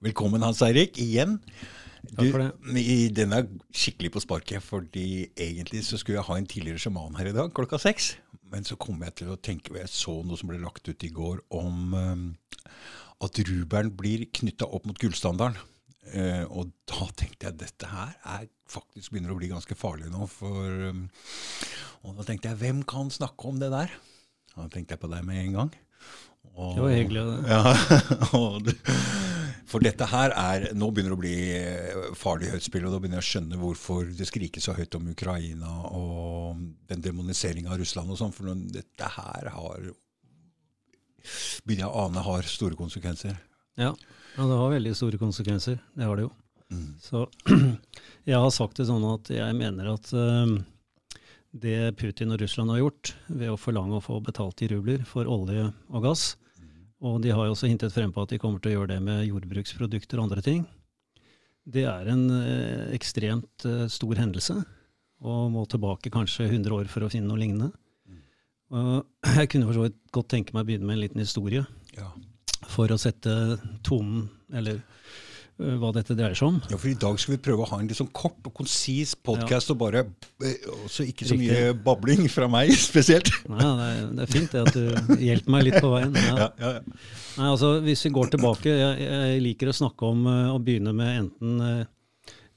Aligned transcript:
Velkommen, 0.00 0.40
Hans 0.44 0.62
Eirik, 0.64 0.96
igjen. 1.00 1.38
Takk 2.16 2.30
for 2.32 2.38
det. 2.40 2.76
i- 2.80 3.08
Den 3.12 3.32
er 3.32 3.46
skikkelig 3.72 4.10
på 4.12 4.20
sparket, 4.22 4.62
fordi 4.62 5.30
egentlig 5.36 5.82
så 5.84 5.98
skulle 5.98 6.16
jeg 6.18 6.24
ha 6.24 6.34
en 6.36 6.46
tidligere 6.46 6.78
sjaman 6.78 7.16
her 7.16 7.26
i 7.26 7.32
dag 7.32 7.52
klokka 7.52 7.78
seks. 7.78 8.16
Men 8.50 8.64
så 8.64 8.76
kom 8.78 9.00
jeg 9.02 9.14
til 9.16 9.28
å 9.28 9.36
tenke, 9.40 9.74
jeg 9.76 9.86
så 9.88 10.24
noe 10.24 10.36
som 10.36 10.48
ble 10.48 10.58
lagt 10.58 10.88
ut 10.88 11.04
i 11.04 11.08
går 11.10 11.40
om 11.50 11.94
eh, 11.94 12.64
at 13.22 13.32
rubelen 13.46 13.90
blir 13.94 14.24
knytta 14.32 14.64
opp 14.72 14.86
mot 14.86 14.98
gullstandarden. 14.98 15.56
Uh, 16.16 16.44
og 16.50 16.72
da 16.88 17.06
tenkte 17.14 17.44
jeg 17.46 17.58
dette 17.58 17.86
her 17.86 18.16
er 18.24 18.46
faktisk 18.66 19.10
begynner 19.12 19.30
å 19.30 19.36
bli 19.38 19.48
ganske 19.48 19.76
farlig 19.76 20.10
nå. 20.10 20.26
For, 20.26 20.88
um, 20.88 21.08
og 22.02 22.16
da 22.16 22.22
tenkte 22.24 22.48
jeg, 22.48 22.56
hvem 22.58 22.82
kan 22.88 23.10
snakke 23.10 23.44
om 23.46 23.60
det 23.60 23.70
der? 23.70 23.90
Da 24.56 24.66
tenkte 24.66 24.96
jeg 24.96 25.00
på 25.04 25.10
deg 25.12 25.22
med 25.24 25.44
en 25.44 25.52
gang. 25.52 25.70
Og, 26.56 26.74
Det 26.74 26.82
var 26.82 26.96
hyggelig. 26.96 27.46
ja, 27.46 27.62
og 28.40 28.64
det, 28.64 28.74
for 29.70 29.82
dette 29.84 30.06
her 30.10 30.32
er 30.34 30.68
Nå 30.74 30.90
begynner 30.90 31.14
det 31.14 31.18
å 31.18 31.22
bli 31.22 31.34
eh, 31.54 32.08
farlig 32.18 32.50
høyt 32.52 32.66
spill, 32.66 32.86
og 32.88 32.94
da 32.94 33.00
begynner 33.00 33.20
jeg 33.20 33.26
å 33.26 33.30
skjønne 33.30 33.60
hvorfor 33.60 34.08
det 34.18 34.26
skrikes 34.28 34.66
så 34.66 34.74
høyt 34.74 34.96
om 34.98 35.10
Ukraina 35.12 35.70
og 35.94 36.58
den 36.90 37.04
demoniseringa 37.04 37.70
av 37.70 37.80
Russland 37.82 38.10
og 38.10 38.18
sånn. 38.20 38.34
For 38.34 38.50
dette 38.74 39.12
her 39.16 39.52
har 39.54 39.90
Begynner 41.66 41.84
jeg 41.84 41.92
å 41.92 42.06
ane 42.06 42.22
har 42.24 42.46
store 42.48 42.78
konsekvenser. 42.78 43.34
Ja. 43.76 43.90
ja, 43.92 44.44
det 44.48 44.56
har 44.56 44.70
veldig 44.72 44.94
store 44.96 45.18
konsekvenser. 45.20 45.76
Det 45.92 46.06
har 46.08 46.16
det 46.16 46.24
jo. 46.24 46.30
Mm. 46.72 46.94
Så 47.02 47.26
jeg 48.30 48.40
har 48.40 48.52
sagt 48.54 48.80
det 48.80 48.88
sånn 48.88 49.04
at 49.04 49.28
jeg 49.34 49.56
mener 49.58 49.92
at 49.92 50.08
eh, 50.16 50.54
det 51.50 51.92
Putin 52.00 52.32
og 52.32 52.40
Russland 52.40 52.72
har 52.72 52.80
gjort 52.80 53.12
ved 53.28 53.52
å 53.52 53.58
forlange 53.60 53.98
å 53.98 54.04
få 54.04 54.20
betalt 54.24 54.62
i 54.64 54.70
rubler 54.72 55.04
for 55.08 55.28
olje 55.28 55.68
og 55.90 56.06
gass, 56.06 56.34
og 57.00 57.20
de 57.24 57.32
har 57.32 57.46
jo 57.48 57.54
også 57.54 57.70
hintet 57.70 57.94
frem 57.94 58.12
på 58.12 58.22
at 58.24 58.32
de 58.34 58.38
kommer 58.40 58.60
til 58.60 58.72
å 58.72 58.78
gjøre 58.80 58.94
det 58.94 59.00
med 59.04 59.24
jordbruksprodukter 59.28 60.20
og 60.20 60.28
andre 60.28 60.44
ting, 60.44 60.66
det 61.70 61.84
er 61.88 62.08
en 62.12 62.24
eh, 62.34 62.90
ekstremt 62.96 63.64
eh, 63.68 63.86
stor 63.92 64.18
hendelse, 64.20 64.56
og 65.20 65.50
må 65.52 65.66
tilbake 65.68 66.12
kanskje 66.12 66.48
100 66.48 66.72
år 66.74 66.88
for 66.90 67.04
å 67.04 67.10
finne 67.12 67.28
noe 67.28 67.40
lignende. 67.40 67.70
Og 68.72 69.04
jeg 69.38 69.50
kunne 69.52 69.68
for 69.68 69.76
så 69.76 69.86
vidt 69.86 69.98
godt 70.16 70.30
tenke 70.32 70.56
meg 70.56 70.64
å 70.64 70.68
begynne 70.70 70.88
med 70.88 70.98
en 70.98 71.04
liten 71.04 71.22
historie 71.24 71.64
Ja. 71.96 72.08
for 72.70 72.92
å 72.92 72.98
sette 73.00 73.32
tonen, 73.86 74.28
eller 74.52 74.80
hva 75.80 75.90
dette 75.92 76.14
dreier 76.16 76.36
seg 76.38 76.48
om. 76.48 76.58
ja, 76.70 76.78
for 76.80 76.88
i 76.88 76.94
dag 76.96 77.18
skal 77.20 77.34
vi 77.34 77.40
prøve 77.44 77.64
å 77.66 77.68
ha 77.70 77.78
en 77.82 77.88
litt 77.90 77.98
sånn 77.98 78.08
kort 78.16 78.40
og 78.48 78.54
konsis 78.56 79.12
podkast, 79.14 79.70
og 79.74 79.78
bare 79.82 80.02
eh, 80.40 80.66
også 80.86 81.04
ikke 81.10 81.28
så 81.28 81.36
Riktig. 81.36 81.50
mye 81.52 81.74
babling 81.86 82.24
fra 82.32 82.48
meg 82.50 82.72
spesielt. 82.90 83.28
Nei, 83.50 83.60
det, 83.60 83.88
er, 83.92 84.02
det 84.16 84.24
er 84.26 84.32
fint 84.34 84.56
det 84.56 84.64
at 84.64 84.76
du 84.76 85.22
hjelper 85.28 85.54
meg 85.56 85.66
litt 85.68 85.78
på 85.84 85.92
veien. 85.92 86.16
Ja. 86.16 86.34
Ja, 86.40 86.50
ja, 86.62 86.72
ja. 86.78 87.00
Nei, 87.36 87.48
altså, 87.52 87.74
hvis 87.84 88.04
vi 88.08 88.14
går 88.16 88.32
tilbake, 88.36 88.72
jeg, 88.72 89.00
jeg 89.06 89.42
liker 89.44 89.70
å 89.72 89.78
snakke 89.82 90.12
om 90.14 90.26
å 90.30 90.58
begynne 90.64 90.96
med 90.96 91.16
enten 91.24 91.64
eh, 91.70 91.86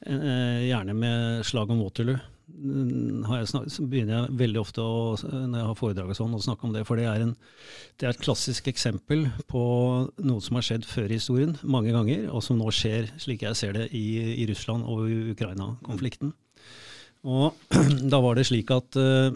Gjerne 0.03 0.91
med 0.99 1.45
slag 1.47 1.69
om 1.71 1.79
Waterloo. 1.79 2.17
Jeg 2.53 3.47
snak, 3.49 3.65
så 3.73 3.85
begynner 3.89 4.13
jeg 4.13 4.37
veldig 4.37 4.59
ofte 4.61 4.83
å, 4.83 5.15
når 5.25 5.57
jeg 5.57 5.69
har 5.69 5.77
foredrag 5.79 6.11
og 6.13 6.17
sånn, 6.19 6.35
å 6.37 6.41
snakke 6.43 6.67
om 6.67 6.75
det. 6.75 6.83
For 6.85 6.99
det 6.99 7.07
er, 7.09 7.23
en, 7.25 7.31
det 7.97 8.07
er 8.07 8.13
et 8.13 8.21
klassisk 8.21 8.67
eksempel 8.69 9.25
på 9.49 9.63
noe 10.21 10.43
som 10.43 10.59
har 10.59 10.67
skjedd 10.67 10.85
før 10.87 11.09
i 11.09 11.17
historien 11.17 11.55
mange 11.63 11.95
ganger, 11.95 12.27
og 12.29 12.45
som 12.45 12.59
nå 12.61 12.69
skjer, 12.75 13.09
slik 13.21 13.45
jeg 13.47 13.57
ser 13.57 13.73
det, 13.79 13.87
i, 13.97 14.05
i 14.43 14.47
Russland 14.51 14.85
og 14.85 15.09
Ukraina-konflikten. 15.33 16.35
Og 17.25 17.57
da 18.13 18.21
var 18.21 18.37
det 18.37 18.45
slik 18.51 18.71
at 18.75 18.99
uh, 19.01 19.33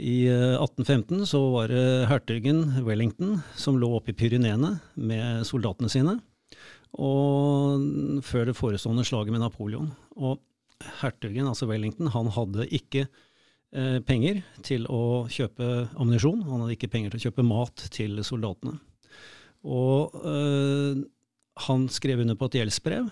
i 0.00 0.24
eh, 0.30 0.56
1815 0.56 1.26
så 1.28 1.40
var 1.52 1.68
det 1.68 2.08
hertugen 2.08 2.62
Wellington 2.86 3.40
som 3.58 3.76
lå 3.80 3.90
oppe 3.98 4.14
i 4.14 4.16
Pyreneene 4.16 4.78
med 4.96 5.42
soldatene 5.48 5.90
sine, 5.92 6.14
og 6.96 8.22
før 8.26 8.48
det 8.48 8.56
forestående 8.56 9.04
slaget 9.06 9.34
med 9.34 9.44
Napoleon. 9.44 9.90
Og 10.16 10.40
hertugen, 11.00 11.48
altså 11.48 11.68
Wellington, 11.70 12.10
han 12.14 12.30
hadde 12.34 12.68
ikke 12.74 13.06
eh, 13.06 13.98
penger 14.06 14.42
til 14.66 14.86
å 14.90 15.26
kjøpe 15.30 15.88
ammunisjon, 15.96 16.44
han 16.48 16.64
hadde 16.64 16.76
ikke 16.76 16.92
penger 16.92 17.14
til 17.14 17.20
å 17.20 17.26
kjøpe 17.28 17.46
mat 17.46 17.88
til 17.94 18.20
soldatene. 18.26 18.78
Og 19.68 20.14
eh, 20.24 21.02
han 21.66 21.88
skrev 21.92 22.22
under 22.24 22.38
på 22.38 22.48
et 22.48 22.60
gjeldsbrev 22.60 23.10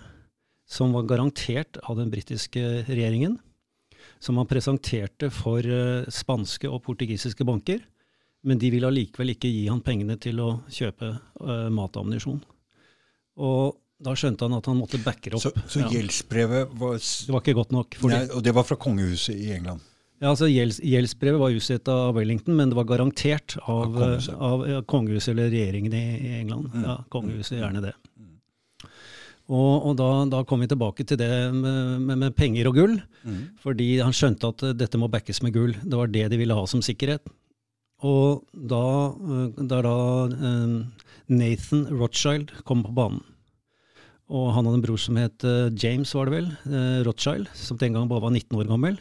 som 0.69 0.93
var 0.93 1.07
garantert 1.09 1.79
av 1.89 1.97
den 1.97 2.11
britiske 2.13 2.61
regjeringen, 2.89 3.39
som 4.21 4.37
han 4.37 4.49
presenterte 4.49 5.31
for 5.33 5.65
eh, 5.65 6.09
spanske 6.13 6.69
og 6.69 6.83
portugisiske 6.85 7.45
banker, 7.47 7.81
men 8.45 8.59
de 8.59 8.69
ville 8.71 8.87
allikevel 8.87 9.33
ikke 9.33 9.51
gi 9.51 9.65
han 9.67 9.83
pengene 9.83 10.15
til 10.21 10.39
å 10.43 10.49
kjøpe 10.71 11.11
eh, 11.11 11.69
mat 11.73 11.95
og 11.95 12.05
ammunisjon. 12.05 12.41
Og 13.39 13.79
da 14.01 14.13
skjønte 14.15 14.47
han 14.47 14.53
at 14.57 14.65
han 14.71 14.77
måtte 14.79 14.99
backe 15.03 15.33
opp. 15.35 15.41
Så, 15.43 15.51
så 15.67 15.81
Ja. 15.83 15.89
gjeldsbrevet 15.91 16.71
var 16.79 16.97
Det 16.97 17.33
var 17.35 17.41
ikke 17.43 17.55
godt 17.57 17.71
nok. 17.75 17.97
Nei, 18.07 18.25
Og 18.33 18.43
det 18.43 18.53
var 18.55 18.63
fra 18.63 18.75
kongehuset 18.79 19.35
i 19.35 19.51
England. 19.57 19.81
ja, 20.21 20.29
altså 20.31 20.47
gjelds, 20.51 20.79
gjeldsbrevet 20.83 21.39
var 21.39 21.51
utstedt 21.55 21.87
av 21.91 22.15
Wellington, 22.15 22.55
men 22.55 22.69
det 22.69 22.75
var 22.79 22.85
garantert 22.85 23.57
av, 23.67 23.81
Av 23.83 23.93
kongehuset. 23.93 24.33
eh, 24.33 24.39
av 24.41 24.67
ja, 24.69 24.81
kongehuset 24.81 25.33
eller 25.33 25.49
regjeringen 25.51 25.93
i, 25.93 26.05
i 26.27 26.31
England. 26.41 26.71
Mm. 26.73 26.83
Ja, 26.83 26.97
kongehuset, 27.09 27.59
gjerne 27.59 27.81
det. 27.81 27.93
Og, 29.49 29.85
og 29.89 29.95
da, 29.97 30.07
da 30.29 30.43
kom 30.45 30.59
vi 30.61 30.67
tilbake 30.69 31.03
til 31.09 31.17
det 31.17 31.29
med, 31.55 32.01
med, 32.05 32.17
med 32.21 32.35
penger 32.37 32.67
og 32.69 32.75
gull, 32.77 32.97
fordi 33.63 33.87
han 33.99 34.13
skjønte 34.13 34.51
at 34.53 34.63
eh, 34.63 34.75
dette 34.77 34.99
må 35.01 35.09
backes 35.09 35.41
med 35.41 35.53
gull. 35.55 35.73
Det 35.81 35.97
var 35.97 36.07
det 36.13 36.27
de 36.29 36.37
ville 36.37 36.53
ha 36.55 36.65
som 36.69 36.83
sikkerhet. 36.85 37.25
Og 38.05 38.45
da, 38.53 38.83
eh, 39.09 39.63
da, 39.65 39.81
da 39.81 39.95
Nathan 41.29 41.87
Rothschild 41.89 42.53
kom 42.65 42.83
på 42.85 42.93
banen, 42.93 43.23
og 44.29 44.51
han 44.53 44.67
hadde 44.67 44.77
en 44.77 44.83
bror 44.85 45.01
som 45.01 45.17
het 45.17 45.45
eh, 45.47 45.71
James, 45.73 46.11
var 46.13 46.29
det 46.29 46.35
vel, 46.35 46.49
eh, 46.69 46.99
Rothschild, 47.07 47.49
som 47.57 47.79
den 47.81 47.95
gang 47.95 48.09
bare 48.09 48.27
var 48.27 48.33
19 48.35 48.59
år 48.61 48.69
gammel. 48.69 48.99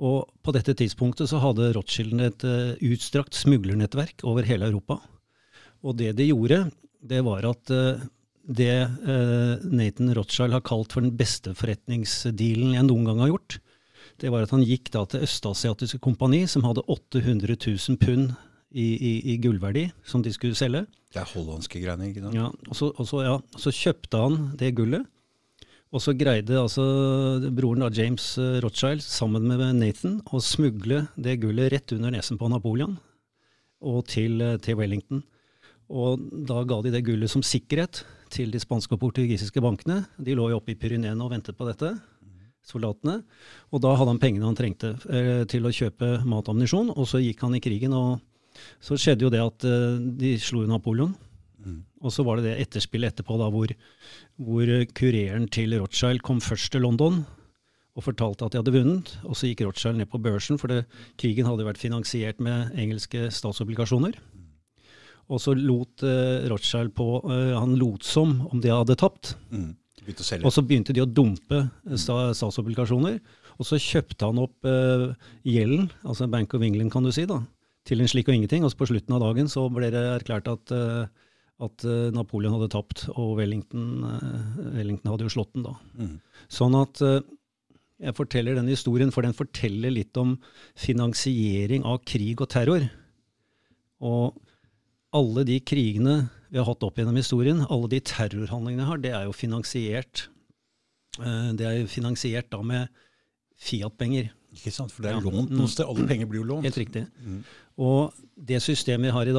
Og 0.00 0.28
på 0.44 0.52
dette 0.56 0.74
tidspunktet 0.76 1.28
så 1.30 1.40
hadde 1.40 1.72
Rothschild 1.76 2.20
et 2.24 2.44
eh, 2.48 2.76
utstrakt 2.92 3.36
smuglernettverk 3.36 4.24
over 4.28 4.48
hele 4.48 4.68
Europa. 4.68 4.98
Og 5.80 5.96
det 5.96 6.12
de 6.18 6.28
gjorde, 6.28 6.66
det 7.00 7.22
var 7.24 7.46
at 7.48 7.70
det 8.50 8.74
Nathan 9.64 10.10
Rothschild 10.12 10.52
har 10.52 10.60
kalt 10.66 10.92
for 10.92 11.00
den 11.00 11.14
beste 11.16 11.54
forretningsdealen 11.56 12.74
jeg 12.76 12.84
noen 12.84 13.06
gang 13.08 13.22
har 13.22 13.30
gjort, 13.30 13.56
det 14.20 14.28
var 14.28 14.44
at 14.44 14.52
han 14.52 14.66
gikk 14.66 14.90
da 14.92 15.06
til 15.08 15.24
Østasiatiske 15.24 16.02
Kompani, 16.04 16.42
som 16.44 16.66
hadde 16.68 16.84
800 16.84 17.56
000 17.56 17.96
pund 18.02 18.34
i, 18.70 18.88
i, 18.94 19.12
i 19.32 19.38
gullverdi, 19.42 19.88
som 20.06 20.22
de 20.22 20.32
skulle 20.34 20.58
selge. 20.58 20.84
Det 21.10 21.22
er 21.22 21.30
hollandske 21.32 21.80
greiene, 21.82 22.10
ikke 22.10 22.22
sant? 22.22 22.36
Ja, 22.38 22.50
og 22.50 22.76
så, 22.78 22.90
og 22.94 23.08
så, 23.08 23.22
ja, 23.26 23.38
så 23.58 23.72
kjøpte 23.74 24.20
han 24.22 24.38
det 24.60 24.74
gullet, 24.78 25.08
og 25.90 26.02
så 26.04 26.14
greide 26.14 26.54
altså 26.54 26.84
broren 27.50 27.82
av 27.82 27.96
James 27.98 28.36
eh, 28.38 28.60
Rothschild 28.62 29.02
sammen 29.02 29.48
med 29.50 29.64
Nathan 29.80 30.20
å 30.30 30.38
smugle 30.38 31.08
det 31.18 31.40
gullet 31.42 31.72
rett 31.74 31.96
under 31.96 32.14
nesen 32.14 32.38
på 32.38 32.50
Napoleon 32.52 32.94
og 33.80 34.04
til, 34.12 34.38
eh, 34.44 34.58
til 34.62 34.78
Wellington. 34.78 35.24
Og 35.90 36.22
da 36.46 36.62
ga 36.62 36.78
de 36.84 36.94
det 36.94 37.02
gullet 37.08 37.32
som 37.32 37.42
sikkerhet 37.42 38.04
til 38.30 38.54
de 38.54 38.62
spanske 38.62 38.94
og 38.94 39.02
portugisiske 39.02 39.62
bankene. 39.64 40.04
De 40.22 40.36
lå 40.38 40.46
jo 40.52 40.60
oppe 40.60 40.76
i 40.76 40.78
Pyreneene 40.78 41.24
og 41.24 41.32
ventet 41.34 41.58
på 41.58 41.66
dette, 41.66 41.96
soldatene. 42.62 43.24
Og 43.74 43.82
da 43.82 43.96
hadde 43.98 44.14
han 44.14 44.22
pengene 44.22 44.46
han 44.46 44.58
trengte 44.58 44.94
eh, 45.10 45.42
til 45.50 45.66
å 45.66 45.74
kjøpe 45.74 46.20
mat 46.22 46.46
og 46.46 46.54
ammunisjon, 46.54 46.94
og 46.94 47.10
så 47.10 47.18
gikk 47.18 47.42
han 47.48 47.58
i 47.58 47.64
krigen. 47.64 47.98
og 47.98 48.20
så 48.80 48.98
skjedde 48.98 49.26
jo 49.26 49.32
det 49.32 49.42
at 49.42 49.66
eh, 49.68 49.98
de 50.20 50.36
slo 50.42 50.66
Napoleon. 50.66 51.12
Napoleon. 51.14 51.18
Og 52.00 52.14
så 52.14 52.24
var 52.24 52.40
det 52.40 52.48
det 52.48 52.64
etterspillet 52.64 53.12
etterpå 53.12 53.36
da, 53.40 53.50
hvor, 53.52 53.72
hvor 54.40 54.70
kureren 54.96 55.46
til 55.52 55.76
Rothschild 55.76 56.22
kom 56.24 56.40
først 56.40 56.72
til 56.72 56.86
London 56.86 57.22
og 57.98 58.06
fortalte 58.06 58.46
at 58.46 58.54
de 58.54 58.60
hadde 58.62 58.72
vunnet. 58.72 59.10
Og 59.26 59.36
så 59.36 59.50
gikk 59.50 59.66
Rothschild 59.66 59.98
ned 59.98 60.08
på 60.08 60.20
børsen, 60.22 60.60
for 60.60 60.72
det, 60.72 60.84
krigen 61.20 61.48
hadde 61.48 61.66
vært 61.66 61.80
finansiert 61.82 62.40
med 62.40 62.72
engelske 62.80 63.28
statsobligasjoner. 63.34 64.16
Og 65.30 65.42
så 65.42 65.54
lot 65.54 66.02
uh, 66.06 66.46
Rothschild 66.50 66.94
på 66.96 67.20
uh, 67.22 67.52
Han 67.60 67.76
lot 67.78 68.06
som 68.06 68.40
om 68.48 68.62
de 68.62 68.72
hadde 68.72 68.96
tapt. 68.98 69.36
Mm. 69.52 69.76
Og 70.40 70.50
så 70.54 70.64
begynte 70.64 70.94
de 70.96 71.04
å 71.04 71.06
dumpe 71.06 71.60
eh, 71.60 71.98
sta- 72.00 72.32
statsobligasjoner. 72.34 73.20
Og 73.60 73.68
så 73.68 73.76
kjøpte 73.78 74.26
han 74.26 74.40
opp 74.42 74.66
uh, 74.66 75.10
gjelden, 75.46 75.90
altså 76.02 76.26
Bank 76.32 76.56
of 76.56 76.64
England 76.66 76.90
kan 76.94 77.04
du 77.04 77.12
si, 77.14 77.28
da, 77.28 77.42
til 77.90 78.02
en 78.02 78.10
slik 78.10 78.30
og 78.30 78.36
ingenting. 78.36 78.64
Og 78.64 78.72
så 78.72 78.78
på 78.80 78.88
slutten 78.90 79.16
av 79.16 79.24
dagen 79.24 79.50
så 79.50 79.66
ble 79.72 79.90
det 79.92 80.02
erklært 80.14 80.48
at, 80.50 80.74
eh, 80.74 81.10
at 81.66 81.86
eh, 81.86 82.08
Napoleon 82.14 82.56
hadde 82.56 82.70
tapt, 82.72 83.06
og 83.16 83.36
Wellington, 83.40 84.06
eh, 84.06 84.64
Wellington 84.78 85.12
hadde 85.12 85.26
jo 85.26 85.34
slått 85.36 85.52
den 85.56 85.66
da. 85.66 85.76
Mm. 85.98 86.16
Sånn 86.52 86.78
at 86.78 87.02
jeg 88.00 88.16
forteller 88.16 88.56
denne 88.56 88.72
historien, 88.72 89.12
for 89.12 89.26
den 89.26 89.36
forteller 89.36 89.92
litt 89.92 90.16
om 90.20 90.38
finansiering 90.78 91.84
av 91.88 92.00
krig 92.08 92.40
og 92.40 92.48
terror. 92.52 92.86
Og 94.00 94.38
alle 95.16 95.44
de 95.44 95.58
krigene 95.60 96.22
vi 96.50 96.58
har 96.58 96.66
hatt 96.66 96.82
opp 96.86 96.96
gjennom 96.98 97.18
historien, 97.18 97.60
alle 97.68 97.90
de 97.92 98.00
terrorhandlingene 98.02 98.82
jeg 98.82 98.90
har, 98.90 99.02
det 99.02 99.12
er 99.14 99.26
jo 99.28 99.36
finansiert 99.36 100.28
Det 101.20 101.66
er 101.66 101.74
jo 101.82 101.88
finansiert 101.90 102.46
da 102.54 102.62
med 102.64 102.88
Fiat-penger. 103.60 104.30
Ikke 104.54 104.72
sant? 104.74 104.92
For 104.92 105.02
det 105.02 105.12
er 105.12 105.20
Ja. 105.20 105.30
lånt 105.30 105.50
Mm. 105.50 105.58
noe 105.58 105.68
sted. 105.68 105.86
Alle 105.86 106.06
penger 106.06 106.26
blir 106.26 106.40
jo 106.42 106.48
lånt. 106.48 106.64
Helt 106.64 106.76
riktig. 106.76 107.06
Og 107.78 108.12
det 108.36 108.60
systemet 108.60 109.06
vi 109.06 109.10
har 109.10 109.26
i 109.26 109.32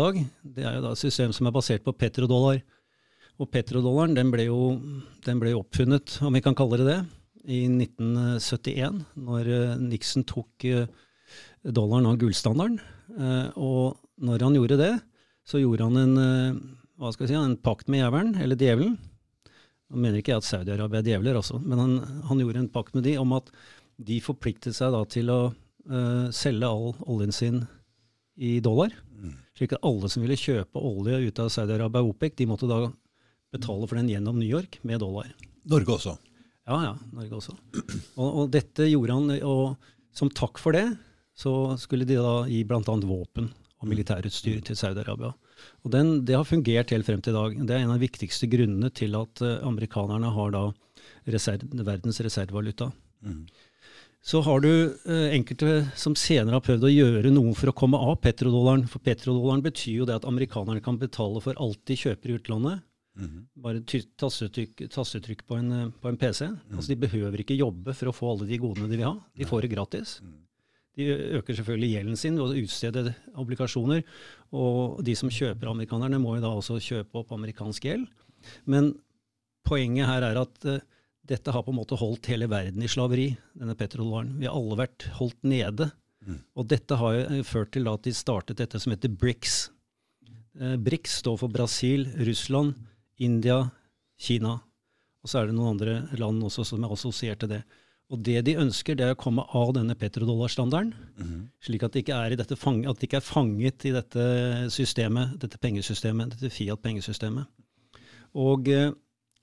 petrodollaren 3.49 4.13
den 4.15 4.31
ble, 4.31 4.45
jo, 4.45 4.79
den 5.25 5.39
ble 5.39 5.51
jo 5.51 5.63
oppfunnet, 5.63 6.21
om 6.21 6.33
vi 6.33 6.41
kan 6.41 6.55
kalle 6.55 6.77
det 6.77 6.85
det, 6.85 6.99
i 7.45 7.67
1971, 7.67 9.05
når 9.17 9.47
eh, 9.49 9.77
Nixon 9.81 10.23
tok 10.23 10.65
eh, 10.69 10.85
dollaren 11.65 12.05
av 12.05 12.19
gullstandarden. 12.21 12.79
Eh, 13.17 13.47
og 13.57 13.97
når 14.21 14.45
han 14.45 14.57
gjorde 14.59 14.77
det, 14.77 14.91
så 15.47 15.57
gjorde 15.61 15.87
han 15.89 15.97
en, 15.97 16.73
hva 17.01 17.11
skal 17.11 17.25
vi 17.25 17.33
si, 17.33 17.39
en 17.39 17.57
pakt 17.57 17.89
med 17.89 18.03
jævelen, 18.03 18.35
eller 18.43 18.55
djevelen. 18.55 18.97
Nå 19.91 19.99
mener 19.99 20.21
ikke 20.21 20.35
jeg 20.35 20.43
at 20.43 20.47
Saudi-Arabia 20.47 21.01
er 21.01 21.07
djevler, 21.09 21.39
også, 21.41 21.57
men 21.65 21.81
han, 21.81 21.95
han, 22.29 22.39
gjorde 22.39 22.61
en 22.61 22.69
pakt 22.71 22.93
med 22.95 23.03
de 23.03 23.17
om 23.19 23.33
at 23.35 23.49
de 24.07 24.17
forpliktet 24.23 24.75
seg 24.77 24.93
da 24.95 25.03
til 25.09 25.29
å 25.33 25.39
uh, 25.51 26.27
selge 26.33 26.67
all 26.67 26.91
oljen 27.05 27.35
sin 27.35 27.61
i 28.41 28.57
dollar. 28.63 28.93
Mm. 29.21 29.37
Slik 29.57 29.75
at 29.77 29.85
alle 29.85 30.09
som 30.09 30.23
ville 30.23 30.39
kjøpe 30.39 30.81
olje 30.81 31.19
ut 31.27 31.41
av 31.43 31.51
Saudi-Arabia 31.53 32.01
og 32.01 32.15
OPEC, 32.15 32.35
de 32.39 32.49
måtte 32.49 32.69
da 32.69 32.83
betale 33.51 33.87
for 33.87 33.99
den 33.99 34.09
gjennom 34.09 34.39
New 34.39 34.49
York 34.49 34.79
med 34.87 35.01
dollar. 35.03 35.29
Norge 35.69 35.97
også? 35.97 36.15
Ja, 36.69 36.77
ja. 36.87 36.93
Norge 37.13 37.37
også. 37.37 37.55
Og, 38.15 38.27
og 38.27 38.51
dette 38.53 38.87
gjorde 38.87 39.17
han, 39.17 39.33
og 39.45 40.15
som 40.15 40.31
takk 40.33 40.61
for 40.61 40.77
det, 40.77 40.87
så 41.37 41.75
skulle 41.79 42.07
de 42.07 42.19
da 42.19 42.41
gi 42.49 42.61
bl.a. 42.67 42.81
våpen 42.81 43.49
og 43.81 43.89
militærutstyr 43.89 44.61
til 44.65 44.77
Saudi-Arabia. 44.77 45.31
Og 45.85 45.93
den, 45.93 46.23
Det 46.25 46.35
har 46.37 46.45
fungert 46.47 46.93
helt 46.93 47.05
frem 47.05 47.21
til 47.21 47.33
i 47.33 47.37
dag. 47.37 47.57
Det 47.67 47.75
er 47.75 47.83
en 47.83 47.93
av 47.93 47.99
de 47.99 48.05
viktigste 48.07 48.49
grunnene 48.49 48.91
til 48.93 49.15
at 49.17 49.41
uh, 49.41 49.59
amerikanerne 49.67 50.29
har 50.33 50.53
da 50.53 50.63
reserv, 51.29 51.65
verdens 51.85 52.21
reservevaluta. 52.21 52.91
Mm. 53.25 53.45
Så 54.21 54.43
har 54.45 54.61
du 54.61 54.69
eh, 54.69 55.31
enkelte 55.33 55.87
som 55.97 56.13
senere 56.19 56.59
har 56.59 56.63
prøvd 56.65 56.85
å 56.85 56.93
gjøre 56.93 57.31
noe 57.33 57.55
for 57.57 57.71
å 57.71 57.75
komme 57.77 57.97
av 57.97 58.19
petrodollaren. 58.21 58.85
For 58.89 59.01
petrodollaren 59.01 59.63
betyr 59.65 60.03
jo 60.03 60.07
det 60.09 60.19
at 60.19 60.27
amerikanerne 60.29 60.83
kan 60.85 60.99
betale 61.01 61.41
for 61.41 61.57
alt 61.61 61.81
de 61.89 61.97
kjøper 61.97 62.29
i 62.33 62.39
utlandet, 62.39 62.87
Mm 63.19 63.41
Bare 63.61 63.81
tastetrykk, 63.83 64.85
tastetrykk 64.89 65.41
på, 65.45 65.57
en, 65.59 65.91
på, 65.91 66.07
en, 66.09 66.17
PC. 66.17 66.47
Mm. 66.47 66.77
Altså, 66.77 66.87
de 66.89 67.01
behøver 67.01 67.43
ikke 67.43 67.57
jobbe 67.59 67.93
for 67.93 68.09
å 68.09 68.13
få 68.15 68.29
alle 68.31 68.47
de 68.49 68.57
godene 68.61 68.87
de 68.89 68.97
vil 68.97 69.09
ha. 69.09 69.17
De 69.37 69.45
får 69.45 69.65
det 69.65 69.71
gratis. 69.73 70.13
Mm. 70.23 70.37
De 70.97 71.07
øker 71.37 71.57
selvfølgelig 71.57 71.89
gjelden 71.91 72.17
sin 72.19 72.39
og 72.41 72.55
utstede 72.57 73.13
obligasjoner. 73.39 74.01
Og 74.55 75.03
de 75.05 75.15
som 75.19 75.29
kjøper 75.31 75.69
amerikanerne, 75.69 76.19
må 76.23 76.37
jo 76.37 76.45
da 76.45 76.53
også 76.55 76.79
kjøpe 76.81 77.21
opp 77.21 77.35
amerikansk 77.35 77.85
gjeld. 77.91 78.07
Men 78.65 78.93
poenget 79.67 80.09
her 80.09 80.25
er 80.31 80.41
at 80.41 80.67
uh, 80.67 80.81
dette 81.31 81.53
har 81.55 81.63
på 81.63 81.73
en 81.73 81.79
måte 81.79 81.97
holdt 81.99 82.27
hele 82.31 82.49
verden 82.51 82.83
i 82.83 82.89
slaveri, 82.91 83.31
denne 83.57 83.75
petrodollaren. 83.79 84.33
Vi 84.39 84.47
har 84.49 84.57
alle 84.57 84.79
vært 84.83 85.07
holdt 85.17 85.39
nede. 85.47 85.91
Mm. 86.27 86.39
Og 86.59 86.67
dette 86.69 86.97
har 86.99 87.17
jo 87.17 87.43
ført 87.47 87.71
til 87.73 87.87
at 87.89 88.03
de 88.05 88.13
startet 88.15 88.59
dette 88.61 88.81
som 88.81 88.93
heter 88.93 89.13
BRICS. 89.21 89.59
Eh, 90.59 90.75
BRICS 90.77 91.21
står 91.23 91.39
for 91.41 91.53
Brasil, 91.53 92.05
Russland, 92.27 92.75
India, 93.21 93.63
Kina. 94.21 94.59
Og 95.21 95.29
så 95.29 95.41
er 95.41 95.49
det 95.49 95.55
noen 95.57 95.77
andre 95.77 96.01
land 96.19 96.43
også 96.45 96.65
som 96.67 96.83
er 96.83 96.93
assosiert 96.93 97.41
til 97.41 97.53
det. 97.53 97.61
Og 98.11 98.19
det 98.27 98.41
de 98.43 98.57
ønsker, 98.59 98.97
det 98.97 99.05
er 99.05 99.13
å 99.15 99.19
komme 99.19 99.45
av 99.55 99.71
denne 99.77 99.95
petrodollarstandarden, 99.95 100.91
mm 100.91 101.27
-hmm. 101.27 101.43
slik 101.63 101.83
at 101.83 101.93
de, 101.93 101.99
ikke 101.99 102.13
er 102.13 102.31
i 102.33 102.55
fang, 102.55 102.85
at 102.85 102.99
de 102.99 103.05
ikke 103.07 103.17
er 103.17 103.21
fanget 103.21 103.85
i 103.85 103.91
dette 103.91 104.69
systemet, 104.69 105.39
dette 105.39 105.57
pengesystemet, 105.57 106.31
dette 106.31 106.49
Fiat-pengesystemet. 106.49 107.45
Og 108.35 108.67
eh, 108.67 108.91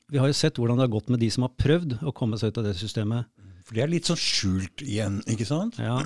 vi 0.08 0.20
har 0.20 0.30
jo 0.30 0.36
sett 0.36 0.58
hvordan 0.58 0.78
det 0.78 0.86
har 0.86 0.94
gått 0.94 1.10
med 1.12 1.20
de 1.20 1.28
som 1.32 1.44
har 1.44 1.56
prøvd 1.60 1.98
å 2.06 2.14
komme 2.16 2.38
seg 2.40 2.52
ut 2.52 2.60
av 2.62 2.68
det 2.68 2.76
systemet. 2.80 3.28
For 3.68 3.76
det 3.76 3.84
er 3.84 3.90
litt 3.92 4.08
sånn 4.08 4.20
skjult 4.20 4.84
igjen, 4.84 5.20
ikke 5.28 5.46
sant? 5.48 5.76
Ja. 5.82 6.00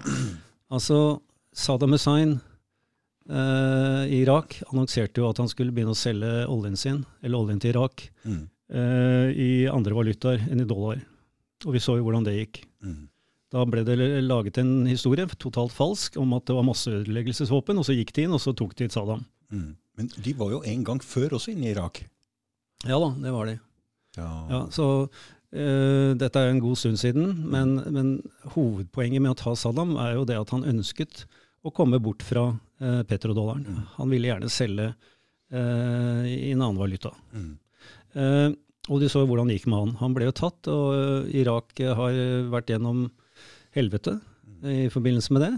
Altså, 0.73 1.21
Saddam 1.55 1.95
Hussein 1.95 2.39
eh, 3.29 4.03
i 4.09 4.23
Irak 4.25 4.57
annonserte 4.71 5.23
jo 5.23 5.29
at 5.29 5.39
han 5.39 5.51
skulle 5.51 5.75
begynne 5.75 5.95
å 5.95 5.99
selge 5.99 6.47
oljen 6.51 6.79
sin, 6.81 7.03
eller 7.23 7.45
oljen 7.45 7.63
til 7.63 7.75
Irak, 7.77 8.09
mm. 8.25 8.43
eh, 8.75 9.29
i 9.37 9.51
andre 9.71 9.99
valutaer 9.99 10.47
enn 10.49 10.65
i 10.65 10.67
dollar. 10.67 11.03
Og 11.63 11.77
vi 11.77 11.83
så 11.85 11.99
jo 11.99 12.09
hvordan 12.09 12.27
det 12.27 12.39
gikk. 12.41 12.65
Mm. 12.83 13.03
Da 13.53 13.67
ble 13.69 13.85
det 13.85 13.99
laget 14.25 14.59
en 14.63 14.89
historie, 14.89 15.29
totalt 15.39 15.75
falsk, 15.77 16.17
om 16.19 16.33
at 16.35 16.49
det 16.49 16.57
var 16.57 16.67
masseødeleggelsesvåpen, 16.67 17.79
og 17.79 17.87
så 17.87 17.95
gikk 17.95 18.15
de 18.17 18.27
inn, 18.27 18.35
og 18.35 18.43
så 18.43 18.57
tok 18.57 18.75
de 18.81 18.89
Saddam. 18.91 19.23
Mm. 19.53 19.75
Men 20.01 20.09
de 20.25 20.35
var 20.41 20.55
jo 20.55 20.63
en 20.67 20.87
gang 20.89 21.03
før 21.05 21.37
også 21.37 21.53
inne 21.53 21.69
i 21.69 21.75
Irak? 21.77 22.01
Ja 22.89 22.97
da, 22.99 23.13
det 23.23 23.35
var 23.35 23.53
de. 23.53 23.61
Ja. 24.19 24.67
så 24.73 24.87
uh, 25.09 26.11
dette 26.19 26.41
er 26.41 26.51
en 26.51 26.61
god 26.61 26.77
stund 26.81 27.01
siden, 27.01 27.31
men, 27.53 27.79
men, 27.95 28.11
hovedpoenget 28.55 29.25
med 29.25 29.33
å 29.33 29.39
ta 29.39 29.55
Saddam 29.57 29.95
er 30.01 30.19
jo 30.19 30.27
det 30.29 30.37
at 30.41 30.53
han 30.53 30.67
ønsket 30.69 31.25
å 31.63 31.73
komme 31.75 32.01
bort 32.03 32.25
fra 32.27 32.51
uh, 32.53 33.01
petrodollaren. 33.09 33.65
Mm. 33.65 33.81
Han 33.97 34.13
ville 34.13 34.33
gjerne 34.33 34.53
selge 34.53 34.91
uh, 34.93 36.23
i 36.29 36.53
en 36.53 36.61
annen 36.61 36.81
valuta. 36.81 37.15
Mm. 37.33 37.57
Og 38.93 38.99
de 39.01 39.09
så 39.09 39.23
hvordan 39.25 39.49
det 39.49 39.55
gikk 39.57 39.71
med 39.73 39.79
han. 39.79 39.93
Han 40.03 40.15
ble 40.17 40.27
jo 40.27 40.35
tatt, 40.37 40.69
og 40.69 41.31
Irak 41.33 41.81
har 41.81 42.17
vært 42.53 42.75
gjennom 42.75 43.07
helvete 43.73 44.19
mm. 44.19 44.67
i 44.69 44.89
forbindelse 44.93 45.33
med 45.33 45.47
det. 45.47 45.53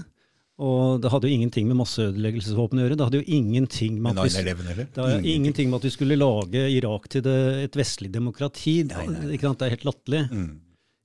Og 0.62 1.00
det 1.02 1.10
hadde 1.10 1.26
jo 1.26 1.34
ingenting 1.34 1.66
med 1.66 1.80
masseødeleggelsesvåpen 1.80 2.78
å 2.78 2.84
gjøre. 2.84 2.98
Det 2.98 3.06
hadde 3.08 3.20
jo 3.22 3.38
ingenting 3.38 3.96
med 4.02 4.20
at, 4.22 4.28
vi, 4.30 4.54
hadde 4.94 5.32
ingenting 5.32 5.70
med 5.70 5.80
at 5.80 5.88
vi 5.88 5.94
skulle 5.96 6.18
lage 6.18 6.68
Irak 6.70 7.08
til 7.10 7.24
det, 7.26 7.38
et 7.64 7.78
vestlig 7.78 8.12
demokrati. 8.14 8.76
Nei, 8.86 9.08
nei. 9.10 9.34
Det 9.34 9.66
er 9.66 9.74
helt 9.74 9.88
latterlig. 9.88 10.22
Mm. 10.30 10.52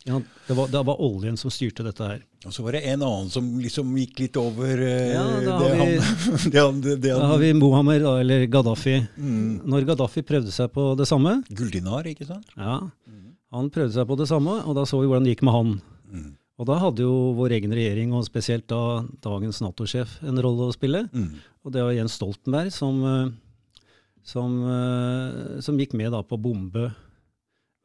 Ja, 0.05 0.21
det, 0.47 0.53
var, 0.53 0.67
det, 0.67 0.83
var, 0.83 1.01
oljen 1.01 1.37
som 1.37 1.51
styrte 1.51 1.83
dette 1.83 2.05
her. 2.05 2.21
Og 2.47 2.53
så 2.55 2.63
var 2.63 2.77
det 2.77 2.85
en 2.87 3.01
annen 3.03 3.31
som 3.33 3.47
liksom 3.59 3.89
gikk 3.99 4.21
litt 4.21 4.37
over 4.39 4.79
eh, 4.79 5.11
ja, 5.11 5.25
da 5.43 5.57
har, 5.59 5.89
vi, 5.89 5.97
det 6.53 6.61
han, 6.61 6.79
det 6.85 7.11
han, 7.11 7.19
da 7.19 7.31
har 7.33 7.41
vi 7.41 7.49
Mohammed, 7.57 8.05
da, 8.05 8.13
eller 8.21 8.45
Gaddafi. 8.53 8.95
Mm. 9.17 9.65
Når 9.67 9.89
Gaddafi 9.89 10.23
prøvde 10.23 10.53
seg 10.55 10.71
på 10.73 10.93
det 10.99 11.09
samme 11.09 11.39
Guldinar, 11.49 12.07
ikke 12.07 12.29
sant? 12.29 12.47
Ja, 12.55 12.79
mm. 12.85 13.25
han 13.57 13.73
prøvde 13.75 13.97
seg 13.97 14.07
på 14.07 14.19
det 14.21 14.29
samme, 14.31 14.61
og 14.63 14.77
da 14.77 14.85
så 14.87 15.01
vi 15.01 15.09
hvordan 15.09 15.27
det 15.27 15.35
gikk 15.35 15.43
med 15.49 15.57
han. 15.57 15.75
Mm. 16.13 16.29
Og 16.59 16.67
da 16.67 16.75
hadde 16.81 17.05
jo 17.05 17.33
vår 17.37 17.55
egen 17.55 17.71
regjering, 17.71 18.11
og 18.11 18.25
spesielt 18.27 18.67
da 18.67 19.01
dagens 19.23 19.61
Nato-sjef, 19.63 20.17
en 20.27 20.41
rolle 20.43 20.67
å 20.67 20.75
spille. 20.75 21.05
Mm. 21.13 21.37
Og 21.63 21.75
det 21.75 21.85
var 21.85 21.95
Jens 21.95 22.17
Stoltenberg 22.19 22.73
som, 22.75 22.99
eh, 23.07 23.85
som, 24.27 24.57
eh, 24.67 25.61
som 25.63 25.79
gikk 25.79 25.95
med 25.95 26.11
da 26.11 26.21
på 26.21 26.35
å 26.35 26.41
bombe, 26.41 26.89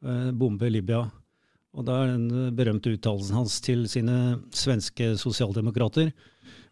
bombe 0.05 0.67
Libya. 0.69 1.05
Og 1.75 1.83
da 1.87 2.03
er 2.03 2.13
den 2.13 2.55
berømte 2.55 2.91
uttalelsen 2.93 3.35
hans 3.35 3.59
til 3.63 3.87
sine 3.91 4.39
svenske 4.53 5.15
sosialdemokrater, 5.19 6.11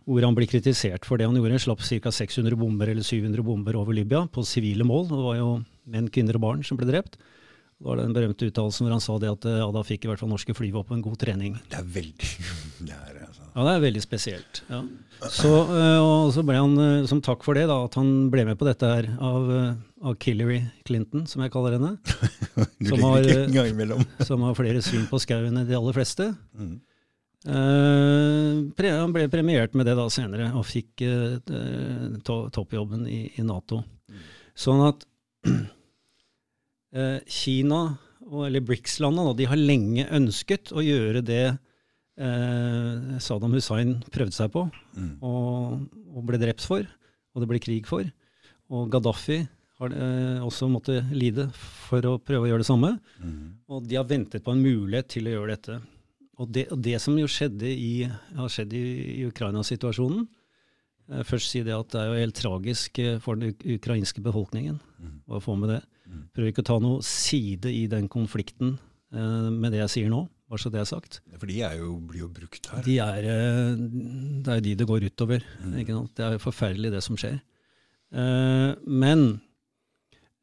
hvor 0.08 0.24
han 0.24 0.36
blir 0.36 0.50
kritisert 0.52 1.08
for 1.08 1.20
det 1.20 1.28
han 1.28 1.36
gjorde. 1.36 1.60
Slapp 1.64 1.84
ca. 1.84 2.12
600 2.12 2.56
bomber 2.60 2.92
eller 2.92 3.04
700 3.04 3.44
bomber 3.44 3.76
over 3.80 3.96
Libya 3.96 4.26
på 4.28 4.44
sivile 4.48 4.88
mål. 4.88 5.08
Det 5.12 5.24
var 5.24 5.38
jo 5.40 5.50
menn, 5.88 6.10
kvinner 6.12 6.40
og 6.40 6.44
barn 6.44 6.64
som 6.64 6.80
ble 6.80 6.88
drept. 6.90 7.18
Var 7.84 8.00
det 8.00 8.06
den 8.08 8.16
berømte 8.16 8.48
uttalelsen 8.48 8.86
hvor 8.86 8.94
han 8.96 9.04
sa 9.04 9.16
det 9.20 9.32
at 9.34 9.48
ja, 9.60 9.66
da 9.76 9.82
fikk 9.84 10.06
i 10.06 10.12
hvert 10.12 10.22
fall 10.22 10.32
norske 10.32 10.56
flyvåpen 10.56 11.02
god 11.04 11.18
trening. 11.20 11.58
Det 11.72 11.82
er 11.82 11.90
veldig 11.98 12.30
det 12.88 12.96
er, 12.96 13.18
altså. 13.26 13.44
Ja, 13.54 13.66
det 13.68 13.74
er 13.74 13.84
veldig 13.84 14.04
spesielt. 14.04 14.62
Ja. 14.72 14.80
Så, 15.32 15.52
eh, 15.52 16.00
og 16.02 16.32
så 16.36 16.44
ble 16.48 16.58
han, 16.58 16.74
eh, 16.80 17.08
som 17.10 17.22
takk 17.24 17.44
for 17.46 17.58
det, 17.58 17.68
da, 17.70 17.82
at 17.86 17.98
han 18.00 18.32
ble 18.34 18.48
med 18.48 18.60
på 18.60 18.68
dette 18.68 18.88
her 18.88 19.10
av, 19.24 19.52
eh, 19.52 19.70
av 20.04 20.18
Killary 20.24 20.62
Clinton, 20.88 21.28
som 21.30 21.44
jeg 21.44 21.54
kaller 21.54 21.78
henne. 21.78 21.94
som, 22.90 23.04
har, 23.04 23.30
som 24.30 24.48
har 24.48 24.58
flere 24.58 24.84
syn 24.86 25.06
på 25.12 25.22
skauen 25.24 25.54
enn 25.54 25.70
de 25.70 25.78
aller 25.80 25.96
fleste. 25.96 26.32
Mm. 26.56 26.74
Uh, 27.44 28.72
han 28.80 29.12
ble 29.12 29.26
premiert 29.28 29.74
med 29.76 29.90
det 29.90 29.98
da 30.00 30.06
senere, 30.08 30.54
og 30.56 30.64
fikk 30.64 31.04
uh, 31.04 31.42
to 32.24 32.38
toppjobben 32.56 33.04
i, 33.12 33.26
i 33.36 33.44
Nato. 33.44 33.82
Mm. 34.08 34.22
Sånn 34.64 34.84
at 34.88 35.04
Eh, 35.44 35.52
Kina, 37.26 37.80
eller 38.46 38.62
BRICS-landene, 38.62 39.34
de 39.38 39.48
har 39.50 39.58
lenge 39.60 40.06
ønsket 40.14 40.70
å 40.76 40.84
gjøre 40.86 41.24
det 41.26 41.46
eh, 42.20 43.18
Saddam 43.24 43.56
Hussein 43.58 43.98
prøvde 44.14 44.36
seg 44.36 44.52
på 44.54 44.68
mm. 44.70 45.16
og, 45.26 45.88
og, 46.14 46.22
ble 46.28 46.40
drept 46.42 46.66
for, 46.68 46.86
og 47.34 47.44
det 47.44 47.50
ble 47.50 47.62
krig 47.64 47.90
for. 47.90 48.06
Og 48.74 48.92
Gaddafi 48.94 49.42
har 49.82 49.96
eh, 49.96 50.44
også 50.46 50.70
måttet 50.72 51.10
lide 51.16 51.50
for 51.56 52.06
å 52.08 52.20
prøve 52.22 52.48
å 52.48 52.52
gjøre 52.52 52.64
det 52.64 52.70
samme. 52.70 52.94
Mm. 53.20 53.42
Og 53.70 53.90
de 53.90 53.98
har 54.00 54.08
ventet 54.10 54.46
på 54.46 54.54
en 54.54 54.64
mulighet 54.64 55.12
til 55.16 55.28
å 55.30 55.36
gjøre 55.36 55.56
dette. 55.56 55.80
Og 56.42 56.50
det, 56.50 56.68
og 56.74 56.80
det 56.82 56.98
som 57.02 57.18
jo 57.18 57.30
skjedde 57.30 57.70
i, 57.70 58.08
har 58.38 58.50
skjedd 58.50 58.72
i, 58.74 58.86
i 59.20 59.26
Ukraina-situasjonen 59.30 60.24
eh, 60.24 61.26
Først 61.28 61.54
si 61.54 61.62
det 61.66 61.76
at 61.76 61.92
det 61.94 62.02
er 62.02 62.10
jo 62.10 62.22
helt 62.24 62.40
tragisk 62.40 63.02
eh, 63.04 63.20
for 63.24 63.40
den 63.40 63.54
ukrainske 63.78 64.24
befolkningen 64.26 64.80
mm. 64.80 65.18
å 65.30 65.42
få 65.44 65.58
med 65.60 65.76
det. 65.76 65.82
Prøver 66.34 66.52
ikke 66.52 66.64
å 66.66 66.70
ta 66.72 66.80
noe 66.84 67.04
side 67.06 67.72
i 67.72 67.86
den 67.92 68.08
konflikten 68.12 68.78
eh, 69.14 69.50
med 69.54 69.74
det 69.74 69.84
jeg 69.84 69.94
sier 69.96 70.14
nå, 70.14 70.24
bare 70.50 70.62
så 70.62 70.72
det 70.74 70.82
er 70.82 70.90
sagt. 70.90 71.20
For 71.40 71.50
de 71.50 71.60
jo, 71.62 71.96
blir 72.10 72.26
jo 72.26 72.30
brukt 72.34 72.70
her? 72.72 72.84
De 72.86 73.00
er, 73.02 73.28
eh, 73.30 73.74
det 74.44 74.52
er 74.52 74.60
jo 74.60 74.66
de 74.68 74.76
det 74.82 74.88
går 74.90 75.08
utover. 75.10 75.46
Mm. 75.64 75.78
Det 76.14 76.26
er 76.26 76.36
jo 76.38 76.44
forferdelig, 76.44 76.94
det 76.94 77.04
som 77.06 77.20
skjer. 77.20 77.40
Eh, 78.14 78.72
men 78.86 79.24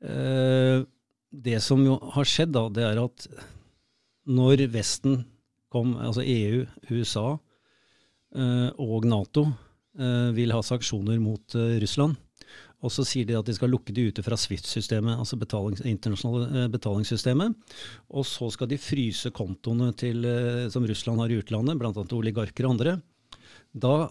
eh, 0.03 0.83
det 1.31 1.59
som 1.63 1.83
jo 1.87 1.99
har 2.17 2.27
skjedd, 2.27 2.55
da, 2.57 2.67
det 2.75 2.87
er 2.89 3.03
at 3.03 3.29
når 4.31 4.67
Vesten 4.75 5.23
kom, 5.71 5.95
altså 5.99 6.25
EU, 6.27 6.65
USA 6.91 7.29
eh, 8.35 8.71
og 8.83 9.07
Nato, 9.11 9.47
eh, 9.99 10.31
vil 10.35 10.55
ha 10.55 10.63
sanksjoner 10.67 11.23
mot 11.23 11.55
Russland, 11.55 12.19
Og 12.81 12.93
så 12.95 13.05
sier 13.05 13.29
de 13.29 13.37
at 13.37 13.49
de 13.49 13.55
skal 13.57 13.73
lukke 13.73 13.93
de 13.93 14.07
ute 14.09 14.25
fra 14.25 14.39
Swift-systemet, 14.41 15.19
altså 15.21 15.37
betalings, 15.41 15.83
internasjonale 15.85 16.65
eh, 16.65 16.71
betalingssystemet. 16.73 17.57
Og 18.17 18.25
så 18.29 18.49
skal 18.55 18.71
de 18.71 18.81
fryse 18.81 19.33
kontoene 19.37 19.91
til, 20.01 20.25
eh, 20.25 20.69
som 20.73 20.87
Russland 20.89 21.21
har 21.21 21.33
i 21.33 21.41
utlandet, 21.43 21.77
bl.a. 21.81 21.93
oligarker 21.93 22.67
og 22.69 22.77
andre. 22.77 22.97
Da 23.73 24.09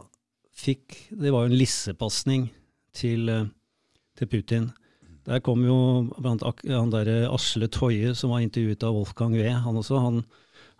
fikk 0.60 1.08
Det 1.16 1.32
var 1.32 1.46
jo 1.46 1.54
en 1.54 1.58
lissepasning 1.58 2.50
til, 2.94 3.30
eh, 3.30 3.48
til 4.20 4.28
Putin. 4.28 4.70
Der 5.26 5.42
kom 5.46 5.64
jo 5.66 6.10
blant 6.18 6.44
han 6.44 6.92
derre 6.94 7.30
Asle 7.30 7.70
Toje, 7.70 8.14
som 8.16 8.34
var 8.34 8.44
intervjuet 8.44 8.84
av 8.84 8.94
Wolfgang 8.96 9.34
Wee, 9.38 9.50
han 9.50 9.78
også. 9.78 10.00
Han, 10.02 10.24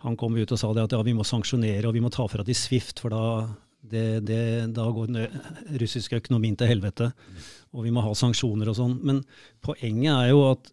han 0.04 0.16
kom 0.16 0.36
ut 0.36 0.52
og 0.52 0.58
sa 0.58 0.72
det 0.74 0.86
at 0.86 0.94
ja, 0.94 1.02
vi 1.06 1.14
må 1.14 1.26
sanksjonere 1.26 1.86
og 1.88 1.94
vi 1.94 2.02
må 2.02 2.10
ta 2.12 2.26
fra 2.30 2.44
de 2.46 2.54
Swift, 2.56 3.02
for 3.02 3.14
da, 3.14 3.22
det, 3.80 4.20
det, 4.28 4.42
da 4.76 4.84
går 4.92 5.08
den 5.08 5.40
russiske 5.80 6.20
økonomien 6.20 6.56
til 6.58 6.68
helvete. 6.70 7.10
Og 7.72 7.86
vi 7.86 7.92
må 7.94 8.04
ha 8.04 8.12
sanksjoner 8.16 8.70
og 8.70 8.76
sånn. 8.76 8.98
Men 9.06 9.22
poenget 9.64 10.12
er 10.12 10.32
jo 10.32 10.44
at 10.50 10.70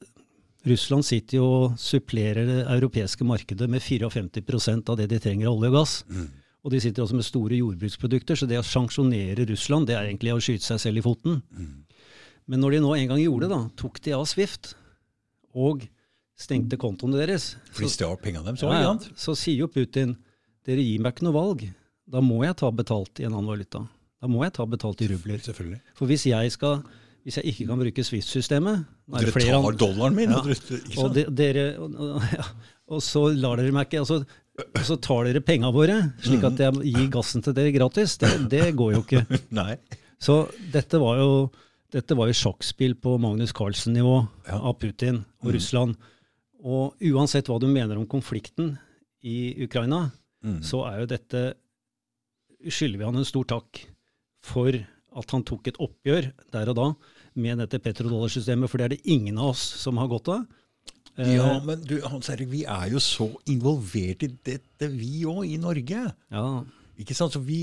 Russland 0.68 1.06
sitter 1.08 1.40
jo 1.40 1.48
og 1.48 1.78
supplerer 1.80 2.48
det 2.48 2.60
europeiske 2.66 3.26
markedet 3.28 3.70
med 3.72 3.84
54% 3.84 4.92
av 4.92 5.00
det 5.00 5.08
de 5.14 5.22
trenger 5.24 5.48
av 5.48 5.58
olje 5.58 5.72
og 5.72 5.78
gass. 5.80 5.96
Mm. 6.12 6.28
Og 6.68 6.74
de 6.74 6.82
sitter 6.84 7.04
også 7.04 7.16
med 7.16 7.24
store 7.28 7.60
jordbruksprodukter, 7.62 8.36
så 8.36 8.48
det 8.50 8.60
å 8.60 8.66
sanksjonere 8.66 9.46
Russland 9.48 9.88
det 9.88 9.96
er 9.96 10.10
egentlig 10.10 10.34
å 10.36 10.42
skyte 10.44 10.66
seg 10.66 10.82
selv 10.84 11.00
i 11.00 11.06
foten. 11.06 11.40
Mm. 11.56 11.76
Men 12.52 12.64
når 12.64 12.76
de 12.76 12.82
nå 12.84 12.94
en 12.96 13.10
gang 13.14 13.22
gjorde 13.22 13.48
det, 13.48 13.54
da, 13.54 13.62
tok 13.80 14.02
de 14.04 14.16
av 14.18 14.26
Swift 14.28 14.74
og 15.56 15.86
stengte 16.38 16.78
kontoene 16.80 17.18
deres 17.18 17.56
For 17.72 17.86
de 17.86 17.92
stjal 17.92 18.18
pengene 18.22 18.46
deres 18.46 18.62
ja, 18.62 18.82
ja, 18.84 18.92
Så 19.18 19.34
sier 19.40 19.64
jo 19.64 19.72
Putin 19.74 20.14
dere 20.68 20.84
gir 20.84 21.02
meg 21.02 21.16
ikke 21.16 21.26
noe 21.26 21.38
valg. 21.38 21.64
Da 22.08 22.24
må 22.24 22.40
jeg 22.46 22.56
ta 22.60 22.72
betalt 22.72 23.20
i 23.20 23.28
en 23.28 23.36
annen 23.36 23.52
valuta. 23.52 23.84
Da 24.22 24.30
må 24.32 24.42
jeg 24.46 24.56
ta 24.56 24.66
betalt 24.70 25.04
i 25.04 25.10
rubler. 25.12 25.42
Selvfølgelig. 25.44 25.82
For 25.98 26.10
hvis 26.10 26.26
jeg, 26.30 26.54
skal, 26.56 26.80
hvis 27.28 27.38
jeg 27.40 27.52
ikke 27.52 27.68
kan 27.70 27.84
bruke 27.84 28.06
Swift-systemet 28.08 28.88
Dere 29.18 29.34
tar 29.36 29.78
dollaren 29.80 30.18
min? 30.18 30.34
Ja. 30.34 30.42
Og, 31.04 31.12
de, 31.16 31.28
dere, 31.32 31.68
og, 31.84 32.24
ja, 32.34 32.48
og, 32.90 33.04
så 33.06 33.28
lar 33.36 33.62
dere 33.62 33.76
meg 33.76 33.88
ikke 33.88 34.02
altså, 34.02 34.22
Og 34.58 34.82
så 34.88 34.98
tar 35.04 35.30
dere 35.30 35.44
penga 35.46 35.70
våre, 35.76 36.00
slik 36.24 36.48
at 36.48 36.64
jeg 36.64 36.82
gir 36.96 37.12
gassen 37.14 37.46
til 37.46 37.56
dere 37.58 37.76
gratis. 37.76 38.18
Det, 38.24 38.34
det 38.50 38.66
går 38.80 38.98
jo 38.98 39.04
ikke. 39.06 39.24
Nei. 39.60 39.76
Så 40.18 40.46
dette 40.74 41.00
var 41.04 41.22
jo 41.22 41.32
dette 41.94 42.18
var 42.20 42.28
jo 42.28 42.36
sjakkspill 42.36 42.98
på 43.00 43.14
Magnus 43.24 43.54
Carlsen-nivå 43.56 44.16
ja. 44.50 44.58
av 44.58 44.74
Putin 44.82 45.22
og 45.40 45.48
mm. 45.48 45.54
Russland. 45.56 46.10
Og 46.68 47.06
uansett 47.14 47.48
hva 47.48 47.62
du 47.64 47.68
mener 47.72 47.96
om 47.96 48.08
konflikten 48.10 48.74
i 49.24 49.54
Ukraina, 49.64 50.10
mm. 50.44 50.60
så 50.68 50.84
er 50.90 51.00
jo 51.04 51.10
dette 51.14 51.44
Skylder 52.66 53.02
vi 53.02 53.08
han 53.08 53.20
en 53.20 53.28
stor 53.28 53.46
takk 53.48 53.84
for 54.46 54.74
at 55.18 55.34
han 55.34 55.46
tok 55.46 55.70
et 55.70 55.80
oppgjør 55.82 56.32
der 56.54 56.72
og 56.72 56.78
da 56.78 56.88
med 57.38 57.62
dette 57.62 57.80
petrodollarsystemet, 57.82 58.70
for 58.70 58.80
det 58.82 58.86
er 58.88 58.96
det 58.96 59.14
ingen 59.14 59.38
av 59.38 59.54
oss 59.54 59.64
som 59.82 60.00
har 60.02 60.10
godt 60.10 60.32
av. 60.34 60.48
Ja, 61.18 61.58
eh, 61.58 61.64
men 61.66 61.82
du, 61.86 61.98
Hans 62.06 62.30
Erik, 62.34 62.50
vi 62.52 62.64
er 62.70 62.90
jo 62.94 63.02
så 63.02 63.30
involvert 63.50 64.26
i 64.26 64.30
dette, 64.30 64.90
vi 64.94 65.24
òg, 65.30 65.44
i 65.50 65.58
Norge. 65.62 66.04
Ja, 66.34 66.48
ikke 66.98 67.14
sant? 67.14 67.36
Så 67.36 67.42
vi, 67.46 67.60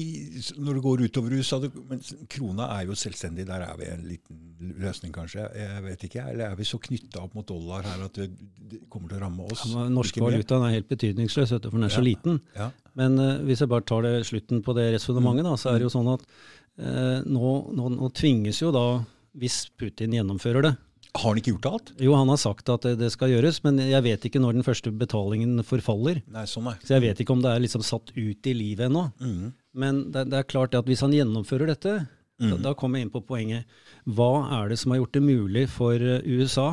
Når 0.57 0.77
det 0.77 0.83
går 0.85 1.05
utover 1.09 1.35
USA 1.35 1.59
men 1.59 2.03
Krona 2.31 2.69
er 2.77 2.87
jo 2.87 2.97
selvstendig. 2.99 3.47
Der 3.49 3.65
er 3.67 3.79
vi 3.79 3.89
en 3.91 4.05
liten 4.07 4.75
løsning, 4.79 5.13
kanskje. 5.15 5.49
Jeg 5.59 5.83
vet 5.85 6.05
ikke, 6.07 6.27
Eller 6.31 6.53
er 6.53 6.59
vi 6.59 6.67
så 6.69 6.79
knytta 6.79 7.25
opp 7.25 7.35
mot 7.35 7.47
dollar 7.49 7.83
her 7.89 8.05
at 8.07 8.21
det, 8.21 8.29
det 8.57 8.83
kommer 8.89 9.11
til 9.11 9.19
å 9.19 9.25
ramme 9.25 9.49
oss? 9.51 9.65
Ja, 9.73 9.89
norske 9.91 10.23
valutaen 10.23 10.67
er 10.69 10.77
helt 10.77 10.91
betydningsløs, 10.91 11.57
for 11.57 11.75
den 11.75 11.89
er 11.89 11.95
så 11.95 12.05
liten. 12.05 12.39
Ja. 12.55 12.71
Men 12.95 13.19
uh, 13.19 13.43
hvis 13.47 13.65
jeg 13.65 13.73
bare 13.73 13.87
tar 13.89 14.07
det 14.07 14.15
slutten 14.29 14.63
på 14.63 14.77
det 14.79 14.93
resonnementet, 14.95 15.51
så 15.61 15.73
er 15.73 15.81
det 15.81 15.89
jo 15.89 15.93
mm. 15.93 15.97
sånn 15.97 16.13
at 16.15 16.27
uh, 16.31 17.19
nå, 17.27 17.55
nå, 17.75 17.91
nå 17.99 18.11
tvinges 18.15 18.63
jo 18.63 18.71
da, 18.75 18.87
hvis 19.35 19.65
Putin 19.75 20.15
gjennomfører 20.15 20.69
det, 20.69 20.77
har 21.15 21.31
han 21.31 21.39
ikke 21.39 21.53
gjort 21.55 21.69
alt? 21.69 21.93
Jo, 22.03 22.17
han 22.19 22.31
har 22.33 22.39
sagt 22.43 22.71
at 22.73 22.87
det 22.99 23.09
skal 23.15 23.31
gjøres, 23.31 23.61
men 23.63 23.79
jeg 23.79 24.03
vet 24.03 24.25
ikke 24.27 24.41
når 24.43 24.57
den 24.57 24.67
første 24.67 24.91
betalingen 24.91 25.63
forfaller. 25.67 26.19
Nei, 26.35 26.43
sånn 26.51 26.67
er. 26.73 26.81
Så 26.83 26.97
jeg 26.97 27.05
vet 27.07 27.23
ikke 27.23 27.37
om 27.37 27.45
det 27.45 27.53
er 27.53 27.63
liksom 27.63 27.85
satt 27.87 28.11
ut 28.17 28.51
i 28.51 28.55
livet 28.57 28.89
ennå. 28.89 29.05
Mm. 29.23 29.53
Men 29.79 30.03
det, 30.11 30.27
det, 30.33 30.41
er 30.41 30.51
klart 30.51 30.75
at 30.75 30.91
hvis 30.91 31.05
han 31.07 31.15
gjennomfører 31.15 31.71
dette, 31.71 31.95
mm. 32.43 32.51
da, 32.51 32.59
da, 32.67 32.75
kommer 32.79 32.99
jeg 32.99 33.07
inn 33.07 33.15
på 33.15 33.23
poenget. 33.29 33.71
Hva 34.11 34.33
er 34.59 34.75
det 34.75 34.81
som 34.83 34.91
har 34.91 35.05
gjort 35.05 35.15
det 35.15 35.25
mulig 35.25 35.65
for 35.71 36.03
eh, 36.03 36.27
USA 36.27 36.73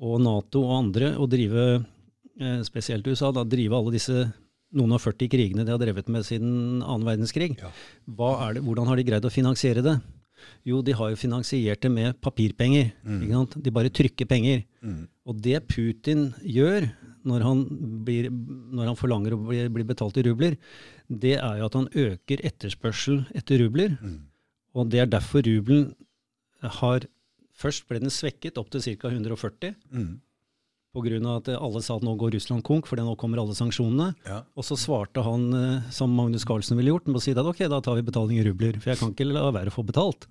og 0.00 0.20
Nato 0.24 0.64
og 0.66 0.76
andre 0.80 1.14
å 1.20 1.30
drive, 1.30 1.70
eh, 2.42 2.60
spesielt 2.66 3.06
USA, 3.06 3.30
da, 3.36 3.46
drive 3.46 3.78
alle 3.78 3.94
disse 3.94 4.24
noen 4.74 4.94
av 4.94 5.02
40 5.02 5.30
krigene 5.30 5.66
de 5.66 5.74
har 5.74 5.82
drevet 5.82 6.10
med 6.10 6.26
siden 6.26 6.82
annen 6.82 7.06
verdenskrig? 7.06 7.54
Ja. 7.60 7.70
Det, 8.02 8.62
hvordan 8.66 8.90
har 8.90 8.98
de 8.98 9.06
greid 9.06 9.26
å 9.26 9.32
finansiere 9.32 9.86
det? 9.86 10.00
Jo, 10.68 10.80
de 10.84 10.94
har 10.96 11.12
jo 11.12 11.20
finansiert 11.20 11.82
det 11.84 11.90
med 11.92 12.18
papirpenger. 12.24 12.92
Mm. 13.04 13.46
De 13.56 13.72
bare 13.74 13.92
trykker 13.92 14.28
penger. 14.28 14.64
Mm. 14.84 15.04
Og 15.28 15.40
det 15.44 15.62
Putin 15.70 16.30
gjør 16.42 16.88
når 17.28 17.44
han, 17.44 17.62
blir, 18.06 18.30
når 18.30 18.92
han 18.92 18.98
forlanger 18.98 19.36
å 19.36 19.40
bli, 19.42 19.60
bli, 19.72 19.84
betalt 19.88 20.16
i 20.16 20.24
rubler, 20.24 20.56
det 21.08 21.36
er 21.36 21.60
jo 21.60 21.68
at 21.68 21.76
han 21.76 21.88
øker 21.92 22.44
etterspørsel 22.48 23.24
etter 23.36 23.60
rubler. 23.60 23.96
Mm. 24.00 24.20
Og 24.76 24.92
det 24.92 25.02
er 25.02 25.10
derfor 25.10 25.44
rubelen 25.46 25.92
har 26.80 27.08
Først 27.60 27.84
ble 27.90 27.98
den 28.00 28.08
svekket 28.08 28.56
opp 28.56 28.70
til 28.72 28.80
ca. 28.80 29.10
140. 29.12 29.74
Mm. 29.92 30.12
Pga. 30.90 31.36
at 31.36 31.48
alle 31.54 31.82
sa 31.86 31.96
at 31.96 32.02
nå 32.02 32.16
går 32.18 32.34
Russland 32.34 32.64
konk, 32.66 32.88
for 32.90 32.98
nå 32.98 33.14
kommer 33.18 33.38
alle 33.38 33.54
sanksjonene. 33.54 34.10
Ja. 34.26 34.42
Og 34.58 34.66
så 34.66 34.74
svarte 34.74 35.22
han, 35.22 35.48
eh, 35.54 35.90
som 35.94 36.10
Magnus 36.10 36.44
Carlsen 36.44 36.76
ville 36.76 36.90
gjort, 36.90 37.06
med 37.06 37.20
å 37.20 37.22
si 37.22 37.30
at 37.30 37.38
ok, 37.38 37.68
da 37.70 37.80
tar 37.80 37.94
vi 37.94 38.02
betaling 38.02 38.40
i 38.40 38.46
rubler. 38.48 38.80
For 38.80 38.90
jeg 38.90 38.98
kan 38.98 39.12
ikke 39.14 39.28
la 39.30 39.52
være 39.54 39.70
å 39.70 39.76
få 39.76 39.86
betalt. 39.86 40.26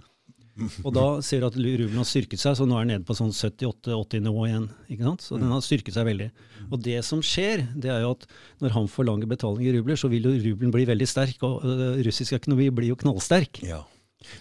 Og 0.86 0.92
da 0.92 1.06
ser 1.24 1.40
du 1.40 1.48
at 1.48 1.56
rubelen 1.56 2.02
har 2.02 2.08
styrket 2.08 2.42
seg, 2.42 2.58
så 2.60 2.68
nå 2.68 2.76
er 2.76 2.84
den 2.84 2.94
nede 2.98 3.08
på 3.08 3.16
sånn 3.16 3.32
78-80-nivå 3.32 4.48
igjen. 4.50 4.68
ikke 4.92 5.08
sant? 5.08 5.24
Så 5.24 5.40
den 5.40 5.54
har 5.54 5.64
styrket 5.64 5.96
seg 5.96 6.08
veldig. 6.10 6.28
Og 6.68 6.84
det 6.84 6.98
som 7.08 7.24
skjer, 7.24 7.64
det 7.80 7.94
er 7.94 8.04
jo 8.04 8.12
at 8.18 8.28
når 8.60 8.76
han 8.76 8.92
forlanger 8.92 9.32
betaling 9.32 9.70
i 9.70 9.78
rubler, 9.78 10.00
så 10.00 10.12
vil 10.12 10.28
jo 10.28 10.36
rubelen 10.36 10.76
bli 10.76 10.84
veldig 10.90 11.08
sterk, 11.08 11.40
og 11.48 11.64
uh, 11.64 12.04
russisk 12.04 12.36
økonomi 12.42 12.70
blir 12.76 12.92
jo 12.92 13.00
knallsterk. 13.00 13.64
Ja. 13.64 13.86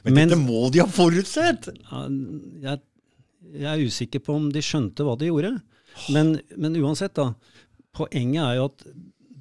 Men, 0.03 0.15
Men 0.17 0.33
dette 0.33 0.43
må 0.43 0.67
de 0.75 0.83
ha 0.83 0.89
forutsett! 0.91 1.71
jeg, 1.79 2.81
jeg 3.55 3.71
er 3.71 3.87
usikker 3.87 4.23
på 4.25 4.35
om 4.35 4.49
de 4.51 4.63
skjønte 4.65 5.07
hva 5.07 5.15
de 5.21 5.31
gjorde. 5.31 5.55
Men, 6.14 6.37
men 6.57 6.76
uansett, 6.81 7.17
da. 7.19 7.33
Poenget 7.97 8.45
er 8.45 8.59
jo 8.59 8.69
at 8.69 8.87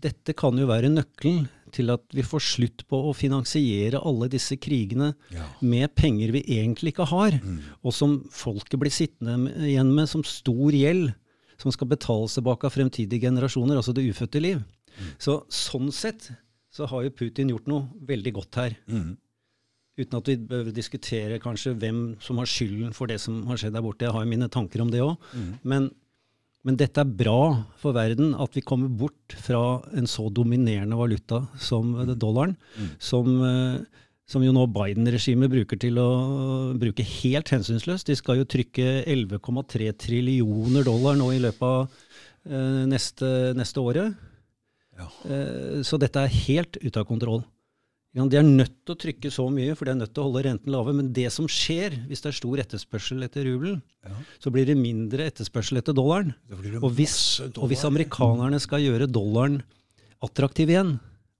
dette 0.08 0.36
kan 0.38 0.58
jo 0.58 0.68
være 0.70 0.92
nøkkelen 0.94 1.48
til 1.76 1.92
at 1.92 2.04
vi 2.16 2.24
får 2.26 2.44
slutt 2.44 2.84
på 2.90 3.00
å 3.10 3.14
finansiere 3.18 4.00
alle 4.00 4.30
disse 4.32 4.56
krigene 4.62 5.12
ja. 5.34 5.46
med 5.60 5.92
penger 5.98 6.32
vi 6.36 6.44
egentlig 6.58 6.94
ikke 6.94 7.10
har, 7.12 7.38
mm. 7.44 7.58
og 7.84 7.96
som 7.96 8.18
folket 8.34 8.80
blir 8.82 8.94
sittende 8.94 9.52
igjen 9.68 9.92
med 9.96 10.10
som 10.10 10.24
stor 10.28 10.76
gjeld, 10.76 11.12
som 11.60 11.74
skal 11.74 11.90
betales 11.92 12.38
tilbake 12.38 12.70
av 12.70 12.76
fremtidige 12.76 13.28
generasjoner, 13.28 13.80
altså 13.80 13.96
det 13.98 14.06
ufødte 14.08 14.42
liv. 14.44 14.62
Mm. 14.98 15.14
Så 15.22 15.40
sånn 15.54 15.92
sett 15.94 16.30
så 16.74 16.88
har 16.90 17.06
jo 17.06 17.16
Putin 17.18 17.52
gjort 17.52 17.70
noe 17.70 17.88
veldig 18.08 18.34
godt 18.38 18.60
her. 18.62 18.76
Mm. 18.90 19.16
Uten 19.98 20.20
at 20.20 20.28
vi 20.30 20.36
behøver 20.38 20.76
diskutere 20.76 21.40
kanskje 21.42 21.74
hvem 21.82 22.02
som 22.22 22.38
har 22.38 22.50
skylden 22.50 22.94
for 22.94 23.10
det 23.10 23.18
som 23.24 23.40
har 23.50 23.58
skjedd 23.58 23.74
der 23.74 23.86
borte. 23.86 24.06
Jeg 24.06 24.14
har 24.14 24.26
jo 24.26 24.30
mine 24.30 24.50
tanker 24.54 24.84
om 24.84 24.92
det 24.94 25.02
òg. 25.02 25.16
Mm. 25.34 25.56
Men 25.66 25.88
men 26.68 26.76
dette 26.76 27.00
er 27.00 27.16
bra 27.20 27.64
for 27.80 27.96
verden, 27.96 28.34
at 28.36 28.58
vi 28.58 28.64
kommer 28.66 28.92
bort 28.92 29.36
fra 29.40 29.80
en 29.96 30.10
så 30.10 30.28
dominerende 30.28 30.98
valuta 31.00 31.46
som 31.64 31.94
mm. 31.96 32.12
dollaren, 32.20 32.58
mm. 32.76 32.90
som, 33.00 33.30
eh, 33.48 34.04
som, 34.28 34.44
jo 34.44 34.52
nå 34.52 34.66
Biden-regimet 34.76 35.54
bruker 35.54 35.80
til 35.80 36.00
å 36.04 36.10
bruke 36.76 37.06
helt 37.08 37.54
hensynsløst. 37.56 38.12
De 38.12 38.18
skal 38.20 38.42
jo 38.42 38.50
trykke 38.52 39.06
11,3 39.08 39.94
trillioner 40.04 40.84
dollar 40.88 41.16
nå 41.16 41.32
i 41.38 41.40
løpet 41.46 41.64
av 41.64 41.88
uh, 41.88 42.84
neste, 42.92 43.32
neste 43.56 43.80
året. 43.80 44.28
Ja. 44.98 45.08
Så 45.86 46.00
dette 46.02 46.24
er 46.26 46.40
helt 46.50 46.80
ute 46.82 47.00
av 47.00 47.06
kontroll. 47.06 47.44
De 48.18 48.38
er 48.40 48.46
nødt 48.46 48.74
til 48.82 48.96
å 48.96 48.98
trykke 48.98 49.30
så 49.30 49.44
mye, 49.54 49.76
for 49.78 49.86
de 49.86 49.94
er 49.94 50.00
nødt 50.00 50.14
til 50.16 50.24
å 50.24 50.30
holde 50.32 50.42
renten 50.48 50.74
lave. 50.74 50.94
Men 50.98 51.12
det 51.14 51.28
som 51.36 51.46
skjer 51.52 52.00
hvis 52.10 52.24
det 52.24 52.32
er 52.32 52.38
stor 52.40 52.62
etterspørsel 52.64 53.26
etter 53.28 53.46
rubelen, 53.46 53.82
ja. 54.08 54.16
så 54.42 54.50
blir 54.54 54.66
det 54.66 54.78
mindre 54.80 55.28
etterspørsel 55.30 55.78
etter 55.84 55.94
dollaren. 55.98 56.34
Og 56.82 56.90
hvis, 56.98 57.18
dollar. 57.44 57.60
og 57.62 57.70
hvis, 57.70 57.86
amerikanerne 57.86 58.62
skal 58.64 58.82
gjøre 58.82 59.10
dollaren 59.12 59.60
attraktiv 60.26 60.74
igjen, 60.74 60.96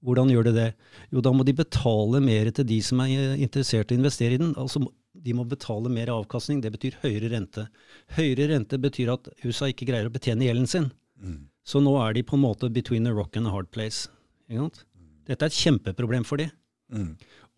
hvordan 0.06 0.30
gjør 0.30 0.46
de 0.46 0.52
det? 0.54 0.68
Jo, 1.10 1.22
da 1.26 1.32
må 1.34 1.42
de 1.42 1.56
betale 1.58 2.20
mer 2.22 2.52
til 2.54 2.68
de 2.68 2.78
som 2.86 3.02
er 3.02 3.34
interessert 3.34 3.90
i 3.90 3.96
å 3.96 3.98
investere 3.98 4.38
i 4.38 4.42
den. 4.44 4.52
Altså, 4.54 4.84
de 5.18 5.34
må 5.34 5.42
betale 5.50 5.90
mer 5.90 6.12
avkastning. 6.14 6.60
Det 6.62 6.70
betyr 6.76 7.00
høyere 7.02 7.32
rente. 7.34 7.66
Høyere 8.14 8.52
rente 8.52 8.78
betyr 8.78 9.10
at 9.16 9.26
USA 9.42 9.72
ikke 9.72 9.88
greier 9.90 10.06
å 10.06 10.14
betjene 10.14 10.46
gjelden 10.46 10.70
sin. 10.70 10.92
Mm. 11.18 11.48
Så 11.66 11.82
nå 11.82 11.96
er 12.04 12.14
de 12.14 12.22
på 12.22 12.38
en 12.38 12.44
måte 12.46 12.70
between 12.70 13.10
a 13.10 13.16
rock 13.16 13.34
and 13.36 13.50
a 13.50 13.52
hard 13.52 13.72
place. 13.74 14.06
Dette 14.46 15.42
er 15.42 15.50
et 15.50 15.58
kjempeproblem 15.58 16.22
for 16.24 16.38
dem. 16.38 16.54
Mm. 16.92 17.14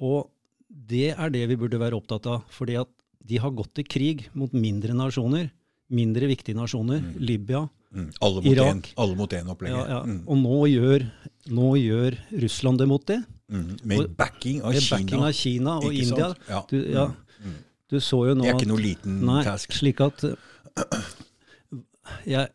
Og 0.06 0.30
det 0.68 1.10
er 1.12 1.28
det 1.34 1.44
vi 1.50 1.56
burde 1.58 1.80
være 1.80 1.98
opptatt 1.98 2.26
av. 2.30 2.44
fordi 2.50 2.76
at 2.80 2.88
de 3.30 3.38
har 3.38 3.50
gått 3.54 3.74
til 3.76 3.84
krig 3.84 4.28
mot 4.34 4.52
mindre 4.56 4.94
nasjoner, 4.96 5.50
mindre 5.90 6.26
viktige 6.30 6.56
nasjoner. 6.56 7.00
Mm. 7.02 7.18
Libya, 7.18 7.68
mm. 7.94 8.08
Alle 8.20 8.42
mot 8.42 8.52
Irak. 8.52 8.74
En, 8.74 8.82
alle 9.04 9.16
mot 9.18 9.32
én-opplegget. 9.32 9.76
Ja, 9.76 9.86
ja. 9.98 10.02
Mm. 10.06 10.22
Og 10.26 10.36
nå 10.40 10.60
gjør, 10.70 11.04
nå 11.50 11.68
gjør, 11.80 12.16
Russland 12.44 12.78
det 12.80 12.88
mot 12.90 13.06
det. 13.06 13.20
Mm. 13.50 13.70
Med 13.84 14.14
backing 14.16 14.62
av 14.62 14.72
med 14.74 14.82
Kina. 14.82 14.96
Backing 14.96 15.22
av 15.26 15.32
Kina 15.36 15.76
og 15.80 15.90
Ikke 15.90 16.06
India. 16.06 16.30
Ja. 16.48 16.62
Du, 16.70 16.76
Du 17.90 17.96
så 17.98 18.20
jo 18.28 18.34
nå 18.38 18.44
Det 18.44 18.50
er 18.52 18.58
ikke 18.60 18.70
noe 18.70 18.82
liten 18.82 19.16
Nei, 19.26 19.40
task. 19.42 19.72
slik 19.74 19.98
at 20.04 20.20
jeg, 20.22 20.36
jeg 22.30 22.46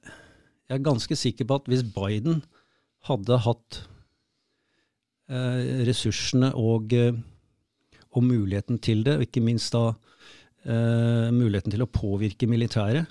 er 0.77 0.86
ganske 0.86 1.17
sikker 1.20 1.44
på 1.50 1.58
at 1.60 1.65
hvis 1.67 1.84
Biden 1.84 2.39
hadde 3.10 3.41
hatt 3.44 3.82
ressursene 5.27 6.51
og, 6.53 6.94
eh, 6.94 7.15
og 8.13 8.24
muligheten 8.24 8.79
til 8.79 9.03
det, 9.05 9.17
og 9.17 9.25
ikke 9.25 9.44
minst 9.44 9.74
da 9.74 9.89
eh, 10.65 11.32
muligheten 11.34 11.74
til 11.74 11.86
å 11.86 11.89
påvirke 11.89 12.50
militæret 12.50 13.10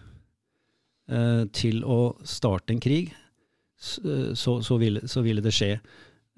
eh, 1.11 1.45
til 1.55 1.83
å 1.85 2.15
starte 2.23 2.75
en 2.75 2.83
krig, 2.83 3.11
eh, 3.11 4.31
så, 4.35 4.61
så, 4.63 4.79
ville, 4.81 5.05
så 5.11 5.25
ville 5.27 5.45
det 5.45 5.55
skje. 5.55 5.75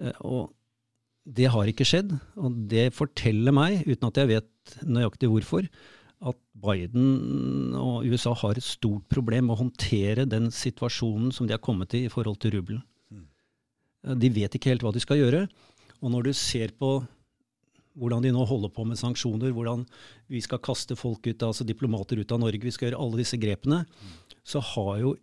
Eh, 0.00 0.16
og 0.24 0.54
det 1.26 1.50
har 1.50 1.68
ikke 1.68 1.86
skjedd, 1.86 2.14
og 2.38 2.58
det 2.70 2.92
forteller 2.94 3.54
meg, 3.54 3.82
uten 3.86 4.08
at 4.08 4.22
jeg 4.22 4.32
vet 4.36 4.76
nøyaktig 4.86 5.30
hvorfor, 5.30 5.66
at 6.26 6.38
Biden 6.56 7.74
og 7.76 8.06
USA 8.08 8.32
har 8.40 8.56
et 8.56 8.64
stort 8.64 9.04
problem 9.12 9.50
med 9.50 9.56
å 9.56 9.64
håndtere 9.66 10.24
den 10.24 10.48
situasjonen 10.54 11.34
som 11.34 11.44
de 11.46 11.52
har 11.52 11.62
kommet 11.62 11.92
i 11.98 12.06
i 12.06 12.12
forhold 12.12 12.38
til 12.40 12.54
rubelen. 12.56 12.84
Eh, 14.06 14.14
De 14.14 14.30
vet 14.32 14.56
ikke 14.56 14.72
helt 14.72 14.86
hva 14.86 14.94
de 14.94 15.02
skal 15.02 15.20
gjøre. 15.20 15.44
Og 16.02 16.12
når 16.12 16.28
du 16.28 16.32
ser 16.36 16.74
på 16.78 16.98
hvordan 17.96 18.24
de 18.26 18.32
nå 18.34 18.44
holder 18.44 18.72
på 18.76 18.84
med 18.84 18.98
sanksjoner, 19.00 19.54
hvordan 19.56 19.86
vi 20.28 20.42
skal 20.44 20.60
kaste 20.60 20.96
folk 20.98 21.24
ut, 21.24 21.42
altså 21.42 21.64
diplomater 21.64 22.20
ut 22.20 22.32
av 22.32 22.42
Norge, 22.42 22.60
vi 22.60 22.74
skal 22.74 22.90
gjøre 22.90 23.00
alle 23.00 23.22
disse 23.22 23.38
grepene, 23.40 23.86
så 24.44 24.60
har 24.74 24.98
jo 25.00 25.14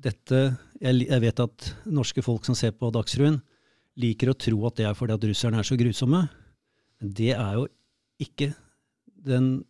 dette 0.00 0.56
Jeg, 0.80 1.20
vet 1.20 1.40
at 1.42 1.64
norske 1.84 2.22
folk 2.24 2.46
som 2.46 2.54
ser 2.56 2.70
på 2.72 2.88
Dagsrevyen, 2.94 3.42
liker 4.00 4.30
å 4.30 4.38
tro 4.38 4.62
at 4.64 4.78
det 4.78 4.86
er 4.88 4.94
fordi 4.96 5.12
at 5.12 5.26
russerne 5.28 5.58
er 5.60 5.66
så 5.66 5.76
grusomme. 5.76 6.22
Men 7.02 7.10
det 7.12 7.34
er 7.34 7.58
jo 7.58 7.66
ikke 8.22 8.54
den 9.26 9.64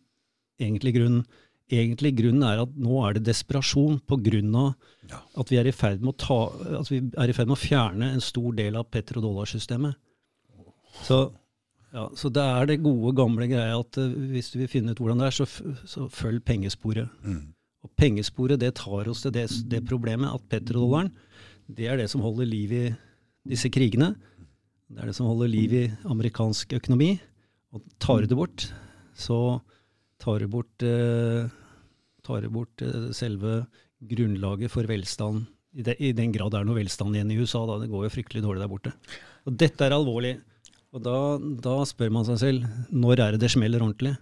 egentlige 0.61 1.01
grunnen. 1.01 1.25
Egentlig 1.71 2.13
grunnen 2.17 2.43
er 2.43 2.63
at 2.65 2.71
nå 2.75 2.97
er 3.05 3.15
det 3.15 3.27
desperasjon 3.29 4.01
pga. 4.09 4.63
Ja. 5.11 5.19
at 5.39 5.51
vi 5.51 5.57
er 5.59 5.67
i 5.67 5.75
ferd 5.75 6.03
med 6.03 6.13
å 6.13 6.19
ta, 6.19 6.39
at 6.79 6.89
vi 6.91 7.01
er 7.19 7.31
i 7.31 7.35
ferd 7.35 7.49
med 7.49 7.57
å 7.57 7.59
fjerne 7.59 8.11
en 8.13 8.23
stor 8.23 8.53
del 8.55 8.77
av 8.79 8.87
petrodollarsystemet. 8.91 9.97
Så, 11.03 11.17
ja, 11.95 12.05
så 12.15 12.29
det 12.31 12.43
er 12.43 12.69
det 12.69 12.83
gode, 12.83 13.11
gamle 13.17 13.47
greia 13.51 13.79
at 13.79 13.99
eh, 13.99 14.13
hvis 14.31 14.51
du 14.53 14.61
vil 14.61 14.71
finne 14.71 14.93
ut 14.93 15.01
hvordan 15.01 15.23
det 15.23 15.31
er, 15.31 15.35
så, 15.35 15.47
så 15.87 16.07
følg 16.11 16.43
pengesporet. 16.47 17.11
Mm. 17.23 17.51
Og 17.81 17.91
pengesporet 17.99 18.61
det 18.61 18.75
tar 18.79 19.09
oss 19.11 19.23
til 19.25 19.33
det, 19.35 19.47
det 19.71 19.83
problemet 19.87 20.31
at 20.31 20.47
petrodollaren 20.51 21.11
det 21.71 21.87
er 21.87 21.99
det 22.01 22.09
som 22.11 22.23
holder 22.23 22.49
liv 22.49 22.73
i 22.75 22.85
disse 23.47 23.69
krigene. 23.71 24.13
Det 24.91 24.99
er 24.99 25.09
det 25.09 25.15
som 25.15 25.29
holder 25.29 25.51
liv 25.51 25.73
i 25.75 25.83
amerikansk 26.11 26.75
økonomi. 26.75 27.13
Og 27.71 27.83
tar 28.03 28.23
du 28.23 28.31
det 28.31 28.37
bort, 28.37 28.65
så 29.15 29.61
tar 30.19 30.43
du 30.43 30.49
bort, 30.51 30.83
eh, 30.83 31.47
tar 32.25 32.47
bort 32.53 32.83
eh, 32.85 33.09
selve 33.15 33.61
grunnlaget 34.11 34.73
for 34.73 34.87
velstand. 34.89 35.45
I, 35.71 35.85
det, 35.87 35.97
I 36.03 36.11
den 36.15 36.33
grad 36.35 36.51
det 36.53 36.61
er 36.61 36.67
noe 36.67 36.79
velstand 36.79 37.15
igjen 37.15 37.31
i 37.31 37.39
USA. 37.39 37.63
Da. 37.69 37.79
Det 37.81 37.91
går 37.91 38.07
jo 38.07 38.15
fryktelig 38.17 38.43
dårlig 38.43 38.63
der 38.63 38.71
borte. 38.71 38.95
Og 39.47 39.55
dette 39.61 39.87
er 39.87 39.95
alvorlig. 39.95 40.35
Og 40.91 41.03
da, 41.05 41.17
da 41.39 41.77
spør 41.87 42.11
man 42.11 42.27
seg 42.27 42.41
selv 42.41 42.91
når 42.91 43.23
er 43.23 43.35
det 43.35 43.45
det 43.45 43.53
smeller 43.53 43.83
ordentlig? 43.83 44.17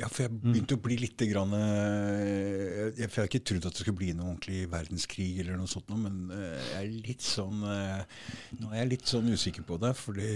Ja, 0.00 0.08
for 0.08 0.24
jeg 0.24 0.32
begynte 0.40 0.76
å 0.78 0.80
bli 0.80 0.96
litt 1.00 1.20
grann, 1.28 1.50
eh, 1.56 2.20
jeg, 2.22 2.92
jeg 3.02 3.08
har 3.16 3.26
ikke 3.28 3.42
trodd 3.44 3.66
at 3.68 3.74
det 3.74 3.82
skulle 3.82 3.98
bli 3.98 4.12
noe 4.16 4.30
ordentlig 4.30 4.62
verdenskrig 4.72 5.32
eller 5.42 5.58
noe 5.60 5.68
sånt, 5.68 5.90
men 5.92 6.30
eh, 6.32 6.68
jeg 6.70 6.78
er 6.78 7.08
litt 7.08 7.24
sånn 7.24 7.58
Nå 7.60 8.70
er 8.70 8.78
jeg 8.78 8.90
litt 8.94 9.10
sånn 9.10 9.28
usikker 9.28 9.66
på 9.68 9.76
det, 9.82 9.90
fordi 9.98 10.30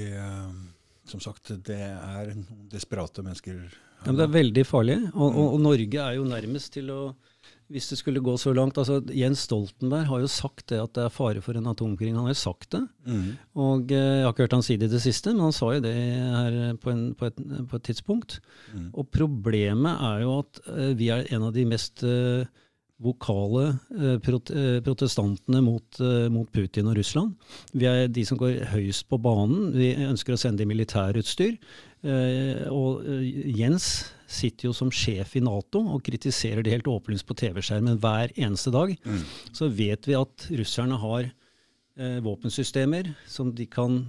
som 1.08 1.20
sagt, 1.20 1.52
det 1.64 1.80
er 1.80 2.32
noen 2.32 2.68
desperate 2.72 3.24
mennesker 3.24 3.62
Ja, 4.02 4.10
men 4.10 4.18
det 4.18 4.24
er 4.26 4.34
veldig 4.34 4.64
farlig. 4.68 4.98
Og, 5.14 5.28
og, 5.28 5.46
og 5.54 5.62
Norge 5.64 6.00
er 6.02 6.18
jo 6.18 6.26
nærmest 6.28 6.74
til 6.76 6.90
å 6.92 7.02
Hvis 7.72 7.86
det 7.88 7.96
skulle 7.96 8.20
gå 8.20 8.34
så 8.36 8.52
langt 8.52 8.76
altså 8.76 8.98
Jens 9.16 9.46
Stoltenberg 9.46 10.04
har 10.10 10.20
jo 10.20 10.28
sagt 10.28 10.66
det 10.68 10.82
at 10.82 10.92
det 10.98 11.06
er 11.06 11.14
fare 11.14 11.40
for 11.40 11.56
en 11.56 11.70
atomkrig. 11.70 12.10
Han 12.12 12.26
har 12.26 12.34
jo 12.34 12.42
sagt 12.42 12.74
det. 12.76 12.82
Mm. 13.08 13.30
Og 13.56 13.94
eh, 13.94 14.18
Jeg 14.18 14.26
har 14.26 14.34
ikke 14.34 14.44
hørt 14.44 14.56
han 14.58 14.66
si 14.66 14.76
det 14.76 14.90
i 14.90 14.94
det 14.94 15.00
siste, 15.00 15.32
men 15.32 15.46
han 15.46 15.56
sa 15.56 15.70
jo 15.72 15.84
det 15.86 15.94
her 15.94 16.58
på, 16.82 16.92
en, 16.92 17.06
på, 17.16 17.30
et, 17.30 17.40
på 17.70 17.80
et 17.80 17.86
tidspunkt. 17.88 18.36
Mm. 18.74 18.90
Og 18.92 19.08
problemet 19.08 20.04
er 20.10 20.26
jo 20.26 20.36
at 20.42 20.60
eh, 20.74 20.92
vi 21.00 21.08
er 21.14 21.24
en 21.32 21.48
av 21.48 21.56
de 21.56 21.64
mest 21.72 22.04
eh, 22.04 22.44
vokale 23.04 23.64
eh, 23.98 24.18
prot 24.22 24.50
eh, 24.54 24.78
protestantene 24.84 25.60
mot, 25.64 26.00
eh, 26.00 26.28
mot 26.32 26.50
Putin 26.52 26.88
og 26.90 26.98
Russland. 26.98 27.34
Vi 27.74 27.88
er 27.90 28.06
de 28.08 28.24
som 28.26 28.38
går 28.38 28.68
høyest 28.70 29.08
på 29.10 29.18
banen. 29.22 29.72
Vi 29.74 29.92
ønsker 30.06 30.36
å 30.36 30.40
sende 30.40 30.66
militærutstyr. 30.68 31.56
Eh, 32.04 32.66
og 32.68 33.06
eh, 33.08 33.48
Jens 33.56 33.88
sitter 34.28 34.68
jo 34.68 34.74
som 34.76 34.90
sjef 34.92 35.36
i 35.38 35.42
Nato 35.44 35.80
og 35.94 36.02
kritiserer 36.04 36.64
det 36.64 36.74
helt 36.74 36.90
åpenlyst 36.90 37.26
på 37.28 37.36
TV-skjermen 37.38 38.00
hver 38.02 38.34
eneste 38.36 38.72
dag. 38.74 38.92
Mm. 39.04 39.22
Så 39.56 39.70
vet 39.72 40.08
vi 40.08 40.16
at 40.18 40.48
russerne 40.60 40.98
har 41.00 41.28
eh, 41.28 42.18
våpensystemer 42.24 43.14
som 43.28 43.54
de 43.54 43.68
kan 43.70 44.04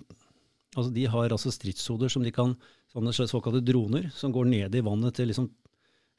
Altså 0.76 0.90
de 0.92 1.06
har 1.08 1.32
altså 1.32 1.54
stridshoder 1.56 2.12
som 2.12 2.20
de 2.26 2.34
kan 2.36 2.50
Sånne 2.96 3.12
såkalte 3.12 3.60
droner 3.64 4.06
som 4.16 4.32
går 4.32 4.48
ned 4.48 4.76
i 4.76 4.82
vannet 4.84 5.18
til 5.18 5.28
liksom 5.28 5.50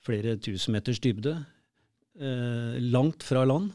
flere 0.05 0.35
tusen 0.37 0.75
meters 0.77 1.01
dybde. 1.01 1.33
Eh, 2.21 2.77
langt 2.93 3.25
fra 3.25 3.47
land. 3.49 3.71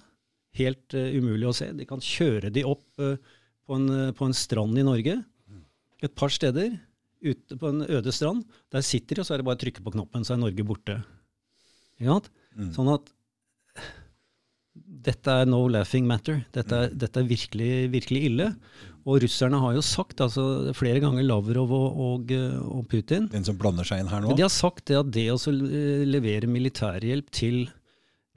Helt 0.57 0.93
eh, 0.93 1.15
umulig 1.17 1.47
å 1.49 1.55
se. 1.55 1.71
De 1.73 1.87
kan 1.89 2.01
kjøre 2.01 2.51
de 2.53 2.61
opp 2.67 3.01
eh, 3.01 3.17
på, 3.65 3.77
en, 3.77 4.13
på 4.13 4.27
en 4.27 4.37
strand 4.37 4.77
i 4.77 4.85
Norge. 4.85 5.17
Et 6.05 6.13
par 6.13 6.29
steder. 6.33 6.75
Ute 7.21 7.57
på 7.62 7.69
en 7.69 7.86
øde 7.86 8.13
strand. 8.15 8.45
Der 8.73 8.86
sitter 8.86 9.17
de, 9.17 9.23
og 9.23 9.27
så 9.27 9.36
er 9.36 9.41
det 9.41 9.47
bare 9.47 9.60
å 9.60 9.63
trykke 9.63 9.84
på 9.86 9.93
knappen, 9.93 10.25
så 10.25 10.36
er 10.36 10.41
Norge 10.41 10.65
borte. 10.67 10.99
Ikke 11.99 12.15
sant? 12.15 12.31
Mm. 12.57 12.71
Sånn 12.75 12.93
at 12.95 13.12
dette 15.01 15.34
er 15.41 15.49
no 15.49 15.65
laughing 15.71 16.07
matter. 16.07 16.43
Dette 16.55 16.77
er, 16.77 16.95
dette 16.95 17.21
er 17.21 17.27
virkelig, 17.27 17.71
virkelig 17.93 18.23
ille. 18.29 18.47
Og 19.10 19.21
russerne 19.23 19.60
har 19.63 19.75
jo 19.75 19.84
sagt, 19.86 20.21
altså 20.21 20.73
flere 20.77 21.01
ganger 21.01 21.25
Lavrov 21.25 21.71
og, 21.73 22.01
og, 22.05 22.34
og 22.69 22.84
Putin 22.89 23.25
Den 23.31 23.47
som 23.47 23.57
blander 23.57 23.88
seg 23.88 24.03
inn 24.03 24.12
her 24.12 24.21
nå? 24.21 24.36
De 24.38 24.45
har 24.45 24.53
sagt 24.53 24.86
det 24.91 24.99
at 24.99 25.10
det 25.13 25.25
å 25.34 25.39
eh, 25.49 26.03
levere 26.05 26.49
militærhjelp 26.51 27.31
til, 27.34 27.63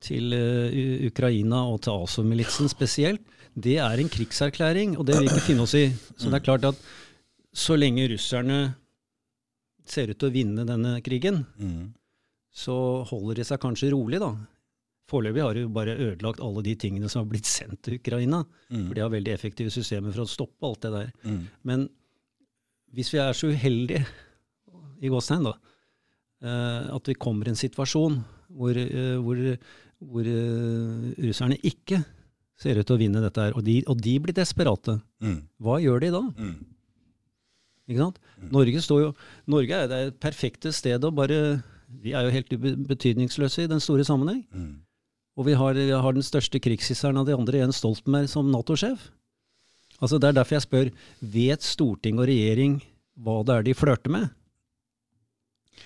til 0.05 0.33
uh, 0.33 1.05
Ukraina 1.11 1.67
og 1.69 1.83
til 1.85 2.01
ASO-militsen 2.07 2.73
spesielt, 2.73 3.21
det 3.55 3.77
er 3.79 4.01
en 4.01 4.11
krigserklæring, 4.11 4.97
og 4.99 5.07
det 5.07 5.19
vil 5.19 5.29
vi 5.29 5.35
ikke 5.35 5.49
finne 5.53 5.67
oss 5.69 5.77
i. 5.79 5.85
Så 6.17 6.27
det 6.27 6.41
er 6.41 6.47
klart 6.49 6.65
at 6.67 6.81
så 7.55 7.77
lenge 7.79 8.09
russerne 8.11 8.75
ser 9.87 10.11
ut 10.11 10.19
til 10.19 10.31
å 10.31 10.35
vinne 10.35 10.65
denne 10.67 10.97
krigen, 11.05 11.45
Mm. 11.61 11.93
så 12.55 13.05
holder 13.07 13.35
de 13.41 13.45
seg 13.45 13.61
kanskje 13.61 13.91
rolig, 13.93 14.19
da. 14.23 14.33
Foreløpig 15.11 15.43
har 15.43 15.55
de 15.55 15.67
bare 15.69 15.97
ødelagt 16.01 16.41
alle 16.41 16.63
de 16.65 16.75
tingene 16.81 17.11
som 17.13 17.25
har 17.25 17.31
blitt 17.31 17.45
sendt 17.47 17.83
til 17.83 17.99
Ukraina. 17.99 18.45
Mm. 18.71 18.87
For 18.89 18.95
de 18.95 19.01
har 19.05 19.11
veldig 19.13 19.35
effektive 19.35 19.71
systemer 19.71 20.13
for 20.15 20.25
å 20.25 20.31
stoppe 20.31 20.65
alt 20.67 20.81
det 20.81 20.93
der. 20.95 21.13
Mm. 21.29 21.43
Men 21.63 21.89
hvis 22.95 23.11
vi 23.13 23.19
er 23.21 23.33
så 23.37 23.51
uheldige, 23.53 24.07
i 25.05 25.09
gåstegn, 25.13 25.45
da, 25.45 25.53
eh, 26.43 26.95
at 26.95 27.05
vi 27.11 27.15
kommer 27.21 27.45
i 27.47 27.51
en 27.53 27.59
situasjon 27.61 28.25
hvor, 28.57 28.71
eh, 28.79 29.19
hvor, 29.21 29.37
hvor 30.01 30.25
eh, 30.25 31.15
russerne 31.21 31.59
ikke 31.61 31.99
ser 32.57 32.79
ut 32.79 32.87
til 32.87 32.97
å 32.97 33.01
vinne 33.03 33.21
dette 33.21 33.43
her, 33.43 33.53
og 33.59 33.65
de, 33.67 33.83
og 33.87 34.01
de 34.01 34.19
blir 34.21 34.33
desperate, 34.33 35.01
Mm. 35.21 35.43
hva 35.61 35.77
gjør 35.83 36.01
de 36.01 36.11
da? 36.15 36.21
Mm. 36.39 36.65
Ikke 37.89 38.01
sant? 38.01 38.21
Norge, 38.53 38.81
står 38.85 39.03
jo, 39.03 39.11
Norge 39.51 39.81
er 39.85 39.91
det 39.91 40.03
perfekte 40.23 40.73
stedet 40.73 41.05
å 41.05 41.13
bare 41.15 41.61
Vi 42.03 42.15
er 42.17 42.25
jo 42.27 42.33
helt 42.35 42.55
betydningsløse 42.89 43.65
i 43.65 43.71
den 43.71 43.83
store 43.83 44.05
sammenheng. 44.07 44.43
Mm. 44.51 44.73
Og 45.39 45.47
vi 45.49 45.55
har, 45.59 45.75
vi 45.75 45.91
har 45.91 46.15
den 46.15 46.25
største 46.27 46.61
krigshisseren 46.63 47.19
av 47.19 47.27
de 47.29 47.35
andre, 47.37 47.61
Jens 47.61 47.81
Stoltenberg, 47.83 48.31
som 48.31 48.51
Nato-sjef. 48.51 49.11
Altså 50.01 50.19
Det 50.19 50.31
er 50.31 50.39
derfor 50.39 50.57
jeg 50.57 50.67
spør, 50.67 50.91
vet 51.21 51.63
storting 51.63 52.19
og 52.19 52.29
regjering 52.31 52.81
hva 53.23 53.43
det 53.47 53.55
er 53.55 53.67
de 53.69 53.77
flørter 53.79 54.11
med? 54.11 54.33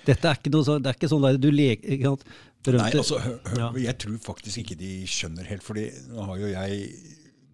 Dette 0.06 0.28
er 0.28 0.38
ikke 0.38 0.52
noe 0.52 0.64
så, 0.64 0.78
det 0.80 0.90
er 0.90 0.96
ikke 0.96 1.10
sånn 1.10 1.24
der 1.24 1.40
du 1.40 1.50
leker? 1.52 2.00
Nei, 2.68 2.90
altså, 2.90 3.20
hør, 3.22 3.38
hør, 3.44 3.60
Ja. 3.60 3.68
Jeg 3.88 3.98
tror 4.02 4.18
faktisk 4.24 4.62
ikke 4.62 4.76
de 4.80 4.92
skjønner 5.08 5.46
helt. 5.48 5.62
fordi 5.62 5.88
nå 6.12 6.24
har 6.28 6.40
jo 6.40 6.48
jeg 6.52 6.88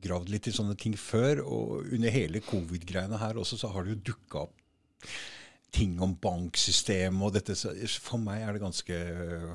gravd 0.04 0.32
litt 0.32 0.48
i 0.50 0.54
sånne 0.56 0.76
ting 0.80 0.96
før, 1.00 1.40
og 1.44 1.88
under 1.94 2.12
hele 2.14 2.42
covid-greiene 2.44 3.20
her 3.22 3.40
også, 3.40 3.60
så 3.60 3.72
har 3.74 3.84
det 3.88 3.96
jo 3.96 4.12
dukka 4.12 4.44
opp 4.46 4.60
ting 5.74 5.96
om 6.04 6.12
banksystem 6.22 7.16
og 7.26 7.32
dette. 7.34 7.56
Så 7.58 7.72
for 8.02 8.20
meg 8.22 8.44
er 8.44 8.54
det 8.54 8.62
ganske 8.62 8.98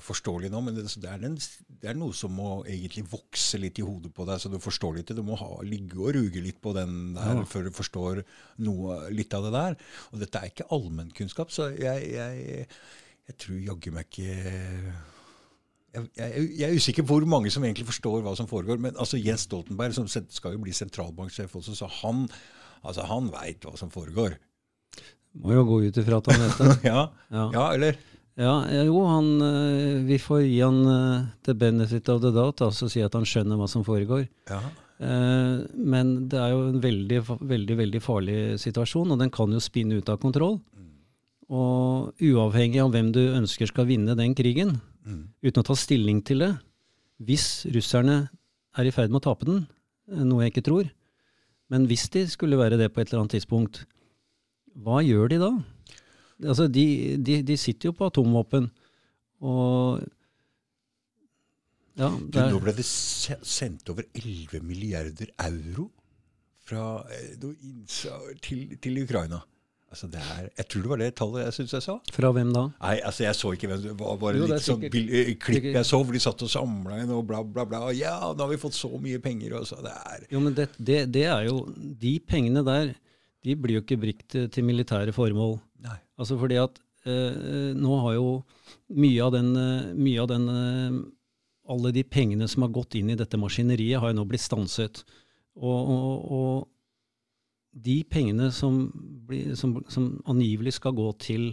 forståelig 0.03 0.49
nå, 0.51 0.59
men 0.65 0.75
det, 0.75 0.83
det, 0.99 1.07
er 1.07 1.23
en, 1.29 1.37
det 1.79 1.91
er 1.93 1.95
noe 1.99 2.15
som 2.17 2.33
må 2.35 2.49
egentlig 2.65 3.05
vokse 3.11 3.59
litt 3.61 3.79
i 3.79 3.85
hodet 3.87 4.11
på 4.15 4.25
deg, 4.27 4.41
så 4.43 4.51
du 4.51 4.57
forstår 4.59 4.97
litt. 4.99 5.13
Du 5.15 5.23
må 5.23 5.37
ha, 5.39 5.47
ligge 5.63 5.95
og 6.01 6.11
ruge 6.17 6.43
litt 6.43 6.59
på 6.63 6.73
den 6.75 7.13
der 7.15 7.39
Ja. 7.39 7.45
før 7.47 7.69
du 7.69 7.71
forstår 7.77 8.23
noe, 8.65 8.99
litt 9.15 9.33
av 9.37 9.47
det 9.47 9.53
der. 9.55 9.79
Og 10.11 10.19
dette 10.25 10.41
er 10.41 10.51
ikke 10.51 10.67
allmennkunnskap, 10.75 11.55
så 11.55 11.69
jeg, 11.71 12.11
jeg, 12.11 12.67
jeg 13.29 13.39
tror 13.39 13.63
jaggu 13.69 13.91
meg 13.95 14.11
ikke 14.11 14.35
jeg, 15.93 16.05
jeg, 16.17 16.43
jeg 16.59 16.67
er 16.69 16.75
usikker 16.77 17.05
på 17.07 17.15
hvor 17.17 17.25
mange 17.29 17.51
som 17.53 17.63
egentlig 17.65 17.87
forstår 17.89 18.21
hva 18.25 18.35
som 18.37 18.47
foregår. 18.49 18.77
Men 18.81 18.95
altså 18.99 19.17
Jens 19.21 19.47
Stoltenberg 19.47 19.95
som 19.97 20.07
skal 20.11 20.53
jo 20.55 20.61
bli 20.63 20.73
sentralbanksjef 20.75 21.55
også, 21.59 21.75
så 21.77 21.89
han, 22.01 22.27
altså 22.83 23.07
han 23.09 23.31
veit 23.33 23.65
hva 23.65 23.75
som 23.79 23.89
foregår. 23.93 24.37
Må 25.39 25.53
jo 25.53 25.63
gå 25.69 25.81
ut 25.87 25.97
ifra 26.01 26.17
at 26.21 26.29
han 26.31 26.41
vet 26.45 26.61
det. 26.63 26.77
ja, 26.91 27.07
Ja. 27.33 27.47
ja, 27.53 27.65
eller? 27.77 27.99
Ja, 28.39 28.53
jo, 28.87 29.01
han, 29.03 29.33
eh, 29.43 29.97
vi 30.07 30.15
får 30.23 30.45
gi 30.45 30.61
han 30.63 30.77
eh, 30.87 31.25
the 31.43 31.53
benefit 31.59 32.07
of 32.09 32.21
the 32.23 32.29
doubt, 32.31 32.61
altså 32.63 32.87
si 32.87 33.01
at 33.03 33.17
han 33.17 33.25
skjønner 33.27 33.59
hva 33.59 33.67
som 33.67 33.83
foregår. 33.83 34.23
Ja. 34.47 34.61
Eh, 35.03 35.65
Men 35.75 36.13
det 36.31 36.39
er 36.39 36.53
jo 36.53 36.61
en 36.69 36.79
veldig, 36.83 37.19
veldig, 37.49 37.75
veldig 37.81 38.01
farlig 38.05 38.37
situasjon, 38.63 39.11
og 39.11 39.19
den 39.19 39.29
kan 39.35 39.51
jo 39.51 39.59
spinne 39.59 39.99
ut 39.99 40.07
av 40.13 40.21
kontroll. 40.23 40.61
Og 41.49 42.13
uavhengig 42.21 42.79
av 42.79 42.91
hvem 42.93 43.11
du 43.11 43.19
ønsker 43.33 43.67
skal 43.71 43.87
vinne 43.89 44.15
den 44.15 44.35
krigen, 44.37 44.75
Mm. 45.07 45.29
uten 45.45 45.61
å 45.61 45.67
ta 45.67 45.75
stilling 45.79 46.21
til 46.27 46.43
det, 46.43 46.51
hvis 47.23 47.65
russerne 47.73 48.21
er 48.77 48.87
i 48.87 48.93
ferd 48.95 49.11
med 49.11 49.21
å 49.21 49.27
tape 49.29 49.47
den, 49.47 49.65
eh, 50.11 50.23
noe 50.27 50.43
jeg 50.45 50.53
ikke 50.53 50.67
tror, 50.67 50.89
men 51.69 51.85
hvis 51.89 52.07
de 52.13 52.25
skulle 52.29 52.59
være 52.59 52.79
det 52.79 52.91
på 52.93 53.01
et 53.01 53.09
eller 53.09 53.23
annet 53.23 53.37
tidspunkt, 53.37 53.83
hva 54.79 55.01
gjør 55.05 55.31
de 55.31 55.41
da? 55.41 55.51
Altså, 56.45 56.69
de, 56.71 57.17
de, 57.17 57.41
de 57.43 57.57
sitter 57.59 57.89
jo 57.89 57.97
på 57.97 58.07
atomvåpen, 58.09 58.69
og 59.39 60.05
ja, 61.99 62.09
Du, 62.15 62.37
nå 62.39 62.59
ble 62.63 62.71
det 62.77 62.85
sendt 62.87 63.89
over 63.91 64.05
11 64.15 64.63
milliarder 64.63 65.33
euro 65.49 65.89
fra 66.69 67.03
eh, 67.11 67.33
til, 68.39 68.77
til 68.79 69.01
Ukraina. 69.03 69.41
Altså 69.89 70.07
det 70.13 70.19
er, 70.21 70.49
Jeg 70.59 70.67
tror 70.69 70.83
det 70.85 70.89
var 70.91 70.99
det 71.01 71.09
tallet 71.17 71.43
jeg 71.47 71.53
syns 71.55 71.71
jeg 71.73 71.83
sa. 71.87 71.95
fra 72.13 72.29
hvem 72.35 72.51
da? 72.53 72.61
Nei, 72.83 72.95
altså 73.09 73.23
jeg 73.25 73.37
så 73.39 73.53
ikke 73.55 73.69
hvem 73.71 73.81
det 73.87 73.93
var. 73.97 74.17
Bare 74.21 74.37
Jo, 74.37 74.45
det 74.45 74.59
litt 74.59 74.67
sånn 74.67 74.83
eh, 74.85 75.31
klipp 75.41 75.65
jeg 75.71 75.85
så, 75.89 75.99
hvor 76.03 76.13
de 76.13 76.21
satt 76.21 76.43
og 76.45 76.51
samla 76.53 76.99
inn 77.01 77.13
og 77.15 77.23
bla, 77.29 77.41
bla, 77.43 77.65
bla. 77.65 77.79
Ja, 77.97 78.13
nå 78.35 78.45
har 78.45 78.51
vi 78.53 78.59
fått 78.61 78.77
så 78.77 78.91
mye 79.01 79.17
penger. 79.23 79.55
Og 79.59 79.65
så 79.69 79.79
det 79.81 79.95
er 79.97 80.27
Jo, 80.29 80.43
men 80.45 80.53
det, 80.57 80.67
det, 80.77 80.99
det 81.15 81.25
er 81.33 81.47
jo 81.49 81.63
De 81.73 82.13
pengene 82.21 82.61
der, 82.67 82.93
de 83.47 83.55
blir 83.57 83.79
jo 83.79 83.83
ikke 83.85 83.97
brukt 84.05 84.27
til, 84.29 84.45
til 84.53 84.67
militære 84.67 85.15
formål. 85.15 85.57
Nei. 85.85 85.97
Altså 86.19 86.37
fordi 86.37 86.59
at 86.61 86.77
eh, 87.09 87.73
nå 87.79 87.99
har 88.05 88.17
jo 88.19 88.27
mye 88.93 89.21
av 89.25 89.33
den, 89.39 89.53
eh, 89.57 89.93
mye 89.97 90.21
av 90.21 90.29
den 90.35 90.49
eh, 90.53 90.99
Alle 91.69 91.91
de 91.93 92.01
pengene 92.03 92.47
som 92.49 92.63
har 92.65 92.71
gått 92.73 92.95
inn 92.97 93.09
i 93.13 93.17
dette 93.17 93.37
maskineriet, 93.37 93.99
har 94.01 94.09
jo 94.13 94.17
nå 94.17 94.23
blitt 94.29 94.41
stanset. 94.41 95.03
Og, 95.59 95.89
og, 95.93 96.31
og 96.33 96.67
de 97.73 98.03
pengene 98.03 98.51
som, 98.51 98.89
blir, 99.27 99.55
som, 99.55 99.75
som 99.89 100.21
angivelig 100.27 100.73
skal 100.79 100.93
gå 100.97 101.11
til 101.21 101.51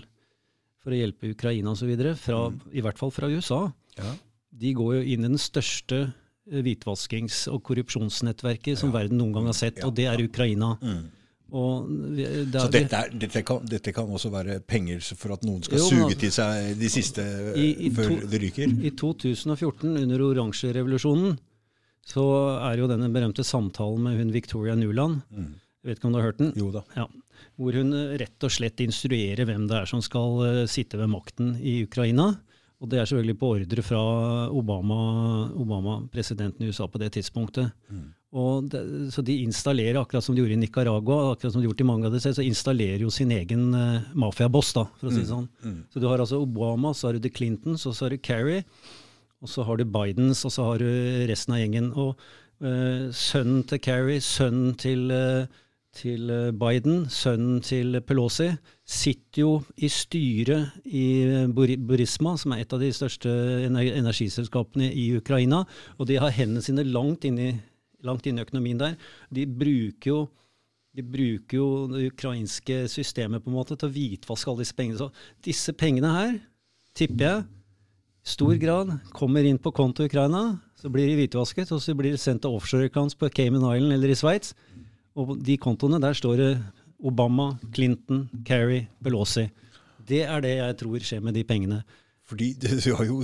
for 0.83 0.94
å 0.94 1.00
hjelpe 1.00 1.31
Ukraina 1.35 1.72
osv., 1.74 1.90
i 1.90 2.81
hvert 2.85 2.98
fall 2.98 3.11
fra 3.11 3.29
USA, 3.29 3.72
Ja. 3.98 4.14
de 4.57 4.72
går 4.74 4.94
jo 4.96 5.02
inn 5.02 5.24
i 5.24 5.29
den 5.29 5.38
største 5.38 6.12
eh, 6.50 6.62
hvitvaskings- 6.62 7.48
og 7.52 7.62
korrupsjonsnettverket 7.64 8.79
som 8.79 8.92
verden 8.94 9.18
noen 9.18 9.33
gang 9.35 9.46
har 9.46 9.52
sett, 9.59 9.79
Ja. 9.79 9.87
og 9.87 9.94
det 9.94 10.07
er 10.07 10.22
Ukraina. 10.22 10.76
Mm. 10.81 11.05
Og 11.52 11.87
vi- 12.16 12.24
det 12.44 12.61
Så 12.61 12.66
er- 12.66 12.70
dette, 12.70 12.92
er, 12.96 13.11
dette, 13.18 13.42
kan, 13.44 13.64
dette 13.66 13.92
kan 13.92 14.07
også 14.07 14.31
være 14.31 14.61
penger 14.66 15.00
for 15.16 15.33
at 15.33 15.42
noen 15.44 15.62
skal 15.62 15.79
Jo, 15.79 15.85
suge 15.90 16.18
til 16.18 16.31
seg 16.31 16.79
de 16.79 16.88
siste 16.88 17.22
I- 17.57 17.87
i 17.87 17.90
før 17.90 18.09
to- 18.20 18.26
det 18.26 18.40
ryker? 18.42 18.66
I 18.85 18.90
2014, 18.90 19.96
under 19.96 20.18
oransjerevolusjonen, 20.18 21.38
så 22.07 22.24
er 22.72 22.76
jo 22.79 22.87
denne 22.88 23.12
berømte 23.12 23.44
samtalen 23.44 24.02
med 24.02 24.18
hun 24.18 24.33
Victoria 24.33 24.74
Nuland, 24.74 25.22
Mm. 25.33 25.55
Jeg 25.87 25.92
vet 25.92 26.01
ikke 26.01 26.09
om 26.09 26.16
du 26.16 26.18
har 26.18 26.27
hørt 26.27 26.42
den, 26.42 26.53
Jo 26.59 26.72
da. 26.75 26.83
ja, 26.96 27.07
hvor 27.57 27.79
hun 27.79 27.94
eh, 27.94 28.16
rett 28.20 28.46
og 28.46 28.53
slett 28.53 28.83
instruerer 28.83 29.46
hvem 29.46 29.68
det 29.70 29.79
er 29.79 29.88
som 29.90 30.03
skal 30.05 30.42
eh, 30.49 30.61
sitte 30.70 30.99
ved 30.99 31.12
makten 31.12 31.55
i 31.62 31.79
Ukraina. 31.87 32.33
Og 32.77 32.90
det 32.92 32.99
er 33.01 33.09
selvfølgelig 33.09 33.38
på 33.40 33.51
ordre 33.55 33.83
fra 33.87 34.01
Obama, 34.53 34.99
Obama 35.57 35.96
presidenten 36.12 36.66
i 36.66 36.68
USA 36.68 36.85
på 36.90 37.01
det 37.01 37.14
tidspunktet. 37.14 37.72
Mm. 37.88 38.11
Og 38.37 38.66
det, 38.68 38.83
så 39.14 39.22
de 39.25 39.38
installerer, 39.46 39.96
akkurat 40.01 40.25
som 40.25 40.37
de 40.37 40.42
gjorde 40.42 40.59
i 40.59 40.61
Nicaragua, 40.61 41.33
akkurat 41.33 41.55
som 41.55 41.62
de 41.62 41.70
gjorde 41.70 41.85
i 41.85 41.88
mange 41.88 42.09
av 42.09 42.16
disse, 42.16 42.35
så 42.37 42.44
installerer 42.44 43.07
jo 43.07 43.12
sin 43.14 43.33
egen 43.33 43.70
uh, 43.72 44.11
mafiaboss, 44.18 44.75
da, 44.77 44.85
for 44.99 45.09
å 45.09 45.14
si 45.14 45.22
det 45.22 45.31
sånn. 45.31 45.46
Mm. 45.64 45.79
Så 45.92 46.03
du 46.03 46.09
har 46.11 46.20
altså 46.20 46.42
Obama, 46.44 46.92
så 46.92 47.09
har 47.09 47.16
du 47.16 47.25
The 47.25 47.33
Clintons, 47.33 47.87
og 47.88 47.96
så 47.96 48.07
har 48.07 48.12
du 48.12 48.20
Kerry, 48.20 48.59
og 49.40 49.53
så 49.53 49.64
har 49.64 49.81
du 49.81 49.87
Bidens, 49.88 50.44
og 50.44 50.53
så 50.53 50.66
har 50.68 50.85
du 50.85 50.90
resten 51.31 51.57
av 51.57 51.62
gjengen. 51.62 51.88
Og 51.96 52.27
uh, 52.66 53.07
sønnen 53.14 53.64
til 53.70 53.81
Kerry, 53.87 54.18
sønnen 54.25 54.77
til, 54.81 55.09
eh, 55.14 55.62
til 55.96 56.30
eh, 56.32 56.52
Biden, 56.56 57.06
sønnen 57.12 57.61
til 57.64 57.98
Pelosi, 58.06 58.50
sitter 58.87 59.42
jo 59.42 59.50
i 59.76 59.88
styret 59.90 60.76
i 60.85 61.06
eh, 61.24 61.48
Burisma, 61.50 62.37
som 62.38 62.54
er 62.54 62.64
et 62.64 62.76
av 62.76 62.82
de 62.82 62.92
største 62.94 63.32
energiselskapene 63.66 64.90
i 64.92 65.09
Ukraina, 65.18 65.64
og 65.96 66.11
de 66.11 66.20
har 66.20 66.35
hendene 66.37 66.64
sine 66.64 66.87
langt 66.87 67.26
inn 67.28 67.40
i, 67.40 67.50
langt 68.06 68.28
inn 68.28 68.38
i 68.38 68.44
økonomien 68.44 68.80
der. 68.80 68.98
De 69.32 69.46
bruker 69.48 70.12
jo 70.12 70.24
de 70.96 71.04
bruker 71.04 71.59
jo 71.59 71.66
det 71.90 72.06
ukrainske 72.09 72.87
systemet 72.88 73.42
på 73.44 73.50
en 73.50 73.56
måte 73.59 73.76
til 73.76 73.90
å 73.90 73.92
hvitvaske 73.92 74.48
alle 74.48 74.64
disse 74.64 74.76
pengene. 74.78 74.96
Så 74.96 75.42
disse 75.44 75.74
pengene 75.76 76.12
her, 76.14 76.38
tipper 76.96 77.26
jeg, 77.26 77.42
i 78.26 78.30
stor 78.32 78.54
grad 78.59 78.94
kommer 79.14 79.44
inn 79.44 79.61
på 79.61 79.74
konto 79.76 80.06
i 80.06 80.09
Ukraina, 80.09 80.56
så 80.80 80.88
blir 80.92 81.11
de 81.11 81.18
hvitvasket, 81.20 81.70
og 81.72 81.82
så 81.85 81.92
blir 81.98 82.16
de 82.16 82.20
sendt 82.20 82.46
til 82.46 82.56
offshore 82.56 82.88
accounts 82.88 83.14
på 83.18 83.28
Cayman 83.28 83.64
Island 83.64 83.92
eller 83.92 84.14
i 84.14 84.16
Sveits. 84.16 84.54
Og 85.16 85.37
de 85.42 85.57
kontoene, 85.61 86.00
der 86.02 86.16
står 86.16 86.40
det 86.40 86.50
Obama, 87.07 87.52
Clinton, 87.74 88.26
Kerry, 88.46 88.87
Pelosi. 89.05 89.46
Det 90.07 90.22
er 90.24 90.42
det 90.44 90.57
jeg 90.59 90.76
tror 90.81 91.07
skjer 91.09 91.22
med 91.24 91.37
de 91.37 91.44
pengene. 91.46 91.83
Fordi 92.26 92.52
det, 92.61 92.79
har 92.85 93.07
jo 93.07 93.20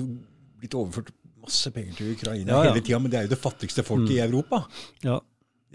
blitt 0.60 0.76
overført 0.78 1.10
masse 1.42 1.72
penger 1.74 1.96
til 1.98 2.12
Ukraina 2.14 2.52
Ja, 2.52 2.58
ja. 2.62 2.70
hele 2.70 2.84
tida, 2.84 3.00
men 3.02 3.10
det 3.10 3.18
er 3.18 3.26
jo 3.26 3.32
det 3.34 3.40
fattigste 3.42 3.84
folket 3.86 4.16
i 4.16 4.22
Europa. 4.22 4.62
Ja. 5.04 5.18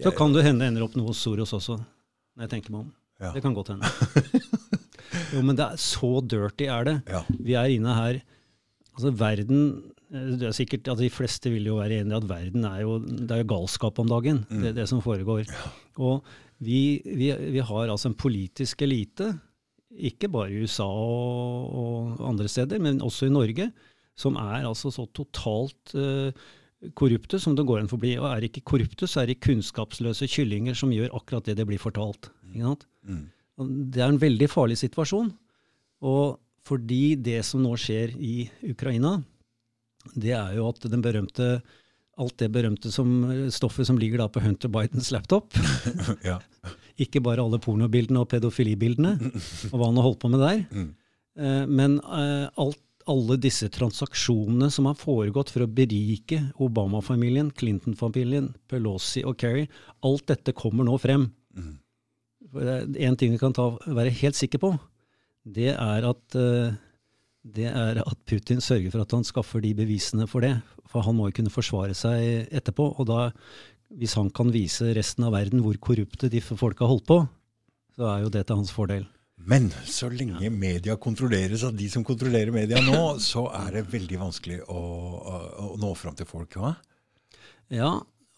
Så 0.03 0.13
kan 0.15 0.33
det 0.35 0.45
hende 0.45 0.67
ender 0.69 0.85
opp 0.85 0.95
noe 0.97 1.09
hos 1.09 1.21
Soros 1.25 1.55
også, 1.57 1.79
når 2.37 2.45
jeg 2.45 2.53
tenker 2.53 2.73
meg 2.75 2.85
om. 2.85 2.91
Ja. 3.17 3.31
Det 3.33 3.41
kan 3.45 3.55
godt 3.57 3.73
hende. 3.75 3.89
Jo, 5.33 5.41
men 5.43 5.57
det 5.57 5.63
er 5.65 5.79
så 5.81 6.19
dirty 6.23 6.67
er 6.71 6.85
det. 6.87 6.93
Vi 7.43 7.55
er 7.57 7.71
inne 7.73 7.93
her 7.95 8.19
Altså, 8.97 9.11
verden 9.13 9.59
det 10.07 10.47
er 10.47 10.55
sikkert 10.55 10.87
at 10.91 11.01
De 11.01 11.09
fleste 11.11 11.51
vil 11.51 11.67
jo 11.67 11.79
være 11.81 11.99
enige 12.01 12.15
i 12.15 12.19
at 12.21 12.27
verden 12.29 12.67
er 12.69 12.83
jo, 12.85 12.99
det 13.03 13.31
er 13.33 13.41
jo 13.41 13.49
galskap 13.51 13.99
om 13.99 14.07
dagen, 14.07 14.45
det, 14.49 14.75
det 14.77 14.87
som 14.87 15.01
foregår. 15.03 15.49
Og 15.99 16.23
vi, 16.63 17.01
vi, 17.03 17.31
vi 17.53 17.63
har 17.63 17.91
altså 17.91 18.11
en 18.11 18.17
politisk 18.17 18.81
elite, 18.85 19.33
ikke 19.97 20.29
bare 20.31 20.53
i 20.53 20.61
USA 20.63 20.87
og, 20.87 21.67
og 21.73 22.23
andre 22.29 22.47
steder, 22.47 22.79
men 22.79 23.01
også 23.01 23.27
i 23.27 23.33
Norge, 23.33 23.71
som 24.17 24.37
er 24.39 24.65
altså 24.65 24.91
så 24.93 25.05
totalt 25.13 25.93
uh, 25.97 26.31
korrupte 26.97 27.39
som 27.41 27.55
det 27.57 27.65
går 27.67 27.83
an 27.83 27.89
for 27.89 27.99
å 27.99 28.03
bli. 28.05 28.15
Og 28.21 28.27
er 28.29 28.47
ikke 28.47 28.65
korrupte, 28.65 29.09
så 29.09 29.23
er 29.23 29.31
de 29.31 29.39
kunnskapsløse 29.41 30.29
kyllinger 30.31 30.77
som 30.77 30.93
gjør 30.93 31.13
akkurat 31.17 31.49
det 31.49 31.57
det 31.59 31.67
blir 31.69 31.81
fortalt. 31.81 32.31
Sant? 32.53 32.87
Mm. 33.05 33.25
Det 33.93 34.01
er 34.01 34.11
en 34.11 34.21
veldig 34.21 34.49
farlig 34.49 34.77
situasjon. 34.81 35.31
Og 36.05 36.37
fordi 36.67 37.15
det 37.23 37.39
som 37.47 37.63
nå 37.63 37.73
skjer 37.79 38.13
i 38.17 38.47
Ukraina, 38.69 39.17
det 40.15 40.33
er 40.37 40.55
jo 40.57 40.69
at 40.69 40.87
den 40.91 41.03
berømte 41.03 41.57
alt 42.17 42.33
det 42.41 42.47
berømte 42.49 42.89
som, 42.89 43.11
stoffet 43.53 43.85
som 43.85 43.99
ligger 44.01 44.23
da 44.23 44.25
på 44.33 44.41
Hunter 44.41 44.71
Bidens 44.73 45.11
laptop, 45.13 45.53
ja. 46.25 46.39
ikke 46.97 47.21
bare 47.21 47.43
alle 47.43 47.59
pornobildene 47.61 48.23
og 48.23 48.31
pedofilibildene, 48.31 49.11
og 49.71 49.75
hva 49.75 49.89
han 49.91 49.99
har 49.99 50.07
holdt 50.07 50.23
på 50.23 50.31
med 50.33 50.41
der, 50.41 50.63
Mm. 50.71 50.87
eh, 51.37 51.65
men 51.69 51.99
eh, 52.01 52.47
alt, 52.57 52.81
alle 53.07 53.37
disse 53.39 53.69
transaksjonene 53.71 54.71
som 54.73 54.89
har 54.89 54.97
foregått 54.99 55.53
for 55.53 55.63
å 55.63 55.69
berike 55.69 56.41
Obama-familien, 56.59 57.53
Clinton-familien, 57.55 58.49
Pelosi 58.67 59.21
og 59.23 59.37
Kerry, 59.39 59.67
alt 60.03 60.25
dette 60.27 60.51
kommer 60.57 60.83
nå 60.89 60.97
frem. 60.99 61.29
Mm. 61.55 61.77
En 63.05 63.15
ting 63.19 63.31
vi 63.35 63.39
kan 63.39 63.53
ta, 63.55 63.69
være 63.85 64.11
helt 64.23 64.35
sikker 64.35 64.59
på, 64.65 64.73
det 65.45 65.69
er 65.77 66.09
at 66.09 66.35
eh, 66.35 66.73
det 67.55 67.67
er 67.69 68.01
at 68.03 68.19
Putin 68.27 68.59
sørger 68.63 68.91
for 68.93 69.03
at 69.03 69.15
han 69.15 69.25
skaffer 69.27 69.63
de 69.63 69.73
bevisene 69.77 70.27
for 70.29 70.43
det. 70.43 70.55
For 70.91 71.05
han 71.05 71.17
må 71.17 71.29
jo 71.29 71.37
kunne 71.39 71.53
forsvare 71.53 71.95
seg 71.97 72.51
etterpå. 72.55 72.89
Og 72.99 73.07
da, 73.09 73.27
hvis 73.95 74.15
han 74.19 74.31
kan 74.35 74.51
vise 74.53 74.93
resten 74.97 75.27
av 75.27 75.35
verden 75.35 75.63
hvor 75.63 75.77
korrupte 75.83 76.31
de 76.31 76.41
folka 76.43 76.85
har 76.85 76.93
holdt 76.95 77.07
på, 77.07 77.21
så 77.97 78.09
er 78.11 78.25
jo 78.25 78.33
det 78.33 78.45
til 78.47 78.61
hans 78.61 78.73
fordel. 78.73 79.07
Men 79.47 79.69
så 79.85 80.09
lenge 80.09 80.49
media 80.49 80.97
kontrolleres 80.99 81.63
av 81.67 81.75
de 81.77 81.87
som 81.91 82.03
kontrollerer 82.05 82.51
media 82.53 82.81
nå, 82.83 83.17
så 83.21 83.45
er 83.53 83.77
det 83.77 83.89
veldig 83.91 84.19
vanskelig 84.23 84.63
å, 84.65 84.81
å, 84.81 85.41
å 85.67 85.77
nå 85.79 85.93
fram 85.95 86.17
til 86.17 86.27
folk. 86.29 86.57
hva? 86.57 86.73
Ja, 87.73 87.91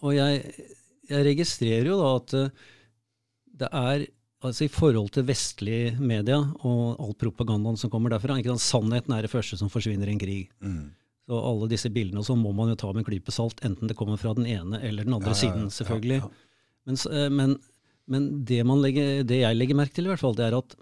og 0.03 0.15
jeg, 0.15 0.67
jeg 1.09 1.25
registrerer 1.31 1.89
jo 1.91 1.99
da 2.01 2.11
at 2.17 2.35
eh, 2.37 2.67
det 3.59 3.69
er 3.75 4.05
altså 4.45 4.65
i 4.65 4.71
forhold 4.71 5.12
til 5.15 5.25
vestlige 5.28 5.95
media 5.99 6.38
og 6.65 6.99
all 7.02 7.15
propagandaen 7.19 7.78
som 7.80 7.91
kommer 7.91 8.13
derfra, 8.13 8.38
ikke 8.39 8.54
sant? 8.56 8.65
sannheten 8.65 9.15
er 9.15 9.25
det 9.25 9.32
første 9.34 9.60
som 9.60 9.71
forsvinner 9.71 10.08
i 10.10 10.15
en 10.15 10.21
krig. 10.21 10.49
Mm. 10.63 10.91
Så 11.30 11.39
alle 11.45 11.67
disse 11.69 11.91
bildene 11.93 12.23
sånn 12.25 12.39
må 12.41 12.54
man 12.58 12.71
jo 12.71 12.78
ta 12.80 12.89
med 12.93 13.04
en 13.04 13.10
klype 13.10 13.34
salt, 13.36 13.60
enten 13.67 13.89
det 13.91 13.97
kommer 13.99 14.17
fra 14.17 14.34
den 14.38 14.47
ene 14.49 14.80
eller 14.82 15.06
den 15.06 15.13
andre 15.17 15.36
Ja, 15.36 15.41
siden, 15.43 15.67
selvfølgelig. 15.73 16.21
ja, 16.23 16.30
ja. 16.30 16.45
Men, 16.89 17.02
eh, 17.12 17.30
men, 17.30 17.58
men 18.10 18.30
det, 18.49 18.63
man 18.65 18.82
legger, 18.82 19.23
det 19.28 19.43
jeg 19.43 19.58
legger 19.60 19.78
merke 19.78 19.93
til, 19.99 20.08
i 20.08 20.13
hvert 20.13 20.23
fall, 20.23 20.38
det 20.39 20.47
er 20.47 20.58
at 20.58 20.78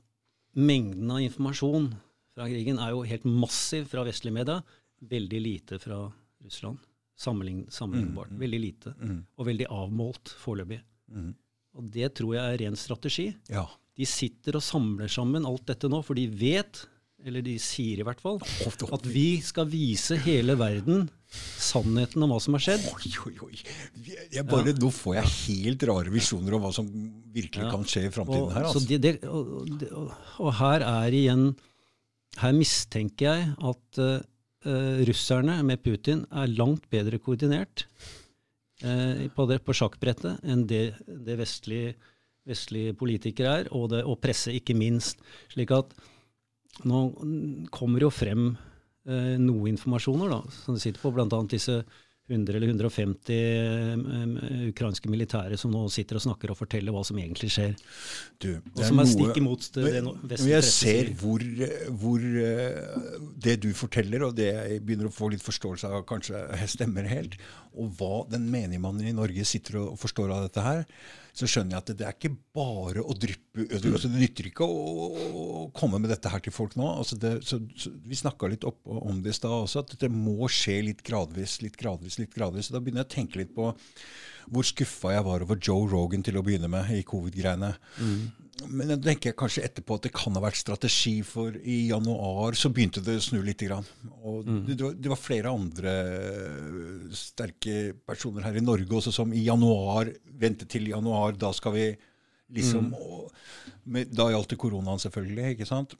mengden 0.58 1.12
av 1.12 1.20
informasjon 1.26 1.90
fra 2.38 2.48
krigen 2.48 2.80
er 2.80 2.94
jo 2.94 3.02
helt 3.10 3.26
massiv 3.26 3.90
fra 3.92 4.06
vestlige 4.08 4.38
media. 4.38 4.62
Veldig 5.02 5.42
lite 5.42 5.80
fra 5.82 6.04
Russland. 6.46 6.80
Sammenlign, 7.18 7.66
sammenlignbart. 7.74 8.30
Mm, 8.30 8.38
mm. 8.38 8.42
Veldig 8.46 8.60
lite. 8.62 8.94
Mm. 9.02 9.20
Og 9.38 9.46
veldig 9.50 9.68
avmålt 9.74 10.32
foreløpig. 10.38 10.80
Mm. 11.10 11.32
Og 11.78 11.90
det 11.94 12.12
tror 12.18 12.36
jeg 12.38 12.44
er 12.56 12.62
ren 12.66 12.78
strategi. 12.80 13.28
Ja. 13.54 13.66
De 13.98 14.06
sitter 14.10 14.58
og 14.60 14.64
samler 14.66 15.10
sammen 15.10 15.46
alt 15.46 15.66
dette 15.70 15.90
nå, 15.90 16.00
for 16.06 16.18
de 16.18 16.28
vet, 16.30 16.84
eller 17.26 17.42
de 17.46 17.56
sier 17.62 18.02
i 18.02 18.06
hvert 18.06 18.22
fall, 18.22 18.38
at 18.94 19.08
vi 19.10 19.40
skal 19.46 19.70
vise 19.70 20.18
hele 20.26 20.54
verden 20.60 21.08
sannheten 21.60 22.24
om 22.24 22.32
hva 22.32 22.38
som 22.42 22.56
har 22.56 22.64
skjedd. 22.64 22.86
Oi, 22.94 23.10
oi, 23.28 23.34
oi. 23.50 23.58
Jeg 24.32 24.46
bare, 24.48 24.74
Nå 24.80 24.92
får 24.96 25.18
jeg 25.18 25.32
helt 25.34 25.86
rare 25.90 26.14
visjoner 26.14 26.56
om 26.56 26.64
hva 26.64 26.72
som 26.76 26.88
virkelig 27.36 27.66
Ja. 27.66 27.72
kan 27.74 27.84
skje 27.90 28.06
i 28.08 28.14
framtiden 28.14 28.54
her. 28.54 28.70
så 28.70 28.78
Altså. 28.78 28.88
det, 28.88 29.02
det, 29.04 29.14
og, 29.28 29.50
og, 29.92 30.14
og 30.46 30.54
her 30.62 30.86
er 30.88 31.18
igjen 31.18 31.50
Her 32.38 32.54
mistenker 32.54 33.26
jeg 33.34 33.50
at 33.74 34.00
eh, 34.06 35.04
russerne 35.10 35.58
med 35.66 35.82
Putin 35.84 36.24
er 36.32 36.48
langt 36.54 36.86
bedre 36.94 37.18
koordinert 37.20 37.88
eh, 38.84 39.26
på, 39.34 39.48
det, 39.50 39.62
på 39.66 39.76
sjakkbrettet 39.78 40.46
enn 40.48 40.66
det, 40.70 40.98
det 41.08 41.38
vestlige, 41.40 41.96
vestlige 42.48 42.96
politikere 42.98 43.62
er, 43.62 43.72
og, 43.72 43.90
det, 43.94 44.04
og 44.06 44.20
presse 44.24 44.54
ikke 44.56 44.78
minst. 44.78 45.22
Slik 45.54 45.74
at 45.76 45.96
nå 46.88 47.04
kommer 47.74 48.06
jo 48.06 48.12
frem 48.14 48.52
eh, 49.08 49.36
noe 49.42 49.72
informasjoner 49.72 50.34
da, 50.36 50.42
som 50.64 50.78
sitter 50.80 51.02
på, 51.02 51.14
bl.a. 51.16 51.42
disse 51.50 51.82
100 52.28 52.58
eller 52.58 52.68
150 52.68 53.30
eh, 53.32 54.70
ukrainske 54.72 55.10
militære 55.12 55.58
som 55.60 55.72
nå 55.72 55.86
sitter 55.94 56.20
og 56.20 56.26
snakker 56.26 56.52
og 56.52 56.58
forteller 56.60 56.92
hva 56.96 57.04
som 57.08 57.20
egentlig 57.22 57.50
skjer. 57.54 57.76
Du, 58.44 58.50
Og 58.76 58.82
som 58.84 59.00
er 59.00 59.08
stikk 59.12 59.40
imot 59.40 59.70
det, 59.78 59.86
det 59.96 60.02
no- 60.04 60.16
Men 60.20 60.32
vestlig 60.34 60.52
jeg 60.52 60.68
ser 60.70 61.12
hvor, 61.22 61.46
hvor 62.02 62.26
eh, 62.44 63.22
det 63.48 63.58
du 63.64 63.70
forteller, 63.78 64.28
og 64.28 64.36
det 64.40 64.50
jeg 64.52 64.82
begynner 64.84 65.08
å 65.12 65.16
få 65.16 65.32
litt 65.32 65.46
forståelse 65.46 65.88
av, 65.88 66.04
kanskje 66.10 66.44
stemmer 66.68 67.08
helt, 67.08 67.38
og 67.78 67.94
hva 68.00 68.26
den 68.32 68.50
menige 68.52 68.82
mannen 68.84 69.08
i 69.08 69.16
Norge 69.16 69.46
sitter 69.48 69.80
og 69.86 69.96
forstår 70.02 70.34
av 70.34 70.48
dette 70.50 70.66
her, 70.66 70.84
så 71.38 71.46
skjønner 71.50 71.76
jeg 71.76 71.84
at 71.84 71.90
det, 71.92 71.96
det 72.00 72.06
er 72.08 72.16
ikke 72.16 72.34
bare 72.58 73.04
å 73.06 73.14
dryppe 73.14 73.66
altså 73.68 74.10
Det 74.10 74.22
nytter 74.22 74.48
ikke 74.50 74.66
å, 74.66 74.78
å 75.14 75.44
komme 75.78 76.00
med 76.02 76.10
dette 76.10 76.32
her 76.34 76.42
til 76.42 76.54
folk 76.56 76.74
nå. 76.80 76.88
Altså 77.04 77.18
det, 77.22 77.34
så, 77.46 77.60
så 77.78 77.92
vi 78.06 78.18
snakka 78.18 78.50
litt 78.50 78.66
opp, 78.66 78.80
om 78.90 79.22
det 79.22 79.36
i 79.36 79.38
stad 79.38 79.54
også, 79.54 79.84
at 79.86 79.94
det 80.02 80.10
må 80.14 80.50
skje 80.50 80.80
litt 80.90 81.04
gradvis, 81.06 81.60
litt 81.62 81.78
gradvis, 81.78 82.18
litt 82.22 82.34
gradvis. 82.34 82.70
Så 82.70 82.78
da 82.78 82.82
begynner 82.82 83.06
jeg 83.06 83.10
å 83.12 83.16
tenke 83.18 83.42
litt 83.44 83.54
på 83.58 83.70
hvor 84.54 84.68
skuffa 84.68 85.14
jeg 85.16 85.26
var 85.28 85.44
over 85.46 85.60
Joe 85.62 85.88
Rogan 85.92 86.24
til 86.26 86.38
å 86.40 86.44
begynne 86.46 86.70
med 86.72 86.92
i 86.96 87.04
covid-greiene. 87.08 87.74
Men 88.66 88.90
jeg 88.96 89.02
tenker 89.06 89.36
kanskje 89.38 89.64
etterpå 89.68 90.00
at 90.00 90.08
det 90.08 90.12
kan 90.16 90.34
ha 90.34 90.42
vært 90.42 90.58
strategi, 90.58 91.20
for 91.26 91.54
i 91.62 91.78
januar 91.92 92.58
så 92.58 92.72
begynte 92.74 93.04
det 93.06 93.20
å 93.20 93.24
snu 93.24 93.42
litt. 93.46 93.62
grann. 93.68 93.86
Og 94.24 94.48
det, 94.48 94.74
det, 94.74 94.82
var, 94.82 94.96
det 94.98 95.12
var 95.14 95.22
flere 95.22 95.54
andre 95.54 95.94
øh, 95.94 97.08
sterke 97.14 97.78
personer 98.08 98.48
her 98.48 98.58
i 98.58 98.66
Norge 98.66 98.98
også 98.98 99.14
som 99.14 99.34
i 99.34 99.46
januar 99.46 100.12
Vente 100.38 100.68
til 100.70 100.90
januar, 100.92 101.34
da 101.38 101.50
skal 101.56 101.74
vi 101.74 101.86
liksom 102.54 102.92
og, 102.94 103.32
med, 103.90 104.12
Da 104.14 104.30
gjaldt 104.32 104.54
det 104.54 104.60
koronaen, 104.62 105.02
selvfølgelig, 105.02 105.56
ikke 105.56 105.70
sant? 105.70 105.96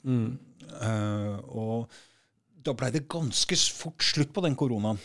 Uh, 0.78 1.38
og 1.58 1.98
da 2.66 2.74
blei 2.78 2.92
det 2.94 3.08
ganske 3.10 3.58
fort 3.78 4.04
slutt 4.04 4.34
på 4.36 4.44
den 4.46 4.58
koronaen. 4.60 5.00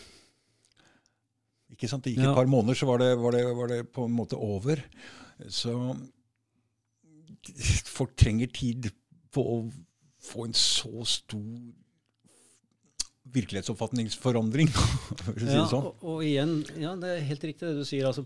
Ikke 1.73 1.89
sant? 1.89 2.05
Det 2.05 2.13
gikk 2.13 2.23
Ja. 2.23 2.31
et 2.31 2.37
par 2.37 2.49
måneder, 2.49 2.77
så 2.77 2.85
var 2.89 3.01
det, 3.01 3.11
var, 3.19 3.31
det, 3.35 3.43
var 3.57 3.67
det 3.71 3.79
på 3.95 4.05
en 4.07 4.13
måte 4.15 4.37
over. 4.37 4.81
Så 5.49 5.73
folk 7.89 8.13
trenger 8.19 8.51
tid 8.53 8.91
på 9.33 9.41
å 9.41 9.57
få 10.23 10.45
en 10.47 10.53
så 10.55 11.03
stor 11.09 11.73
virkelighetsoppfatningsforandring, 13.33 14.69
for 15.23 15.33
å 15.33 15.39
si 15.39 15.47
det 15.47 15.57
Ja, 15.57 15.65
sånn. 15.71 15.87
og, 15.89 16.03
og 16.13 16.23
igjen, 16.27 16.55
ja, 16.79 16.93
det 16.99 17.11
er 17.17 17.27
helt 17.29 17.45
riktig 17.47 17.67
det 17.69 17.75
du 17.81 17.85
sier. 17.87 18.07
Altså, 18.09 18.25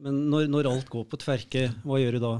men 0.00 0.24
når, 0.32 0.48
når 0.52 0.68
alt 0.72 0.90
går 0.92 1.06
på 1.12 1.18
tverke, 1.22 1.66
hva 1.86 2.00
gjør 2.02 2.16
du 2.18 2.22
da? 2.24 2.32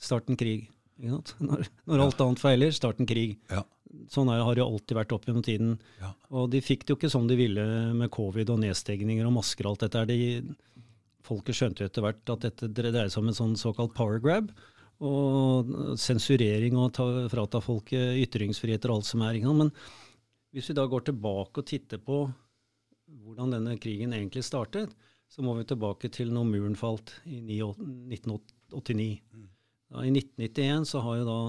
Start 0.00 0.30
en 0.32 0.38
krig. 0.40 0.66
Ikke? 1.00 1.20
Når, 1.48 1.62
når 1.88 2.02
alt 2.04 2.18
annet 2.20 2.40
feiler, 2.42 2.72
start 2.76 2.98
en 3.00 3.08
krig. 3.08 3.38
Ja. 3.52 3.62
Sånn 4.10 4.30
har 4.30 4.54
det 4.54 4.62
alltid 4.64 4.96
vært 4.98 5.12
opp 5.16 5.24
gjennom 5.26 5.44
tiden. 5.46 5.76
Ja. 6.00 6.12
Og 6.38 6.50
de 6.52 6.60
fikk 6.62 6.84
det 6.84 6.94
jo 6.94 6.98
ikke 6.98 7.12
som 7.12 7.26
de 7.30 7.38
ville 7.38 7.64
med 7.96 8.12
covid 8.14 8.52
og 8.54 8.60
nedstengninger 8.62 9.26
og 9.26 9.34
masker 9.40 9.66
og 9.66 9.74
alt 9.74 9.86
dette. 9.86 10.04
De, 10.10 10.90
folket 11.26 11.58
skjønte 11.58 11.82
jo 11.82 11.90
etter 11.90 12.04
hvert 12.04 12.34
at 12.34 12.46
dette 12.46 12.70
dreier 12.74 13.10
seg 13.10 13.24
om 13.24 13.32
en 13.32 13.40
sånn 13.40 13.56
såkalt 13.58 13.96
power 13.96 14.22
grab. 14.22 14.52
Og 15.00 15.70
sensurering 15.98 16.76
og 16.78 16.92
ta, 16.96 17.06
frata 17.32 17.62
folket 17.64 18.20
ytringsfriheter 18.26 18.92
og 18.92 19.00
alt 19.00 19.08
som 19.08 19.24
er. 19.24 19.40
Men 19.48 19.72
hvis 20.54 20.70
vi 20.70 20.76
da 20.76 20.84
går 20.90 21.08
tilbake 21.08 21.62
og 21.62 21.70
titter 21.70 22.02
på 22.04 22.24
hvordan 23.24 23.56
denne 23.56 23.78
krigen 23.82 24.14
egentlig 24.14 24.44
startet, 24.46 24.92
så 25.30 25.42
må 25.46 25.54
vi 25.58 25.66
tilbake 25.66 26.10
til 26.12 26.32
når 26.34 26.46
muren 26.48 26.76
falt 26.78 27.14
i 27.26 27.38
1989. 27.62 29.08
Da, 29.90 30.02
I 30.04 30.10
1991 30.10 30.88
så 30.90 31.02
har 31.06 31.20
jo 31.20 31.26
da 31.28 31.40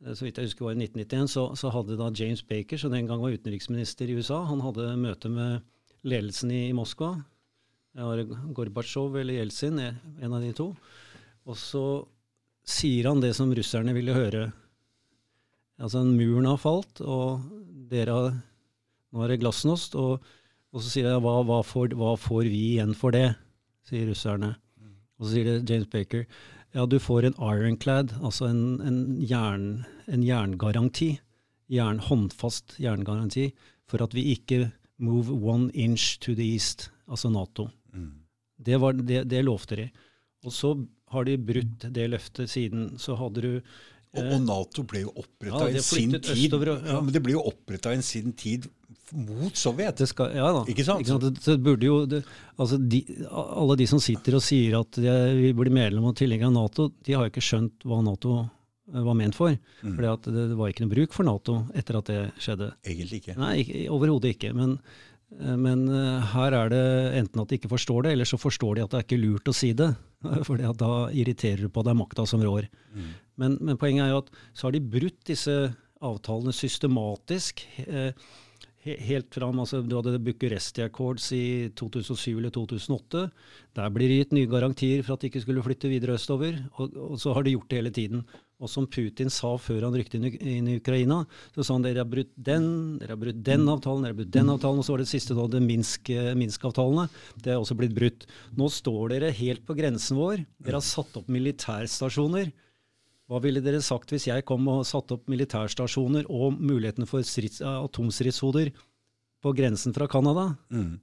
så 0.00 0.24
vidt 0.24 0.38
jeg 0.40 0.48
husker 0.48 0.64
var 0.64 0.76
i 0.76 0.80
1991, 0.86 1.28
så, 1.28 1.42
så 1.60 1.72
hadde 1.74 1.98
da 2.00 2.08
James 2.16 2.42
Baker, 2.46 2.80
som 2.80 2.94
den 2.94 3.08
gang 3.08 3.20
var 3.20 3.34
utenriksminister 3.36 4.08
i 4.08 4.16
USA, 4.16 4.42
han 4.48 4.62
hadde 4.64 4.94
møte 5.00 5.28
med 5.32 5.60
ledelsen 6.08 6.52
i, 6.54 6.62
i 6.70 6.76
Moskva. 6.76 7.12
Gorbatsjov 8.56 9.18
eller 9.20 9.40
Jeltsin, 9.40 9.80
en 9.80 10.32
av 10.32 10.40
de 10.40 10.54
to. 10.56 10.70
Og 11.44 11.58
så 11.58 11.84
sier 12.64 13.10
han 13.10 13.20
det 13.20 13.34
som 13.36 13.52
russerne 13.52 13.92
ville 13.96 14.14
høre. 14.16 14.46
Altså, 15.80 16.04
muren 16.06 16.48
har 16.48 16.60
falt, 16.60 17.02
og 17.04 17.44
dere 17.90 18.16
har 18.16 18.38
Nå 19.10 19.24
er 19.24 19.32
det 19.32 19.40
glasnost. 19.42 19.96
Og, 19.98 20.20
og 20.70 20.82
så 20.84 20.86
sier 20.86 21.08
jeg 21.10 21.22
hva, 21.24 21.40
hva, 21.42 21.56
får, 21.66 21.96
hva 21.98 22.12
får 22.14 22.44
vi 22.46 22.60
igjen 22.76 22.92
for 22.94 23.10
det? 23.10 23.32
sier 23.90 24.06
russerne. 24.06 24.52
Og 25.18 25.26
så 25.26 25.32
sier 25.34 25.48
det 25.48 25.70
James 25.70 25.88
Baker 25.90 26.26
ja, 26.72 26.86
du 26.86 26.98
får 27.02 27.24
en 27.28 27.38
ironclad, 27.40 28.14
altså 28.22 28.46
en, 28.50 28.80
en, 28.86 29.00
jern, 29.26 29.84
en 30.06 30.22
jerngaranti. 30.22 31.16
Jern, 31.70 32.00
håndfast 32.02 32.76
jerngaranti 32.82 33.50
for 33.90 34.02
at 34.02 34.14
vi 34.14 34.32
ikke 34.32 34.70
move 35.02 35.30
one 35.30 35.70
inch 35.74 36.18
to 36.22 36.34
the 36.34 36.46
east, 36.52 36.90
altså 37.10 37.30
Nato. 37.30 37.68
Det, 38.60 38.76
var, 38.80 38.92
det, 38.92 39.24
det 39.30 39.44
lovte 39.44 39.78
de. 39.78 39.86
Og 40.44 40.52
så 40.54 40.74
har 41.10 41.26
de 41.26 41.38
brutt 41.38 41.86
det 41.94 42.10
løftet 42.10 42.50
siden. 42.50 42.92
Så 42.98 43.16
hadde 43.18 43.42
du 43.42 43.52
Og, 44.10 44.24
og 44.24 44.40
Nato 44.42 44.82
ble 44.82 45.04
jo 45.04 45.12
oppretta 45.22 45.68
Ja, 45.70 45.78
i 45.78 45.82
sin 45.86 46.16
tid 46.16 46.32
østover, 46.34 46.72
ja. 46.72 46.94
ja, 46.96 47.00
men 47.00 47.14
det 47.14 47.20
ble 47.22 47.36
jo 47.36 47.44
oppretta 47.46 47.92
i 47.94 48.00
sin 48.02 48.32
tid 48.34 48.66
mot 49.16 49.56
Sovjet. 49.56 49.96
Det 50.00 50.08
skal, 50.10 50.34
ja 50.36 50.52
da. 50.54 50.62
Ikke 50.70 50.86
sant? 50.86 51.08
Det, 51.08 51.32
det 51.42 51.56
burde 51.64 51.86
jo, 51.86 51.98
det, 52.08 52.22
altså 52.60 52.78
de, 52.78 53.02
alle 53.30 53.76
de 53.80 53.88
som 53.90 54.00
sitter 54.02 54.38
og 54.38 54.44
sier 54.44 54.78
at 54.80 55.00
de 55.00 55.18
vi 55.40 55.52
blir 55.56 55.72
medlem 55.74 56.08
og 56.10 56.16
tilhenger 56.18 56.50
av 56.50 56.56
Nato, 56.56 56.88
de 57.06 57.16
har 57.16 57.26
jo 57.26 57.34
ikke 57.34 57.44
skjønt 57.44 57.86
hva 57.88 58.00
Nato 58.06 58.38
eh, 58.42 59.02
var 59.06 59.18
ment 59.18 59.38
for. 59.38 59.56
Mm. 59.82 59.94
Fordi 59.94 60.14
det, 60.26 60.48
det 60.52 60.58
var 60.58 60.72
ikke 60.72 60.86
noe 60.86 60.94
bruk 60.94 61.16
for 61.16 61.28
Nato 61.28 61.60
etter 61.76 62.00
at 62.00 62.10
det 62.12 62.20
skjedde. 62.42 62.72
Egentlig 62.86 63.22
ikke. 63.22 63.38
Nei, 63.40 63.54
ikke, 63.64 63.82
overhodet 63.96 64.34
ikke. 64.36 64.52
Men, 64.56 64.76
eh, 65.38 65.56
men 65.66 65.84
eh, 65.88 66.30
her 66.34 66.60
er 66.62 66.72
det 66.74 66.86
enten 67.24 67.44
at 67.44 67.50
de 67.50 67.60
ikke 67.60 67.74
forstår 67.74 68.06
det, 68.06 68.14
eller 68.16 68.30
så 68.30 68.40
forstår 68.40 68.78
de 68.78 68.86
at 68.86 68.94
det 68.94 69.02
er 69.02 69.08
ikke 69.08 69.22
lurt 69.24 69.52
å 69.52 69.56
si 69.56 69.74
det. 69.76 69.92
For 70.46 70.60
da 70.60 70.94
irriterer 71.16 71.64
du 71.64 71.72
på 71.72 71.82
at 71.82 71.88
det 71.88 71.94
er 71.94 72.02
makta 72.02 72.26
som 72.28 72.42
rår. 72.44 72.66
Mm. 72.92 73.12
Men, 73.40 73.54
men 73.64 73.78
poenget 73.80 74.04
er 74.04 74.12
jo 74.12 74.24
at 74.24 74.34
så 74.52 74.68
har 74.68 74.74
de 74.76 74.82
brutt 74.84 75.22
disse 75.30 75.54
avtalene 76.00 76.52
systematisk. 76.56 77.62
Eh, 77.86 78.12
helt 78.84 79.34
fram, 79.34 79.58
altså 79.60 79.82
Du 79.86 79.96
hadde 79.98 80.18
Bucuresti 80.24 80.82
Accords 80.86 81.26
i 81.36 81.68
2007 81.76 82.38
eller 82.38 82.50
2008. 82.54 83.26
Der 83.76 83.90
blir 83.92 84.08
det 84.08 84.16
gitt 84.22 84.32
nye 84.32 84.48
garantier 84.48 85.02
for 85.04 85.14
at 85.14 85.20
de 85.20 85.28
ikke 85.28 85.42
skulle 85.44 85.62
flytte 85.66 85.90
videre 85.92 86.16
østover. 86.16 86.56
Og, 86.80 86.94
og 86.96 87.18
så 87.20 87.34
har 87.36 87.44
de 87.44 87.52
gjort 87.52 87.68
det 87.68 87.76
hele 87.82 87.92
tiden. 87.92 88.22
Og 88.60 88.68
som 88.68 88.86
Putin 88.88 89.28
sa 89.32 89.54
før 89.60 89.86
han 89.86 89.94
rykte 89.96 90.16
inn, 90.18 90.26
i- 90.32 90.76
Ukraina, 90.80 91.22
så 91.54 91.64
sa 91.64 91.74
han 91.76 91.84
dere 91.84 92.02
har 92.02 92.08
brutt 92.08 92.32
den, 92.36 92.98
dere 93.00 93.14
har 93.14 93.20
brutt 93.20 93.42
den 93.44 93.68
avtalen, 93.72 94.02
dere 94.04 94.12
har 94.12 94.18
brutt 94.22 94.34
den 94.36 94.50
avtalen, 94.52 94.80
og 94.80 94.84
så 94.84 94.92
var 94.96 95.00
det 95.04 95.08
siste 95.12 95.36
da 95.36 95.46
det 95.48 95.62
Minsk, 95.64 96.10
eh, 96.12 96.32
Minsk-avtalene. 96.36 97.06
Det 97.40 97.52
er 97.54 97.60
også 97.60 97.76
blitt 97.76 97.94
brutt. 97.96 98.26
Nå 98.56 98.68
står 98.72 99.14
dere 99.14 99.30
helt 99.32 99.64
på 99.68 99.76
grensen 99.76 100.16
vår. 100.20 100.44
Dere 100.60 100.80
har 100.80 100.84
satt 100.84 101.16
opp 101.20 101.28
militærstasjoner. 101.28 102.52
Hva 103.30 103.38
ville 103.38 103.62
dere 103.62 103.78
sagt 103.78 104.10
hvis 104.10 104.26
jeg 104.26 104.42
kom 104.42 104.64
og 104.72 104.82
satte 104.88 105.14
opp 105.14 105.28
militærstasjoner 105.30 106.26
og 106.34 106.56
mulighetene 106.58 107.06
for 107.06 107.22
strids, 107.22 107.60
atomstridshoder 107.62 108.72
på 109.40 109.52
grensen 109.54 109.94
fra 109.94 110.08
Canada? 110.10 110.48
Mm. 110.74 110.96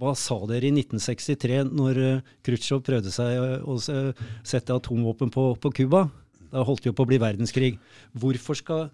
Hva 0.00 0.16
sa 0.18 0.40
dere 0.50 0.66
i 0.66 0.72
1963 0.74 1.60
når 1.70 2.00
uh, 2.02 2.32
Khrusjtsjov 2.42 2.82
prøvde 2.82 3.12
seg 3.14 3.38
uh, 3.38 3.62
å 3.70 3.76
sette 3.78 4.74
atomvåpen 4.74 5.30
på, 5.30 5.46
på 5.62 5.72
Cuba? 5.78 6.08
Da 6.50 6.66
holdt 6.66 6.82
det 6.82 6.90
jo 6.90 6.96
på 6.98 7.06
å 7.06 7.12
bli 7.12 7.20
verdenskrig. 7.22 7.76
Hvorfor 8.18 8.58
skal, 8.58 8.88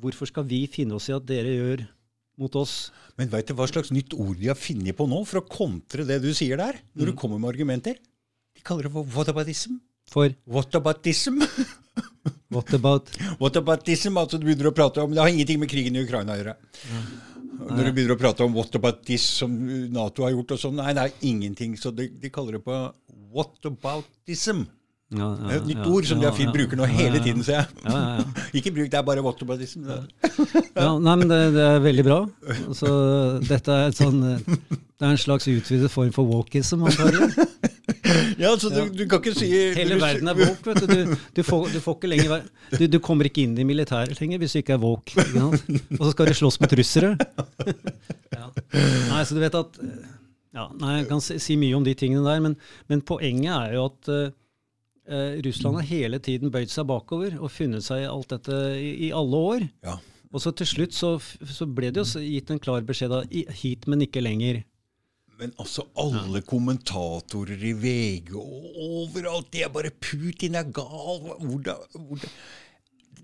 hvorfor 0.00 0.30
skal 0.30 0.48
vi 0.48 0.64
finne 0.72 0.96
oss 0.96 1.10
i 1.12 1.16
at 1.18 1.28
dere 1.28 1.52
gjør 1.52 1.84
mot 2.40 2.56
oss? 2.56 2.76
Men 3.20 3.28
veit 3.28 3.50
du 3.50 3.58
hva 3.58 3.68
slags 3.68 3.92
nytt 3.92 4.16
ord 4.16 4.38
de 4.40 4.48
har 4.48 4.56
funnet 4.56 4.96
på 4.96 5.04
nå 5.10 5.20
for 5.28 5.42
å 5.42 5.48
kontre 5.52 6.08
det 6.08 6.22
du 6.24 6.30
sier 6.32 6.56
der? 6.56 6.80
Når 6.96 7.12
du 7.12 7.18
kommer 7.18 7.42
med 7.42 7.52
argumenter? 7.52 8.00
De 8.56 8.64
kaller 8.64 8.88
det 8.88 8.96
for 8.96 9.16
whataboutism. 9.18 9.82
For 10.10 10.32
Whataboutism. 10.48 11.42
what 12.50 12.72
about 12.74 13.10
Whataboutism, 13.40 14.18
altså 14.20 14.38
du 14.40 14.46
begynner 14.48 14.70
å 14.72 14.74
prate 14.76 15.04
om 15.04 15.12
Det 15.14 15.22
har 15.22 15.32
ingenting 15.32 15.60
med 15.62 15.70
krigen 15.72 15.96
i 15.96 16.04
Ukraina 16.04 16.34
å 16.34 16.40
gjøre. 16.40 16.56
Når 17.62 17.86
du 17.86 17.92
begynner 17.94 18.16
å 18.16 18.20
prate 18.20 18.44
om 18.44 18.54
whataboutism 18.56 19.38
som 19.44 19.56
Nato 19.94 20.24
har 20.26 20.32
gjort 20.34 20.56
og 20.56 20.60
sånn, 20.60 20.78
nei, 20.80 20.92
nei, 20.98 21.08
ingenting. 21.30 21.76
Så 21.78 21.92
de, 21.94 22.08
de 22.18 22.30
kaller 22.32 22.58
det 22.58 22.64
på 22.66 22.78
whataboutism. 23.32 24.64
Ja, 25.12 25.26
Det 25.36 25.50
er 25.52 25.58
et 25.60 25.66
nytt 25.68 25.86
ord 25.92 26.06
som 26.08 26.20
de 26.22 26.24
har 26.24 26.32
fint 26.36 26.54
bruker 26.54 26.78
nå 26.80 26.86
hele 26.88 27.20
tiden, 27.20 27.42
ser 27.44 27.58
jeg. 27.60 27.66
Ja, 27.84 27.92
ja, 27.92 28.12
ja. 28.22 28.44
Ikke 28.58 28.72
bruk 28.72 28.88
det, 28.88 28.96
er 28.98 29.04
bare 29.04 29.24
whataboutism. 29.24 29.84
Ja, 29.84 30.88
nei, 30.96 31.16
men 31.20 31.26
det, 31.28 31.40
det 31.54 31.66
er 31.68 31.84
veldig 31.84 32.06
bra. 32.06 32.18
Så 32.78 32.92
dette 33.44 33.76
er 33.76 33.92
et 33.92 34.00
sånn 34.00 34.22
Det 34.24 35.04
er 35.04 35.10
en 35.12 35.20
slags 35.20 35.48
utvidet 35.52 35.92
form 35.92 36.12
for 36.16 36.28
walkism, 36.28 36.86
antagelig. 36.88 37.46
Ja, 38.40 38.50
så 38.58 38.70
du, 38.72 38.80
du 38.98 39.04
kan 39.06 39.20
ikke 39.22 39.34
si 39.36 39.46
Hele 39.76 39.94
du- 39.94 40.02
verden 40.02 40.30
er 40.32 40.38
woke, 40.38 40.64
vet 40.72 40.80
du. 40.82 40.90
Du, 40.90 41.12
du, 41.36 41.42
får, 41.46 41.68
du 41.74 41.78
får 41.84 41.96
ikke 42.00 42.10
lenger 42.10 42.42
du, 42.74 42.86
du 42.90 42.98
kommer 43.04 43.28
ikke 43.28 43.44
inn 43.46 43.54
i 43.62 43.66
militæret 43.68 44.18
lenger 44.18 44.40
hvis 44.42 44.56
du 44.56 44.60
ikke 44.62 44.74
er 44.74 44.82
woke. 44.82 45.14
Og 45.46 46.02
så 46.02 46.10
skal 46.14 46.30
du 46.32 46.34
slåss 46.40 46.58
med 46.64 46.74
russere. 46.80 47.12
Ja. 48.34 48.48
Nei, 49.12 49.22
så 49.28 49.36
du 49.36 49.42
vet 49.44 49.54
at 49.58 49.78
ja, 50.52 50.66
nei, 50.82 50.96
Jeg 50.98 51.08
kan 51.08 51.22
si, 51.24 51.38
si 51.40 51.54
mye 51.60 51.76
om 51.78 51.84
de 51.86 51.94
tingene 51.96 52.24
der, 52.26 52.40
men, 52.44 52.56
men 52.90 53.00
poenget 53.08 53.52
er 53.54 53.76
jo 53.78 53.86
at 53.88 54.10
eh, 54.12 54.32
eh, 55.08 55.38
Russland 55.46 55.78
har 55.80 55.86
hele 55.88 56.18
tiden 56.20 56.52
bøyd 56.52 56.68
seg 56.72 56.88
bakover 56.90 57.38
og 57.38 57.52
funnet 57.54 57.86
seg 57.86 58.02
i 58.04 58.10
alt 58.10 58.34
dette 58.34 58.58
i, 58.76 58.90
i 59.08 59.12
alle 59.16 59.40
år. 59.54 59.64
Ja. 59.86 59.96
Og 60.32 60.40
så 60.44 60.52
til 60.56 60.68
slutt 60.68 60.96
så, 60.96 61.14
så 61.44 61.66
ble 61.68 61.90
det 61.92 62.02
jo 62.02 62.20
gitt 62.24 62.50
en 62.52 62.60
klar 62.60 62.84
beskjed 62.88 63.12
av 63.12 63.32
hit, 63.62 63.86
men 63.88 64.04
ikke 64.04 64.22
lenger. 64.24 64.62
Men 65.40 65.54
altså, 65.58 65.84
alle 65.98 66.42
kommentatorer 66.46 67.62
i 67.66 67.72
VG 67.74 68.34
og 68.38 68.82
overalt, 68.86 69.48
de 69.54 69.64
er 69.64 69.72
bare 69.72 69.90
Putin 69.90 70.58
er 70.58 70.68
gal. 70.74 71.24
Hvordan, 71.40 71.80
hvordan 71.96 72.36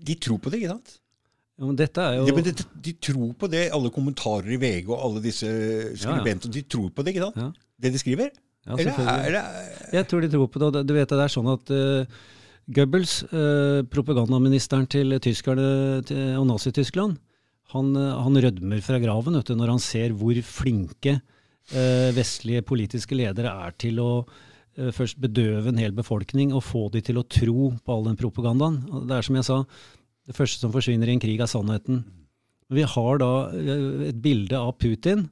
De 0.07 0.15
tror 0.15 0.41
på 0.41 0.51
det, 0.51 0.61
ikke 0.61 0.73
sant? 0.73 0.97
Ja, 1.59 1.67
men 1.67 1.79
dette 1.79 2.03
er 2.03 2.17
jo 2.17 2.27
Ja, 2.29 2.35
men 2.35 2.45
de, 2.47 2.53
de 2.87 2.93
tror 3.03 3.31
på 3.39 3.49
det, 3.51 3.65
alle 3.75 3.91
kommentarer 3.91 4.51
i 4.55 4.59
VG 4.59 4.89
og 4.89 4.99
alle 4.99 5.23
disse 5.23 5.47
skribentene. 5.99 6.53
De 6.55 6.63
tror 6.63 6.91
på 6.95 7.03
det, 7.03 7.15
ikke 7.15 7.25
sant? 7.27 7.39
Ja. 7.41 7.49
Det 7.79 7.93
de 7.95 8.01
skriver? 8.01 8.29
Ja, 8.65 8.75
Eller 8.75 8.91
selvfølgelig. 8.91 9.25
er 9.25 9.31
det 9.35 9.95
Jeg 9.97 10.07
tror 10.07 10.21
de 10.21 10.29
tror 10.33 10.51
på 10.51 10.61
det. 10.63 10.83
Du 10.87 10.93
vet 10.95 11.15
det 11.15 11.23
er 11.23 11.33
sånn 11.33 11.49
at 11.51 11.71
uh, 11.73 12.19
Goebbels, 12.69 13.15
uh, 13.31 13.81
propagandaministeren 13.91 14.87
til 14.91 15.15
tyskerne 15.23 15.67
til, 16.07 16.23
og 16.39 16.47
Nazi-Tyskland, 16.51 17.17
han, 17.73 17.91
eh, 17.95 18.21
han 18.23 18.37
rødmer 18.41 18.81
fra 18.81 18.97
graven 18.97 19.35
vet 19.37 19.51
du, 19.51 19.57
når 19.57 19.75
han 19.75 19.83
ser 19.83 20.15
hvor 20.17 20.37
flinke 20.41 21.19
vestlige 22.15 22.63
politiske 22.65 23.15
ledere 23.17 23.51
er 23.67 23.71
til 23.77 23.99
å 24.01 24.09
eh, 24.77 24.91
først 24.95 25.19
bedøve 25.21 25.69
en 25.69 25.77
hel 25.81 25.91
befolkning 25.97 26.53
og 26.55 26.63
få 26.65 26.87
de 26.93 27.01
til 27.05 27.19
å 27.21 27.25
tro 27.29 27.71
på 27.83 27.93
all 27.95 28.07
den 28.09 28.17
propagandaen. 28.19 28.81
Det 29.07 29.17
er 29.19 29.21
som 29.27 29.35
jeg 29.39 29.45
sa, 29.49 29.59
det 30.29 30.35
første 30.37 30.61
som 30.61 30.71
forsvinner 30.73 31.09
i 31.09 31.15
en 31.17 31.21
krig 31.23 31.39
er 31.41 31.49
sannheten. 31.49 32.03
Men 32.69 32.77
vi 32.81 32.85
har 32.85 33.17
da 33.21 33.31
eh, 33.53 34.09
et 34.11 34.21
bilde 34.21 34.57
av 34.57 34.75
Putin 34.81 35.27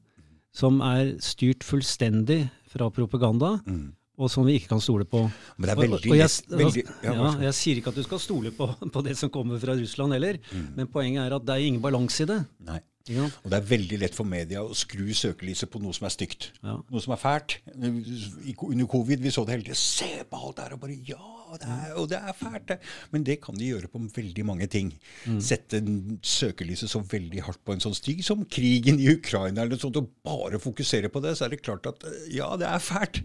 som 0.57 0.79
er 0.81 1.15
styrt 1.21 1.61
fullstendig 1.65 2.47
fra 2.71 2.87
propaganda, 2.89 3.59
Mm. 3.67 3.91
og 4.17 4.29
som 4.33 4.45
vi 4.47 4.55
ikke 4.57 4.71
kan 4.71 4.81
stole 4.81 5.05
på. 5.05 5.19
Men 5.57 5.67
det 5.67 5.73
er 5.75 5.81
veldig 5.83 6.09
og 6.09 6.17
jeg, 6.17 6.29
veldig- 6.49 6.83
ja, 7.05 7.13
ja, 7.13 7.27
jeg 7.45 7.53
sier 7.53 7.77
ikke 7.77 7.91
at 7.93 7.99
du 7.99 8.03
skal 8.03 8.19
stole 8.19 8.49
på, 8.51 8.65
på 8.91 9.03
det 9.05 9.13
som 9.19 9.29
kommer 9.29 9.59
fra 9.61 9.75
Russland 9.77 10.13
heller, 10.17 10.39
men 10.75 10.87
poenget 10.89 11.21
er 11.27 11.35
at 11.37 11.45
det 11.45 11.53
er 11.53 11.67
ingen 11.67 11.81
balanse 11.83 12.23
i 12.25 12.29
det. 12.31 12.39
Nei. 12.65 12.79
Sant? 13.07 13.39
Og 13.43 13.51
det 13.51 13.57
er 13.57 13.69
veldig 13.71 13.99
lett 14.03 14.17
for 14.17 14.27
media 14.27 14.63
å 14.65 14.75
skru 14.77 15.05
søkelyset 15.15 15.71
på 15.71 15.81
noe 15.83 15.95
som 15.95 16.07
er 16.09 16.13
stygt. 16.13 16.49
Ja. 16.59 16.77
Noe 16.91 17.03
som 17.03 17.15
er 17.15 17.21
fælt. 17.21 17.57
Under 17.77 18.89
covid 18.91 19.23
vi 19.23 19.33
så 19.33 19.45
det 19.47 19.57
hele 19.57 19.67
tiden. 19.69 19.79
Se 19.79 20.09
på 20.27 20.41
alt 20.41 20.59
det 20.59 20.67
her 20.67 20.75
og 20.77 20.83
bare 20.83 20.99
Ja, 21.07 21.33
det 21.57 21.71
er, 21.71 21.89
og 21.95 22.09
det 22.11 22.19
er 22.19 22.37
fælt, 22.37 22.67
det. 22.71 22.79
Men 23.13 23.25
det 23.27 23.39
kan 23.43 23.57
de 23.57 23.71
gjøre 23.71 23.91
på 23.91 24.03
veldig 24.17 24.45
mange 24.47 24.67
ting. 24.71 24.93
Mm. 25.25 25.39
Sette 25.43 25.81
søkelyset 26.27 26.91
så 26.91 27.01
veldig 27.01 27.45
hardt 27.47 27.63
på 27.65 27.75
en 27.75 27.83
sånn 27.83 27.95
stig 27.97 28.23
som 28.27 28.45
krigen 28.51 28.99
i 28.99 29.11
Ukraina 29.15 29.63
eller 29.63 29.79
sånt, 29.81 29.99
og 29.99 30.11
bare 30.27 30.61
fokusere 30.61 31.11
på 31.13 31.23
det, 31.23 31.37
så 31.37 31.47
er 31.47 31.55
det 31.55 31.63
klart 31.63 31.87
at 31.89 32.03
eh, 32.07 32.33
ja, 32.37 32.51
det 32.59 32.67
er 32.69 32.83
fælt. 32.83 33.21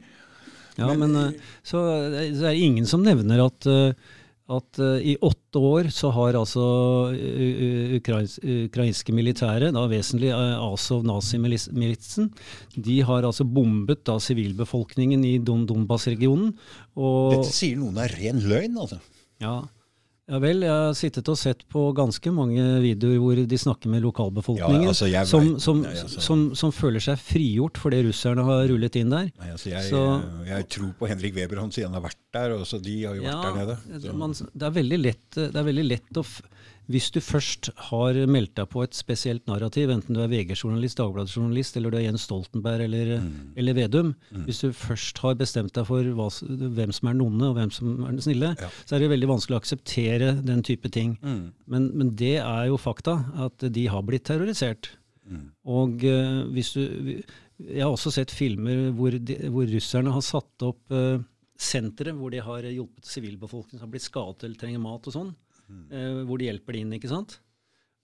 Ja, 0.79 0.89
men, 0.89 1.03
men 1.13 1.35
så, 1.67 1.83
eh, 2.09 2.33
så 2.33 2.49
er 2.49 2.55
det 2.55 2.65
ingen 2.65 2.89
som 2.89 3.03
nevner 3.05 3.45
at, 3.45 3.69
eh, 3.69 4.19
at 4.51 4.81
uh, 4.83 4.99
i 4.99 5.15
åtte 5.23 5.61
år 5.63 5.89
så 5.95 6.11
har 6.17 6.35
altså 6.35 6.65
eh, 7.15 7.95
ukrains, 7.99 8.39
ukrainske 8.43 9.15
militære, 9.15 9.71
da 9.75 9.85
vesentlig 9.91 10.33
uh, 10.35 10.59
Azov 10.67 11.05
nazimilitsen, 11.07 12.33
de 12.75 12.97
har 13.07 13.29
altså 13.29 13.47
bombet 13.47 14.03
da 14.09 14.19
sivilbefolkningen 14.23 15.23
i 15.29 15.37
Don 15.39 15.63
Donbas-regionen. 15.69 16.51
Dette 16.97 17.55
sier 17.55 17.79
noen 17.81 18.03
er 18.03 18.17
ren 18.19 18.43
løgn, 18.43 18.77
altså. 18.83 18.99
Ja. 19.43 19.61
Ja 20.31 20.39
vel, 20.39 20.63
jeg 20.63 20.71
har 20.71 20.93
sittet 20.97 21.29
og 21.29 21.37
sett 21.37 21.65
på 21.73 21.81
ganske 21.97 22.31
mange 22.35 22.63
videoer 22.85 23.19
hvor 23.21 23.41
de 23.51 23.59
snakker 23.59 23.91
med 23.91 24.05
lokalbefolkningen, 24.05 24.85
Ja, 24.87 24.93
altså, 24.93 25.09
jeg 25.11 25.27
som, 25.29 25.49
som, 25.61 25.83
Nei, 25.83 25.95
altså. 25.99 26.23
som, 26.23 26.45
som 26.59 26.73
føler 26.73 27.03
seg 27.03 27.19
frigjort 27.21 27.81
for 27.83 27.91
det 27.95 28.05
russerne 28.07 28.45
har 28.47 28.65
rullet 28.71 28.97
inn 29.01 29.11
der. 29.13 29.33
Nei, 29.43 29.51
altså 29.51 29.73
jeg, 29.73 29.91
Så- 29.91 30.47
jeg 30.47 30.69
tror 30.77 30.93
på 31.01 31.09
Henrik 31.11 31.35
Weber, 31.37 31.61
han 31.65 31.73
sier 31.75 31.91
han 31.91 31.99
har 31.99 32.07
vært 32.07 32.21
der, 32.33 32.55
og 32.57 32.65
så 32.71 32.81
de 32.83 32.97
har 33.05 33.19
jo 33.19 33.27
vært 33.27 33.43
der 33.49 33.59
nede. 33.61 34.15
Man, 34.15 34.33
det, 34.33 34.63
er 34.71 34.77
veldig 34.79 35.01
lett, 35.03 35.29
det 35.35 35.57
er 35.57 35.69
veldig 35.73 35.89
lett 35.91 36.23
å 36.23 36.25
Hvis 36.93 37.09
du 37.15 37.19
først 37.25 37.71
har 37.89 38.17
meldt 38.29 38.55
deg 38.59 38.69
på 38.73 38.83
et 38.85 38.95
spesielt 38.97 39.47
narrativ, 39.49 39.91
enten 39.95 40.15
du 40.17 40.21
er 40.21 40.29
VG-journalist, 40.31 40.99
Dagbladet-journalist, 41.01 41.77
eller 41.81 41.91
du 41.95 41.97
er 41.99 42.05
Jens 42.07 42.27
Stoltenberg 42.29 42.85
eller, 42.87 43.13
Mm. 43.23 43.53
eller 43.57 43.75
Vedum 43.79 44.15
Hvis 44.47 44.61
du 44.61 44.73
først 44.77 45.19
har 45.25 45.35
bestemt 45.41 45.73
deg 45.73 45.87
for 45.89 46.03
hva, 46.03 46.29
hvem 46.77 46.93
som 46.93 47.09
er 47.09 47.13
den 47.17 47.25
onde, 47.27 47.49
og 47.49 47.57
hvem 47.57 47.71
som 47.73 48.05
er 48.05 48.11
den 48.13 48.21
snille, 48.25 48.53
Ja. 48.61 48.69
så 48.85 48.97
er 48.97 49.01
det 49.01 49.11
veldig 49.11 49.29
vanskelig 49.33 49.57
å 49.57 49.63
akseptere 49.63 50.33
den 50.45 50.63
type 50.63 50.91
ting. 50.91 51.17
Mm. 51.23 51.53
Men, 51.67 51.91
men 51.97 52.15
det 52.15 52.37
er 52.43 52.67
jo 52.69 52.77
fakta, 52.77 53.17
at 53.47 53.59
de 53.73 53.87
har 53.87 54.03
blitt 54.03 54.25
terrorisert. 54.25 54.91
Mm. 55.29 55.51
Og 55.65 56.03
uh, 56.05 56.45
hvis 56.53 56.73
du 56.75 57.23
Jeg 57.63 57.83
har 57.85 57.93
også 57.93 58.11
sett 58.11 58.31
filmer 58.35 58.91
hvor, 58.91 59.11
de, 59.15 59.37
hvor 59.55 59.65
russerne 59.71 60.11
har 60.11 60.21
satt 60.27 60.65
opp 60.67 60.91
uh, 60.91 61.21
sentre 61.57 62.11
hvor 62.17 62.33
de 62.35 62.41
har 62.43 62.65
hjulpet 62.67 63.07
sivilbefolkningen 63.07 63.79
som 63.79 63.87
har 63.87 63.93
blitt 63.93 64.03
skadet 64.09 64.43
eller 64.49 64.59
trenger 64.59 64.81
mat 64.83 65.07
og 65.07 65.15
sånn. 65.15 65.31
Eh, 65.93 66.23
hvor 66.29 66.41
de 66.41 66.49
hjelper 66.49 66.77
de 66.77 66.83
inn, 66.85 66.97
ikke 66.97 67.11
sant. 67.13 67.39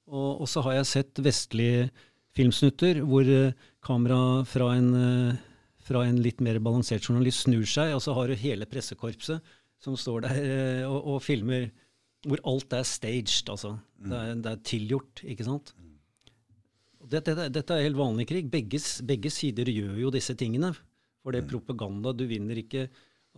Og, 0.09 0.47
så 0.49 0.63
har 0.65 0.79
jeg 0.79 0.89
sett 0.89 1.21
vestlige 1.21 1.89
filmsnutter 2.37 3.03
hvor 3.05 3.29
eh, 3.29 3.57
kamera 3.85 4.45
fra 4.49 4.71
en, 4.79 4.89
eh, 4.97 5.41
fra 5.85 6.07
en 6.09 6.21
litt 6.25 6.41
mer 6.45 6.61
balansert 6.65 7.05
journalist 7.05 7.45
snur 7.45 7.67
seg, 7.69 7.93
og 7.97 8.03
så 8.05 8.15
har 8.17 8.31
du 8.31 8.39
hele 8.41 8.69
pressekorpset 8.69 9.55
som 9.79 9.95
står 9.99 10.25
der 10.25 10.41
og, 10.89 10.97
og 11.15 11.21
filmer 11.23 11.69
hvor 12.27 12.41
alt 12.51 12.75
er 12.75 12.87
staged, 12.89 13.47
altså. 13.53 13.77
Det, 13.99 14.17
er, 14.17 14.41
det 14.43 14.51
er 14.51 14.65
tilgjort, 14.67 15.23
ikke 15.23 15.47
sant. 15.47 15.71
Og 16.99 17.07
Dette, 17.13 17.31
dette, 17.31 17.53
dette 17.55 17.77
er 17.77 17.87
helt 17.87 17.99
vanlig 17.99 18.27
krig. 18.27 18.49
Begge, 18.51 18.81
begge 19.07 19.31
sider 19.31 19.71
gjør 19.71 20.01
jo 20.03 20.11
disse 20.15 20.35
tingene. 20.39 20.73
For 21.23 21.35
det 21.35 21.45
er 21.45 21.51
propaganda 21.51 22.15
Du 22.17 22.25
vinner 22.31 22.59
ikke 22.61 22.89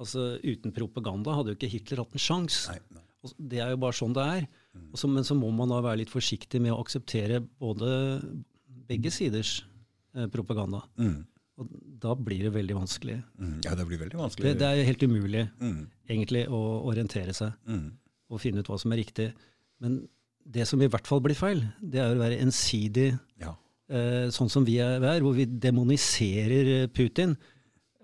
altså 0.01 0.37
Uten 0.45 0.73
propaganda 0.77 1.35
hadde 1.37 1.53
jo 1.53 1.59
ikke 1.59 1.71
Hitler 1.75 2.03
hatt 2.05 2.17
en 2.17 2.23
sjanse. 2.23 2.79
Og 3.23 3.33
Det 3.39 3.59
er 3.61 3.71
jo 3.71 3.77
bare 3.77 3.93
sånn 3.93 4.15
det 4.15 4.23
er. 4.25 4.47
Og 4.93 4.99
så- 4.99 5.09
men 5.11 5.23
så 5.25 5.35
må 5.37 5.53
man 5.53 5.69
da 5.69 5.81
være 5.83 5.99
litt 5.99 6.09
forsiktig 6.11 6.61
med 6.61 6.73
å 6.73 6.81
akseptere 6.85 7.41
både 7.61 8.23
begge 8.89 9.11
siders 9.13 9.65
eh, 10.17 10.27
propaganda. 10.27 10.83
Mm. 10.99 11.27
Og 11.59 11.69
da 12.01 12.15
blir 12.15 12.43
det 12.45 12.53
veldig 12.55 12.75
vanskelig. 12.75 13.23
Mm. 13.39 13.65
Ja, 13.65 13.75
det 13.75 13.87
blir 13.87 13.99
veldig 13.99 14.17
vanskelig. 14.17 14.43
Det, 14.43 14.59
det 14.59 14.67
er 14.69 14.85
helt 14.85 15.03
umulig 15.03 15.51
Mm. 15.61 15.87
egentlig 16.09 16.49
å 16.49 16.85
orientere 16.87 17.35
seg 17.35 17.53
Mm. 17.69 17.93
og 18.31 18.41
finne 18.41 18.59
ut 18.61 18.67
hva 18.67 18.79
som 18.81 18.93
er 18.93 18.97
riktig. 19.05 19.33
Men 19.81 20.09
det 20.51 20.67
som 20.67 20.81
i 20.81 20.89
hvert 20.89 21.07
fall 21.07 21.21
blir 21.21 21.37
feil, 21.37 21.61
det 21.83 22.01
er 22.01 22.15
å 22.15 22.19
være 22.19 22.41
ensidig 22.41 23.19
Ja. 23.39 23.55
eh, 23.91 24.29
sånn 24.31 24.49
som 24.51 24.65
vi 24.65 24.79
er, 24.79 24.99
hvor 25.21 25.35
vi 25.35 25.45
demoniserer 25.47 26.89
Putin. 26.89 27.37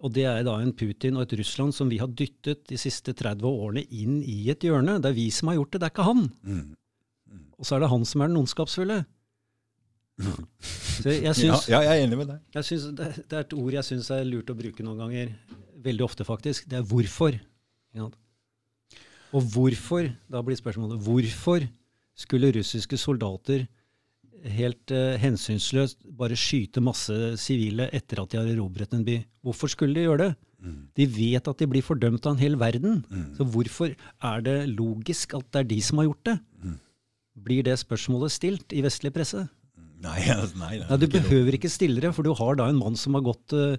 Og 0.05 0.13
det 0.13 0.27
er 0.29 0.43
da 0.45 0.59
en 0.61 0.75
Putin 0.77 1.17
og 1.17 1.25
et 1.25 1.39
Russland 1.41 1.73
som 1.75 1.89
vi 1.89 1.99
har 2.03 2.11
dyttet 2.13 2.67
de 2.69 2.77
siste 2.81 3.15
30 3.17 3.47
årene 3.49 3.85
inn 3.89 4.19
i 4.21 4.43
et 4.53 4.65
hjørne. 4.67 4.99
Det 5.01 5.11
er 5.11 5.17
vi 5.17 5.31
som 5.33 5.49
har 5.49 5.57
gjort 5.57 5.73
det, 5.73 5.81
det 5.81 5.89
er 5.89 5.95
ikke 5.95 6.09
han. 6.11 6.27
Mm. 6.45 6.67
Og 7.57 7.65
så 7.69 7.77
er 7.77 7.85
det 7.85 7.93
han 7.95 8.05
som 8.09 8.23
er 8.23 8.31
den 8.31 8.41
ondskapsfulle. 8.43 8.99
Så 10.21 11.13
jeg 11.13 11.23
Ja, 11.27 11.33
syns, 11.37 11.67
ja, 11.73 11.81
jeg 11.85 11.93
er 11.95 12.05
enig 12.05 12.19
med 12.21 12.31
deg. 12.33 12.45
det, 12.53 13.09
det 13.25 13.39
er 13.39 13.43
et 13.43 13.57
ord 13.57 13.73
jeg 13.79 13.89
syns 13.89 14.11
er 14.13 14.29
lurt 14.29 14.53
å 14.53 14.59
bruke 14.59 14.85
noen 14.85 15.01
ganger. 15.01 15.33
Veldig 15.87 16.05
ofte, 16.05 16.27
faktisk. 16.29 16.69
Det 16.69 16.81
er 16.81 16.87
hvorfor. 16.89 17.37
Ja. 17.97 18.11
Og 19.37 19.49
hvorfor, 19.53 20.09
da 20.33 20.43
blir 20.45 20.59
spørsmålet, 20.61 21.01
hvorfor 21.05 21.65
skulle 22.17 22.53
russiske 22.57 22.97
soldater 23.01 23.67
helt 24.57 24.93
eh, 24.95 25.17
hensynsløst 25.23 26.03
bare 26.19 26.37
skyte 26.39 26.83
masse 26.85 27.15
sivile 27.41 27.89
etter 27.95 28.23
at 28.23 28.33
de 28.33 28.41
har 28.41 28.51
erobret 28.51 28.95
en 28.97 29.05
by? 29.07 29.21
Hvorfor 29.47 29.73
skulle 29.73 29.97
de 29.97 30.07
gjøre 30.07 30.23
det? 30.25 30.33
Mm. 30.63 30.81
De 30.97 31.07
vet 31.11 31.51
at 31.51 31.61
de 31.61 31.69
blir 31.71 31.85
fordømt 31.85 32.27
av 32.27 32.35
en 32.35 32.43
hel 32.43 32.57
verden. 32.61 33.03
Mm. 33.11 33.29
Så 33.39 33.47
hvorfor 33.53 33.93
er 33.93 34.47
det 34.47 34.57
logisk 34.73 35.37
at 35.39 35.47
det 35.53 35.63
er 35.63 35.71
de 35.75 35.81
som 35.85 36.03
har 36.03 36.09
gjort 36.09 36.25
det? 36.31 36.37
Mm. 36.63 36.81
Blir 37.47 37.67
det 37.67 37.79
spørsmålet 37.83 38.35
stilt 38.35 38.73
i 38.73 38.83
vestlig 38.85 39.13
presse? 39.15 39.47
Nei, 40.03 40.19
altså, 40.33 40.59
nei, 40.63 40.75
nei, 40.81 40.89
Nei, 40.89 40.99
du 41.01 41.07
ikke 41.09 41.25
behøver 41.25 41.59
ikke 41.59 41.73
stille 41.73 42.03
det, 42.03 42.13
for 42.17 42.27
du 42.27 42.35
har 42.37 42.59
da 42.59 42.69
en 42.71 42.81
mann 42.81 42.99
som 43.01 43.17
har 43.17 43.25
gått 43.27 43.57
uh, 43.57 43.77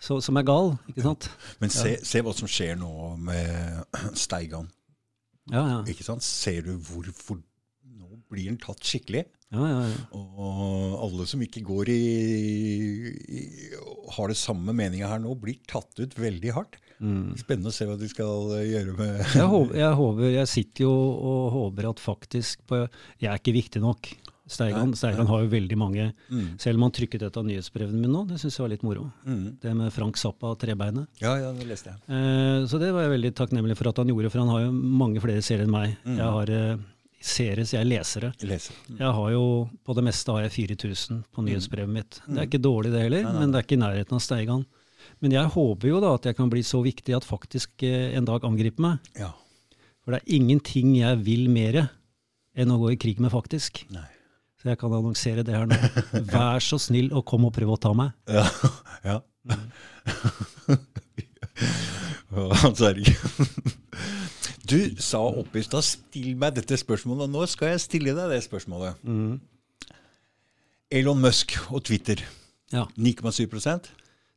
så, 0.00 0.16
som 0.24 0.38
er 0.40 0.46
gal, 0.48 0.74
ikke 0.90 1.04
sant? 1.04 1.28
Men 1.62 1.72
se, 1.74 1.98
se 2.06 2.22
hva 2.24 2.34
som 2.36 2.50
skjer 2.50 2.78
nå 2.80 3.16
med 3.20 3.84
Steigan. 4.24 4.70
Ja, 5.50 5.62
ja. 5.66 5.78
Ikke 5.90 6.06
sant? 6.06 6.24
Ser 6.24 6.62
du 6.66 6.76
hvorfor 6.78 7.40
Nå 7.40 7.49
blir 8.30 8.50
den 8.50 8.60
tatt 8.62 8.82
skikkelig. 8.86 9.26
Ja, 9.50 9.66
ja, 9.66 9.78
ja. 9.90 10.02
Og 10.14 10.94
alle 11.02 11.26
som 11.26 11.40
ikke 11.42 11.62
går 11.66 11.90
i, 11.90 12.02
i 13.10 13.40
har 14.14 14.30
det 14.30 14.38
samme 14.38 14.74
meninga 14.76 15.10
her 15.10 15.22
nå, 15.22 15.34
blir 15.38 15.58
tatt 15.70 15.98
ut 15.98 16.14
veldig 16.18 16.54
hardt. 16.54 16.78
Mm. 17.00 17.32
Spennende 17.40 17.72
å 17.72 17.74
se 17.74 17.86
hva 17.88 17.96
de 17.96 18.06
skal 18.10 18.50
gjøre 18.60 18.92
med 18.92 19.22
Jeg, 19.24 19.46
håper, 19.48 19.76
jeg, 19.80 19.92
håper, 19.96 20.26
jeg 20.34 20.50
sitter 20.52 20.84
jo 20.84 20.90
og 20.92 21.46
håper 21.54 21.86
at 21.88 22.02
faktisk 22.04 22.60
på, 22.68 22.82
Jeg 23.16 23.30
er 23.30 23.40
ikke 23.40 23.56
viktig 23.56 23.80
nok. 23.80 24.10
Steigan, 24.50 24.92
Steigan 24.98 25.28
har 25.30 25.44
jo 25.44 25.48
veldig 25.52 25.76
mange 25.78 26.08
mm. 26.26 26.58
Selv 26.60 26.80
om 26.80 26.88
han 26.88 26.94
trykket 26.94 27.22
et 27.28 27.36
av 27.38 27.46
nyhetsbrevene 27.46 28.00
mine 28.02 28.10
nå, 28.12 28.24
det 28.28 28.40
syns 28.42 28.58
jeg 28.58 28.64
var 28.64 28.72
litt 28.74 28.84
moro. 28.84 29.06
Mm. 29.24 29.44
Det 29.62 29.74
med 29.78 29.94
Frank 29.94 30.18
Zappa 30.20 30.52
trebeinet. 30.60 31.06
Ja, 31.22 31.36
ja, 31.38 31.52
det 31.56 31.68
leste 31.70 31.94
jeg. 31.94 32.02
Eh, 32.10 32.66
så 32.68 32.80
det 32.82 32.90
var 32.94 33.06
jeg 33.06 33.14
veldig 33.14 33.32
takknemlig 33.38 33.78
for 33.78 33.92
at 33.92 34.02
han 34.02 34.10
gjorde, 34.10 34.32
for 34.32 34.42
han 34.42 34.50
har 34.50 34.64
jo 34.66 34.72
mange 34.74 35.22
flere 35.22 35.44
seere 35.46 35.64
enn 35.66 35.72
meg. 35.72 35.94
Mm. 36.02 36.18
Jeg 36.18 36.34
har 36.36 36.52
eh, 36.56 36.82
seere, 37.20 37.64
så 37.68 37.76
jeg 37.76 37.82
er 37.84 37.88
lesere. 37.90 38.30
Lese. 38.48 38.72
Mm. 38.88 38.98
Jeg 38.98 39.12
har 39.18 39.30
jo, 39.34 39.42
På 39.84 39.94
det 39.94 40.04
meste 40.06 40.32
har 40.32 40.42
jeg 40.46 40.52
4000 40.56 41.24
på 41.34 41.42
nyhetsbrevet 41.44 41.88
mitt. 41.92 42.10
Det 42.24 42.28
Mm. 42.32 42.38
er 42.38 42.46
ikke 42.48 42.62
dårlig 42.64 42.92
det 42.92 43.02
heller, 43.02 43.22
Nei, 43.22 43.32
nei. 43.32 43.40
men 43.40 43.50
det 43.52 43.58
er 43.58 43.62
ikke 43.66 43.76
i 43.78 43.84
nærheten 43.84 44.12
av 44.16 44.20
Steigan. 44.24 44.64
Men 45.20 45.30
jeg 45.32 45.46
håper 45.52 45.88
jo 45.88 46.00
da 46.00 46.14
at 46.14 46.24
jeg 46.24 46.36
kan 46.36 46.50
bli 46.50 46.60
så 46.62 46.82
viktig 46.84 47.14
at 47.16 47.24
faktisk 47.24 47.82
eh, 47.82 48.16
en 48.16 48.24
dag 48.24 48.40
angriper 48.44 48.80
meg. 48.80 48.98
Ja. 49.18 49.32
For 50.04 50.12
det 50.12 50.22
er 50.22 50.32
ingenting 50.36 50.94
jeg 50.96 51.18
vil 51.24 51.48
mer 51.52 51.90
enn 52.56 52.70
å 52.72 52.78
gå 52.80 52.92
i 52.92 52.96
krig 52.96 53.20
med, 53.20 53.30
faktisk. 53.30 53.84
Nei. 53.90 54.06
Så 54.60 54.68
jeg 54.68 54.78
kan 54.78 54.92
annonsere 54.92 55.42
det 55.44 55.54
her 55.56 55.64
nå. 55.66 55.76
Vær 56.28 56.60
så 56.60 56.76
snill 56.78 57.12
og 57.16 57.24
kom 57.24 57.44
og 57.48 57.52
prøv 57.56 57.70
å 57.76 57.80
ta 57.80 57.92
meg. 57.96 58.12
Ja. 58.28 58.44
ja. 59.04 59.20
Å, 62.30 62.44
Hans 62.62 62.80
Erik. 62.80 63.08
Du 64.70 64.96
sa 65.02 65.18
oppe 65.18 65.58
i 65.58 65.62
stad 65.62 65.82
'still 65.84 66.36
meg 66.36 66.54
dette 66.54 66.76
spørsmålet', 66.76 67.22
og 67.28 67.30
nå 67.30 67.46
skal 67.46 67.68
jeg 67.74 67.80
stille 67.80 68.14
deg 68.16 68.30
det 68.30 68.42
spørsmålet. 68.44 68.94
Elon 70.90 71.20
Musk 71.20 71.54
og 71.70 71.84
Twitter. 71.84 72.22
Ja. 72.72 72.84
9,7% 72.96 73.90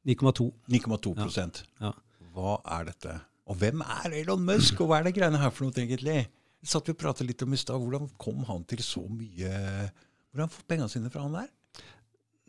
9,2. 0.06 0.52
9,2% 0.70 1.64
Ja. 1.82 1.92
Hva 2.34 2.58
er 2.80 2.84
dette? 2.90 3.20
Og 3.48 3.56
hvem 3.56 3.82
er 3.82 4.14
Elon 4.22 4.46
Musk, 4.46 4.82
og 4.82 4.88
hva 4.88 5.00
er 5.00 5.04
det 5.04 5.16
greiene 5.16 5.38
her 5.38 5.50
for 5.54 5.66
noe, 5.66 5.74
egentlig? 5.76 6.28
Vi 6.62 6.68
satt 6.72 6.88
vi 6.88 6.96
og 6.96 6.98
pratet 6.98 7.28
litt 7.28 7.42
om 7.44 7.54
i 7.54 7.60
stad. 7.60 7.80
Hvordan 7.80 8.10
kom 8.18 8.44
han 8.48 8.64
til 8.64 8.80
så 8.86 9.04
mye 9.10 9.92
Hvordan 10.34 10.50
får 10.50 10.64
pengene 10.68 10.90
sine 10.90 11.12
fra 11.14 11.22
han 11.22 11.34
der? 11.34 11.50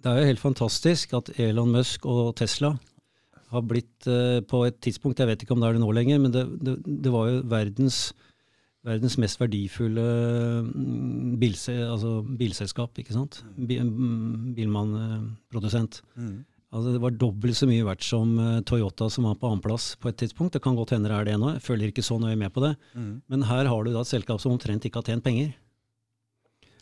Det 0.01 0.13
er 0.13 0.21
jo 0.21 0.29
helt 0.31 0.41
fantastisk 0.41 1.13
at 1.17 1.31
Elon 1.41 1.73
Musk 1.73 2.07
og 2.07 2.37
Tesla 2.37 2.75
har 3.55 3.65
blitt 3.67 4.09
eh, 4.11 4.41
på 4.47 4.65
et 4.69 4.79
tidspunkt, 4.85 5.21
jeg 5.23 5.31
vet 5.31 5.45
ikke 5.45 5.57
om 5.57 5.63
det 5.63 5.71
er 5.71 5.77
det 5.79 5.85
nå 5.85 5.91
lenger, 5.97 6.23
men 6.23 6.35
det, 6.35 6.45
det, 6.65 6.79
det 6.85 7.13
var 7.15 7.31
jo 7.31 7.43
verdens, 7.51 7.99
verdens 8.85 9.17
mest 9.23 9.41
verdifulle 9.41 10.07
mm, 10.71 11.37
bilse, 11.43 11.77
altså 11.89 12.19
bilselskap, 12.27 12.99
ikke 13.01 13.17
sant? 13.17 13.43
Bilmannprodusent. 13.57 14.51
mm, 14.51 14.51
Bilmannprodusent. 14.59 16.03
Altså 16.75 16.91
det 16.91 17.01
var 17.05 17.15
dobbelt 17.15 17.55
så 17.55 17.69
mye 17.71 17.85
verdt 17.87 18.03
som 18.03 18.33
eh, 18.43 18.63
Toyota 18.67 19.07
som 19.13 19.29
var 19.29 19.37
på 19.39 19.47
annenplass 19.47 19.93
på 20.03 20.11
et 20.11 20.19
tidspunkt. 20.19 20.57
Det 20.57 20.63
kan 20.65 20.75
godt 20.75 20.97
hende 20.97 21.11
det 21.11 21.19
er 21.21 21.29
det 21.29 21.37
nå, 21.39 21.53
jeg 21.55 21.63
følger 21.63 21.93
ikke 21.93 22.03
så 22.03 22.19
nøye 22.19 22.39
med 22.41 22.51
på 22.55 22.65
det. 22.65 22.73
Men 23.31 23.47
her 23.47 23.71
har 23.71 23.85
du 23.87 23.93
da 23.95 24.03
et 24.03 24.11
selskap 24.11 24.43
som 24.43 24.57
omtrent 24.57 24.83
ikke 24.89 24.99
har 24.99 25.07
tjent 25.07 25.23
penger. 25.23 25.53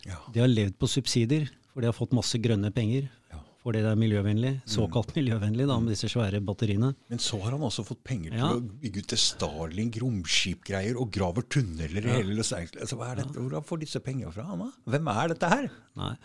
Ja. 0.08 0.16
De 0.32 0.40
har 0.40 0.48
levd 0.48 0.78
på 0.80 0.88
subsidier, 0.90 1.50
for 1.72 1.84
de 1.84 1.90
har 1.90 1.96
fått 1.96 2.16
masse 2.16 2.40
grønne 2.40 2.72
penger. 2.74 3.10
Ja. 3.34 3.41
Fordi 3.62 3.78
det 3.78 3.92
er 3.92 3.98
miljøvennlig, 4.00 4.50
såkalt 4.66 5.12
miljøvennlig, 5.14 5.68
da, 5.70 5.76
med 5.78 5.92
disse 5.94 6.08
svære 6.10 6.40
batteriene. 6.42 6.88
Men 7.12 7.20
så 7.22 7.38
har 7.44 7.52
han 7.54 7.62
også 7.62 7.84
fått 7.86 8.00
penger 8.02 8.32
Ja. 8.34 8.48
til 8.48 8.58
å 8.58 8.80
bygge 8.82 8.98
ut 9.04 9.06
til 9.12 9.18
Starlink 9.22 9.98
romskipgreier 10.02 10.98
og 10.98 11.12
graver 11.14 11.42
tunneler 11.46 12.02
i 12.02 12.16
hele 12.16 12.34
Los 12.34 12.50
Angeles. 12.52 12.82
Altså, 12.82 12.96
hva 12.98 13.12
er 13.12 13.20
dette? 13.22 13.38
Hvordan 13.38 13.62
får 13.68 13.78
disse 13.84 14.00
pengene 14.02 14.32
fra 14.34 14.42
han, 14.48 14.58
da? 14.66 14.70
Hvem 14.90 15.06
er 15.14 15.28
dette 15.34 15.48
her? 15.54 15.70
Nei, 15.96 16.16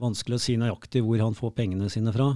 vanskelig 0.00 0.38
å 0.38 0.44
si 0.46 0.56
nøyaktig 0.56 1.04
hvor 1.04 1.20
han 1.20 1.34
får 1.36 1.52
pengene 1.60 1.90
sine 1.92 2.12
fra. 2.16 2.30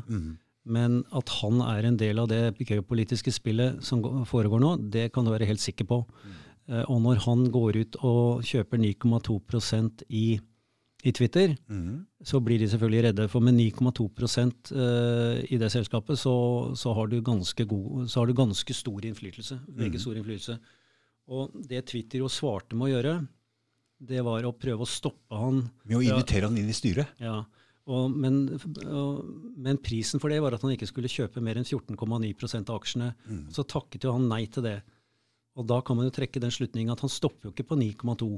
Men 0.65 1.01
at 1.13 1.29
han 1.41 1.61
er 1.65 1.89
en 1.89 1.97
del 1.97 2.19
av 2.23 2.29
det 2.29 2.43
geopolitiske 2.61 3.33
spillet 3.33 3.81
som 3.83 4.03
foregår 4.29 4.61
nå, 4.61 4.77
det 4.93 5.09
kan 5.15 5.25
du 5.25 5.33
være 5.33 5.49
helt 5.49 5.61
sikker 5.65 5.89
på. 5.89 6.05
Mm. 6.07 6.85
Og 6.93 7.01
når 7.03 7.17
han 7.25 7.49
går 7.51 7.77
ut 7.81 7.97
og 8.07 8.45
kjøper 8.47 8.79
9,2% 8.79 10.05
i, 10.11 10.39
i 11.03 11.13
Twitter, 11.13 11.57
så 12.23 12.39
blir 12.41 12.61
de 12.63 12.69
selvfølgelig 12.71 13.03
redde. 13.09 13.25
For 13.31 13.43
med 13.43 13.57
9,2 13.59 14.05
eh, 14.71 15.41
i 15.51 15.59
det 15.59 15.71
selskapet, 15.75 16.19
så, 16.19 16.35
så, 16.79 16.93
har 16.95 17.11
god, 17.11 18.09
så 18.09 18.21
har 18.21 18.27
du 18.27 18.35
ganske 18.39 18.75
stor 18.75 19.05
innflytelse. 19.09 19.59
Veldig 19.67 20.01
stor 20.01 20.21
innflytelse. 20.21 20.59
Og 21.35 21.57
det 21.69 21.87
Twitter 21.91 22.23
jo 22.23 22.31
svarte 22.31 22.79
med 22.79 22.87
å 22.87 22.93
gjøre, 22.93 23.17
det 24.03 24.23
var 24.23 24.47
å 24.47 24.55
prøve 24.55 24.83
å 24.87 24.89
stoppe 24.89 25.39
han 25.39 25.61
Med 25.87 25.99
å 25.99 26.03
invitere 26.03 26.49
han 26.49 26.57
inn 26.59 26.71
i 26.71 26.75
styret? 26.75 27.19
ja, 27.23 27.45
og, 27.91 28.15
men, 28.15 28.45
og, 28.87 29.23
men 29.59 29.79
prisen 29.83 30.23
for 30.23 30.31
det 30.31 30.39
var 30.43 30.55
at 30.55 30.63
han 30.63 30.75
ikke 30.75 30.87
skulle 30.91 31.11
kjøpe 31.11 31.43
mer 31.43 31.59
enn 31.59 31.67
14,9% 31.67 32.71
av 32.71 32.79
aksjene. 32.79 33.09
Så 33.51 33.67
takket 33.67 34.07
jo 34.07 34.15
han 34.15 34.29
nei 34.31 34.45
til 34.47 34.67
det. 34.67 34.77
Og 35.59 35.67
da 35.69 35.81
kan 35.85 35.99
man 35.99 36.07
jo 36.07 36.15
trekke 36.15 36.41
den 36.41 36.55
slutningen 36.55 36.95
at 36.95 37.03
han 37.03 37.13
stopper 37.13 37.49
jo 37.49 37.53
ikke 37.55 37.67
på 37.73 37.79
9,2. 37.81 38.31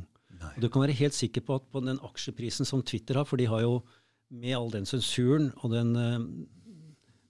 Og 0.57 0.61
Du 0.65 0.69
kan 0.69 0.85
være 0.85 0.97
helt 0.99 1.15
sikker 1.17 1.45
på 1.45 1.57
at 1.61 1.69
på 1.73 1.81
den 1.85 1.99
aksjeprisen 2.05 2.67
som 2.69 2.83
Twitter 2.83 3.15
har, 3.21 3.25
for 3.29 3.37
de 3.41 3.47
har 3.51 3.61
jo 3.65 3.79
med 4.31 4.55
all 4.57 4.71
den 4.73 4.87
sensuren 4.89 5.53
og 5.63 5.71
den, 5.73 5.95
eh, 5.97 6.19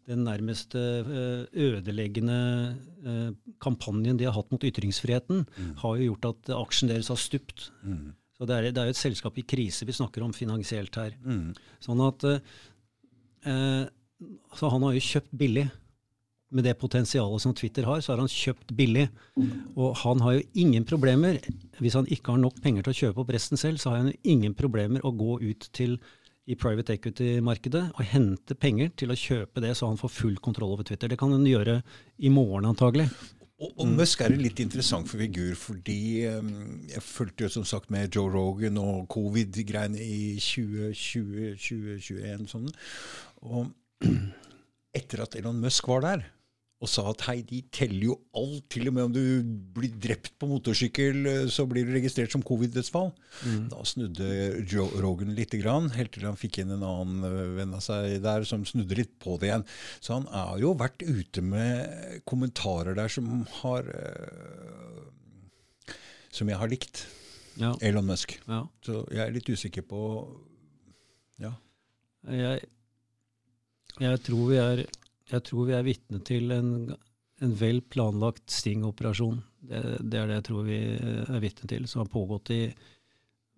den 0.09 0.25
nærmest 0.25 0.75
eh, 0.75 1.47
ødeleggende 1.53 2.39
eh, 3.05 3.31
kampanjen 3.61 4.17
de 4.21 4.25
har 4.29 4.37
hatt 4.37 4.51
mot 4.53 4.65
ytringsfriheten, 4.65 5.47
har 5.83 5.97
jo 5.97 6.13
gjort 6.13 6.31
at 6.33 6.55
aksjen 6.57 6.89
deres 6.93 7.09
har 7.09 7.17
stupt. 7.21 7.71
Så 8.35 8.47
det 8.47 8.55
er, 8.57 8.63
det 8.73 8.81
er 8.83 8.89
jo 8.91 8.95
et 8.97 8.99
selskap 8.99 9.37
i 9.39 9.47
krise 9.47 9.87
vi 9.87 9.93
snakker 9.95 10.23
om 10.27 10.33
finansielt 10.35 10.95
her. 10.97 11.13
Sånn 11.81 12.01
at 12.03 12.25
eh, 12.25 13.85
Så 14.57 14.71
han 14.71 14.83
har 14.83 14.93
jo 14.97 15.01
kjøpt 15.01 15.31
billig. 15.39 15.69
Med 16.55 16.67
det 16.69 16.77
potensialet 16.79 17.43
som 17.43 17.55
Twitter 17.57 17.87
har, 17.89 18.03
så 18.05 18.13
har 18.13 18.21
han 18.23 18.31
kjøpt 18.31 18.75
billig. 18.77 19.09
Og 19.75 19.97
han 20.03 20.21
har 20.23 20.37
jo 20.37 20.45
ingen 20.61 20.85
problemer, 20.87 21.41
hvis 21.81 21.97
han 21.99 22.07
ikke 22.07 22.35
har 22.35 22.43
nok 22.43 22.61
penger 22.63 22.85
til 22.85 22.93
å 22.93 23.01
kjøpe 23.01 23.25
opp 23.25 23.33
resten 23.35 23.61
selv, 23.61 23.81
så 23.83 23.91
har 23.91 24.03
han 24.03 24.13
jo 24.13 24.35
ingen 24.37 24.55
problemer 24.55 25.03
å 25.03 25.15
gå 25.17 25.41
ut 25.43 25.67
til 25.75 25.97
i 26.45 26.55
private 26.61 26.93
equity-markedet 26.99 27.87
og 27.95 28.09
hente 28.11 28.55
penger 28.61 28.91
til 29.01 29.13
å 29.13 29.17
kjøpe 29.17 29.63
det, 29.65 29.73
så 29.79 29.89
han 29.89 30.01
får 30.01 30.11
full 30.13 30.37
kontroll 30.45 30.75
over 30.75 30.85
Twitter. 30.85 31.09
Det 31.09 31.19
kan 31.21 31.33
han 31.33 31.47
gjøre 31.49 31.79
i 32.21 32.33
morgen 32.33 32.69
antagelig. 32.69 33.07
Og, 33.63 33.71
og 33.81 33.87
Musk 33.97 34.21
er 34.21 34.35
en 34.35 34.43
litt 34.43 34.61
interessant 34.61 35.09
for 35.09 35.19
figur, 35.23 35.55
fordi 35.57 36.27
um, 36.35 36.83
jeg 36.91 37.03
fulgte 37.07 37.45
jo 37.47 37.51
som 37.57 37.65
sagt 37.69 37.91
med 37.95 38.11
Joe 38.13 38.29
Rogan 38.33 38.79
og 38.83 39.07
covid-greiene 39.15 40.01
i 40.03 40.35
2020-2021. 40.43 42.49
Sånn. 42.51 42.69
Og 43.47 43.71
etter 44.99 45.23
at 45.25 45.37
Elon 45.39 45.63
Musk 45.63 45.89
var 45.89 46.01
der 46.05 46.21
og 46.85 46.91
sa 46.93 47.07
at 47.11 47.25
hei, 47.27 47.39
de 47.49 47.63
teller 47.75 48.11
jo 48.11 48.15
alt, 48.37 48.67
til 48.73 48.91
og 48.91 48.95
med 48.97 49.07
om 49.09 49.15
du 49.15 49.21
blir 49.77 49.95
drept 50.05 50.35
på 50.41 50.49
motorsykkel, 50.51 51.19
eh, 51.31 51.47
så 51.53 51.65
blir 51.71 51.89
du 51.89 51.95
registrert 51.97 52.33
som 52.35 52.45
covid-dødsfall. 52.47 53.11
Da 53.73 53.81
snudde 53.89 54.29
Joe 54.71 55.01
Rogan 55.03 55.33
lite 55.37 55.59
grann, 55.63 55.89
helt 55.97 56.13
til 56.15 56.27
han 56.29 56.39
fikk 56.41 56.61
inn 56.63 56.75
en 56.77 56.85
annen 56.87 57.25
eh, 57.29 57.51
venn 57.59 57.75
av 57.77 57.83
seg 57.85 58.19
der 58.25 58.45
som 58.49 58.67
snudde 58.69 58.99
litt 59.01 59.17
på 59.25 59.39
det 59.41 59.49
igjen. 59.51 59.67
Så 60.05 60.19
han 60.19 60.29
har 60.33 60.61
jo 60.63 60.75
vært 60.79 61.03
ute 61.09 61.43
med 61.45 62.21
kommentarer 62.29 62.95
der 62.99 63.11
som 63.13 63.31
har 63.63 63.89
øh, 63.89 65.03
Som 66.35 66.49
jeg 66.51 66.59
har 66.59 66.69
likt. 66.71 67.05
Ja, 67.57 67.73
Elon 67.87 68.09
Musk. 68.09 68.33
ja. 68.51 68.65
Så 68.83 69.05
jeg 69.15 69.23
er 69.29 69.35
litt 69.37 69.47
usikker 69.49 69.85
på 69.87 70.01
Ja. 71.39 71.53
Jeg, 72.27 72.65
jeg 74.01 74.21
tror 74.27 74.49
vi 74.49 74.57
er, 74.59 74.81
jeg 75.31 75.45
tror 75.49 75.69
vi 75.69 75.77
er 75.77 75.87
vitne 75.87 76.21
til 76.27 76.53
en, 76.55 76.73
en 77.43 77.55
vel 77.59 77.81
planlagt 77.93 78.51
stingoperasjon. 78.53 79.39
Det, 79.65 79.83
det 80.05 80.21
er 80.21 80.29
det 80.29 80.41
jeg 80.41 80.47
tror 80.51 80.67
vi 80.67 80.81
er 81.01 81.45
vitne 81.45 81.71
til, 81.71 81.87
som 81.89 82.05
har 82.05 82.11
pågått 82.13 82.53
i 82.55 82.65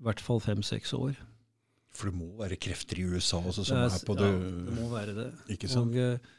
hvert 0.05 0.23
fall 0.23 0.43
fem-seks 0.45 0.95
år. 0.97 1.17
For 1.97 2.11
det 2.11 2.19
må 2.19 2.29
være 2.39 2.59
krefter 2.61 3.01
i 3.01 3.07
USA 3.09 3.41
også 3.41 3.64
som 3.64 3.81
det, 3.81 3.89
er, 3.89 4.05
på 4.07 4.17
det 4.19 4.29
ja, 4.29 4.37
det 4.37 4.67
det 4.69 4.77
må 4.77 4.91
være 4.93 5.17
det. 5.17 5.27
Ikke 5.57 5.71
sant? 5.73 5.97
Og, 5.97 6.31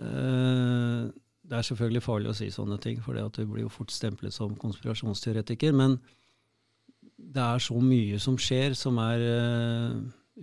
eh, 0.00 1.00
det 1.44 1.58
er 1.58 1.66
selvfølgelig 1.68 2.02
farlig 2.02 2.30
å 2.32 2.36
si 2.38 2.48
sånne 2.52 2.78
ting, 2.80 3.02
for 3.04 3.12
du 3.18 3.42
blir 3.44 3.66
jo 3.66 3.72
fort 3.72 3.92
stemplet 3.92 4.32
som 4.32 4.54
konspirasjonsteoretiker. 4.56 5.74
Men 5.76 5.98
det 7.20 7.44
er 7.44 7.60
så 7.62 7.76
mye 7.84 8.20
som 8.22 8.38
skjer 8.40 8.76
som 8.78 8.96
er 9.02 9.24
eh, 9.28 9.98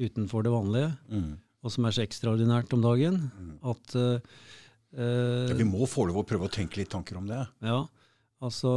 utenfor 0.08 0.46
det 0.46 0.54
vanlige, 0.54 0.92
Mm. 1.10 1.32
Og 1.62 1.72
som 1.74 1.86
er 1.86 1.96
så 1.96 2.04
ekstraordinært 2.06 2.74
om 2.78 2.82
dagen, 2.86 3.22
at 3.62 3.98
Uh, 4.92 5.48
Ja, 5.48 5.56
vi 5.56 5.64
må 5.64 5.88
få 5.88 6.04
lov 6.04 6.18
å 6.20 6.26
prøve 6.28 6.50
å 6.50 6.52
tenke 6.52 6.76
litt 6.82 6.90
tanker 6.92 7.16
om 7.16 7.24
det. 7.30 7.38
Ja, 7.64 7.78
altså 8.44 8.72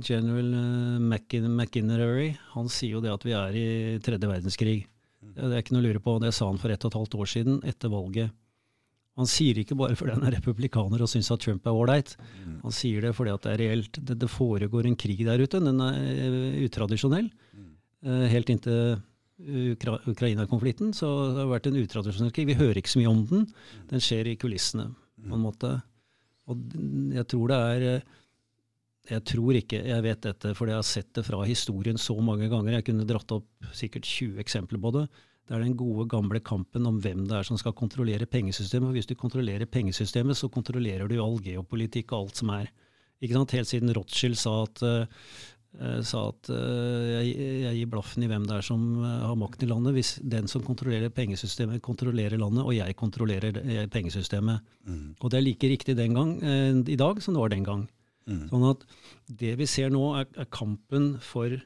General 0.00 0.54
eh, 0.56 1.02
McIn 1.04 1.50
McInnery, 1.52 2.30
han 2.54 2.70
sier 2.72 2.94
jo 2.96 3.02
det 3.04 3.12
at 3.12 3.26
vi 3.26 3.34
er 3.36 3.58
i 3.60 3.66
tredje 4.00 4.30
verdenskrig. 4.30 4.78
Det 5.36 5.50
er 5.50 5.60
ikke 5.60 5.76
noe 5.76 5.84
å 5.84 5.86
lure 5.90 6.00
på. 6.00 6.14
Det 6.22 6.32
sa 6.32 6.48
han 6.48 6.56
for 6.62 6.72
ett 6.72 6.86
og 6.88 6.94
et 6.94 6.96
halvt 6.96 7.18
år 7.20 7.28
siden, 7.28 7.60
etter 7.68 7.92
valget. 7.92 8.32
Han 9.20 9.28
sier 9.28 9.60
ikke 9.60 9.76
bare 9.76 9.98
fordi 10.00 10.14
han 10.16 10.24
er 10.24 10.32
republikaner 10.38 11.04
og 11.04 11.12
syns 11.12 11.28
at 11.34 11.44
Trump 11.44 11.68
er 11.68 11.76
ålreit. 11.76 12.16
Han 12.64 12.72
sier 12.72 13.04
det 13.04 13.12
fordi 13.12 13.34
at 13.36 13.44
det 13.44 13.52
er 13.52 13.60
reelt. 13.66 14.00
Det, 14.00 14.16
det 14.16 14.32
foregår 14.32 14.88
en 14.88 14.96
krig 14.96 15.20
der 15.28 15.44
ute. 15.44 15.60
Den 15.60 15.76
er 15.84 16.00
eh, 16.00 16.62
utradisjonell. 16.64 17.28
Eh, 18.08 18.24
helt 18.32 18.48
inntil 18.48 18.96
Ukra 19.42 19.96
Ukraina-konflikten 20.06 20.92
så 20.94 21.08
det 21.32 21.40
har 21.40 21.50
vært 21.50 21.68
en 21.70 21.78
utradisjonell 21.80 22.34
krig. 22.34 22.50
Vi 22.52 22.58
hører 22.58 22.78
ikke 22.78 22.92
så 22.92 23.00
mye 23.00 23.12
om 23.12 23.22
den. 23.30 23.46
Den 23.90 24.02
skjer 24.04 24.28
i 24.30 24.36
kulissene, 24.38 24.90
på 25.24 25.34
en 25.36 25.44
måte. 25.46 25.72
Og 26.50 26.76
jeg 27.16 27.26
tror 27.30 27.52
det 27.52 27.58
er 27.72 27.86
eh, 27.88 28.10
Jeg 29.12 29.24
tror 29.26 29.56
ikke 29.58 29.80
jeg 29.82 30.04
vet 30.04 30.22
dette, 30.22 30.54
for 30.54 30.70
jeg 30.70 30.78
har 30.78 30.86
sett 30.86 31.10
det 31.16 31.24
fra 31.26 31.40
historien 31.48 31.98
så 31.98 32.14
mange 32.22 32.46
ganger. 32.48 32.76
Jeg 32.78 32.86
kunne 32.86 33.06
dratt 33.08 33.34
opp 33.34 33.72
sikkert 33.74 34.06
20 34.06 34.38
eksempler 34.44 34.78
på 34.78 34.92
det. 34.94 35.06
Det 35.48 35.56
er 35.56 35.64
den 35.64 35.74
gode, 35.76 36.06
gamle 36.06 36.38
kampen 36.38 36.86
om 36.86 37.00
hvem 37.02 37.24
det 37.26 37.34
er 37.40 37.48
som 37.48 37.58
skal 37.58 37.74
kontrollere 37.74 38.28
pengesystemet. 38.30 38.94
Hvis 38.94 39.10
du 39.10 39.16
kontrollerer 39.18 39.66
pengesystemet, 39.66 40.38
så 40.38 40.48
kontrollerer 40.48 41.10
du 41.10 41.16
all 41.18 41.40
geopolitikk 41.42 42.12
og 42.12 42.20
alt 42.20 42.38
som 42.38 42.52
er. 42.54 42.70
Ikke 43.22 43.34
sant? 43.34 43.54
Helt 43.58 43.70
siden 43.70 43.92
Rothschild 43.96 44.38
sa 44.38 44.54
at 44.68 44.84
uh, 44.86 45.26
sa 46.04 46.26
at 46.28 46.50
uh, 46.52 47.06
jeg, 47.08 47.32
jeg, 47.64 47.72
gir 47.78 47.88
blaffen 47.90 48.24
i 48.24 48.28
hvem 48.28 48.44
det 48.48 48.58
er 48.58 48.66
som 48.66 48.82
uh, 49.00 49.06
har 49.24 49.38
makten 49.40 49.66
i 49.66 49.70
landet, 49.70 49.94
hvis 49.96 50.12
den 50.20 50.50
som 50.50 50.64
kontrollerer 50.66 51.12
pengesystemet, 51.14 51.80
kontrollerer 51.84 52.36
landet, 52.40 52.66
og 52.66 52.74
jeg 52.76 52.96
kontrollerer 52.98 53.88
pengesystemet. 53.92 54.60
Mm. 54.84 55.16
Og 55.18 55.32
det 55.32 55.38
er 55.38 55.46
like 55.46 55.70
riktig 55.72 55.96
den 55.96 56.16
gang 56.18 56.36
uh, 56.44 56.76
i 56.84 56.98
dag 57.00 57.22
som 57.24 57.34
det 57.34 57.40
var 57.40 57.54
den 57.54 57.64
gang. 57.66 57.86
Mm. 58.28 58.44
Sånn 58.50 58.68
at 58.68 58.84
det 59.40 59.54
vi 59.58 59.66
ser 59.70 59.90
nå, 59.94 60.04
er, 60.20 60.28
er 60.38 60.50
kampen 60.52 61.14
for 61.24 61.56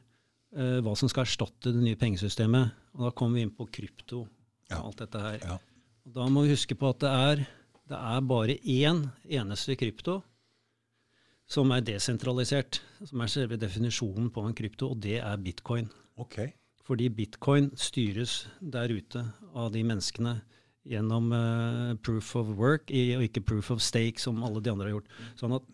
hva 0.57 0.93
som 0.97 1.09
skal 1.11 1.25
erstatte 1.27 1.69
det 1.75 1.81
nye 1.83 1.97
pengesystemet. 1.99 2.71
Og 2.95 3.03
da 3.03 3.09
kommer 3.13 3.37
vi 3.37 3.43
inn 3.45 3.51
på 3.53 3.67
krypto 3.69 4.23
og 4.23 4.71
ja. 4.71 4.79
alt 4.79 5.03
dette 5.03 5.21
her. 5.21 5.35
Ja. 5.43 5.57
Og 6.07 6.15
da 6.15 6.25
må 6.31 6.45
vi 6.45 6.55
huske 6.55 6.73
på 6.79 6.89
at 6.95 7.03
det 7.03 7.11
er, 7.11 7.43
det 7.91 7.99
er 7.99 8.23
bare 8.25 8.55
én 8.63 9.03
eneste 9.27 9.75
krypto 9.77 10.21
som 11.47 11.71
er 11.71 11.85
desentralisert, 11.87 12.81
som 13.07 13.23
er 13.23 13.31
selve 13.31 13.59
definisjonen 13.59 14.29
på 14.33 14.43
en 14.43 14.55
krypto, 14.57 14.91
og 14.91 15.01
det 15.03 15.21
er 15.21 15.41
bitcoin. 15.41 15.87
Okay. 16.19 16.51
Fordi 16.87 17.09
bitcoin 17.11 17.71
styres 17.79 18.45
der 18.59 18.91
ute 18.91 19.23
av 19.55 19.71
de 19.73 19.83
menneskene 19.87 20.37
gjennom 20.87 21.33
uh, 21.35 21.95
proof 22.03 22.33
of 22.39 22.53
work 22.59 22.91
og 22.91 23.25
ikke 23.25 23.43
proof 23.47 23.71
of 23.75 23.83
stake, 23.83 24.21
som 24.23 24.39
alle 24.43 24.61
de 24.63 24.71
andre 24.71 24.87
har 24.87 24.97
gjort. 24.97 25.17
Sånn 25.39 25.57
at 25.57 25.67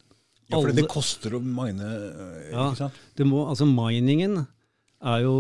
ja, 0.49 0.57
for 0.59 0.73
det 0.75 0.85
koster 0.91 1.37
å 1.37 1.41
mine, 1.41 1.85
eh, 1.87 2.49
ja, 2.51 2.65
ikke 2.67 2.81
sant? 2.81 2.97
Det 3.17 3.25
må, 3.25 3.45
altså 3.47 3.65
Miningen 3.69 4.41
er 4.43 5.21
jo 5.23 5.35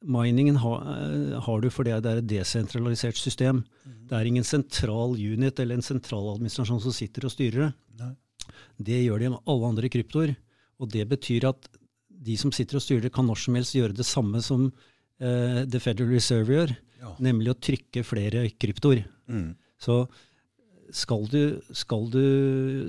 Miningen 0.00 0.56
ha, 0.62 0.74
eh, 0.94 1.38
har 1.44 1.60
du 1.60 1.68
fordi 1.72 1.92
det 2.00 2.10
er 2.10 2.20
et 2.22 2.28
desentralisert 2.28 3.18
system. 3.20 3.64
Mm. 3.84 3.96
Det 4.08 4.16
er 4.16 4.28
ingen 4.28 4.46
sentral 4.46 5.16
unit 5.16 5.60
eller 5.60 5.76
en 5.76 5.84
sentraladministrasjon 5.84 6.80
som 6.84 6.94
sitter 6.94 7.26
og 7.28 7.34
styrer 7.34 7.66
det. 7.66 7.72
Nei. 8.00 8.14
Det 8.80 9.02
gjør 9.04 9.20
de 9.20 9.34
med 9.34 9.50
alle 9.52 9.72
andre 9.74 9.90
kryptoer. 9.92 10.34
Og 10.80 10.88
det 10.92 11.04
betyr 11.10 11.50
at 11.50 11.68
de 12.20 12.36
som 12.40 12.52
sitter 12.52 12.78
og 12.78 12.84
styrer 12.84 13.06
det, 13.06 13.14
kan 13.14 13.28
når 13.28 13.42
som 13.44 13.56
helst 13.58 13.76
gjøre 13.76 13.96
det 13.96 14.06
samme 14.08 14.40
som 14.44 14.68
uh, 14.68 15.60
The 15.64 15.80
Federal 15.80 16.12
Reserve 16.12 16.56
gjør, 16.56 16.74
ja. 17.00 17.14
nemlig 17.22 17.52
å 17.52 17.60
trykke 17.68 18.04
flere 18.06 18.44
kryptoer. 18.60 19.04
Mm. 19.30 19.54
Så 19.80 20.02
skal 20.96 21.26
du, 21.30 21.42
skal, 21.76 22.08
du, 22.12 22.24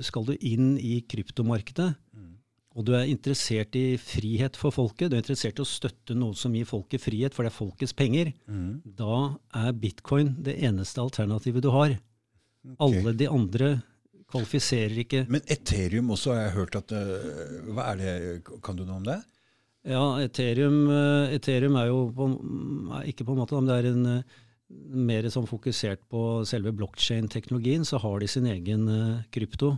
skal 0.04 0.26
du, 0.28 0.34
inn 0.40 0.74
i 0.80 0.98
kryptomarkedet, 1.08 1.92
mm. 2.16 2.30
og 2.76 2.86
du 2.88 2.92
er 2.98 3.10
interessert 3.12 3.76
i 3.78 3.94
frihet 4.00 4.58
for 4.58 4.74
folket, 4.74 5.12
du 5.12 5.16
er 5.16 5.22
interessert 5.22 5.60
i 5.60 5.64
å 5.64 5.68
støtte 5.68 6.16
noe 6.18 6.36
som 6.38 6.54
gir 6.56 6.68
folket 6.68 7.04
frihet, 7.04 7.36
for 7.36 7.46
det 7.46 7.52
er 7.52 7.58
folkets 7.60 7.94
penger, 7.96 8.32
mm. 8.50 8.82
da 8.98 9.20
er 9.62 9.78
bitcoin 9.78 10.34
det 10.44 10.58
eneste 10.66 11.04
alternativet 11.04 11.64
du 11.64 11.70
har. 11.72 11.94
Okay. 12.62 12.78
Alle 12.84 13.14
de 13.18 13.30
andre 13.30 13.72
kvalifiserer 14.32 15.02
ikke 15.04 15.24
Men 15.32 15.44
Ethereum 15.50 16.12
også 16.14 16.32
har 16.34 16.46
jeg 16.46 16.56
hørt 16.56 16.78
at 16.80 16.94
uh, 16.96 17.68
Hva 17.74 17.90
er 17.92 18.00
det, 18.00 18.14
Kan 18.64 18.78
du 18.78 18.84
noe 18.86 19.00
om 19.00 19.06
det? 19.06 19.18
Ja, 19.88 20.02
Ethereum, 20.22 20.84
uh, 20.86 21.32
Ethereum 21.34 21.76
er 21.80 21.88
jo 21.90 22.04
på, 22.14 22.28
ikke 23.10 23.26
på 23.26 23.34
en 23.34 23.40
måte, 23.42 23.58
men 23.58 23.70
det 23.70 23.78
er 23.80 23.88
en 23.90 24.10
uh, 24.20 24.36
mer 25.10 25.26
sånn 25.32 25.48
fokusert 25.50 26.04
på 26.12 26.20
selve 26.48 26.70
blokkjein-teknologien, 26.78 27.82
så 27.84 27.98
har 28.00 28.22
de 28.22 28.28
sin 28.30 28.46
egen 28.48 28.86
krypto. 29.34 29.74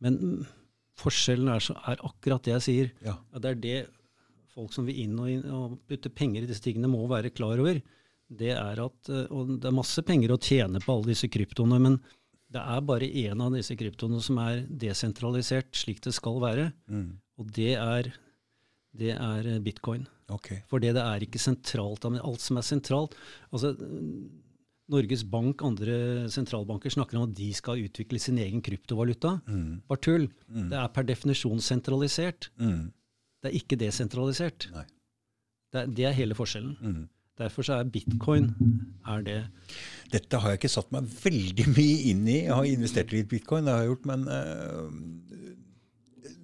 Men 0.00 0.46
forskjellen 0.96 1.50
er, 1.52 1.64
så, 1.66 1.74
er, 1.90 2.00
akkurat 2.06 2.46
det 2.46 2.54
jeg 2.54 2.64
sier. 2.64 2.94
Ja. 3.04 3.16
det 3.34 3.50
er 3.50 3.60
det 3.60 3.74
folk 4.54 4.72
som 4.72 4.86
vil 4.88 5.02
inn 5.02 5.18
og, 5.18 5.28
inn 5.28 5.44
og 5.52 5.74
putte 5.90 6.08
penger 6.14 6.46
i 6.46 6.48
disse 6.48 6.64
tingene, 6.64 6.88
må 6.88 7.02
være 7.10 7.34
klar 7.34 7.60
over. 7.60 7.82
Det 8.32 8.54
er 8.54 8.80
at, 8.86 9.12
og 9.26 9.56
det 9.58 9.68
er 9.68 9.76
masse 9.82 10.06
penger 10.06 10.32
å 10.32 10.40
tjene 10.40 10.80
på 10.80 10.94
alle 10.94 11.12
disse 11.12 11.28
kryptoene, 11.28 11.82
men 11.82 11.98
det 12.52 12.62
er 12.62 12.84
bare 12.84 13.08
én 13.08 13.40
av 13.44 13.54
disse 13.56 13.76
kryptoene 13.78 14.20
som 14.24 14.40
er 14.42 14.64
desentralisert 14.68 15.72
slik 15.78 16.02
det 16.04 16.14
skal 16.16 16.40
være, 16.42 16.70
mm. 16.90 17.08
og 17.40 17.52
det 17.56 17.72
er, 17.78 18.10
det 18.98 19.14
er 19.16 19.48
eh, 19.54 19.62
bitcoin. 19.64 20.04
Okay. 20.32 20.62
For 20.70 20.82
det, 20.82 20.94
det 20.96 21.02
er 21.04 21.24
ikke 21.24 21.40
sentralt. 21.42 22.04
Men 22.08 22.22
alt 22.24 22.40
som 22.40 22.56
er 22.56 22.64
sentralt 22.64 23.16
altså 23.52 23.74
Norges 24.92 25.22
Bank, 25.28 25.62
andre 25.64 26.28
sentralbanker 26.32 26.92
snakker 26.92 27.18
om 27.18 27.28
at 27.28 27.36
de 27.36 27.48
skal 27.56 27.84
utvikle 27.86 28.20
sin 28.20 28.40
egen 28.42 28.62
kryptovaluta. 28.64 29.36
Mm. 29.46 29.82
Bare 29.88 30.04
tull. 30.04 30.26
Mm. 30.48 30.68
Det 30.72 30.80
er 30.80 30.92
per 30.96 31.06
definisjon 31.08 31.62
sentralisert. 31.64 32.50
Mm. 32.60 32.90
Det 33.42 33.50
er 33.50 33.58
ikke 33.58 33.78
desentralisert. 33.80 34.68
Det 34.72 35.80
er, 35.80 35.88
det, 35.88 36.06
er, 36.08 36.16
hele 36.16 36.36
forskjellen. 36.36 36.76
Derfor 37.40 37.64
så 37.64 37.78
er 37.80 37.88
bitcoin 37.88 38.50
er 39.08 39.22
det. 39.24 39.38
Dette 40.12 40.40
har 40.40 40.52
jeg 40.52 40.60
ikke 40.60 40.72
satt 40.74 40.90
meg 40.92 41.08
veldig 41.22 41.66
mye 41.72 42.10
inn 42.10 42.26
i. 42.28 42.42
Jeg 42.44 42.52
har 42.52 42.68
investert 42.68 43.14
litt 43.14 43.30
bitcoin, 43.30 43.64
det 43.64 43.72
har 43.72 43.86
jeg 43.86 43.94
gjort, 43.94 44.08
men 44.10 44.26
uh, 44.28 44.90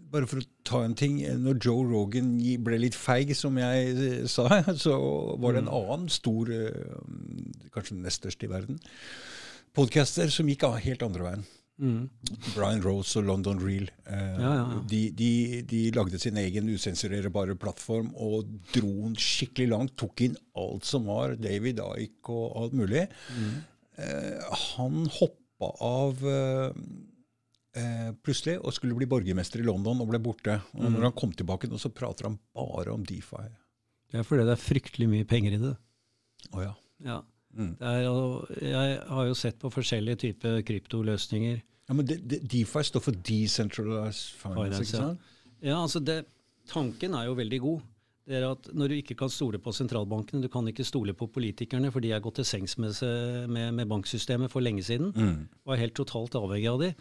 bare 0.08 0.28
for 0.30 0.40
å 0.40 0.48
ta 0.64 0.80
en 0.86 0.96
ting. 0.96 1.20
Når 1.44 1.60
Joe 1.66 1.84
Rogan 1.90 2.32
ble 2.64 2.80
litt 2.80 2.96
feig, 2.96 3.34
som 3.36 3.60
jeg 3.60 3.92
uh, 3.98 4.24
sa, 4.30 4.48
så 4.86 4.96
var 5.36 5.58
det 5.58 5.66
en 5.66 5.68
mm. 5.68 5.76
annen 5.82 6.08
stor, 6.12 6.48
uh, 6.48 7.68
kanskje 7.74 7.98
den 7.98 8.08
nest 8.08 8.24
største 8.24 8.48
i 8.48 8.52
verden, 8.54 8.80
podcaster 9.76 10.32
som 10.32 10.48
gikk 10.48 10.64
av 10.70 10.80
helt 10.82 11.04
andre 11.04 11.28
veien. 11.28 11.48
Mm. 11.78 12.08
Brian 12.56 12.82
Rose 12.82 13.20
og 13.20 13.28
London 13.28 13.60
Real. 13.62 13.86
Eh, 14.10 14.38
ja, 14.42 14.52
ja. 14.58 14.78
De, 14.90 15.02
de, 15.14 15.30
de, 15.68 15.82
lagde 15.94 16.18
sin 16.18 16.38
egen 16.40 16.70
usensurerbare 16.74 17.54
plattform 17.60 18.10
og 18.18 18.48
dro 18.74 18.90
den 19.04 19.18
skikkelig 19.18 19.68
langt. 19.72 19.94
Tok 20.00 20.24
inn 20.26 20.38
alt 20.58 20.88
som 20.88 21.06
var 21.10 21.36
David 21.38 21.82
Ike 22.02 22.34
og 22.34 22.58
alt 22.62 22.78
mulig. 22.78 23.06
Mm. 23.34 23.52
Eh, 23.98 24.58
han 24.64 25.06
hoppa 25.20 25.70
av 25.84 26.26
eh, 26.30 26.82
eh, 27.78 28.10
plutselig 28.22 28.58
og 28.58 28.74
skulle 28.74 28.98
bli 28.98 29.08
borgermester 29.10 29.62
i 29.62 29.66
London 29.66 30.02
og 30.02 30.10
ble 30.10 30.22
borte. 30.22 30.60
Og 30.76 30.84
mm. 30.86 30.92
når 30.96 31.08
han 31.10 31.18
kom 31.18 31.34
tilbake, 31.34 31.70
så 31.78 31.94
prater 31.94 32.30
han 32.30 32.38
bare 32.54 32.94
om 32.94 33.06
DeFi. 33.06 33.46
Det 34.08 34.22
er 34.22 34.26
fordi 34.26 34.46
det 34.48 34.54
er 34.54 34.66
fryktelig 34.66 35.10
mye 35.10 35.26
penger 35.28 35.58
i 35.58 35.62
det. 35.62 35.74
Oh, 36.52 36.62
ja. 36.64 36.74
ja. 37.04 37.22
Mm. 37.56 37.74
Er, 37.80 38.00
jeg 38.62 38.98
har 39.08 39.28
jo 39.28 39.36
sett 39.38 39.58
på 39.58 39.70
forskjellige 39.72 40.22
typer 40.26 40.60
kryptoløsninger. 40.66 41.60
Ja, 41.88 41.96
men 41.96 42.06
de, 42.06 42.18
de, 42.20 42.40
DeFi 42.44 42.82
står 42.84 43.02
for 43.02 43.16
Decentralized 43.28 44.36
Finance, 44.42 44.82
ikke 44.84 44.92
sant? 44.92 45.30
Ja, 45.64 45.78
altså 45.80 46.02
det, 46.04 46.20
tanken 46.68 47.16
er 47.16 47.30
jo 47.30 47.38
veldig 47.38 47.60
god. 47.64 47.86
Det 48.28 48.36
er 48.36 48.44
at 48.50 48.68
Når 48.76 48.90
du 48.90 48.94
ikke 48.98 49.16
kan 49.16 49.30
stole 49.32 49.58
på 49.58 49.72
sentralbankene, 49.72 50.42
du 50.44 50.50
kan 50.52 50.66
ikke 50.68 50.84
stole 50.84 51.14
på 51.16 51.30
politikerne, 51.32 51.88
for 51.90 52.04
de 52.04 52.12
er 52.12 52.20
gått 52.20 52.36
til 52.42 52.44
sengs 52.44 52.76
med, 52.78 52.92
med, 53.48 53.72
med 53.72 53.88
banksystemet 53.88 54.52
for 54.52 54.60
lenge 54.60 54.84
siden 54.84 55.14
mm. 55.16 55.38
og 55.64 55.72
er 55.72 55.80
helt 55.86 55.96
totalt 55.96 56.36
avhengig 56.36 56.68
av 56.68 56.82
de. 56.84 56.92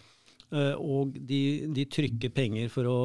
Uh, 0.48 0.80
og 0.80 1.18
de, 1.28 1.42
de, 1.76 1.84
trykker 1.92 2.32
penger 2.32 2.70
for 2.72 2.88
å 2.88 3.00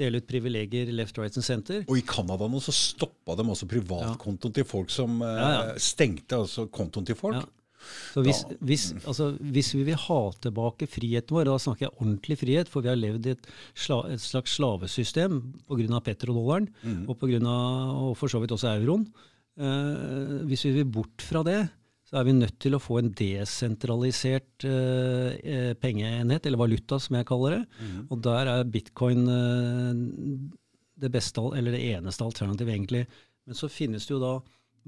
dele 0.00 0.20
ut 0.22 0.28
privilegier 0.28 0.92
left, 0.94 1.18
right 1.20 1.36
and 1.36 1.46
center. 1.46 1.82
Og 1.86 1.98
i 2.00 2.04
Canada 2.06 2.48
nå 2.48 2.60
så 2.64 2.74
stoppa 2.74 3.36
de 3.38 3.46
også 3.54 3.68
privatkontoen 3.70 4.52
ja. 4.52 4.60
til 4.60 4.68
folk 4.68 4.92
som 4.92 5.18
uh, 5.20 5.28
ja, 5.28 5.50
ja. 5.52 5.74
stengte 5.82 6.40
altså 6.44 6.68
kontoen 6.72 7.08
til 7.08 7.18
folk. 7.18 7.42
Så 8.12 8.22
hvis, 8.22 8.44
hvis, 8.62 8.84
altså, 9.10 9.32
hvis, 9.40 9.72
vi 9.74 9.82
vil 9.88 9.98
ha 9.98 10.20
tilbake 10.44 10.86
friheten 10.90 11.34
vår, 11.34 11.48
da 11.48 11.58
snakker 11.58 11.88
jeg 11.88 11.96
ordentlig 11.96 12.38
frihet, 12.38 12.70
for 12.70 12.84
vi 12.84 12.92
har 12.92 12.98
levd 13.00 13.26
i 13.26 13.34
et, 13.34 13.48
sla, 13.74 14.02
et 14.12 14.22
slags 14.22 14.54
slavesystem 14.58 15.40
pga. 15.66 16.02
petrodollaren 16.06 16.68
mm. 16.82 17.04
og, 17.08 17.16
på 17.18 17.30
grunn 17.32 17.48
av, 17.50 17.96
og 18.06 18.16
for 18.20 18.32
så 18.32 18.42
vidt 18.42 18.54
også 18.54 18.70
euroen. 18.76 19.08
Eh, 19.58 20.36
hvis 20.48 20.64
vi 20.68 20.76
vil 20.78 20.92
bort 20.94 21.24
fra 21.26 21.42
det, 21.46 21.60
så 22.12 22.18
er 22.20 22.26
vi 22.28 22.32
nødt 22.36 22.58
til 22.60 22.74
å 22.76 22.80
få 22.82 22.98
en 23.00 23.06
desentralisert 23.16 24.66
eh, 24.68 25.70
pengeenhet, 25.80 26.44
eller 26.44 26.60
valuta 26.60 26.98
som 27.00 27.16
jeg 27.16 27.24
kaller 27.30 27.54
det. 27.56 27.60
Mm. 27.80 28.02
Og 28.12 28.18
der 28.26 28.50
er 28.52 28.68
bitcoin 28.68 29.22
eh, 29.32 30.02
det 31.00 31.08
beste, 31.14 31.40
eller 31.56 31.72
det 31.72 31.80
eneste 31.94 32.26
alternativet, 32.26 32.74
egentlig. 32.74 33.06
Men 33.48 33.56
så 33.56 33.70
finnes 33.72 34.04
det 34.04 34.12
jo 34.12 34.20
da 34.20 34.34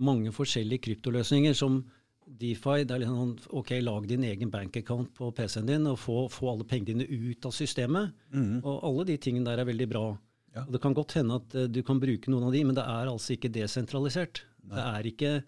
mange 0.04 0.34
forskjellige 0.36 0.84
kryptoløsninger 0.84 1.56
som 1.56 1.80
DeFi. 2.28 2.84
Det 2.84 2.92
er 2.92 3.06
litt 3.06 3.14
sånn, 3.14 3.32
ok, 3.56 3.72
lag 3.88 4.04
din 4.12 4.28
egen 4.28 4.52
bankaccount 4.52 5.16
på 5.16 5.32
PC-en 5.32 5.72
din 5.72 5.88
og 5.88 5.96
få, 6.04 6.26
få, 6.28 6.52
alle 6.52 6.68
pengene 6.68 7.08
dine 7.08 7.32
ut 7.32 7.48
av 7.48 7.56
systemet. 7.56 8.12
Mm. 8.36 8.60
Og 8.60 8.84
alle 8.84 9.08
de 9.14 9.16
tingene 9.16 9.48
der 9.48 9.64
er 9.64 9.72
veldig 9.72 9.88
bra. 9.96 10.06
Ja. 10.52 10.68
Og 10.68 10.76
Det 10.76 10.84
kan 10.84 11.00
godt 11.00 11.16
hende 11.16 11.40
at 11.40 11.56
uh, 11.56 11.66
du 11.72 11.80
kan 11.88 12.04
bruke 12.04 12.28
noen 12.28 12.50
av 12.50 12.52
de, 12.52 12.66
men 12.68 12.76
det 12.76 12.84
er 12.84 13.08
altså 13.16 13.32
ikke 13.38 13.54
desentralisert. 13.56 14.44
Det 14.68 14.84
er 14.92 15.08
ikke 15.08 15.38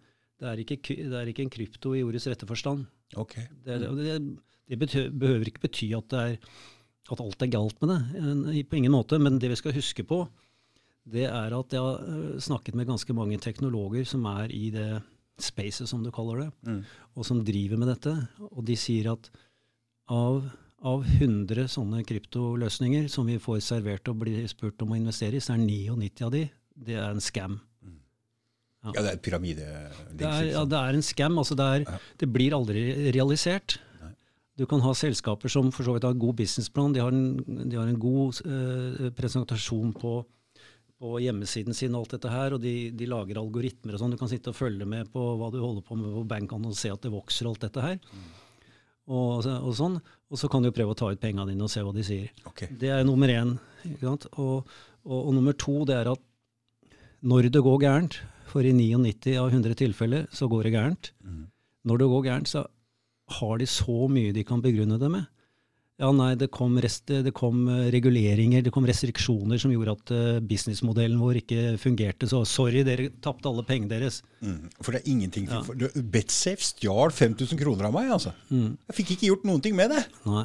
det 0.41 0.49
er, 0.51 0.61
ikke, 0.63 0.79
det 0.85 1.17
er, 1.17 1.31
ikke, 1.31 1.47
en 1.47 1.53
krypto 1.53 1.95
i 1.97 2.03
ordets 2.05 2.27
rette 2.29 2.49
forstand. 2.49 2.85
Okay. 3.17 3.47
Det, 3.65 3.79
det, 3.81 4.17
det 4.69 4.79
betyr, 4.81 5.09
behøver 5.15 5.49
ikke 5.49 5.63
bety 5.65 5.89
at, 5.97 6.13
er, 6.13 6.37
at, 7.11 7.23
alt 7.23 7.45
er 7.45 7.53
galt 7.53 7.81
med 7.81 7.95
det, 7.95 8.67
på 8.69 8.77
ingen 8.77 8.93
måte. 8.93 9.21
Men 9.23 9.41
det 9.41 9.53
vi 9.55 9.59
skal 9.59 9.77
huske 9.77 10.05
på, 10.05 10.27
det 11.07 11.25
er 11.31 11.55
at 11.57 11.73
jeg 11.73 11.81
har 11.81 12.03
øh, 12.03 12.37
snakket 12.43 12.75
med 12.75 12.89
ganske 12.89 13.15
mange 13.15 13.39
teknologer 13.39 14.05
som 14.05 14.27
er 14.29 14.53
i 14.53 14.69
det 14.75 14.91
spacet, 15.39 15.89
som 15.89 16.03
du 16.05 16.11
kaller 16.11 16.45
det, 16.45 16.51
Mm. 16.67 16.85
og 17.15 17.27
som 17.27 17.45
driver 17.45 17.77
med 17.77 17.89
dette. 17.95 18.13
Og 18.51 18.65
de 18.67 18.77
sier 18.77 19.13
at 19.13 19.31
av, 20.09 20.43
av 20.83 21.05
100 21.05 21.69
sånne 21.69 22.03
kryptoløsninger 22.05 23.09
som 23.09 23.27
vi 23.27 23.39
får 23.39 23.61
servert 23.65 24.09
og 24.09 24.21
blir 24.25 24.47
spurt 24.49 24.83
om 24.83 24.93
å 24.93 24.99
investere 24.99 25.37
i, 25.37 25.41
så 25.41 25.55
er 25.55 25.65
99 25.65 26.25
av 26.27 26.33
de 26.33 26.49
det 26.77 26.97
er 26.99 27.09
en 27.09 27.23
scam. 27.25 27.61
Ja, 28.95 29.03
det 29.03 29.11
er 29.11 29.19
et 29.19 29.25
pyramide. 29.25 29.67
Det 30.13 30.29
er, 30.29 30.47
ja, 30.53 30.63
det 30.69 30.79
er 30.79 30.99
en 30.99 31.05
scam. 31.05 31.39
Altså 31.43 31.57
det, 31.59 31.67
er, 31.67 32.07
det 32.21 32.29
blir 32.31 32.55
aldri 32.57 32.87
realisert. 33.17 33.79
Du 34.57 34.65
kan 34.65 34.81
ha 34.81 34.95
selskaper 34.97 35.53
som 35.53 35.69
for 35.75 35.85
så 35.85 35.93
vidt 35.93 36.07
har 36.07 36.15
en 36.15 36.23
god 36.23 36.39
businessplan. 36.39 36.95
De 36.97 37.03
har 37.03 37.13
en, 37.13 37.37
de 37.69 37.77
har 37.77 37.91
en 37.91 37.99
god 38.01 38.39
eh, 38.49 39.11
presentasjon 39.17 39.93
på, 39.99 40.15
på 40.97 41.19
hjemmesiden 41.21 41.77
sin, 41.77 41.93
og 41.93 42.07
alt 42.07 42.17
dette 42.17 42.33
her, 42.33 42.57
og 42.57 42.63
de, 42.65 42.75
de 42.97 43.09
lager 43.11 43.41
algoritmer 43.43 43.97
og 43.97 44.01
sånn. 44.01 44.15
Du 44.17 44.21
kan 44.23 44.31
sitte 44.33 44.55
og 44.55 44.57
følge 44.57 44.89
med 44.89 45.11
på 45.13 45.27
hva 45.37 45.51
du 45.53 45.61
holder 45.61 45.85
på 45.85 45.99
med 46.01 46.15
på 46.15 46.25
bankene 46.31 46.73
og 46.73 46.79
se 46.79 46.93
at 46.95 47.05
det 47.05 47.13
vokser 47.13 47.51
og 47.51 47.57
alt 47.57 47.67
dette 47.67 47.85
her. 47.85 48.01
Og, 49.07 49.45
og 49.45 49.75
sånn. 49.77 50.01
Og 50.33 50.41
så 50.41 50.49
kan 50.51 50.65
du 50.65 50.73
prøve 50.75 50.97
å 50.97 50.99
ta 50.99 51.11
ut 51.13 51.21
pengene 51.23 51.53
dine 51.53 51.67
og 51.67 51.71
se 51.71 51.85
hva 51.85 51.93
de 51.95 52.07
sier. 52.07 52.33
Okay. 52.49 52.73
Det 52.81 52.89
er 52.95 53.05
nummer 53.07 53.31
én. 53.31 53.59
Ikke 53.85 54.09
sant? 54.09 54.25
Og, 54.41 54.73
og, 55.05 55.19
og 55.21 55.37
nummer 55.37 55.55
to 55.55 55.85
det 55.87 56.01
er 56.01 56.11
at 56.17 56.25
når 57.27 57.51
det 57.53 57.63
går 57.65 57.79
gærent, 57.85 58.19
for 58.47 58.67
i 58.67 58.73
99 58.75 59.37
av 59.41 59.51
100 59.51 59.77
tilfeller 59.79 60.27
så 60.35 60.49
går 60.51 60.69
det 60.69 60.75
gærent, 60.77 61.13
når 61.87 62.03
det 62.03 62.11
går 62.13 62.27
gærent, 62.27 62.51
så 62.51 62.67
har 63.41 63.59
de 63.59 63.67
så 63.67 64.07
mye 64.11 64.35
de 64.35 64.45
kan 64.47 64.63
begrunne 64.63 64.99
det 65.03 65.11
med. 65.11 65.27
Ja, 65.97 66.11
nei, 66.13 66.35
det 66.37 66.51
kom, 66.53 66.75
rest, 66.85 67.09
det 67.09 67.33
kom 67.33 67.63
eh, 67.73 67.87
reguleringer, 67.95 68.61
det 68.67 68.73
kom 68.75 68.85
restriksjoner 68.85 69.57
som 69.61 69.73
gjorde 69.73 69.95
at 69.95 70.11
eh, 70.13 70.41
businessmodellen 70.45 71.17
vår 71.17 71.39
ikke 71.41 71.63
fungerte. 71.81 72.29
Så 72.29 72.43
sorry, 72.49 72.83
dere 72.85 73.09
tapte 73.25 73.49
alle 73.49 73.65
pengene 73.65 73.89
deres. 73.95 74.21
Mm. 74.45 74.67
For 74.77 74.93
det 74.93 75.01
er 75.01 75.09
ingenting 75.15 75.49
ja. 75.49 75.63
Betsafe 75.97 76.67
stjal 76.69 77.15
5000 77.17 77.63
kroner 77.63 77.89
av 77.89 77.97
meg, 77.97 78.13
altså. 78.13 78.35
Mm. 78.53 78.75
Jeg 78.91 78.99
fikk 78.99 79.15
ikke 79.15 79.31
gjort 79.31 79.49
noen 79.49 79.65
ting 79.65 79.79
med 79.79 79.95
det. 79.97 80.05
Nei. 80.29 80.45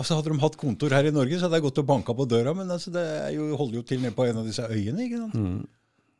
Altså 0.00 0.18
Hadde 0.18 0.34
de 0.34 0.42
hatt 0.42 0.58
kontor 0.58 0.94
her 0.94 1.06
i 1.06 1.14
Norge, 1.14 1.38
så 1.38 1.46
hadde 1.46 1.60
jeg 1.60 1.68
gått 1.68 1.80
og 1.82 1.86
banka 1.86 2.14
på 2.14 2.26
døra, 2.30 2.54
men 2.58 2.70
altså, 2.70 2.90
det 2.94 3.04
jo, 3.36 3.46
holder 3.58 3.78
jo 3.78 3.86
til 3.86 4.02
nede 4.02 4.14
på 4.18 4.26
en 4.26 4.42
av 4.42 4.50
disse 4.50 4.66
øyene. 4.66 5.06
ikke 5.06 5.22
sant? 5.22 5.38
Mm. 5.38 5.62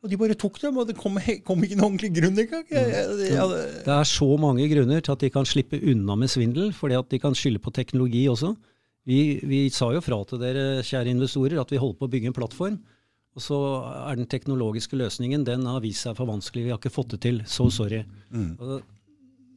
Og 0.01 0.09
de 0.09 0.17
bare 0.17 0.33
tok 0.33 0.55
dem, 0.63 0.77
og 0.81 0.87
det 0.89 0.95
kom, 0.97 1.17
kom 1.47 1.61
ikke 1.65 1.77
noen 1.77 1.91
ordentlig 1.91 2.09
grunn 2.15 2.39
engang. 2.41 2.63
Hadde- 2.71 3.65
Det 3.85 3.93
er 3.93 4.07
så 4.09 4.29
mange 4.41 4.65
grunner 4.71 5.01
til 5.05 5.13
at 5.13 5.19
de 5.25 5.29
kan 5.29 5.45
slippe 5.45 5.77
unna 5.91 6.15
med 6.17 6.31
svindel, 6.33 6.71
fordi 6.73 6.97
at 6.97 7.09
de 7.13 7.19
kan 7.21 7.35
skylde 7.37 7.61
på 7.61 7.73
teknologi 7.75 8.23
også. 8.31 8.55
Vi, 9.05 9.19
vi 9.45 9.59
sa 9.73 9.91
jo 9.93 10.01
fra 10.01 10.17
til 10.29 10.41
dere, 10.41 10.81
kjære 10.85 11.13
investorer, 11.13 11.59
at 11.61 11.69
vi 11.73 11.77
holder 11.81 11.99
på 12.01 12.05
å 12.09 12.11
bygge 12.15 12.29
en 12.31 12.37
plattform. 12.37 12.79
Og 13.37 13.41
så 13.45 13.57
er 14.09 14.17
den 14.19 14.27
teknologiske 14.27 14.97
løsningen 14.99 15.45
den 15.47 15.63
har 15.69 15.79
vist 15.85 16.03
seg 16.03 16.17
for 16.17 16.27
vanskelig. 16.29 16.65
Vi 16.65 16.73
har 16.73 16.81
ikke 16.81 16.91
fått 16.93 17.13
det 17.15 17.21
til. 17.23 17.39
So 17.47 17.69
sorry. 17.71 18.01
Mm. 18.33 18.57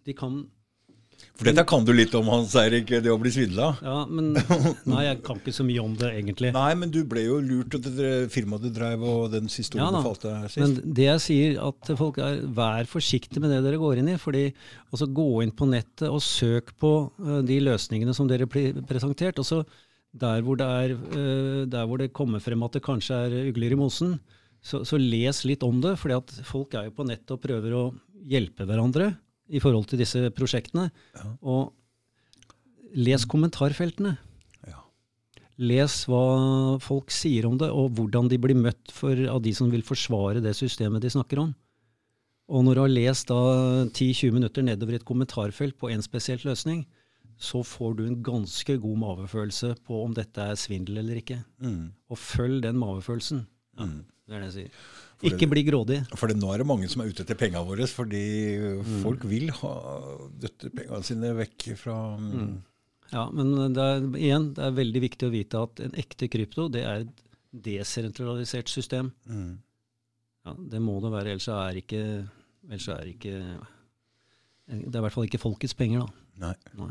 de 0.04 0.12
kan 0.16 0.42
For 1.34 1.48
dette 1.48 1.64
kan 1.66 1.86
du 1.86 1.90
litt 1.94 2.12
om, 2.14 2.28
Hans 2.30 2.52
Eirik, 2.58 2.92
det 3.02 3.10
å 3.10 3.16
bli 3.18 3.32
svindla. 3.34 3.72
Ja, 3.82 3.96
men 4.06 4.32
Nei, 4.90 5.04
jeg 5.08 5.20
kan 5.26 5.40
ikke 5.40 5.54
så 5.56 5.66
mye 5.66 5.82
om 5.82 5.96
det, 5.98 6.12
egentlig. 6.20 6.52
Nei, 6.54 6.68
men 6.78 6.92
du 6.94 7.00
ble 7.08 7.24
jo 7.26 7.40
lurt 7.42 7.74
av 7.78 7.88
det 7.88 8.12
firmaet 8.34 8.66
du 8.66 8.70
drev, 8.74 9.02
og 9.02 9.32
den 9.32 9.50
siste 9.52 9.80
Ja 9.80 9.88
du 9.90 9.98
falt 10.04 10.26
sist. 10.46 10.60
Men 10.62 10.76
det 10.96 11.08
jeg 11.08 11.24
sier, 11.24 11.56
at 11.66 11.90
folk 11.98 12.20
er 12.22 12.44
vær 12.54 12.86
forsiktige 12.90 13.42
med 13.42 13.50
det 13.54 13.64
dere 13.66 13.80
går 13.82 14.02
inn 14.02 14.12
i. 14.14 14.20
fordi 14.20 14.46
også 14.94 15.10
Gå 15.14 15.28
inn 15.44 15.52
på 15.54 15.66
nettet 15.70 16.08
og 16.08 16.22
søk 16.24 16.72
på 16.80 16.92
uh, 17.22 17.40
de 17.46 17.58
løsningene 17.62 18.14
som 18.16 18.30
dere 18.30 18.48
blir 18.50 18.80
presentert. 18.88 19.38
og 19.38 19.46
så 19.46 19.62
der 20.14 20.44
hvor, 20.46 20.54
det 20.58 20.66
er, 20.66 20.94
eh, 20.94 21.64
der 21.66 21.86
hvor 21.86 21.98
det 21.98 22.12
kommer 22.14 22.38
frem 22.42 22.62
at 22.62 22.76
det 22.76 22.84
kanskje 22.86 23.16
er 23.26 23.48
ugler 23.50 23.74
i 23.74 23.78
mosen, 23.78 24.20
så, 24.62 24.84
så 24.86 24.98
les 25.00 25.42
litt 25.44 25.64
om 25.66 25.80
det. 25.82 25.96
fordi 25.98 26.14
at 26.14 26.34
folk 26.46 26.74
er 26.74 26.86
jo 26.88 26.94
på 26.94 27.06
nettet 27.08 27.34
og 27.34 27.42
prøver 27.42 27.74
å 27.74 27.84
hjelpe 28.24 28.66
hverandre 28.68 29.10
i 29.48 29.60
forhold 29.60 29.86
til 29.90 29.98
disse 30.00 30.30
prosjektene. 30.36 30.88
Og 31.42 31.72
les 32.94 33.24
kommentarfeltene. 33.28 34.14
Ja. 34.68 34.80
Les 35.58 35.96
hva 36.10 36.78
folk 36.82 37.10
sier 37.14 37.46
om 37.48 37.58
det, 37.60 37.68
og 37.74 37.92
hvordan 37.98 38.30
de 38.30 38.38
blir 38.40 38.56
møtt 38.58 38.92
for, 38.94 39.18
av 39.30 39.42
de 39.44 39.52
som 39.56 39.70
vil 39.72 39.82
forsvare 39.86 40.42
det 40.44 40.54
systemet 40.58 41.02
de 41.04 41.10
snakker 41.12 41.42
om. 41.42 41.54
Og 42.52 42.64
når 42.66 42.76
du 42.76 42.80
har 42.84 42.92
lest 42.92 43.30
da 43.30 43.38
10-20 43.88 44.34
minutter 44.36 44.62
nedover 44.66 44.98
et 44.98 45.06
kommentarfelt 45.08 45.78
på 45.80 45.88
en 45.90 46.02
spesielt 46.04 46.44
løsning, 46.44 46.84
så 47.40 47.64
får 47.66 47.96
du 47.98 48.04
en 48.06 48.18
ganske 48.22 48.76
god 48.78 48.98
mavefølelse 49.00 49.72
på 49.88 50.02
om 50.04 50.12
dette 50.14 50.38
er 50.52 50.58
svindel 50.60 51.00
eller 51.00 51.18
ikke. 51.18 51.40
Mm. 51.64 51.88
Og 52.12 52.20
følg 52.20 52.60
den 52.62 52.78
mavefølelsen. 52.78 53.46
Ja, 53.78 53.84
Mm. 53.88 54.04
det 54.28 54.34
er 54.36 54.40
det 54.40 54.46
jeg 54.52 54.54
sier. 54.54 54.76
Ikke 55.30 55.48
bli 55.50 55.62
grådig. 55.66 55.98
For 56.18 56.28
nå 56.34 56.52
er 56.54 56.62
det 56.62 56.66
mange 56.68 56.88
som 56.92 57.02
er 57.04 57.10
ute 57.10 57.24
etter 57.24 57.38
pengene 57.38 57.64
våre, 57.66 57.86
fordi 57.90 58.22
Mm. 58.84 59.02
folk 59.02 59.24
vil 59.30 59.50
ha 59.50 59.74
dette 60.40 60.70
pengene 60.74 61.02
sine 61.06 61.32
vekk 61.38 61.76
fra 61.80 61.96
mm. 62.18 62.54
Ja, 63.12 63.28
men 63.30 63.52
det 63.76 63.82
er, 63.84 64.00
igjen, 64.18 64.48
det 64.56 64.64
er 64.64 64.72
veldig 64.74 65.00
viktig 65.04 65.28
å 65.28 65.32
vite 65.32 65.60
at 65.62 65.80
en 65.84 65.92
ekte 66.00 66.26
krypto, 66.32 66.68
det 66.72 66.82
er 66.82 67.04
et 67.04 67.20
desentralisert 67.52 68.68
system. 68.72 69.12
Mm. 69.28 69.58
Ja, 70.44 70.54
det 70.72 70.80
må 70.82 70.96
det 71.04 71.12
være, 71.12 71.34
ellers 71.36 71.46
er 71.52 71.78
ikke, 71.78 72.00
ellers 72.68 72.88
er 72.88 73.06
ikke 73.12 73.36
Det 74.66 74.88
er 74.94 74.98
i 74.98 75.04
hvert 75.04 75.12
fall 75.12 75.28
ikke 75.28 75.38
folkets 75.42 75.74
penger, 75.76 76.06
da. 76.06 76.46
Nei. 76.48 76.54
Nei. 76.80 76.90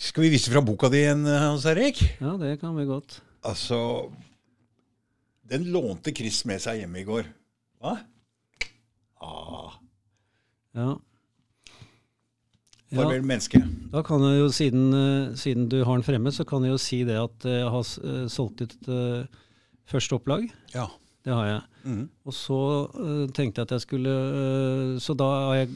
Skal 0.00 0.24
vi 0.24 0.30
vise 0.36 0.52
fram 0.52 0.64
boka 0.68 0.88
di 0.92 1.00
igjen, 1.02 1.24
Hans 1.26 1.64
Erik? 1.68 1.98
Ja, 2.20 2.36
det 2.40 2.58
kan 2.60 2.76
vi 2.76 2.84
godt. 2.88 3.18
Altså 3.44 3.80
Den 5.50 5.66
lånte 5.74 6.12
Chris 6.14 6.44
med 6.46 6.62
seg 6.62 6.82
hjemme 6.82 7.00
i 7.02 7.06
går. 7.06 7.30
Hva? 7.82 7.98
Ah, 9.20 9.78
Ja. 10.76 10.90
Ja, 12.90 13.04
Farvel, 13.04 13.22
menneske. 13.22 13.60
da 13.92 14.00
kan 14.02 14.22
jeg 14.26 14.40
jo, 14.40 14.46
siden, 14.50 14.86
eh, 14.94 15.34
siden 15.38 15.68
du 15.70 15.84
har 15.84 15.94
den 15.94 16.02
fremme, 16.02 16.32
så 16.34 16.42
kan 16.42 16.64
jeg 16.66 16.72
jo 16.72 16.78
si 16.82 17.04
det 17.06 17.18
at 17.20 17.44
jeg 17.46 17.68
har 17.70 17.84
eh, 18.02 18.24
solgt 18.26 18.64
ut 18.64 18.88
uh, 18.90 19.22
første 19.86 20.16
opplag. 20.18 20.48
Ja. 20.74 20.88
Det 21.22 21.32
har 21.32 21.46
jeg. 21.46 21.60
Mm. 21.84 22.08
Og 22.26 22.34
så 22.34 22.58
uh, 22.90 23.28
tenkte 23.30 23.60
jeg 23.60 23.68
at 23.68 23.74
jeg 23.76 23.84
skulle 23.84 24.10
uh, 24.10 24.98
Så 25.00 25.14
da 25.14 25.28
har 25.28 25.54
jeg 25.60 25.68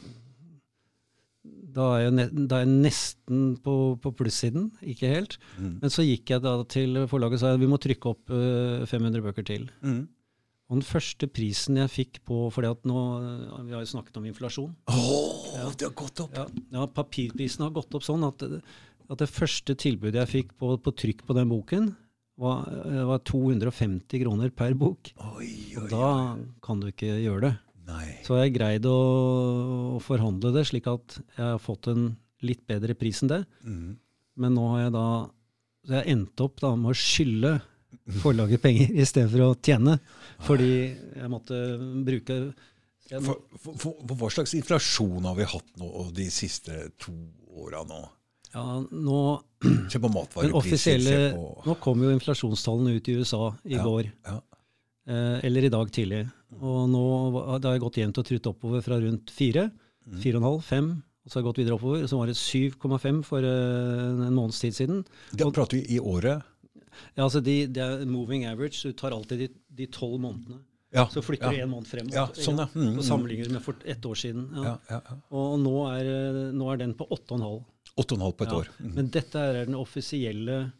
da 1.75 1.85
er 1.97 2.05
jeg, 2.05 2.27
da 2.47 2.59
er 2.59 2.65
jeg 2.65 2.73
nesten 2.85 3.45
på, 3.63 3.75
på 4.01 4.11
plussiden, 4.15 4.69
ikke 4.79 5.11
helt. 5.11 5.37
Mm. 5.59 5.77
Men 5.83 5.93
så 5.93 6.05
gikk 6.05 6.31
jeg 6.31 6.43
da 6.45 6.57
til 6.71 7.01
forlaget 7.11 7.41
og 7.41 7.43
sa 7.43 7.55
vi 7.59 7.69
må 7.69 7.79
trykke 7.81 8.11
opp 8.13 8.31
uh, 8.31 8.85
500 8.87 9.25
bøker 9.25 9.47
til. 9.47 9.67
Mm. 9.83 10.05
Og 10.65 10.79
den 10.79 10.85
første 10.87 11.27
prisen 11.29 11.77
jeg 11.77 11.91
fikk 11.93 12.21
på 12.25 12.47
fordi 12.53 12.71
at 12.73 12.87
nå, 12.89 13.01
eh, 13.21 13.65
Vi 13.67 13.75
har 13.75 13.83
jo 13.83 13.91
snakket 13.91 14.17
om 14.17 14.25
inflasjon. 14.25 14.71
Åh, 14.89 15.75
det 15.77 15.85
har 15.85 15.93
gått 15.93 16.23
opp! 16.23 16.33
Ja, 16.33 16.47
ja 16.73 16.87
Papirprisen 16.89 17.67
har 17.67 17.75
gått 17.75 17.93
opp 17.93 18.05
sånn 18.05 18.25
at, 18.25 18.41
at 18.41 19.21
det 19.21 19.29
første 19.29 19.75
tilbudet 19.77 20.23
jeg 20.23 20.31
fikk 20.31 20.55
på, 20.57 20.71
på 20.81 20.95
trykk 21.03 21.21
på 21.27 21.37
den 21.37 21.51
boken, 21.51 21.91
var, 22.41 22.65
eh, 22.81 23.03
var 23.07 23.21
250 23.27 24.23
kroner 24.23 24.49
per 24.49 24.73
bok. 24.79 25.13
Oi, 25.35 25.51
Og 25.77 25.85
oi, 25.85 25.91
da 25.91 26.09
kan 26.65 26.81
du 26.81 26.89
ikke 26.89 27.13
gjøre 27.13 27.45
det. 27.45 27.53
Nei. 27.85 28.15
Så 28.25 28.37
jeg 28.41 28.55
greid 28.55 28.85
å, 28.89 28.95
å 29.95 29.99
forhandle 30.01 30.51
det 30.55 30.63
slik 30.69 30.87
at 30.89 31.19
jeg 31.37 31.43
har 31.45 31.59
fått 31.61 31.87
en 31.91 32.07
litt 32.45 32.63
bedre 32.67 32.95
pris 32.97 33.21
enn 33.23 33.29
det. 33.31 33.41
Mm. 33.65 33.95
Men 34.41 34.55
nå 34.57 34.63
har 34.73 34.85
jeg 34.87 34.93
da 34.95 35.05
Så 35.85 35.93
jeg 35.99 36.09
endte 36.15 36.47
opp 36.47 36.59
da 36.63 36.71
med 36.75 36.91
å 36.91 36.97
skylde 36.97 37.51
forlaget 38.21 38.61
penger 38.63 38.89
istedenfor 39.03 39.43
å 39.45 39.51
tjene. 39.63 39.99
Fordi 40.47 40.71
jeg 41.15 41.29
måtte 41.31 41.59
bruke 42.05 42.39
jeg, 43.05 43.21
må- 43.21 43.35
For, 43.53 43.77
for, 43.77 43.93
for, 44.01 44.15
hva 44.17 44.29
slags 44.33 44.55
inflasjon 44.57 45.25
har 45.29 45.35
vi 45.37 45.45
hatt 45.45 45.69
nå 45.77 46.07
de 46.17 46.25
siste 46.33 46.87
to 46.97 47.13
åra 47.55 47.83
nå? 47.85 48.01
ja, 48.55 48.63
nå, 48.89 49.19
Se 49.91 49.99
på 49.99 50.09
matvarepriser. 50.09 51.35
nå 51.65 51.75
kom 51.83 52.01
jo 52.05 52.11
inflasjonstallene 52.15 52.95
ut 52.97 53.07
i 53.11 53.15
USA 53.19 53.49
i 53.67 53.75
Ja, 53.77 53.83
går. 53.85 54.09
ja. 54.25 54.39
Eh, 55.05 55.39
eller 55.45 55.67
i 55.67 55.69
dag 55.69 55.91
tidlig. 55.93 56.23
Og 56.61 56.89
nå 56.89 57.59
det 57.59 57.69
har 57.69 57.79
gått 57.83 57.97
jevnt 57.99 58.17
og 58.21 58.25
trutt 58.25 58.47
oppover 58.51 58.81
fra 58.85 58.99
rundt 59.01 59.31
fire. 59.33 59.71
Mm. 60.05 60.19
Fire 60.21 60.37
og 60.37 60.41
en 60.43 60.49
halv, 60.51 60.63
fem. 60.63 60.89
Og 61.25 61.31
så 61.31 61.39
har 61.39 61.41
jeg 61.41 61.47
gått 61.49 61.57
videre 61.63 61.75
oppover. 61.79 62.05
Så 62.07 62.17
var 62.19 62.27
det 62.27 62.37
7,5 62.37 63.23
for 63.25 63.39
eh, 63.43 64.27
en 64.27 64.35
måneds 64.37 64.59
tid 64.61 64.75
siden. 64.77 65.03
Da 65.33 65.49
prater 65.51 65.79
vi 65.81 65.95
i 65.95 65.99
året. 65.99 66.43
Ja, 67.15 67.25
altså 67.25 67.41
de, 67.43 67.65
Det 67.67 67.81
er 67.83 68.05
moving 68.05 68.45
average. 68.45 68.83
Du 68.85 68.93
tar 68.93 69.11
alltid 69.11 69.49
de- 69.75 69.87
tolv 69.87 70.19
månedene. 70.21 70.61
Ja, 70.93 71.07
Så 71.11 71.19
flytter 71.21 71.49
du 71.51 71.57
én 71.57 71.63
en 71.63 71.69
måned 71.73 71.87
frem. 71.87 72.07
Ja, 72.13 72.27
sånn, 72.31 72.57
ja. 72.61 72.67
Mm, 72.73 72.93
mm. 72.93 72.97
Og 72.99 73.03
sammenligner 73.03 73.49
med 73.51 73.61
for 73.65 73.75
ett 73.83 74.05
år 74.05 74.15
siden. 74.15 74.45
Ja. 74.55 74.63
Ja, 74.63 74.75
ja, 74.89 75.01
ja. 75.09 75.15
Og 75.35 75.57
nå 75.59 75.73
er, 75.91 76.05
eh, 76.05 76.51
nå 76.55 76.69
er 76.71 76.77
den 76.77 76.93
på 76.95 77.07
8,5. 77.11 77.65
8,5 77.97 78.31
på 78.37 78.43
et 78.45 78.49
Ja. 78.51 78.55
år. 78.61 78.69
Mm. 78.79 78.93
Men 78.95 79.09
dette 79.09 79.35
er 79.35 79.65
den 79.65 79.75
offisielle, 79.75 80.71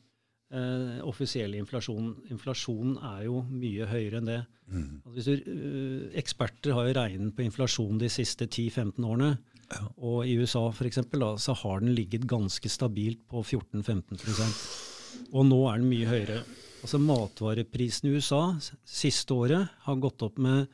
eh, 0.56 1.00
offisiell 1.06 1.56
inflasjonen. 1.60 2.14
Inflasjonen 2.34 2.98
er 3.14 3.26
jo 3.28 3.42
mye 3.50 3.88
høyere 3.90 4.22
enn 4.22 4.30
det. 4.30 4.42
Mm. 4.72 5.02
Altså 5.06 5.16
hvis 5.18 5.28
du, 5.30 5.50
eh, 5.54 6.08
eksperter 6.22 6.76
har 6.78 6.88
jo 6.88 6.96
regnet 6.98 7.36
på 7.36 7.46
inflasjon 7.46 8.00
de 8.02 8.10
siste 8.12 8.48
10-15 8.48 9.06
årene. 9.06 9.36
Ja. 9.72 9.82
Og 9.98 10.26
i 10.30 10.36
USA 10.38 10.68
for 10.76 10.88
eksempel, 10.88 11.24
da, 11.26 11.34
så 11.42 11.56
har 11.58 11.82
den 11.82 11.96
ligget 11.98 12.28
ganske 12.30 12.70
stabilt 12.70 13.24
på 13.32 13.42
14-15% 13.42 15.32
Og 15.34 15.48
nå 15.48 15.58
er 15.72 15.82
den 15.82 15.90
mye 15.90 16.10
høyere. 16.10 16.44
Altså 16.86 17.00
Matvareprisen 17.02 18.12
i 18.12 18.14
USA 18.14 18.44
siste 18.62 19.34
året 19.34 19.72
har 19.88 20.02
gått 20.02 20.22
opp 20.26 20.38
med 20.38 20.68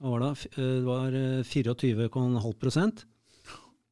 hva 0.00 0.14
var 0.14 0.22
det, 0.24 0.48
eh, 0.56 0.76
det 0.80 0.86
var 0.86 1.16
eh, 1.16 1.42
24,5% 1.44 3.04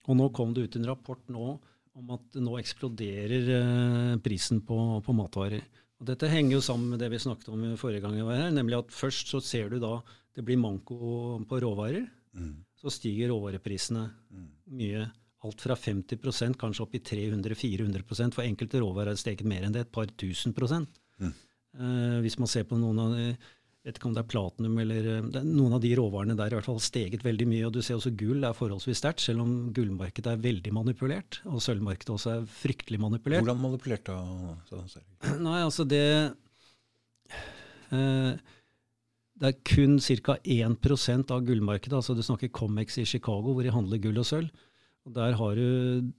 Og 0.09 0.17
nå 0.17 0.29
kom 0.33 0.55
det 0.57 0.65
ut 0.65 0.79
en 0.79 0.89
rapport 0.89 1.21
nå 1.29 1.59
om 1.97 2.15
at 2.17 2.39
nå 2.43 2.57
eksploderer 2.61 3.51
eh, 3.57 4.15
prisen 4.25 4.61
på, 4.67 4.79
på 5.05 5.15
matvarer. 5.17 5.65
Og 5.99 6.07
Dette 6.07 6.31
henger 6.31 6.59
jo 6.59 6.65
sammen 6.65 6.93
med 6.93 7.03
det 7.03 7.11
vi 7.11 7.21
snakket 7.23 7.51
om 7.55 7.65
forrige 7.81 8.05
gang 8.05 8.19
jeg 8.19 8.29
var 8.29 8.43
her, 8.45 8.53
nemlig 8.55 8.79
at 8.79 8.95
først 8.95 9.33
så 9.33 9.41
ser 9.43 9.73
du 9.73 9.81
da 9.83 9.97
det 10.37 10.45
blir 10.47 10.61
manko 10.61 11.41
på 11.49 11.59
råvarer. 11.65 12.05
Mm. 12.39 12.53
Så 12.79 12.93
stiger 12.95 13.33
råvareprisene 13.33 14.05
mye. 14.79 15.09
Alt 15.47 15.63
fra 15.63 15.75
50% 15.79 16.59
kanskje 16.59 16.85
opp 16.85 16.95
i 16.99 17.01
300-400% 17.03 18.35
For 18.35 18.47
enkelte 18.47 18.81
råvarer 18.83 19.13
har 19.13 19.19
steget 19.19 19.47
mer 19.47 19.67
enn 19.67 19.75
det, 19.75 19.87
et 19.87 19.95
par 19.95 20.11
tusen 20.19 20.55
prosent. 20.55 21.01
Mm. 21.19 21.35
Eh, 21.79 22.19
hvis 22.25 22.39
man 22.39 22.51
ser 22.51 22.67
på 22.67 22.79
noen 22.79 23.03
av 23.03 23.15
de, 23.15 23.27
vet 23.89 23.99
ikke 23.99 24.09
om 24.11 24.17
det 24.17 24.23
er 24.23 24.29
platinum 24.29 24.81
eller 24.83 25.07
eh, 25.15 25.23
er 25.41 25.47
Noen 25.47 25.77
av 25.77 25.83
de 25.83 25.93
råvarene 25.97 26.37
der 26.37 26.49
er 26.49 26.57
i 26.57 26.59
hvert 26.59 26.69
fall 26.69 26.81
steget 26.83 27.25
veldig 27.25 27.47
mye. 27.49 27.65
og 27.69 27.75
Du 27.77 27.81
ser 27.85 27.97
også 27.97 28.13
gull 28.19 28.45
er 28.45 28.57
forholdsvis 28.57 29.01
sterkt, 29.01 29.25
selv 29.25 29.45
om 29.45 29.55
gullmarkedet 29.77 30.35
er 30.35 30.43
veldig 30.45 30.75
manipulert. 30.77 31.41
Og 31.49 31.63
sølvmarkedet 31.65 32.15
også 32.15 32.35
er 32.35 32.47
fryktelig 32.59 33.01
manipulert. 33.03 33.45
Hvordan 33.45 33.65
manipulert 33.65 34.09
da? 34.09 34.19
Nei, 35.49 35.59
altså 35.63 35.87
det 35.89 36.05
eh, 37.95 38.33
Det 39.39 39.53
er 39.53 39.61
kun 39.73 39.97
ca. 40.03 40.37
1% 40.43 41.35
av 41.35 41.47
gullmarkedet. 41.49 41.97
altså 42.01 42.17
Du 42.19 42.25
snakker 42.27 42.53
Comex 42.53 43.01
i 43.01 43.07
Chicago, 43.09 43.55
hvor 43.55 43.65
de 43.65 43.75
handler 43.75 44.03
gull 44.03 44.21
og 44.21 44.29
sølv. 44.29 44.67
Og 45.09 45.17
Der 45.17 45.39
har 45.41 45.57
du, 45.57 46.13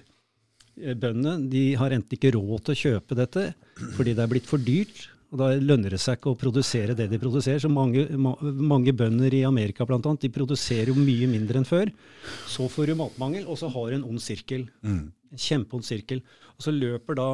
bøndene 0.76 1.50
de 1.52 1.66
har 1.80 1.96
enten 1.96 2.16
ikke 2.16 2.34
råd 2.36 2.64
til 2.66 2.76
å 2.76 2.80
kjøpe 2.84 3.18
dette 3.18 3.50
fordi 3.96 4.16
det 4.16 4.24
er 4.24 4.30
blitt 4.30 4.48
for 4.48 4.62
dyrt, 4.62 5.07
og 5.32 5.40
da 5.40 5.50
lønner 5.59 5.92
det 5.92 6.00
seg 6.00 6.16
ikke 6.16 6.32
å 6.32 6.38
produsere 6.38 6.94
det 6.96 7.09
de 7.11 7.18
produserer. 7.20 7.61
Så 7.61 7.68
mange, 7.72 8.07
ma 8.16 8.36
mange 8.40 8.94
bønder 8.96 9.34
i 9.34 9.42
Amerika 9.48 9.84
blant 9.88 10.07
annet, 10.07 10.22
de 10.24 10.32
produserer 10.32 10.92
jo 10.92 10.96
mye 10.96 11.28
mindre 11.28 11.61
enn 11.61 11.68
før. 11.68 11.90
Så 12.48 12.68
får 12.72 12.92
du 12.92 13.00
matmangel, 13.02 13.44
og 13.50 13.59
så 13.61 13.68
har 13.72 13.90
du 13.90 13.98
en 13.98 14.07
ond 14.07 14.22
sirkel. 14.22 14.68
Mm. 14.86 15.09
En 15.37 15.45
kjempeond 15.45 15.87
sirkel. 15.87 16.22
Og 16.57 16.66
så 16.66 16.74
løper 16.74 17.18
da 17.18 17.28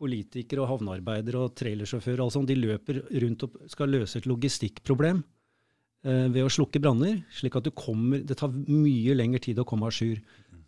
politikere 0.00 0.64
og 0.64 0.72
havnearbeidere 0.72 1.44
og 1.46 1.54
trailersjåfører 1.58 2.24
altså, 2.24 2.42
de 2.46 2.56
løper 2.58 3.04
rundt 3.22 3.46
og 3.46 3.60
skal 3.70 3.94
løse 3.94 4.18
et 4.18 4.26
logistikkproblem 4.28 5.22
eh, 5.22 6.26
ved 6.34 6.42
å 6.42 6.50
slukke 6.50 6.82
branner, 6.82 7.22
slik 7.32 7.56
at 7.56 7.68
du 7.68 7.70
kommer 7.70 8.24
Det 8.26 8.36
tar 8.40 8.50
mye 8.50 9.14
lengre 9.14 9.40
tid 9.44 9.62
å 9.62 9.66
komme 9.68 9.86
à 9.86 9.94
jour. 9.94 10.18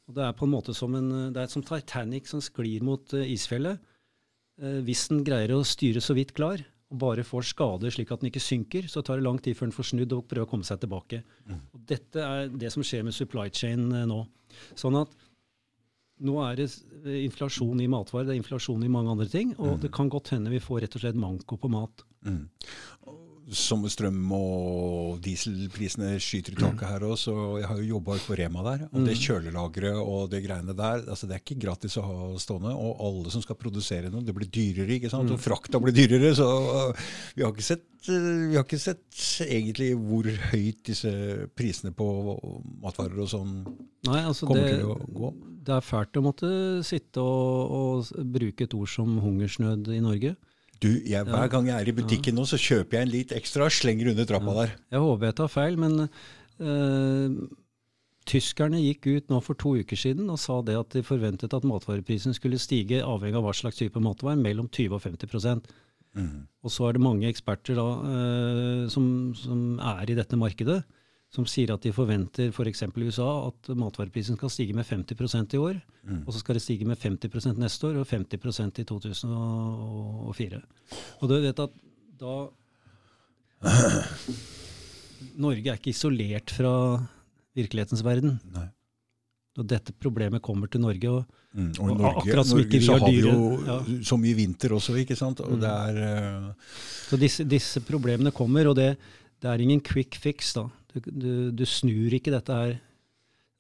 Det 0.07 0.23
er 0.23 0.39
på 0.39 0.47
en 0.47 0.55
måte 0.55 0.75
som 0.79 0.95
en, 0.95 1.11
det 1.35 1.43
er 1.43 1.51
som 1.51 1.65
Titanic 1.67 2.31
som 2.31 2.41
sklir 2.45 2.87
mot 2.87 3.13
eh, 3.19 3.27
isfjellet. 3.35 3.83
Eh, 4.63 4.81
hvis 4.87 5.09
den 5.11 5.25
greier 5.27 5.57
å 5.57 5.67
styre 5.67 6.01
så 6.01 6.15
vidt 6.17 6.33
klar, 6.37 6.63
og 6.87 7.01
bare 7.03 7.25
får 7.27 7.49
skader 7.51 7.91
slik 7.91 8.13
at 8.15 8.23
den 8.23 8.31
ikke 8.31 8.43
synker, 8.43 8.87
så 8.87 9.03
tar 9.03 9.19
det 9.19 9.27
lang 9.27 9.41
tid 9.43 9.59
før 9.59 9.67
den 9.67 9.75
får 9.75 9.89
snudd 9.91 10.13
og 10.15 10.29
prøver 10.31 10.47
å 10.47 10.51
komme 10.51 10.67
seg 10.67 10.79
tilbake. 10.85 11.23
Og 11.75 11.81
Dette 11.91 12.23
er 12.23 12.53
det 12.53 12.71
som 12.75 12.85
skjer 12.87 13.03
med 13.07 13.17
supply 13.17 13.49
chain 13.51 13.89
eh, 13.91 14.07
nå. 14.07 14.23
Sånn 14.79 14.99
at 15.03 15.13
nå 16.25 16.37
er 16.45 16.59
det 16.61 16.69
eh, 17.05 17.23
inflasjon 17.27 17.81
i 17.83 17.89
matvarer, 17.93 18.29
det 18.29 18.37
er 18.37 18.41
inflasjon 18.41 18.85
i 18.87 18.93
mange 18.93 19.13
andre 19.13 19.29
ting, 19.31 19.55
og 19.61 19.81
det 19.83 19.93
kan 19.95 20.11
godt 20.13 20.33
hende 20.35 20.53
vi 20.53 20.63
får 20.63 20.85
rett 20.85 20.97
og 20.97 21.05
slett 21.05 21.19
manko 21.21 21.59
på 21.61 21.71
mat. 21.73 22.07
Mm. 22.27 22.47
Som 23.55 23.85
strøm- 23.87 24.33
og 24.35 25.21
dieselprisene 25.23 26.17
skyter 26.19 26.57
i 26.57 26.59
taket 26.59 26.89
her 26.91 27.05
også. 27.07 27.31
og 27.31 27.59
Jeg 27.61 27.69
har 27.71 27.77
jo 27.79 27.91
jobba 27.95 28.17
på 28.25 28.35
Rema 28.41 28.63
der. 28.67 28.89
Og 28.91 29.05
det 29.07 29.15
kjølelageret 29.23 30.01
og 30.03 30.31
det 30.33 30.41
greiene 30.43 30.75
der, 30.75 31.05
altså 31.07 31.29
det 31.31 31.37
er 31.37 31.43
ikke 31.45 31.61
gratis 31.63 31.95
å 32.01 32.03
ha 32.03 32.17
stående. 32.43 32.73
Og 32.75 32.99
alle 33.07 33.31
som 33.31 33.45
skal 33.45 33.55
produsere 33.61 34.11
noe, 34.11 34.25
det 34.27 34.35
blir 34.35 34.51
dyrere. 34.51 34.97
ikke 34.97 35.13
sant? 35.13 35.31
Og 35.31 35.39
frakta 35.39 35.79
blir 35.79 35.95
dyrere. 35.95 36.33
Så 36.35 36.49
vi 37.37 37.45
har 37.45 37.55
ikke 37.55 37.69
sett, 37.69 37.87
vi 38.09 38.57
har 38.57 38.67
ikke 38.67 38.83
sett 38.83 39.23
egentlig 39.47 39.93
hvor 39.95 40.27
høyt 40.51 40.83
disse 40.91 41.13
prisene 41.55 41.95
på 41.95 42.09
matvarer 42.83 43.23
og 43.23 43.31
sånn 43.31 43.55
Nei, 44.07 44.21
altså 44.27 44.47
kommer 44.47 44.67
det, 44.67 44.77
til 44.79 44.91
å 44.91 44.99
gå. 45.21 45.31
det 45.67 45.73
er 45.75 45.87
fælt 45.87 46.19
å 46.19 46.23
måtte 46.23 46.51
sitte 46.87 47.23
og, 47.23 47.73
og 47.79 48.27
bruke 48.35 48.67
et 48.67 48.75
ord 48.79 48.91
som 48.91 49.17
hungersnød 49.23 49.89
i 49.95 50.03
Norge. 50.03 50.35
Du, 50.83 50.89
jeg, 51.09 51.25
Hver 51.25 51.53
gang 51.53 51.69
jeg 51.71 51.77
er 51.81 51.89
i 51.89 51.95
butikken 51.97 52.37
nå, 52.37 52.45
så 52.49 52.59
kjøper 52.61 52.99
jeg 52.99 53.07
en 53.07 53.13
litt 53.13 53.37
ekstra 53.37 53.69
og 53.69 53.73
slenger 53.75 54.11
under 54.13 54.27
trappa 54.29 54.57
der. 54.59 54.75
Jeg 54.93 55.05
håper 55.05 55.31
jeg 55.31 55.37
tar 55.39 55.53
feil, 55.53 55.79
men 55.81 56.09
øh, 56.61 57.39
tyskerne 58.29 58.83
gikk 58.83 59.09
ut 59.09 59.33
nå 59.33 59.41
for 59.45 59.59
to 59.59 59.77
uker 59.81 59.99
siden 59.99 60.29
og 60.33 60.41
sa 60.43 60.59
det 60.67 60.77
at 60.79 60.93
de 60.99 61.05
forventet 61.07 61.57
at 61.57 61.67
matvareprisen 61.69 62.37
skulle 62.37 62.61
stige, 62.61 63.01
avhengig 63.05 63.41
av 63.41 63.47
hva 63.47 63.57
slags 63.57 63.81
type 63.81 64.03
matvare, 64.03 64.39
mellom 64.41 64.69
20 64.69 64.99
og 64.99 65.05
50 65.09 65.65
Mm. 66.17 66.47
Og 66.65 66.73
så 66.73 66.87
er 66.89 66.97
det 66.97 67.03
mange 67.05 67.29
eksperter 67.29 67.77
da, 67.77 67.87
øh, 68.09 68.85
som, 68.89 69.35
som 69.37 69.77
er 69.77 70.09
i 70.09 70.15
dette 70.17 70.39
markedet, 70.41 70.79
som 71.37 71.47
sier 71.49 71.73
at 71.75 71.85
de 71.85 71.93
forventer 71.95 72.51
f.eks. 72.51 72.83
i 72.87 73.07
USA 73.07 73.29
at 73.51 73.71
matvareprisen 73.77 74.39
skal 74.39 74.53
stige 74.53 74.77
med 74.77 74.89
50% 74.89 75.57
i 75.57 75.61
år. 75.61 75.81
Mm. 76.07 76.23
Og 76.25 76.33
så 76.33 76.43
skal 76.43 76.59
det 76.59 76.65
stige 76.65 76.89
med 76.89 77.01
50 77.03 77.59
neste 77.61 77.91
år 77.91 78.01
og 78.03 78.09
50% 78.09 78.81
i 78.83 78.87
2004. 78.89 80.63
Og 81.21 81.31
du 81.31 81.37
vet 81.45 81.65
at 81.67 81.83
da 82.17 82.37
Norge 85.45 85.71
er 85.71 85.77
ikke 85.79 85.93
isolert 85.93 86.53
fra 86.53 86.73
virkelighetens 87.57 88.05
verden. 88.05 88.39
Nei. 88.55 88.69
Og 89.57 89.65
dette 89.69 89.95
problemet 89.97 90.45
kommer 90.45 90.69
til 90.69 90.85
Norge. 90.85 91.11
og 91.11 91.45
Mm. 91.57 91.73
Og 91.81 91.91
Og 91.91 91.97
Norge, 91.97 92.21
akkurat 92.21 92.47
som 92.47 92.59
Norge 92.59 92.79
vi 92.79 92.85
så 92.85 92.99
har 93.01 93.09
vi 93.09 93.21
jo 93.25 93.37
ja. 93.65 93.77
Mm. 93.81 94.01
så 94.05 94.17
mye 94.21 94.37
vinter 94.37 94.75
også, 94.77 94.97
ikke 95.01 95.17
sant. 95.17 95.41
Og 95.41 95.61
det 95.61 95.71
er 95.71 96.01
uh... 96.05 96.51
Så 97.09 97.17
disse, 97.17 97.47
disse 97.49 97.81
problemene 97.81 98.33
kommer, 98.35 98.69
og 98.69 98.77
det, 98.77 98.91
det 99.41 99.49
er 99.49 99.63
ingen 99.65 99.81
quick 99.81 100.19
fix. 100.21 100.53
da. 100.53 100.67
Du, 101.05 101.51
du, 101.53 101.65
snur 101.69 102.15
ikke 102.17 102.33
dette 102.35 102.57
her. 102.57 102.77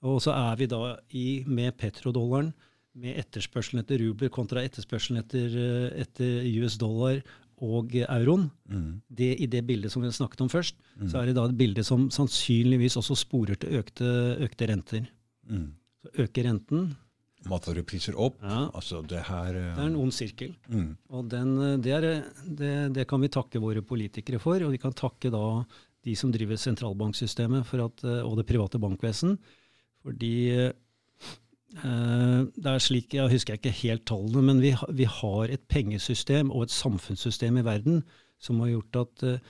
Og 0.06 0.20
så 0.24 0.32
er 0.36 0.56
vi 0.60 0.68
da 0.70 0.80
i, 1.10 1.42
med 1.46 1.76
petrodollaren 1.80 2.52
med 2.96 3.18
etterspørselen 3.20 3.82
etter 3.82 4.00
rubler 4.00 4.30
kontra 4.32 4.62
etterspørselen 4.64 5.20
etter, 5.20 5.56
eh, 5.60 6.00
etter 6.04 6.46
US 6.62 6.78
dollar 6.80 7.20
og 7.64 7.94
euroen, 8.04 8.50
Mm. 8.68 9.00
det, 9.08 9.40
i 9.40 9.46
det 9.46 9.62
bildet 9.66 9.92
som 9.92 10.02
vi 10.02 10.10
snakket 10.12 10.42
om 10.44 10.48
først, 10.48 10.76
så 11.08 11.22
er 11.22 11.26
det 11.26 11.36
da 11.36 11.46
et 11.48 11.56
bilde 11.56 11.82
som 11.84 12.10
sannsynligvis 12.10 12.96
også 13.00 13.16
sporer 13.16 13.56
til 13.56 13.78
økte, 13.80 14.04
økte 14.44 14.68
renter. 14.68 15.06
Mm. 15.48 15.72
Så 16.02 16.10
øker 16.26 16.44
renten. 16.44 16.96
Matvarepriser 17.46 18.16
opp. 18.18 18.36
Ja, 18.42 18.70
Altså 18.74 19.00
det 19.06 19.22
her 19.28 19.54
uh... 19.54 19.74
det 19.76 19.82
er 19.82 19.86
en 19.86 19.96
ond 19.96 20.12
sirkel. 20.12 20.54
mm. 20.68 20.96
Og 21.10 21.28
den, 21.30 21.58
eh, 21.62 21.76
det, 21.78 21.92
er, 21.92 22.24
det, 22.44 22.72
det 22.94 23.06
kan 23.08 23.20
vi 23.20 23.28
takke 23.28 23.60
våre 23.62 23.80
politikere 23.82 24.38
for, 24.42 24.60
og 24.60 24.72
vi 24.72 24.78
kan 24.82 24.92
takke 24.92 25.30
da 25.30 25.64
de 26.06 26.14
som 26.18 26.32
driver 26.32 26.58
sentralbanksystemet 26.60 27.72
at, 27.82 28.04
eh, 28.06 28.22
og 28.22 28.38
det 28.38 28.46
private 28.48 28.80
bankvesen. 28.82 29.36
Fordi 30.06 30.34
eh, 30.54 30.72
det 32.56 32.70
er 32.72 32.82
slik, 32.82 33.14
jeg 33.14 33.32
husker 33.32 33.58
ikke 33.58 33.74
helt 33.82 34.06
tallene, 34.08 34.44
men 34.48 34.62
vi, 34.62 34.72
vi 34.94 35.08
har 35.10 35.50
et 35.50 35.66
pengesystem 35.68 36.52
og 36.54 36.66
et 36.66 36.74
samfunnssystem 36.74 37.58
i 37.58 37.66
verden 37.66 38.04
som 38.38 38.60
har 38.62 38.74
gjort 38.76 39.00
at 39.02 39.26
eh, 39.26 39.40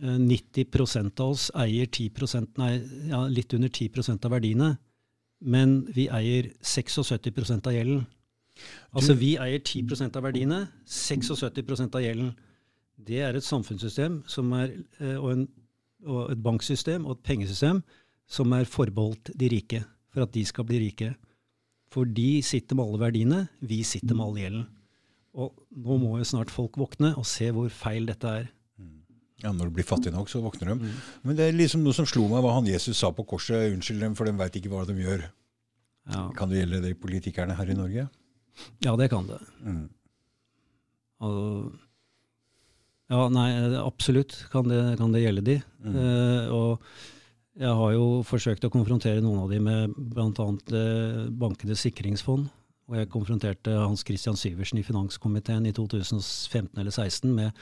90% 0.00 1.20
av 1.20 1.34
oss 1.34 1.50
eier 1.60 1.86
10 1.86 2.46
nei, 2.56 2.70
ja, 3.10 3.26
litt 3.28 3.52
under 3.52 3.68
10% 3.68 4.24
av 4.24 4.32
verdiene, 4.32 4.70
men 5.40 5.82
vi 5.92 6.06
eier 6.08 6.52
76% 6.62 7.68
av 7.68 7.74
gjelden. 7.74 8.06
Altså 8.92 9.16
vi 9.16 9.34
eier 9.40 9.60
10% 9.60 10.16
av 10.16 10.24
verdiene, 10.24 10.60
76% 10.88 11.96
av 11.96 12.04
gjelden. 12.04 12.32
Det 13.00 13.20
er 13.24 13.36
et 13.36 13.46
samfunnssystem 13.46 14.22
som 14.28 14.52
er, 14.56 14.74
eh, 15.00 15.16
og, 15.16 15.30
en, 15.32 15.46
og 16.06 16.30
et 16.32 16.42
banksystem 16.42 17.06
og 17.06 17.18
et 17.18 17.24
pengesystem 17.26 17.82
som 18.30 18.52
er 18.56 18.68
forbeholdt 18.68 19.32
de 19.38 19.48
rike, 19.50 19.82
for 20.12 20.24
at 20.24 20.32
de 20.34 20.44
skal 20.46 20.66
bli 20.68 20.78
rike. 20.86 21.14
For 21.90 22.06
de 22.06 22.42
sitter 22.46 22.78
med 22.78 22.86
alle 22.86 23.00
verdiene, 23.02 23.40
vi 23.60 23.82
sitter 23.82 24.14
med 24.14 24.26
all 24.28 24.38
gjelden. 24.38 24.68
Og 25.34 25.54
nå 25.74 25.96
må 26.02 26.16
jo 26.18 26.26
snart 26.26 26.50
folk 26.50 26.78
våkne 26.78 27.12
og 27.18 27.26
se 27.26 27.50
hvor 27.54 27.70
feil 27.74 28.06
dette 28.10 28.30
er. 28.40 28.48
Ja, 29.40 29.52
Når 29.56 29.70
du 29.70 29.76
blir 29.78 29.86
fattig 29.88 30.12
nok, 30.12 30.28
så 30.28 30.42
våkner 30.44 30.74
de. 30.74 30.74
Mm. 30.84 30.96
Men 31.24 31.36
det 31.38 31.46
er 31.48 31.54
liksom 31.56 31.80
noe 31.80 31.96
som 31.96 32.04
slo 32.08 32.26
meg, 32.28 32.42
hva 32.44 32.58
han 32.58 32.66
Jesus 32.68 32.98
sa 33.00 33.08
på 33.14 33.24
korset. 33.24 33.70
Unnskyld 33.72 34.02
dem, 34.04 34.16
for 34.18 34.28
de 34.28 34.34
veit 34.36 34.58
ikke 34.58 34.68
hva 34.68 34.82
de 34.84 34.96
gjør. 35.00 35.22
Ja, 36.10 36.26
Kan 36.36 36.50
det 36.50 36.60
gjelde 36.60 36.82
de 36.84 36.90
politikerne 36.98 37.56
her 37.56 37.70
i 37.72 37.76
Norge? 37.78 38.08
ja 38.84 38.92
det 39.00 39.06
kan 39.08 39.24
det. 39.30 39.38
Mm. 39.64 39.86
Og, 41.24 41.70
ja, 43.10 43.24
nei, 43.34 43.48
absolutt 43.80 44.36
kan 44.52 44.68
det, 44.70 44.80
kan 45.00 45.10
det 45.14 45.24
gjelde 45.24 45.46
de. 45.46 45.56
Mm. 45.82 45.96
Eh, 45.98 46.54
og 46.54 47.60
jeg 47.60 47.76
har 47.76 47.92
jo 47.92 48.06
forsøkt 48.24 48.64
å 48.64 48.72
konfrontere 48.72 49.22
noen 49.24 49.42
av 49.42 49.50
de 49.52 49.58
med 49.60 49.94
bl.a. 50.14 50.48
Eh, 50.78 51.24
Bankenes 51.42 51.82
sikringsfond. 51.84 52.48
Og 52.90 52.98
jeg 52.98 53.10
konfronterte 53.10 53.74
Hans 53.78 54.02
Christian 54.06 54.38
Syversen 54.38 54.80
i 54.80 54.86
finanskomiteen 54.86 55.68
i 55.68 55.74
2015 55.74 56.80
eller 56.80 56.90
2016 56.90 57.34
med 57.34 57.52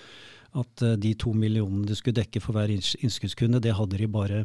at 0.56 0.84
eh, 0.84 0.96
de 1.00 1.12
to 1.20 1.34
millionene 1.36 1.88
de 1.88 1.96
skulle 1.98 2.20
dekke 2.20 2.40
for 2.44 2.56
hver 2.56 2.72
innskuddskunde, 2.72 3.60
det 3.64 3.76
hadde 3.76 4.00
de 4.00 4.08
bare 4.08 4.44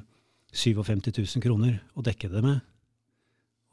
57 0.54 1.12
000 1.12 1.44
kroner 1.44 1.80
å 1.96 2.04
dekke 2.06 2.30
det 2.32 2.44
med. 2.44 2.60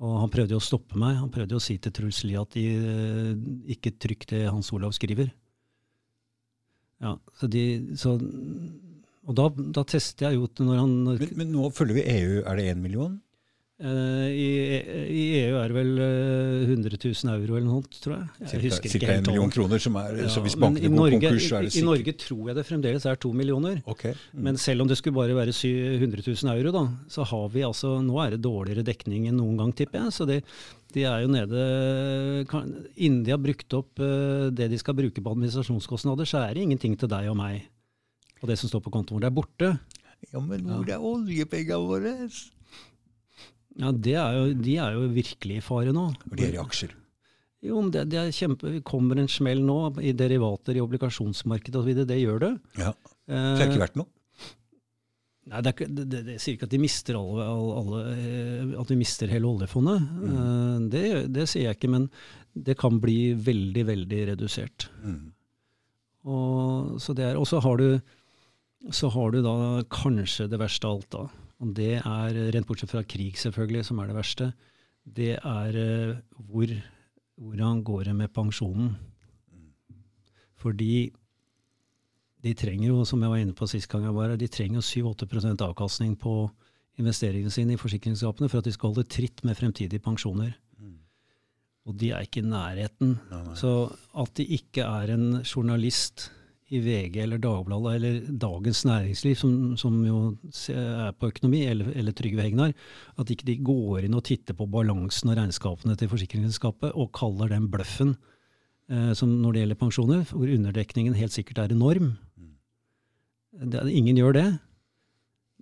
Og 0.00 0.16
han 0.22 0.32
prøvde 0.32 0.54
jo 0.56 0.60
å 0.62 0.64
stoppe 0.64 0.96
meg. 0.98 1.18
Han 1.20 1.32
prøvde 1.32 1.54
jo 1.54 1.60
å 1.60 1.64
si 1.64 1.76
til 1.82 1.92
Truls 1.92 2.22
Lie 2.24 2.40
at 2.40 2.56
de 2.56 2.66
eh, 2.72 3.32
ikke 3.74 3.96
trykk 4.00 4.28
det 4.32 4.46
Hans 4.48 4.70
Olav 4.76 4.94
skriver. 4.96 5.32
Ja, 7.00 7.14
så 7.40 7.48
de, 7.48 7.64
så, 7.96 8.14
og 9.24 9.36
da, 9.38 9.48
da 9.78 9.84
tester 9.88 10.28
jeg 10.28 10.36
jo 10.36 10.48
når 10.66 10.80
han 10.82 10.96
Men, 11.08 11.32
men 11.38 11.52
nå 11.54 11.70
følger 11.72 11.96
vi 11.96 12.06
EU. 12.18 12.40
Er 12.44 12.60
det 12.60 12.66
én 12.68 12.82
million? 12.84 13.18
Eh, 13.80 14.28
i, 14.30 14.48
I 15.10 15.22
EU 15.40 15.56
er 15.60 15.72
det 15.72 15.76
vel 15.76 15.90
eh, 16.04 16.72
100 16.74 16.98
000 17.00 17.32
euro 17.34 17.56
eller 17.58 17.66
noe 17.66 17.84
tror 17.96 18.14
jeg. 18.16 18.28
Jeg 18.40 18.50
Cirka, 18.52 18.90
cirka 18.92 18.98
ikke 19.00 19.16
en 19.18 19.28
million 19.30 19.52
kroner, 19.54 19.82
som 19.82 19.96
er, 20.00 20.20
så 20.32 20.42
hvis 20.44 20.56
bankene 20.60 20.90
går 20.90 20.96
Norge, 20.96 21.20
konkurs, 21.24 21.46
så 21.48 21.58
er 21.58 21.66
det 21.66 21.72
sikkert 21.74 21.82
I 21.82 21.88
Norge 21.90 22.14
tror 22.24 22.50
jeg 22.50 22.58
det 22.60 22.66
fremdeles 22.68 23.06
er 23.10 23.20
to 23.24 23.32
millioner. 23.36 23.80
Okay. 23.90 24.12
Mm. 24.34 24.42
Men 24.48 24.60
selv 24.60 24.84
om 24.84 24.90
det 24.90 24.98
skulle 25.00 25.16
bare 25.16 25.36
være 25.38 25.54
sy- 25.56 25.72
100 25.96 26.26
000 26.28 26.52
euro, 26.54 26.74
da, 26.76 26.84
så 27.16 27.26
har 27.32 27.48
vi 27.54 27.64
altså 27.66 27.96
Nå 28.04 28.20
er 28.24 28.36
det 28.36 28.42
dårligere 28.44 28.84
dekning 28.86 29.26
enn 29.30 29.38
noen 29.40 29.56
gang, 29.60 29.74
tipper 29.76 30.04
jeg. 30.04 30.14
Så 30.16 30.28
de, 30.28 30.40
de 30.94 31.04
er 31.08 31.24
jo 31.24 31.32
nede 31.32 31.64
kan, 32.50 32.70
de 32.96 33.32
har 33.32 33.40
brukt 33.42 33.76
opp 33.78 34.00
eh, 34.02 34.48
det 34.54 34.70
de 34.72 34.78
skal 34.80 34.96
bruke 34.98 35.20
på 35.22 35.34
administrasjonskostnader, 35.34 36.28
så 36.28 36.44
er 36.44 36.54
det 36.56 36.68
ingenting 36.68 36.96
til 37.00 37.10
deg 37.10 37.30
og 37.32 37.38
meg. 37.40 37.64
Og 38.40 38.48
det 38.48 38.56
som 38.60 38.70
står 38.70 38.84
på 38.84 38.92
kontoen 38.94 39.18
vår, 39.18 39.26
det 39.26 39.30
er 39.30 39.36
borte. 39.36 39.70
Ja, 40.30 40.40
men 40.44 40.64
hvor 40.68 40.88
er 40.88 41.04
oljepengene 41.10 41.80
våre? 41.88 42.14
Ja, 43.78 43.92
det 43.92 44.14
er 44.18 44.32
jo, 44.34 44.54
De 44.58 44.76
er 44.82 44.96
jo 44.96 45.04
virkelig 45.14 45.60
i 45.60 45.62
fare 45.64 45.92
nå. 45.94 46.08
Og 46.30 46.36
de 46.36 46.48
er 46.48 46.56
i 46.56 46.62
aksjer. 46.62 46.96
Jo, 47.62 47.82
det, 47.92 48.06
det 48.10 48.18
er 48.18 48.30
kjempe, 48.32 48.70
kommer 48.88 49.18
en 49.20 49.28
smell 49.28 49.60
nå 49.62 49.76
i 50.00 50.14
derivater 50.16 50.76
i 50.76 50.80
obligasjonsmarkedet 50.82 51.76
osv. 51.76 52.00
Det 52.08 52.16
gjør 52.22 52.40
det. 52.40 52.50
Ja. 52.80 52.94
Eh, 53.28 53.36
Så 53.36 53.58
det 53.60 53.66
er 53.66 53.72
ikke 53.74 53.82
verdt 53.84 53.98
noe? 54.00 54.08
Nei, 55.50 55.60
det, 55.64 55.70
er, 55.70 55.74
ikke- 55.74 55.90
det, 55.96 56.04
det, 56.12 56.20
det 56.28 56.36
sier 56.40 56.54
ikke 56.56 56.66
at 56.68 56.72
de 56.74 56.78
mister 56.80 57.16
alle, 57.18 57.44
alle, 57.80 58.00
eh, 58.14 58.72
at 58.80 58.90
vi 58.92 58.96
mister 59.00 59.28
hele 59.32 59.48
oljefondet. 59.50 60.04
Mm. 60.22 60.88
Det, 60.92 61.04
det 61.34 61.46
sier 61.50 61.68
jeg 61.68 61.78
ikke, 61.78 61.90
men 61.92 62.08
det 62.54 62.76
kan 62.80 62.98
bli 63.02 63.32
veldig, 63.34 63.84
veldig 63.88 64.20
redusert. 64.32 64.88
Mm. 65.04 65.20
Og 66.30 66.96
så, 67.00 67.14
det 67.16 67.24
er, 67.30 67.38
og 67.40 67.46
så 67.48 67.60
har 67.64 67.80
du 67.80 68.00
så 68.96 69.10
har 69.12 69.32
du 69.34 69.42
da 69.44 69.52
kanskje 69.92 70.46
det 70.48 70.56
verste 70.60 70.88
av 70.88 70.96
alt, 70.96 71.10
da. 71.12 71.26
Og 71.60 71.74
det 71.76 71.98
er, 71.98 72.40
rent 72.54 72.68
bortsett 72.68 72.92
fra 72.92 73.02
krig, 73.04 73.36
selvfølgelig, 73.40 73.84
som 73.90 74.00
er 74.00 74.10
det 74.10 74.16
verste, 74.16 74.50
det 75.04 75.34
er 75.36 75.76
eh, 75.76 76.20
hvor, 76.48 76.72
hvordan 77.36 77.82
går 77.84 78.04
det 78.08 78.16
med 78.16 78.32
pensjonen. 78.32 78.94
Fordi 80.60 81.10
de 82.40 82.54
trenger 82.56 82.88
jo, 82.88 83.04
som 83.04 83.20
jeg 83.20 83.32
var 83.32 83.42
inne 83.42 83.56
på 83.56 83.68
sist 83.68 83.88
gang 83.92 84.06
jeg 84.08 84.16
var 84.16 84.32
her, 84.32 84.40
de 84.40 84.48
trenger 84.48 84.80
jo 84.80 85.12
7-8% 85.12 85.64
avkastning 85.64 86.16
på 86.20 86.34
investeringene 87.00 87.52
sine 87.52 87.76
i 87.76 87.80
forsikringsselskapene 87.80 88.48
for 88.48 88.60
at 88.60 88.68
de 88.68 88.74
skal 88.74 88.92
holde 88.92 89.08
tritt 89.08 89.44
med 89.44 89.56
fremtidige 89.56 90.04
pensjoner. 90.04 90.56
Og 91.88 91.96
de 91.96 92.10
er 92.12 92.26
ikke 92.26 92.42
i 92.42 92.48
nærheten. 92.48 93.16
Nei, 93.30 93.40
nei. 93.46 93.56
Så 93.58 93.70
at 94.20 94.34
de 94.36 94.46
ikke 94.56 94.84
er 94.84 95.14
en 95.14 95.40
journalist 95.42 96.28
i 96.70 96.78
VG 96.78 97.18
eller 97.24 97.40
Dagbladet 97.42 97.92
eller 97.96 98.18
Dagens 98.42 98.84
Næringsliv, 98.86 99.36
som, 99.38 99.54
som 99.80 99.96
jo 100.06 100.18
er 100.70 101.12
på 101.18 101.30
økonomi, 101.32 101.64
eller, 101.66 101.90
eller 101.98 102.14
Trygve 102.14 102.44
Hegnar, 102.46 102.74
at 103.18 103.30
ikke 103.34 103.48
de 103.48 103.56
går 103.66 104.06
inn 104.06 104.14
og 104.14 104.24
titter 104.28 104.54
på 104.54 104.68
balansen 104.70 105.32
og 105.32 105.38
regnskapene 105.40 105.96
til 105.98 106.10
forsikringsselskapet 106.12 106.94
og 106.94 107.10
kaller 107.16 107.50
den 107.50 107.66
bløffen 107.72 108.14
eh, 108.90 109.10
som 109.18 109.32
når 109.42 109.56
det 109.56 109.64
gjelder 109.64 109.80
pensjoner, 109.82 110.26
hvor 110.30 110.54
underdekningen 110.58 111.18
helt 111.18 111.34
sikkert 111.34 111.64
er 111.64 111.74
enorm. 111.74 112.12
Det, 113.50 113.82
ingen 113.90 114.20
gjør 114.20 114.38
det. 114.38 114.48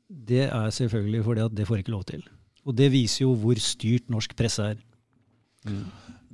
Det 0.09 0.45
er 0.49 0.75
selvfølgelig 0.77 1.25
fordi 1.25 1.47
at 1.47 1.57
det 1.57 1.69
får 1.69 1.81
ikke 1.81 1.97
lov 1.97 2.05
til. 2.11 2.27
Og 2.69 2.77
det 2.77 2.91
viser 2.93 3.25
jo 3.25 3.33
hvor 3.41 3.57
styrt 3.65 4.13
norsk 4.13 4.37
presse 4.37 4.75
er. 4.75 4.85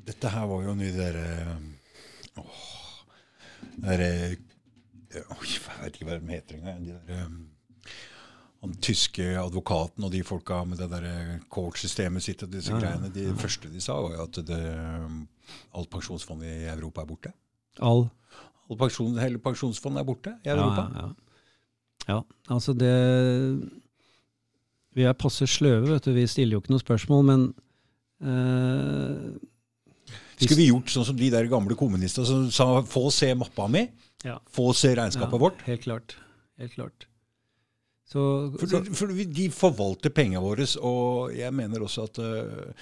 Dette 0.04 0.30
her 0.34 0.50
var 0.50 0.66
jo 0.66 0.74
ny 0.76 0.90
derre 0.94 1.28
Åh 2.42 2.64
Derre 3.80 4.36
Oi, 5.22 5.50
Jeg 5.50 5.82
vet 5.82 5.98
ikke 5.98 6.08
hva 6.08 6.18
de 6.18 6.32
heter 6.32 6.58
engang. 6.58 6.80
De 6.86 6.96
der, 6.96 7.26
um, 7.26 7.42
han 8.64 8.74
tyske 8.80 9.24
advokaten 9.36 10.06
og 10.06 10.12
de 10.14 10.22
folka 10.24 10.62
med 10.64 10.80
det 10.80 10.88
der 10.90 11.38
court-systemet 11.52 12.24
sitt 12.24 12.42
og 12.46 12.52
disse 12.52 12.72
Ja, 12.72 12.78
ja, 12.78 12.82
greiene. 12.86 13.12
De 13.12 13.28
første 13.38 13.68
de 13.70 13.80
sa, 13.84 13.98
var 14.00 14.16
jo 14.16 14.24
at 14.24 14.40
det, 14.48 14.60
um, 15.04 15.24
alt 15.76 15.90
pensjonsfond 15.92 16.44
i 16.48 16.54
Europa 16.72 17.04
er 17.04 17.10
borte. 17.10 17.34
All 17.84 18.06
Alt 18.64 18.80
pensjon, 18.80 19.18
hele 19.20 19.38
pensjonsfondet 19.44 20.00
er 20.00 20.06
borte 20.08 20.30
i 20.40 20.48
Europa. 20.48 20.86
Ja, 20.94 21.00
ja, 21.00 21.08
ja. 22.08 22.14
ja, 22.14 22.20
altså 22.54 22.72
det 22.72 22.94
Vi 24.94 25.02
er 25.04 25.16
passe 25.18 25.46
sløve, 25.50 25.90
vet 25.90 26.06
du. 26.06 26.12
Vi 26.14 26.26
stiller 26.30 26.56
jo 26.56 26.62
ikke 26.62 26.72
noe 26.72 26.80
spørsmål, 26.80 27.24
men 27.28 27.44
eh, 28.22 29.34
Skulle 30.36 30.60
vi 30.60 30.68
gjort 30.70 30.92
sånn 30.92 31.06
som 31.08 31.16
de 31.18 31.30
der 31.32 31.48
gamle 31.50 31.76
kommunistene 31.78 32.26
som 32.26 32.50
sa 32.50 32.82
'få 32.82 33.10
se 33.12 33.34
mappa 33.34 33.68
mi', 33.68 33.88
Ja. 34.24 34.38
få 34.50 34.72
se 34.74 34.94
regnskapet 34.94 35.32
ja, 35.32 35.38
vårt'? 35.38 35.62
Helt 35.66 35.82
klart. 35.82 36.16
Helt 36.58 36.72
klart. 36.72 37.06
Så, 38.04 38.52
For, 38.58 38.66
så 38.66 38.94
for 38.94 39.06
de 39.08 39.50
forvalter 39.50 40.10
pengene 40.10 40.42
våre, 40.42 40.66
og 40.84 41.32
jeg 41.34 41.52
mener 41.52 41.80
også 41.80 42.04
at 42.04 42.18
uh, 42.18 42.72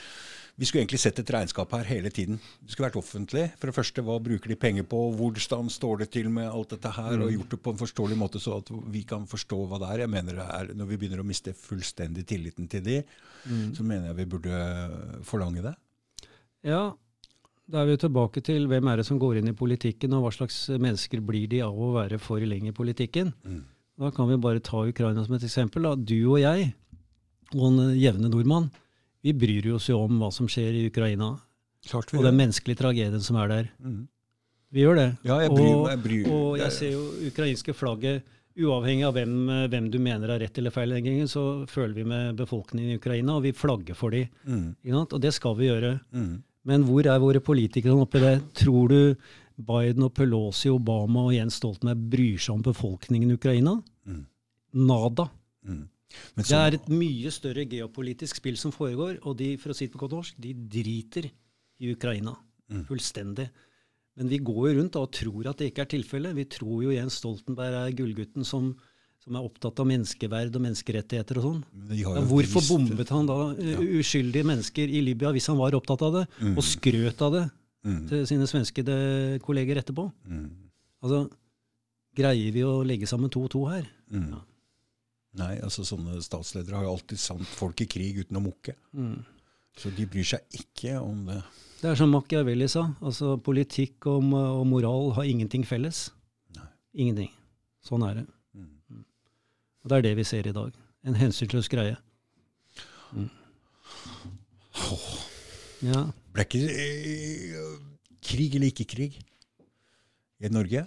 vi 0.59 0.67
skulle 0.69 0.83
egentlig 0.83 1.01
sett 1.01 1.19
et 1.19 1.31
regnskap 1.33 1.71
her 1.73 1.85
hele 1.89 2.11
tiden. 2.11 2.37
Det 2.61 2.75
skulle 2.75 2.91
vært 2.91 2.99
offentlig. 3.01 3.47
For 3.57 3.71
det 3.71 3.75
første, 3.75 4.03
hva 4.05 4.19
bruker 4.23 4.53
de 4.53 4.57
penger 4.61 4.85
på? 4.85 4.99
Hvordan 5.17 5.71
står 5.73 6.03
det 6.03 6.11
til 6.13 6.29
med 6.29 6.51
alt 6.51 6.75
dette 6.75 6.93
her? 6.93 7.23
Og 7.25 7.33
gjort 7.33 7.55
det 7.55 7.61
på 7.65 7.73
en 7.73 7.81
forståelig 7.81 8.19
måte, 8.21 8.43
så 8.43 8.59
at 8.61 8.69
vi 8.93 9.03
kan 9.09 9.25
forstå 9.27 9.59
hva 9.71 9.81
det 9.81 9.89
er. 9.95 10.03
Jeg 10.05 10.13
mener 10.13 10.37
det 10.37 10.45
er, 10.45 10.75
Når 10.75 10.91
vi 10.91 10.99
begynner 11.01 11.23
å 11.23 11.27
miste 11.27 11.55
fullstendig 11.57 12.27
tilliten 12.29 12.69
til 12.69 12.85
de, 12.85 12.99
så 13.75 13.83
mener 13.83 14.11
jeg 14.11 14.17
vi 14.21 14.29
burde 14.37 14.61
forlange 15.25 15.63
det. 15.63 15.75
ja, 16.69 16.93
da 17.71 17.83
er 17.83 17.93
vi 17.93 18.01
tilbake 18.03 18.43
til 18.45 18.67
hvem 18.71 18.89
er 18.91 19.01
det 19.01 19.07
som 19.09 19.21
går 19.23 19.39
inn 19.41 19.53
i 19.53 19.57
politikken, 19.57 20.15
og 20.17 20.27
hva 20.27 20.33
slags 20.35 20.65
mennesker 20.73 21.23
blir 21.25 21.49
de 21.51 21.63
av 21.65 21.77
å 21.77 21.93
være 21.95 22.19
for 22.23 22.43
lenge 22.43 22.73
i 22.73 22.77
politikken. 22.77 23.33
Mm. 23.47 23.63
Da 24.03 24.11
kan 24.15 24.29
vi 24.31 24.41
bare 24.41 24.63
ta 24.65 24.83
Ukraina 24.89 25.25
som 25.25 25.37
et 25.37 25.47
eksempel. 25.47 25.87
Da. 25.87 25.95
Du 25.95 26.17
og 26.33 26.41
jeg, 26.43 26.73
og 27.55 27.67
en 27.69 27.95
jevne 27.99 28.33
nordmann, 28.33 28.71
vi 29.23 29.35
bryr 29.37 29.75
oss 29.77 29.89
jo 29.91 30.01
om 30.03 30.19
hva 30.19 30.33
som 30.35 30.49
skjer 30.51 30.81
i 30.81 30.87
Ukraina. 30.91 31.37
Klart 31.87 32.11
vi 32.11 32.19
og 32.19 32.23
gjør 32.23 32.31
den 32.31 32.37
det. 32.37 32.43
menneskelige 32.43 32.81
tragedien 32.83 33.23
som 33.23 33.39
er 33.39 33.53
der. 33.53 33.73
Mm. 33.83 34.03
Vi 34.73 34.83
gjør 34.83 34.99
det. 34.99 35.09
Ja, 35.29 35.39
jeg 35.45 35.53
bryr 35.53 35.73
og. 35.75 35.89
Jeg 35.93 36.03
bryr, 36.03 36.31
og 36.33 36.59
jeg 36.59 36.75
ser 36.75 36.95
jo 36.97 37.03
ukrainske 37.29 37.75
flagget 37.77 38.39
Uavhengig 38.53 39.07
av 39.07 39.15
hvem, 39.17 39.49
eh, 39.49 39.69
hvem 39.73 39.87
du 39.91 39.99
mener 40.03 40.29
er 40.29 40.43
rett 40.45 40.59
eller 40.61 40.73
feil, 40.75 40.91
den 40.93 41.05
gangen, 41.07 41.29
så 41.29 41.67
føler 41.69 41.95
vi 41.95 42.05
med 42.05 42.37
befolkningen 42.37 42.93
i 42.93 42.99
Ukraina, 43.01 43.37
og 43.39 43.47
vi 43.47 43.53
flagger 43.57 43.97
for 43.97 44.13
dem. 44.13 44.29
Mm. 44.45 44.75
Og 45.01 45.21
det 45.21 45.33
skal 45.33 45.57
vi 45.57 45.71
gjøre. 45.71 46.01
Mm. 46.13 46.43
Men 46.69 46.85
hvor 46.87 47.07
er 47.11 47.23
våre 47.23 47.43
politikere 47.43 47.97
oppi 48.05 48.21
det? 48.23 48.37
Tror 48.63 48.93
du 48.93 49.01
Biden 49.63 50.07
og 50.07 50.13
Pelosi, 50.17 50.71
Obama 50.73 51.27
og 51.29 51.35
Jens 51.35 51.59
Stoltenberg 51.61 52.05
bryr 52.13 52.39
seg 52.41 52.55
om 52.57 52.63
befolkningen 52.67 53.33
i 53.33 53.39
Ukraina? 53.39 53.75
Mm. 54.07 54.23
Nada. 54.89 55.27
Mm. 55.67 55.83
Men 56.37 56.47
Det 56.47 56.59
er 56.59 56.77
et 56.77 56.89
mye 56.93 57.33
større 57.33 57.65
geopolitisk 57.69 58.41
spill 58.41 58.57
som 58.61 58.73
foregår, 58.75 59.19
og 59.25 59.37
de 59.41 59.55
for 59.61 59.73
å 59.73 59.77
si 59.77 59.89
det 59.89 59.95
på 59.95 60.03
godt 60.05 60.17
norsk, 60.19 60.41
de 60.45 60.55
driter 60.55 61.29
i 61.83 61.93
Ukraina. 61.93 62.35
Mm. 62.73 62.87
Fullstendig. 62.89 63.49
Men 64.21 64.29
vi 64.29 64.43
går 64.45 64.63
jo 64.69 64.75
rundt 64.79 64.99
og 65.01 65.13
tror 65.17 65.49
at 65.49 65.61
det 65.61 65.71
ikke 65.71 65.87
er 65.87 65.93
tilfellet. 65.95 66.37
Vi 66.37 66.49
tror 66.53 66.83
jo 66.85 66.93
Jens 66.93 67.17
Stoltenberg 67.21 67.79
er 67.79 67.97
gullgutten 67.97 68.45
som, 68.45 68.75
som 69.23 69.37
er 69.39 69.45
opptatt 69.47 69.79
av 69.79 69.87
menneskeverd 69.87 70.57
og 70.59 70.63
menneskerettigheter 70.65 71.39
og 71.39 71.45
sånn. 71.47 71.61
Ja, 71.95 72.11
hvorfor 72.27 72.65
bombet 72.67 73.13
han 73.15 73.29
da 73.31 73.37
ja. 73.55 73.79
uskyldige 74.01 74.45
mennesker 74.49 74.91
i 74.91 75.03
Libya 75.05 75.31
hvis 75.35 75.47
han 75.53 75.61
var 75.61 75.77
opptatt 75.79 76.03
av 76.03 76.17
det, 76.21 76.25
Mm. 76.41 76.57
og 76.59 76.65
skrøt 76.67 77.23
av 77.23 77.33
det 77.33 77.45
Mm. 77.85 78.09
til 78.09 78.27
sine 78.27 78.47
svenske 78.47 78.83
kolleger 79.43 79.77
etterpå? 79.83 80.11
Mm. 80.27 80.51
Altså, 81.03 81.31
Greier 82.15 82.53
vi 82.53 82.61
å 82.61 82.83
legge 82.85 83.07
sammen 83.09 83.31
to 83.33 83.41
og 83.45 83.51
to 83.51 83.65
her? 83.71 83.87
Mm. 84.13 84.27
Ja. 84.35 84.41
Nei, 85.35 85.55
altså 85.65 85.81
sånne 85.81 86.19
statsledere 86.21 86.77
har 86.77 86.85
jo 86.85 86.91
alltid 86.93 87.19
sant 87.19 87.47
folk 87.49 87.81
i 87.81 87.87
krig 87.87 88.19
uten 88.19 88.37
å 88.37 88.43
mukke. 88.45 88.75
Mm. 88.95 89.25
Så 89.81 89.89
de 89.97 90.05
bryr 90.05 90.27
seg 90.29 90.41
ikke 90.53 90.99
om 91.01 91.25
det. 91.31 91.39
Det 91.81 91.89
er 91.91 91.95
som 91.97 92.11
Machiavelli 92.13 92.69
sa, 92.69 92.83
altså 93.01 93.39
politikk 93.41 94.05
og, 94.13 94.29
og 94.35 94.67
moral 94.69 95.13
har 95.17 95.25
ingenting 95.25 95.65
felles. 95.65 96.11
Nei. 96.55 96.67
Ingenting. 96.95 97.31
Sånn 97.83 98.05
er 98.11 98.15
det. 98.21 98.27
Og 99.83 99.91
det 99.91 99.99
er 99.99 100.05
det 100.09 100.17
vi 100.21 100.25
ser 100.29 100.47
i 100.47 100.55
dag. 100.55 100.73
En 101.07 101.17
hensynsløs 101.19 101.69
greie. 101.73 101.97
Mm. 103.13 103.29
Ja. 105.83 106.03
Ble 106.33 106.45
ikke 106.47 106.61
eh, 106.71 107.63
krig 108.25 108.55
eller 108.57 108.71
ikke 108.71 108.87
krig 108.93 109.17
i 110.43 110.51
Norge? 110.53 110.85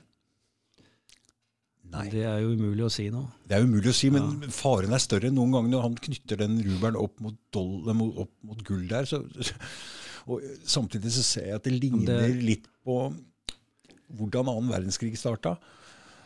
Nei. 1.96 2.06
Det 2.12 2.24
er 2.28 2.40
jo 2.44 2.56
umulig 2.56 2.84
å 2.88 2.92
si 2.92 3.06
nå. 3.14 3.22
Det 3.48 3.56
er 3.58 3.64
umulig 3.68 3.92
å 3.92 3.96
si, 3.96 4.10
men 4.12 4.48
faren 4.52 4.96
er 4.96 5.04
større 5.04 5.30
enn 5.30 5.38
noen 5.38 5.54
ganger 5.54 5.72
når 5.76 5.84
han 5.86 6.00
knytter 6.08 6.42
den 6.42 6.58
rubelen 6.66 6.98
opp 7.00 7.22
mot, 7.24 7.38
doll, 7.56 7.86
opp 8.24 8.34
mot 8.48 8.64
gull 8.68 8.88
der. 8.90 9.08
Så, 9.08 9.22
og 10.32 10.44
samtidig 10.68 11.14
så 11.16 11.24
ser 11.24 11.52
jeg 11.52 11.60
at 11.60 11.68
det 11.68 11.76
ligner 11.78 12.24
det- 12.26 12.42
litt 12.42 12.68
på 12.84 12.98
hvordan 14.16 14.50
annen 14.52 14.72
verdenskrig 14.74 15.14
starta. 15.20 15.56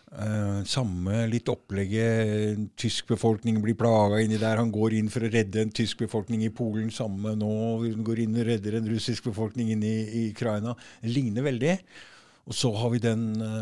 Eh, 0.10 0.64
samme 0.66 1.28
litt 1.30 1.50
opplegget. 1.52 2.58
Tysk 2.80 3.12
befolkning 3.14 3.60
blir 3.62 3.78
plaga 3.78 4.22
inni 4.24 4.40
der. 4.42 4.58
Han 4.58 4.72
går 4.74 4.98
inn 4.98 5.10
for 5.14 5.22
å 5.26 5.30
redde 5.30 5.62
en 5.62 5.74
tysk 5.76 6.02
befolkning 6.02 6.44
i 6.48 6.54
Polen. 6.54 6.90
Samme 6.94 7.36
nå. 7.38 7.52
Han 7.86 8.06
går 8.06 8.24
inn 8.26 8.38
og 8.40 8.48
redder 8.50 8.80
en 8.80 8.90
russisk 8.90 9.30
befolkning 9.30 9.70
inne 9.76 9.86
i, 9.86 10.00
i 10.22 10.24
Ukraina. 10.34 10.74
Det 11.04 11.14
ligner 11.14 11.46
veldig. 11.46 11.76
Og 12.50 12.58
så 12.58 12.72
har 12.74 12.90
vi 12.90 13.02
den 13.04 13.26
uh, 13.46 13.58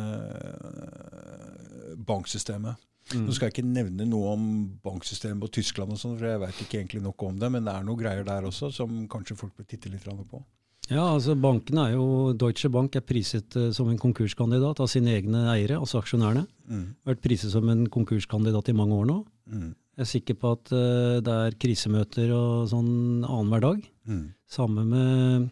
banksystemet. 2.08 2.80
Nå 3.16 3.32
skal 3.36 3.48
jeg 3.48 3.58
ikke 3.58 3.68
nevne 3.68 4.08
noe 4.08 4.34
om 4.36 4.46
banksystemet 4.84 5.40
på 5.44 5.50
Tyskland, 5.60 5.94
og 5.96 6.00
sånt, 6.00 6.18
for 6.20 6.28
jeg 6.28 6.42
vet 6.42 6.58
ikke 6.64 6.80
egentlig 6.82 7.04
nok 7.06 7.24
om 7.24 7.38
det, 7.40 7.50
men 7.54 7.64
det 7.68 7.72
er 7.72 7.86
noe 7.88 8.00
greier 8.00 8.28
der 8.28 8.48
også 8.48 8.68
som 8.76 9.06
kanskje 9.12 9.38
folk 9.40 9.54
bør 9.56 9.68
titte 9.68 9.92
litt 9.92 10.04
på. 10.04 10.42
Ja, 10.88 11.04
altså 11.04 11.36
banken 11.36 11.80
er 11.82 11.96
jo, 11.98 12.06
Deutsche 12.40 12.70
Bank 12.72 12.96
er 12.96 13.04
priset 13.04 13.56
eh, 13.60 13.72
som 13.76 13.90
en 13.92 14.00
konkurskandidat 14.00 14.80
av 14.84 14.88
sine 14.92 15.18
egne 15.18 15.44
eiere, 15.52 15.82
altså 15.82 16.00
aksjonærene. 16.00 16.46
Mm. 16.72 16.86
Vært 17.10 17.24
priset 17.26 17.52
som 17.52 17.68
en 17.72 17.84
konkurskandidat 17.92 18.72
i 18.72 18.76
mange 18.78 18.96
år 18.96 19.10
nå. 19.10 19.18
Mm. 19.52 19.74
Jeg 19.98 20.06
er 20.06 20.12
sikker 20.12 20.38
på 20.38 20.54
at 20.54 20.72
uh, 20.78 21.18
det 21.26 21.34
er 21.34 21.56
krisemøter 21.58 22.30
og 22.36 22.68
sånn 22.70 23.26
annenhver 23.26 23.64
dag. 23.64 23.86
Mm. 24.06 24.26
Samme 24.46 24.84
med 24.86 25.48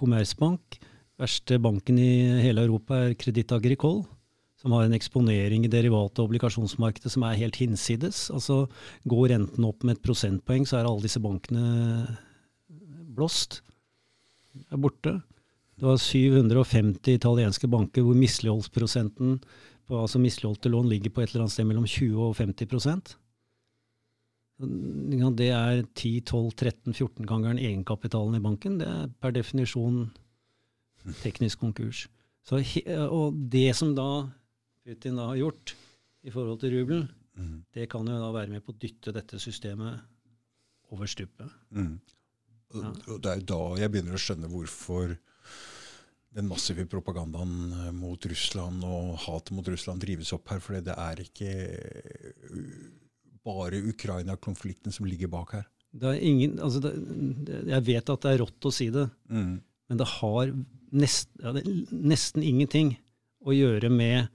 Commerzbank. 0.00 0.78
Verste 1.20 1.58
banken 1.62 2.00
i 2.00 2.40
hele 2.40 2.64
Europa 2.64 3.02
er 3.04 3.16
Kreditt 3.20 3.52
Agricole, 3.52 4.06
som 4.58 4.72
har 4.74 4.86
en 4.86 4.96
eksponering 4.96 5.66
i 5.66 5.70
derivat- 5.70 6.16
og 6.16 6.30
obligasjonsmarkedet 6.30 7.12
som 7.12 7.26
er 7.28 7.38
helt 7.38 7.60
hinsides. 7.60 8.30
Altså, 8.32 8.64
Går 9.04 9.34
renten 9.36 9.68
opp 9.68 9.84
med 9.84 9.98
et 9.98 10.06
prosentpoeng, 10.08 10.64
så 10.66 10.80
er 10.80 10.88
alle 10.88 11.04
disse 11.04 11.22
bankene 11.22 12.16
blåst. 13.12 13.60
Er 14.70 14.80
borte. 14.80 15.16
Det 15.78 15.86
var 15.88 15.98
750 15.98 17.16
italienske 17.16 17.68
banker 17.70 18.04
hvor 18.06 18.18
misligholdsprosenten 18.18 19.38
på 19.88 19.98
altså 19.98 20.20
misligholdte 20.22 20.70
lån 20.70 20.90
ligger 20.90 21.10
på 21.10 21.22
et 21.22 21.32
eller 21.32 21.46
annet 21.46 21.54
sted 21.54 21.66
mellom 21.66 21.86
20 21.88 22.20
og 22.22 22.36
50 22.38 23.16
ja, 24.62 25.30
Det 25.34 25.48
er 25.50 25.82
10-12-13-14 25.98 27.26
ganger 27.26 27.48
den 27.50 27.64
egenkapitalen 27.64 28.36
i 28.38 28.44
banken. 28.44 28.78
Det 28.78 28.86
er 28.86 29.08
per 29.20 29.34
definisjon 29.34 30.04
teknisk 31.22 31.58
konkurs. 31.64 32.06
Så, 32.46 32.60
og 33.08 33.34
det 33.50 33.72
som 33.78 33.94
da 33.96 34.28
Putin 34.86 35.18
da 35.18 35.32
har 35.32 35.40
gjort 35.40 35.74
i 36.22 36.30
forhold 36.30 36.60
til 36.62 36.78
rubelen, 36.78 37.08
Mm. 37.32 37.64
det 37.72 37.88
kan 37.88 38.06
jo 38.06 38.18
da 38.20 38.32
være 38.34 38.50
med 38.52 38.64
på 38.64 38.74
å 38.74 38.78
dytte 38.78 39.12
dette 39.14 39.38
systemet 39.40 40.00
over 40.92 41.08
stupet. 41.08 41.48
Mm. 41.72 41.94
Og, 42.72 43.18
det 43.22 43.30
er 43.32 43.44
da 43.46 43.60
jeg 43.80 43.92
begynner 43.92 44.16
å 44.16 44.22
skjønne 44.22 44.50
hvorfor 44.52 45.16
den 46.32 46.48
massive 46.48 46.86
propagandaen 46.88 47.72
eh, 47.76 47.92
mot 47.92 48.26
Russland 48.30 48.84
og 48.88 49.16
hatet 49.26 49.52
mot 49.56 49.68
Russland 49.68 50.00
drives 50.00 50.32
opp 50.32 50.48
her. 50.52 50.62
For 50.64 50.80
det 50.80 50.96
er 50.96 51.20
ikke 51.20 51.52
uh, 52.48 52.76
bare 53.44 53.82
Ukraina-konflikten 53.92 54.94
som 54.94 55.08
ligger 55.08 55.30
bak 55.32 55.56
her. 55.58 55.66
Det 55.92 56.08
er 56.08 56.22
ingen, 56.24 56.56
altså 56.62 56.80
det, 56.80 56.94
jeg 57.68 57.84
vet 57.84 58.12
at 58.14 58.24
det 58.24 58.30
er 58.32 58.40
rått 58.40 58.68
å 58.68 58.72
si 58.72 58.88
det, 58.94 59.10
Mm. 59.28 59.58
men 59.60 59.98
det 60.00 60.08
har 60.08 60.52
nest, 60.92 61.28
ja, 61.42 61.52
det, 61.52 61.66
nesten 61.92 62.42
ingenting 62.42 62.94
å 63.44 63.52
gjøre 63.52 63.90
med, 63.92 64.30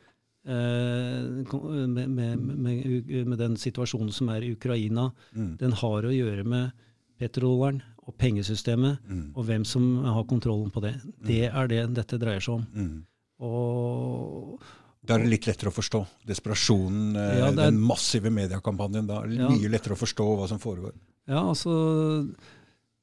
eh, 0.45 1.25
med, 1.49 1.89
med, 1.89 2.09
med, 2.13 2.45
med, 2.45 3.27
med 3.31 3.37
den 3.41 3.57
situasjonen 3.57 4.13
som 4.13 4.29
er 4.29 4.45
i 4.45 4.51
Ukraina. 4.53 5.09
Mm. 5.33 5.55
Den 5.57 5.73
har 5.81 6.05
å 6.05 6.13
gjøre 6.13 6.45
med 6.45 6.85
petrodollaren 7.17 7.81
og 8.07 8.15
pengesystemet, 8.17 8.99
Mm. 9.07 9.31
og 9.35 9.45
hvem 9.45 9.65
som 9.65 10.03
har 10.05 10.23
kontrollen 10.23 10.71
på 10.71 10.81
det. 10.81 10.95
Det 11.25 11.51
er 11.51 11.67
det 11.67 11.93
dette 11.93 12.17
dreier 12.19 12.39
seg 12.39 12.53
om. 12.55 12.67
Mm. 12.73 13.03
Og 13.41 14.59
Da 15.05 15.15
er 15.15 15.19
det 15.23 15.29
litt 15.29 15.45
lettere 15.47 15.71
å 15.71 15.75
forstå. 15.75 16.05
Desperasjonen, 16.27 17.15
eh, 17.15 17.37
Ja, 17.39 17.47
er- 17.47 17.55
den 17.55 17.79
massive 17.79 18.29
mediekampanjen. 18.31 19.07
Da 19.07 19.21
er 19.23 19.27
det 19.27 19.37
Ja. 19.37 19.47
mye 19.49 19.69
lettere 19.69 19.95
å 19.95 19.97
forstå 19.97 20.37
hva 20.37 20.47
som 20.47 20.59
foregår. 20.59 20.93
Ja, 21.27 21.43
altså 21.43 22.33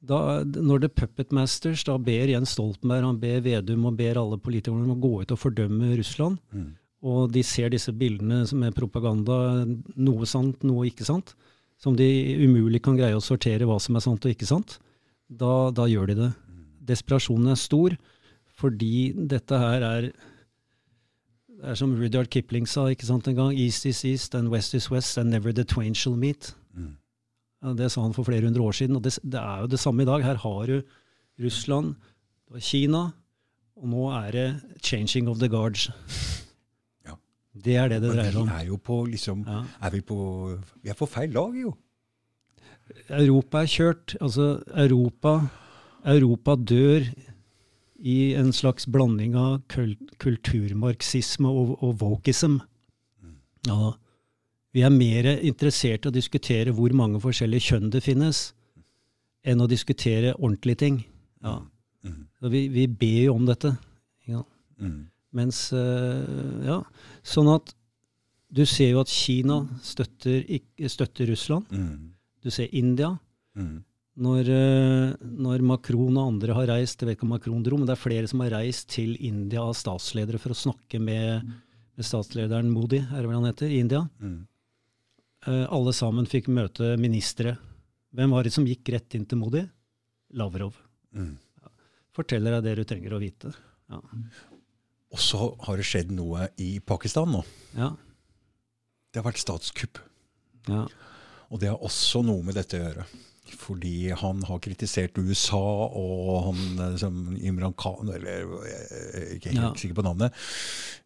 da, 0.05 0.45
Når 0.45 0.81
The 0.83 0.89
Puppet 0.89 1.33
Masters 1.33 1.85
da 1.85 1.97
ber 1.97 2.27
Jens 2.29 2.51
Stoltenberg, 2.55 3.03
han 3.05 3.19
ber 3.19 3.41
Vedum 3.41 3.87
og 3.87 3.97
ber 3.97 4.19
alle 4.19 4.37
politikerne 4.37 4.85
om 4.91 4.97
å 4.97 5.01
gå 5.01 5.23
ut 5.23 5.33
og 5.33 5.39
fordømme 5.39 5.97
Russland, 5.97 6.39
Mm. 6.55 6.73
og 7.03 7.33
de 7.33 7.43
ser 7.43 7.71
disse 7.71 7.91
bildene 7.93 8.47
som 8.47 8.63
er 8.63 8.71
propaganda, 8.71 9.65
noe 9.97 10.27
sant, 10.27 10.63
noe 10.63 10.85
ikke 10.91 11.05
sant, 11.05 11.35
som 11.79 11.97
de 11.97 12.37
umulig 12.47 12.83
kan 12.83 12.97
greie 12.97 13.15
å 13.15 13.23
sortere 13.23 13.63
hva 13.67 13.81
som 13.81 13.97
er 13.97 14.01
sant 14.01 14.25
og 14.27 14.35
ikke 14.37 14.47
sant, 14.47 14.79
da, 15.31 15.71
da 15.71 15.87
gjør 15.91 16.07
de 16.13 16.15
det. 16.19 16.31
Desperasjonen 16.85 17.53
er 17.55 17.59
stor, 17.61 17.97
fordi 18.61 19.13
dette 19.31 19.59
her 19.59 19.83
er 19.83 20.11
det 21.55 21.71
er 21.71 21.79
som 21.79 21.95
Rudyard 21.97 22.29
Kipling 22.29 22.67
sa 22.69 22.89
ikke 22.93 23.07
sant 23.09 23.29
en 23.31 23.37
gang, 23.39 23.55
East 23.57 23.87
is 23.87 24.03
east 24.05 24.35
and 24.37 24.51
west 24.53 24.75
is 24.77 24.91
west 24.93 25.17
and 25.19 25.31
never 25.31 25.53
the 25.53 25.65
twain 25.65 25.95
shall 25.95 26.17
meet. 26.17 26.51
Mm. 26.77 26.97
Det 27.79 27.87
sa 27.93 28.03
han 28.05 28.13
for 28.13 28.27
flere 28.27 28.45
hundre 28.45 28.61
år 28.61 28.73
siden, 28.77 28.97
og 28.99 29.05
det, 29.07 29.15
det 29.25 29.41
er 29.41 29.63
jo 29.63 29.71
det 29.73 29.79
samme 29.81 30.03
i 30.05 30.09
dag. 30.09 30.21
Her 30.27 30.37
har 30.43 30.67
du 30.69 30.83
Russland, 31.41 31.95
du 32.49 32.59
har 32.59 32.61
Kina, 32.61 33.05
og 33.81 33.89
nå 33.89 34.03
er 34.13 34.31
det 34.33 34.49
'changing 34.83 35.29
of 35.31 35.39
the 35.39 35.49
guards'. 35.49 35.89
Ja. 37.07 37.15
Det 37.55 37.77
er 37.77 37.89
det 37.89 38.03
det 38.03 38.13
dreier 38.13 38.33
seg 38.33 38.43
om. 38.43 38.49
er 38.49 38.65
jo 38.67 38.77
på 38.77 39.05
liksom 39.09 39.47
Ja. 39.47 39.65
er 39.81 39.91
vi, 39.91 40.01
på, 40.01 40.61
vi 40.83 40.91
er 40.91 40.95
på 40.95 41.07
feil 41.09 41.33
lag, 41.33 41.55
jo. 41.63 41.75
Europa 43.09 43.63
er 43.63 43.71
kjørt. 43.71 44.17
Altså, 44.21 44.63
Europa, 44.75 45.39
Europa 46.05 46.57
dør 46.57 47.07
i 48.05 48.35
en 48.37 48.53
slags 48.53 48.87
blanding 48.91 49.37
av 49.39 49.63
kulturmarxisme 50.21 51.49
og, 51.49 51.77
og 51.81 52.01
wokism. 52.03 52.59
Ja, 53.65 53.95
vi 54.75 54.83
er 54.85 54.93
mer 54.93 55.29
interessert 55.39 56.05
i 56.05 56.11
å 56.11 56.15
diskutere 56.15 56.75
hvor 56.75 56.93
mange 56.97 57.21
forskjellige 57.23 57.71
kjønn 57.71 57.93
det 57.95 58.03
finnes, 58.05 58.51
enn 59.47 59.63
å 59.63 59.71
diskutere 59.71 60.35
ordentlige 60.35 60.83
ting. 60.83 60.99
Ja. 61.45 61.61
Mm. 62.05 62.27
Så 62.41 62.51
vi, 62.53 62.67
vi 62.73 62.85
ber 62.91 63.21
jo 63.29 63.37
om 63.39 63.47
dette. 63.49 63.73
Ja. 64.29 64.43
Mm. 64.83 65.07
Mens 65.35 65.67
eh, 65.73 66.67
Ja. 66.67 66.83
Sånn 67.25 67.49
at 67.55 67.73
du 68.55 68.63
ser 68.69 68.93
jo 68.93 69.01
at 69.03 69.11
Kina 69.11 69.63
støtter, 69.83 70.45
støtter 70.91 71.31
Russland. 71.33 71.71
Du 72.45 72.53
ser 72.53 72.73
India. 72.77 73.15
Mm. 73.57 73.83
Når, 74.25 74.49
eh, 74.53 75.13
når 75.27 75.63
Macron 75.67 76.15
og 76.21 76.29
andre 76.29 76.55
har 76.55 76.69
reist 76.71 77.01
Jeg 77.01 77.09
vet 77.09 77.17
ikke 77.17 77.27
om 77.27 77.33
Macron 77.35 77.63
dro, 77.67 77.79
men 77.81 77.89
det 77.89 77.97
er 77.97 78.03
flere 78.03 78.29
som 78.31 78.45
har 78.45 78.53
reist 78.55 78.87
til 78.95 79.17
India 79.19 79.63
av 79.65 79.75
statsledere 79.75 80.39
for 80.39 80.55
å 80.55 80.59
snakke 80.59 81.01
med, 81.03 81.49
med 81.97 82.07
statslederen 82.07 82.71
Modi, 82.71 83.01
er 83.03 83.17
det 83.19 83.27
vel 83.27 83.41
han 83.41 83.49
heter, 83.49 83.73
i 83.73 83.81
India. 83.83 84.05
Mm. 84.23 84.43
Eh, 85.51 85.65
alle 85.67 85.95
sammen 85.97 86.29
fikk 86.31 86.51
møte 86.53 86.95
ministre. 87.01 87.57
Hvem 88.15 88.37
var 88.37 88.47
det 88.47 88.55
som 88.55 88.69
gikk 88.69 88.93
rett 88.95 89.17
inn 89.19 89.27
til 89.27 89.41
Modi? 89.41 89.65
Lavrov. 90.39 90.77
Mm. 91.15 91.35
Forteller 92.15 92.57
deg 92.57 92.69
det 92.69 92.77
du 92.79 92.85
trenger 92.87 93.17
å 93.17 93.23
vite. 93.23 93.51
Ja. 93.91 93.99
Og 95.15 95.23
så 95.23 95.49
har 95.67 95.79
det 95.79 95.87
skjedd 95.87 96.15
noe 96.15 96.49
i 96.63 96.77
Pakistan 96.83 97.35
nå. 97.35 97.43
Ja. 97.75 97.91
Det 99.11 99.21
har 99.21 99.27
vært 99.27 99.43
statskupp. 99.43 99.99
ja. 100.71 100.87
Og 101.55 101.61
det 101.63 101.71
har 101.71 101.85
også 101.87 102.25
noe 102.27 102.43
med 102.43 102.59
dette 102.59 102.81
å 102.81 102.83
gjøre. 102.83 103.07
Fordi 103.61 104.09
han 104.19 104.41
har 104.49 104.63
kritisert 104.65 105.19
USA 105.21 105.61
og 105.95 106.31
han 106.49 106.63
eh, 106.81 106.95
som 106.99 107.19
Imran 107.39 107.77
Khan, 107.79 108.09
eller 108.11 108.49
jeg 108.67 108.79
er 109.21 109.29
ikke 109.37 109.53
helt 109.53 109.61
Ja. 109.63 109.75
sikker 109.79 109.99
på 110.01 110.07
navnet, 110.07 110.35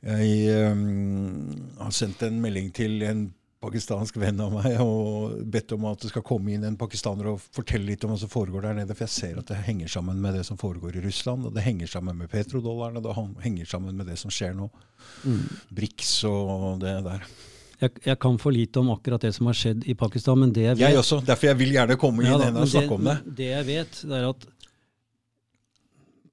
jeg 0.07 0.71
um, 0.73 1.51
har 1.83 1.93
sendt 1.93 2.23
en 2.25 2.39
melding 2.41 2.71
til 2.73 3.03
en 3.05 3.27
pakistansk 3.59 4.17
venn 4.23 4.39
av 4.41 4.53
meg 4.55 4.79
og 4.85 5.41
bedt 5.51 5.75
om 5.75 5.89
at 5.91 6.05
det 6.05 6.13
skal 6.13 6.23
komme 6.23 6.53
inn 6.55 6.63
en 6.65 6.79
pakistaner 6.79 7.27
og 7.33 7.43
fortelle 7.43 7.91
litt 7.91 8.07
om 8.07 8.15
hva 8.15 8.21
som 8.23 8.31
foregår 8.31 8.69
der 8.69 8.79
nede. 8.79 8.95
For 8.95 9.09
jeg 9.09 9.17
ser 9.17 9.41
at 9.43 9.51
det 9.51 9.59
henger 9.67 9.91
sammen 9.91 10.23
med 10.23 10.39
det 10.39 10.45
som 10.47 10.61
foregår 10.61 10.97
i 11.01 11.03
Russland, 11.05 11.45
og 11.51 11.57
det 11.59 11.67
henger 11.67 11.91
sammen 11.91 12.17
med 12.23 12.31
petrodollaren, 12.31 13.01
og 13.03 13.09
det 13.09 13.17
henger 13.45 13.67
sammen 13.67 13.99
med 13.99 14.07
det 14.07 14.17
som 14.23 14.31
skjer 14.31 14.55
nå. 14.57 14.71
BRICS 15.75 16.13
og 16.31 16.79
det 16.87 16.95
der. 17.11 17.27
Jeg, 17.79 17.95
jeg 18.03 18.19
kan 18.19 18.39
for 18.43 18.55
lite 18.55 18.81
om 18.81 18.91
akkurat 18.91 19.23
det 19.23 19.31
som 19.37 19.47
har 19.47 19.55
skjedd 19.55 19.85
i 19.87 19.95
Pakistan, 19.99 20.41
men 20.43 20.55
det 20.55 20.65
jeg 20.65 20.79
vet 20.81 20.89
Jeg 20.89 20.99
også. 20.99 21.21
Derfor 21.27 21.53
jeg 21.53 21.59
vil 21.61 21.77
gjerne 21.77 21.97
komme 22.01 22.25
inn 22.25 22.33
Ja 22.33 22.39
da, 22.41 22.49
og 22.51 22.71
snakke 22.73 22.97
om 22.97 23.07
det. 23.07 23.19
Det 23.39 23.53
jeg 23.53 23.69
vet, 23.69 24.01
det 24.11 24.19
er 24.19 24.27
at 24.33 24.49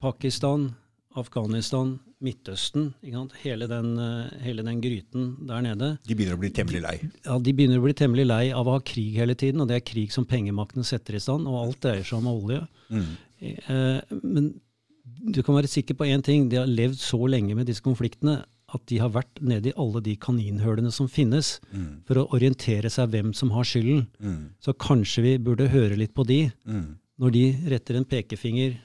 Pakistan, 0.02 0.66
Afghanistan, 1.16 1.94
Midtøsten? 2.24 2.90
Hele, 3.42 3.68
den, 3.68 3.92
eh, 4.00 4.42
hele 4.42 4.64
den 4.64 4.80
gryten 4.80 5.46
der 5.46 5.62
nede 5.64 5.98
De 6.06 6.16
begynner 6.16 6.36
å 6.36 6.40
bli 6.40 6.50
temmelig 6.50 6.82
lei. 6.82 6.96
ja, 7.24 7.38
De 7.38 7.52
begynner 7.52 7.78
å 7.78 7.84
bli 7.84 7.94
temmelig 7.94 8.26
lei 8.26 8.44
av 8.50 8.66
å 8.66 8.78
ha 8.78 8.80
krig 8.80 9.14
hele 9.20 9.34
tiden, 9.34 9.60
og 9.60 9.68
det 9.68 9.76
er 9.76 9.86
krig 9.86 10.12
som 10.12 10.24
pengemakten 10.24 10.84
setter 10.84 11.14
i 11.14 11.20
stand, 11.20 11.46
og 11.46 11.62
alt 11.62 11.80
dreier 11.80 12.04
seg 12.04 12.18
om 12.18 12.26
olje. 12.32 12.66
Mm. 12.90 13.16
Eh, 13.42 14.00
men 14.22 14.60
du 15.06 15.42
kan 15.42 15.54
være 15.54 15.70
sikker 15.70 15.94
på 15.94 16.08
én 16.08 16.24
ting, 16.24 16.48
de 16.48 16.56
har 16.56 16.66
levd 16.66 16.98
så 16.98 17.20
lenge 17.28 17.54
med 17.54 17.66
disse 17.66 17.84
konfliktene 17.84 18.42
at 18.74 18.86
de 18.86 18.98
har 18.98 19.10
vært 19.14 19.40
nede 19.40 19.68
i 19.70 19.72
alle 19.78 20.00
de 20.02 20.16
kaninhølene 20.16 20.90
som 20.92 21.06
finnes, 21.08 21.60
Mm. 21.72 22.02
for 22.04 22.14
å 22.16 22.28
orientere 22.34 22.90
seg 22.90 23.10
hvem 23.10 23.32
som 23.34 23.50
har 23.50 23.62
skylden. 23.64 24.06
Mm. 24.20 24.50
Så 24.60 24.72
kanskje 24.74 25.22
vi 25.22 25.38
burde 25.38 25.68
høre 25.70 25.96
litt 25.96 26.14
på 26.14 26.26
de, 26.26 26.52
Mm. 26.66 26.96
når 27.20 27.30
de 27.32 27.52
retter 27.70 27.96
en 27.96 28.04
pekefinger 28.04 28.76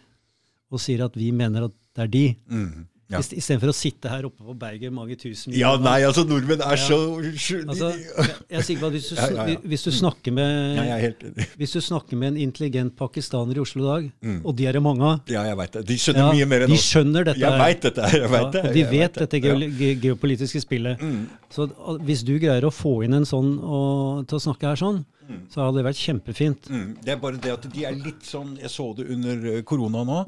og 0.72 0.80
sier 0.80 1.04
at 1.04 1.14
vi 1.16 1.32
mener 1.32 1.64
at 1.66 1.72
det 1.96 2.04
er 2.04 2.08
de, 2.08 2.36
Mm. 2.50 2.88
Ja. 3.12 3.20
ist- 3.20 3.34
istedenfor 3.36 3.70
å 3.72 3.76
sitte 3.76 4.10
her 4.10 4.24
oppe 4.30 4.44
på 4.48 4.54
berget 4.58 4.94
mange 4.94 5.18
tusen 5.20 5.52
ja, 5.54 5.74
nei, 5.78 6.02
altså 6.08 6.24
nordmenn 6.28 6.62
er 6.64 6.80
så 6.80 6.98
Altså, 7.22 7.92
jeg 8.00 8.58
er 8.60 8.62
sikker 8.64 8.82
på 8.82 8.88
at 8.88 8.94
hvis 8.96 9.10
du, 9.10 9.16
Ja, 9.16 9.28
ja, 9.36 9.46
ja. 9.52 9.58
hvis 9.74 9.84
du 9.84 9.92
snakker 9.92 10.32
med 10.34 10.78
ja, 10.78 10.84
er 10.96 11.02
helt 11.06 11.24
hvis 11.60 11.74
du 11.76 11.82
snakker 11.84 12.16
med 12.18 12.34
en 12.34 12.38
intelligent 12.48 12.96
pakistaner 12.96 13.56
i 13.58 13.60
Oslo 13.62 13.84
i 13.84 13.88
dag, 13.90 14.12
Mm. 14.22 14.42
og 14.46 14.56
de 14.56 14.66
er 14.68 14.74
det 14.74 14.82
mange 14.84 15.02
av 15.04 15.20
Ja, 15.28 15.44
jeg 15.44 15.58
veit 15.58 15.72
det. 15.72 15.86
De 15.88 15.96
skjønner 15.98 16.24
ja, 16.28 16.32
mye 16.34 16.46
mer 16.48 16.62
enn 16.66 16.72
oss. 16.72 16.82
De 16.82 16.88
skjønner 16.88 17.24
dette. 17.26 17.40
Jeg 17.40 17.52
vet 17.52 17.60
veit 17.66 17.82
dette. 17.82 18.12
Jeg 18.22 18.30
vet 18.30 18.42
Ja, 18.42 18.50
det. 18.52 18.66
og 18.66 18.74
de 18.74 18.84
vet 18.84 19.14
det. 19.14 19.30
dette 19.30 19.42
ge 19.42 19.96
geopolitiske 20.02 20.62
spillet. 20.62 21.00
Mm. 21.02 21.28
Så 21.52 21.68
hvis 22.06 22.24
du 22.24 22.38
greier 22.40 22.64
å 22.64 22.72
få 22.72 23.04
inn 23.04 23.14
en 23.14 23.26
sånn 23.26 23.58
og, 23.60 24.28
til 24.28 24.38
å 24.38 24.42
snakke 24.48 24.70
her 24.72 24.76
sånn, 24.80 25.04
så 25.50 25.64
hadde 25.66 25.78
det 25.82 25.86
vært 25.86 26.02
kjempefint. 26.02 26.70
Mm. 26.70 26.98
Det 27.04 27.14
er 27.14 27.18
bare 27.22 27.38
det 27.40 27.52
at 27.54 27.68
de 27.74 27.86
er 27.86 27.96
litt 27.96 28.24
sånn 28.28 28.58
Jeg 28.60 28.70
så 28.70 28.90
det 28.98 29.08
under 29.10 29.46
eh, 29.58 29.62
korona 29.64 30.04
nå. 30.04 30.26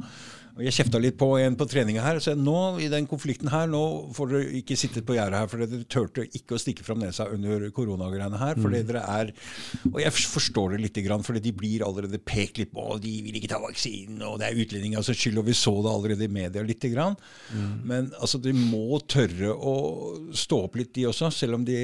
Og 0.54 0.62
Jeg 0.62 0.76
kjefta 0.76 1.00
litt 1.02 1.16
på 1.18 1.28
en 1.42 1.56
på 1.58 1.66
treninga 1.66 2.04
her. 2.06 2.20
Så 2.22 2.36
nå 2.38 2.78
i 2.84 2.90
den 2.92 3.08
konflikten 3.10 3.50
her, 3.50 3.66
nå 3.70 4.12
får 4.14 4.30
dere 4.30 4.60
ikke 4.60 4.78
sitte 4.78 5.02
på 5.06 5.16
gjerdet 5.18 5.40
her, 5.40 5.50
for 5.50 5.64
dere 5.64 5.88
turte 5.90 6.28
ikke 6.30 6.58
å 6.58 6.62
stikke 6.62 6.86
fram 6.86 7.02
nesa 7.02 7.26
under 7.34 7.66
koronagreiene 7.74 8.38
her. 8.38 8.62
Fordi 8.62 8.84
dere 8.86 9.02
er 9.02 9.34
Og 9.90 10.00
jeg 10.02 10.14
forstår 10.14 10.76
det 10.76 10.84
lite 10.84 11.04
grann, 11.06 11.26
for 11.26 11.34
de 11.34 11.56
blir 11.58 11.86
allerede 11.86 12.22
pekt 12.22 12.62
litt 12.62 12.74
på. 12.74 12.86
og 12.96 13.02
De 13.02 13.16
vil 13.26 13.40
ikke 13.40 13.50
ta 13.56 13.62
vaksinen, 13.64 14.22
og 14.22 14.38
det 14.42 14.52
er 14.52 14.62
utlendingenes 14.62 15.10
skyld, 15.18 15.42
og 15.42 15.50
vi 15.50 15.58
så 15.58 15.74
det 15.82 15.94
allerede 15.96 16.30
i 16.30 16.34
media 16.38 16.64
lite 16.66 16.94
grann. 16.94 17.18
Men 17.84 18.12
altså, 18.20 18.38
de 18.38 18.54
må 18.54 19.02
tørre 19.10 19.54
å 19.58 19.76
stå 20.38 20.66
opp 20.68 20.78
litt, 20.78 20.94
de 20.94 21.10
også, 21.10 21.34
selv 21.34 21.58
om 21.58 21.66
de 21.66 21.82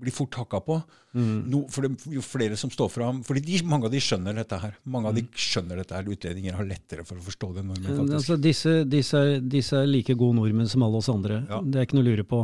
blir 0.00 0.12
fort 0.14 0.34
hakka 0.40 0.60
på. 0.64 0.78
No, 1.14 1.66
for 1.68 1.84
det, 1.84 1.98
jo 2.08 2.22
flere 2.24 2.56
som 2.56 2.70
står 2.72 2.88
fram 2.88 3.18
fordi 3.26 3.42
de, 3.44 3.58
Mange 3.68 3.84
av 3.84 3.92
de 3.92 4.00
skjønner 4.00 4.34
dette 4.34 4.56
her. 4.62 4.72
Mange 4.88 5.10
av 5.10 5.14
de 5.18 5.26
skjønner 5.36 5.76
dette 5.82 5.94
her. 5.94 6.08
Utlendinger 6.08 6.56
har 6.56 6.64
lettere 6.64 7.04
for 7.04 7.20
å 7.20 7.24
forstå 7.26 7.50
det. 7.58 7.64
nordmenn. 7.68 8.12
Altså, 8.16 8.38
disse, 8.40 8.72
disse, 8.88 9.20
disse 9.44 9.76
er 9.82 9.86
like 9.90 10.16
gode 10.16 10.38
nordmenn 10.40 10.70
som 10.72 10.82
alle 10.86 11.02
oss 11.02 11.10
andre. 11.12 11.42
Ja. 11.50 11.60
Det 11.62 11.78
er 11.82 11.86
ikke 11.88 11.98
noe 12.00 12.06
å 12.06 12.10
lure 12.10 12.24
på. 12.24 12.40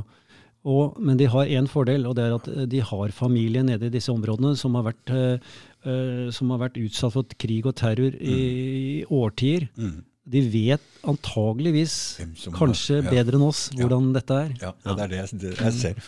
Og, 0.68 0.98
men 1.00 1.16
de 1.16 1.24
har 1.32 1.46
én 1.48 1.68
fordel, 1.70 2.04
og 2.10 2.16
det 2.18 2.26
er 2.26 2.34
at 2.36 2.48
eh, 2.52 2.66
de 2.68 2.80
har 2.84 3.12
familie 3.16 3.62
nede 3.64 3.88
i 3.88 3.94
disse 3.94 4.10
områdene 4.12 4.52
som 4.58 4.74
har 4.76 4.88
vært, 4.90 5.12
eh, 5.14 5.38
eh, 5.88 6.28
som 6.34 6.50
har 6.52 6.60
vært 6.66 6.76
utsatt 6.82 7.14
for 7.14 7.38
krig 7.40 7.64
og 7.70 7.76
terror 7.78 8.12
i, 8.18 8.36
i 8.36 9.04
årtier. 9.08 9.68
Mm. 9.78 10.02
De 10.28 10.42
vet 10.52 10.82
antageligvis, 11.08 11.94
kanskje 12.52 12.98
har- 13.00 13.06
ja. 13.06 13.10
bedre 13.22 13.38
enn 13.38 13.46
oss, 13.48 13.70
Ja. 13.72 13.86
hvordan 13.86 14.12
dette 14.12 14.30
er. 14.44 14.50
Ja, 14.60 14.74
ja, 14.84 14.94
det 14.94 15.04
er 15.06 15.08
det 15.08 15.20
jeg, 15.22 15.40
det 15.40 15.54
jeg 15.56 15.72
ser. 15.72 16.02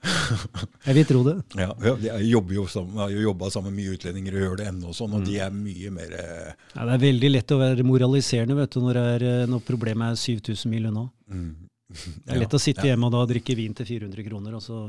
Jeg 0.86 0.96
vil 0.96 1.06
tro 1.08 1.22
det. 1.26 1.34
Ja, 1.60 1.70
ja, 1.84 1.94
jeg 2.06 2.28
jobber 2.30 2.54
jo 2.56 2.66
sammen, 2.72 2.94
jeg 2.96 3.02
har 3.02 3.14
jo 3.14 3.24
jobba 3.28 3.50
sammen 3.52 3.74
med 3.74 3.82
mye 3.84 3.96
utlendinger 3.98 4.36
og 4.38 4.44
gjør 4.44 4.60
det 4.60 4.68
ennå, 4.70 4.92
sånn, 4.96 5.16
og 5.18 5.26
de 5.28 5.34
er 5.44 5.50
mye 5.54 5.90
mer 5.92 6.14
eh, 6.16 6.52
Ja, 6.74 6.86
det 6.88 6.94
er 6.94 7.02
veldig 7.04 7.30
lett 7.34 7.52
å 7.52 7.58
være 7.60 7.84
moraliserende 7.86 8.56
vet 8.56 8.76
du, 8.76 8.80
når, 8.84 9.00
er, 9.00 9.24
eh, 9.28 9.42
når 9.50 9.64
problemet 9.68 10.14
er 10.14 10.22
7000 10.22 10.72
mil 10.72 10.88
unna. 10.92 11.08
mm. 11.32 11.50
Det 12.24 12.36
er 12.36 12.38
lett 12.44 12.54
å 12.54 12.62
sitte 12.62 12.86
hjemme 12.86 13.08
og 13.08 13.16
da 13.16 13.24
drikke 13.32 13.56
vin 13.58 13.74
til 13.74 13.88
400 13.88 14.24
kroner, 14.28 14.54
og 14.56 14.62
så, 14.62 14.84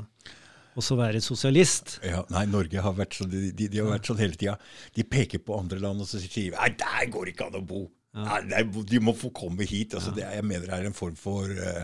og 0.78 0.86
så 0.86 0.98
være 1.00 1.20
sosialist. 1.26 1.98
Ja, 2.06 2.22
nei, 2.32 2.44
Norge 2.52 2.84
har 2.86 2.94
vært 2.96 3.18
sånn, 3.18 3.32
de, 3.34 3.50
de, 3.58 3.72
de 3.74 3.82
har 3.82 3.90
vært 3.90 4.12
sånn 4.12 4.22
hele 4.22 4.38
tida. 4.38 4.54
De 4.96 5.04
peker 5.10 5.42
på 5.42 5.58
andre 5.58 5.82
land 5.82 6.04
og 6.06 6.08
så 6.08 6.22
sier 6.22 6.52
de, 6.52 6.60
nei, 6.60 6.70
der 6.78 7.10
går 7.12 7.34
ikke 7.34 7.50
an 7.50 7.58
å 7.58 7.64
bo. 7.66 7.88
Nei, 8.14 8.62
de 8.68 9.00
må 9.00 9.14
få 9.16 9.30
komme 9.34 9.66
hit. 9.68 9.96
Altså, 9.96 10.12
det, 10.16 10.26
jeg 10.28 10.44
mener 10.46 10.68
det 10.68 10.78
er 10.78 10.88
en 10.90 10.96
form 10.96 11.16
for 11.20 11.48
eh, 11.48 11.84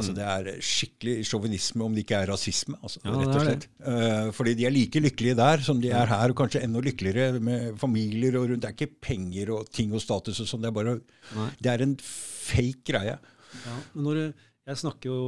altså, 0.00 0.14
Det 0.16 0.24
er 0.24 0.60
skikkelig 0.64 1.14
sjåvinisme, 1.28 1.84
om 1.84 1.94
det 1.94 2.04
ikke 2.04 2.20
er 2.22 2.30
rasisme. 2.32 2.76
Altså, 2.82 3.00
Ja, 3.04 3.14
rett 3.18 3.34
og 3.34 3.44
slett. 3.46 3.66
Eh, 3.92 4.30
fordi 4.36 4.54
de 4.58 4.66
er 4.68 4.74
like 4.74 5.02
lykkelige 5.02 5.38
der 5.38 5.64
som 5.66 5.80
de 5.82 5.90
er 5.90 6.06
her, 6.06 6.32
og 6.32 6.36
kanskje 6.38 6.62
enda 6.64 6.80
lykkeligere 6.80 7.40
med 7.40 7.78
familier 7.80 8.38
og 8.40 8.50
rundt. 8.50 8.62
Det 8.62 8.70
er 8.70 8.76
ikke 8.78 9.00
penger 9.08 9.52
og 9.56 9.70
ting 9.70 9.92
og 9.92 10.02
status 10.04 10.40
og 10.40 10.48
sånn. 10.50 10.62
Det 10.64 10.70
er 10.72 10.78
bare 10.78 10.96
Nei. 11.36 11.48
Det 11.60 11.72
er 11.72 11.82
en 11.86 11.96
fake 12.02 12.84
greie. 12.92 13.18
Ja, 13.66 13.76
men 13.94 14.04
når 14.08 14.14
du, 14.20 14.44
jeg 14.66 14.80
snakker 14.80 15.10
jo 15.12 15.20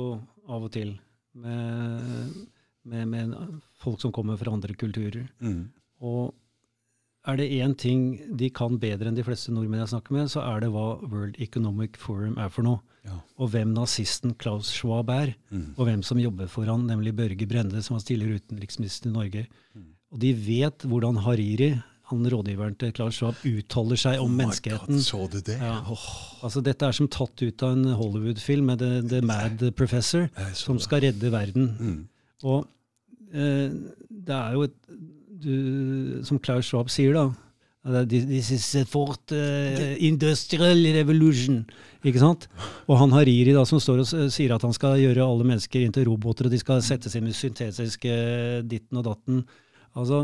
av 0.48 0.64
og 0.66 0.72
til 0.72 0.94
med, 1.34 2.46
med, 2.84 3.08
med 3.08 3.34
folk 3.82 4.00
som 4.00 4.12
kommer 4.14 4.38
fra 4.40 4.52
andre 4.54 4.76
kulturer. 4.78 5.26
Mm. 5.42 5.68
Og 6.04 6.34
er 7.24 7.38
det 7.40 7.46
én 7.56 7.72
ting 7.80 8.00
de 8.36 8.50
kan 8.52 8.76
bedre 8.80 9.08
enn 9.08 9.16
de 9.16 9.24
fleste 9.24 9.52
nordmenn 9.54 9.80
jeg 9.80 9.94
snakker 9.94 10.16
med, 10.16 10.28
så 10.32 10.42
er 10.44 10.60
det 10.64 10.68
hva 10.74 10.98
World 11.08 11.38
Economic 11.40 11.96
Forum 12.00 12.36
er 12.40 12.50
for 12.52 12.66
noe. 12.66 12.82
Ja. 13.04 13.16
Og 13.40 13.50
hvem 13.52 13.72
nazisten 13.76 14.34
Klaus 14.40 14.70
Schwab 14.72 15.10
er. 15.12 15.34
Mm. 15.52 15.72
Og 15.76 15.88
hvem 15.88 16.04
som 16.04 16.20
jobber 16.20 16.48
for 16.52 16.68
han, 16.68 16.86
nemlig 16.88 17.14
Børge 17.16 17.48
Brende, 17.48 17.80
som 17.84 17.96
var 17.96 18.04
tidligere 18.04 18.42
utenriksminister 18.44 19.10
i 19.10 19.14
Norge. 19.14 19.46
Mm. 19.76 19.90
Og 20.12 20.20
de 20.22 20.30
vet 20.36 20.86
hvordan 20.88 21.20
Hariri, 21.24 21.70
han 22.12 22.28
rådgiveren 22.28 22.76
til 22.80 22.92
Klaus 22.96 23.16
Schwab, 23.16 23.40
uttaler 23.48 24.00
seg 24.00 24.20
om 24.20 24.28
Oh 24.28 24.38
menneskeheten. 24.42 25.00
God, 25.00 25.06
så 25.08 25.22
du 25.32 25.38
det? 25.40 25.56
Ja. 25.60 25.78
Altså, 26.44 26.60
dette 26.64 26.88
er 26.88 26.96
som 26.96 27.08
tatt 27.08 27.40
ut 27.40 27.64
av 27.64 27.72
en 27.72 27.96
Hollywood-film 27.96 28.68
med 28.68 28.84
The, 28.84 29.00
The 29.08 29.24
Mad 29.24 29.64
Professor, 29.80 30.28
som 30.56 30.80
skal 30.80 31.06
redde 31.08 31.32
verden. 31.32 31.72
Mm. 31.80 31.98
Og 32.44 32.66
eh, 33.32 33.72
det 34.08 34.36
er 34.36 34.56
jo 34.58 34.68
et 34.68 34.76
du, 35.44 36.20
Som 36.26 36.38
Klaus 36.42 36.66
Schwab 36.70 36.90
sier, 36.92 37.14
da 37.14 37.30
This 38.08 38.48
is 38.50 38.64
a 38.80 38.86
fourth 38.88 39.28
uh, 39.36 39.92
industrial 40.00 40.78
revolution. 40.96 41.66
Ikke 42.00 42.16
sant? 42.22 42.46
Og 42.88 42.96
han 42.96 43.12
Hariri 43.12 43.52
da, 43.52 43.60
som 43.68 43.76
står 43.82 44.00
og 44.00 44.30
sier 44.32 44.54
at 44.56 44.64
han 44.64 44.72
skal 44.72 44.96
gjøre 45.02 45.20
alle 45.26 45.44
mennesker 45.44 45.84
inn 45.84 45.92
til 45.92 46.06
roboter, 46.08 46.48
og 46.48 46.54
de 46.54 46.60
skal 46.62 46.80
settes 46.80 47.12
inn 47.20 47.28
i 47.28 47.34
syntetiske 47.36 48.14
ditten 48.70 49.02
og 49.02 49.04
datten. 49.10 49.44
Altså, 49.94 50.22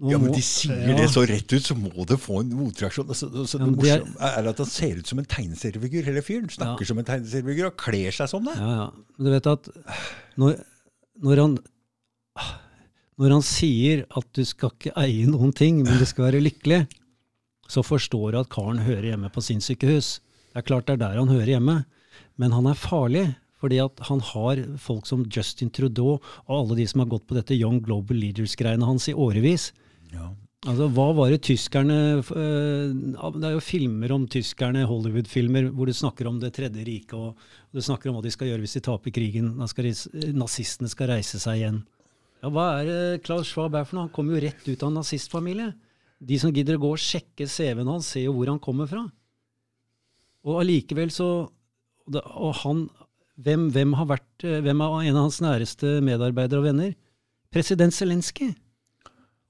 Ja, 0.00 0.16
men 0.22 0.30
de 0.32 0.40
sier 0.40 0.78
Ja. 0.86 0.94
det 0.96 1.10
så 1.12 1.26
rett 1.28 1.50
ut, 1.52 1.60
så 1.66 1.74
må 1.76 2.06
det 2.08 2.16
få 2.22 2.38
en 2.40 2.54
motreaksjon. 2.56 3.10
Altså, 3.10 3.26
altså, 3.28 3.58
Ja, 3.58 3.66
det 3.66 3.90
er- 3.90 4.38
er 4.38 4.48
at 4.48 4.56
han 4.62 4.66
ser 4.66 4.96
ut 4.96 5.06
som 5.10 5.18
en 5.18 5.26
tegneseriefigur, 5.26 6.04
hele 6.06 6.22
fyren. 6.22 6.48
Snakker 6.48 6.80
Ja. 6.80 6.86
som 6.86 6.98
en 6.98 7.04
tegneseriefigur 7.04 7.66
og 7.66 7.76
kler 7.76 8.10
seg 8.10 8.28
som 8.30 8.44
det. 8.44 8.54
Ja, 8.56 8.70
ja. 8.70 8.90
Men 9.18 9.26
du 9.26 9.30
vet 9.34 9.46
at 9.46 9.68
når, 10.38 10.62
når 11.20 11.36
han 11.42 11.58
når 13.20 13.36
han 13.36 13.44
sier 13.44 14.06
at 14.16 14.26
du 14.36 14.42
skal 14.48 14.72
ikke 14.72 14.94
eie 15.00 15.28
noen 15.28 15.52
ting, 15.56 15.82
men 15.84 16.00
du 16.00 16.06
skal 16.08 16.30
være 16.30 16.42
lykkelig, 16.42 16.86
så 17.70 17.84
forstår 17.86 18.32
du 18.32 18.40
at 18.40 18.50
karen 18.52 18.80
hører 18.82 19.12
hjemme 19.12 19.30
på 19.32 19.44
sinnssykehus. 19.44 20.18
Det 20.50 20.62
er 20.62 20.66
klart 20.66 20.88
det 20.88 20.96
er 20.96 21.04
der 21.04 21.20
han 21.20 21.30
hører 21.30 21.54
hjemme, 21.54 21.76
men 22.40 22.56
han 22.56 22.70
er 22.70 22.78
farlig. 22.78 23.28
Fordi 23.60 23.76
at 23.82 24.00
han 24.08 24.22
har 24.24 24.62
folk 24.80 25.04
som 25.04 25.26
Justin 25.28 25.68
Trudeau 25.68 26.14
og 26.16 26.54
alle 26.54 26.78
de 26.78 26.86
som 26.88 27.02
har 27.02 27.10
gått 27.12 27.26
på 27.28 27.36
dette 27.36 27.58
Young 27.58 27.82
Global 27.84 28.16
Leaders-greiene 28.16 28.88
hans 28.88 29.10
i 29.12 29.12
årevis. 29.12 29.70
Ja. 30.14 30.30
Altså, 30.68 30.88
Hva 30.92 31.06
var 31.16 31.30
det 31.32 31.42
tyskerne 31.46 31.98
eh, 32.20 32.90
Det 33.32 33.46
er 33.48 33.54
jo 33.54 33.62
filmer 33.64 34.12
om 34.12 34.26
tyskerne, 34.28 34.86
Hollywood-filmer, 34.88 35.70
hvor 35.72 35.88
du 35.88 35.96
snakker 35.96 36.28
om 36.28 36.40
Det 36.40 36.52
tredje 36.56 36.84
riket, 36.84 37.14
og, 37.16 37.36
og 37.36 37.76
du 37.76 37.84
snakker 37.84 38.10
om 38.10 38.18
hva 38.18 38.24
de 38.24 38.32
skal 38.32 38.50
gjøre 38.50 38.64
hvis 38.64 38.76
de 38.76 38.84
taper 38.88 39.14
krigen. 39.16 39.54
Da 39.60 39.68
skal 39.70 39.88
de, 39.88 39.94
nazistene 40.36 40.92
skal 40.92 41.12
reise 41.14 41.40
seg 41.40 41.60
igjen. 41.62 41.80
Ja, 42.40 42.48
Hva 42.48 42.66
er 42.80 42.88
det 42.88 43.22
Klaus 43.26 43.50
Schwab 43.50 43.76
er 43.76 43.84
for 43.84 43.98
noe? 43.98 44.08
Han 44.08 44.14
kommer 44.14 44.36
jo 44.36 44.44
rett 44.46 44.64
ut 44.64 44.82
av 44.82 44.88
en 44.88 44.98
nazistfamilie. 45.02 45.70
De 46.20 46.38
som 46.40 46.52
gidder 46.52 46.76
å 46.76 46.82
gå 46.82 46.92
og 46.94 47.00
sjekke 47.00 47.48
CV-en 47.48 47.88
hans, 47.88 48.08
ser 48.12 48.26
jo 48.26 48.34
hvor 48.36 48.48
han 48.48 48.60
kommer 48.62 48.88
fra. 48.88 49.04
Og 50.48 50.62
allikevel 50.62 51.12
så 51.12 51.30
Og 52.10 52.54
han 52.64 52.88
hvem, 53.40 53.68
hvem, 53.72 53.92
har 53.96 54.08
vært, 54.08 54.44
eh, 54.44 54.60
hvem 54.64 54.80
er 54.82 54.96
en 55.08 55.16
av 55.16 55.28
hans 55.28 55.40
næreste 55.40 56.00
medarbeidere 56.04 56.60
og 56.60 56.66
venner? 56.66 56.94
President 57.52 57.94
Zelenskyj. 57.94 58.54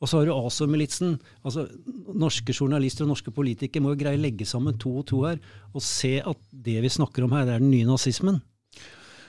Og 0.01 0.09
så 0.09 0.19
har 0.19 0.27
du 0.29 0.33
ASO-militsen. 0.33 1.19
Altså, 1.45 1.67
norske 2.15 2.53
journalister 2.53 3.05
og 3.05 3.13
norske 3.13 3.33
politikere 3.35 3.83
må 3.83 3.95
jo 3.95 4.01
greie 4.05 4.19
å 4.19 4.23
legge 4.23 4.47
sammen 4.49 4.79
to 4.79 4.93
og 5.01 5.07
to 5.11 5.25
her, 5.25 5.41
og 5.75 5.83
se 5.83 6.21
at 6.21 6.39
det 6.53 6.79
vi 6.81 6.89
snakker 6.89 7.25
om 7.25 7.33
her, 7.33 7.45
det 7.45 7.55
er 7.55 7.65
den 7.65 7.73
nye 7.73 7.89
nazismen. 7.89 8.41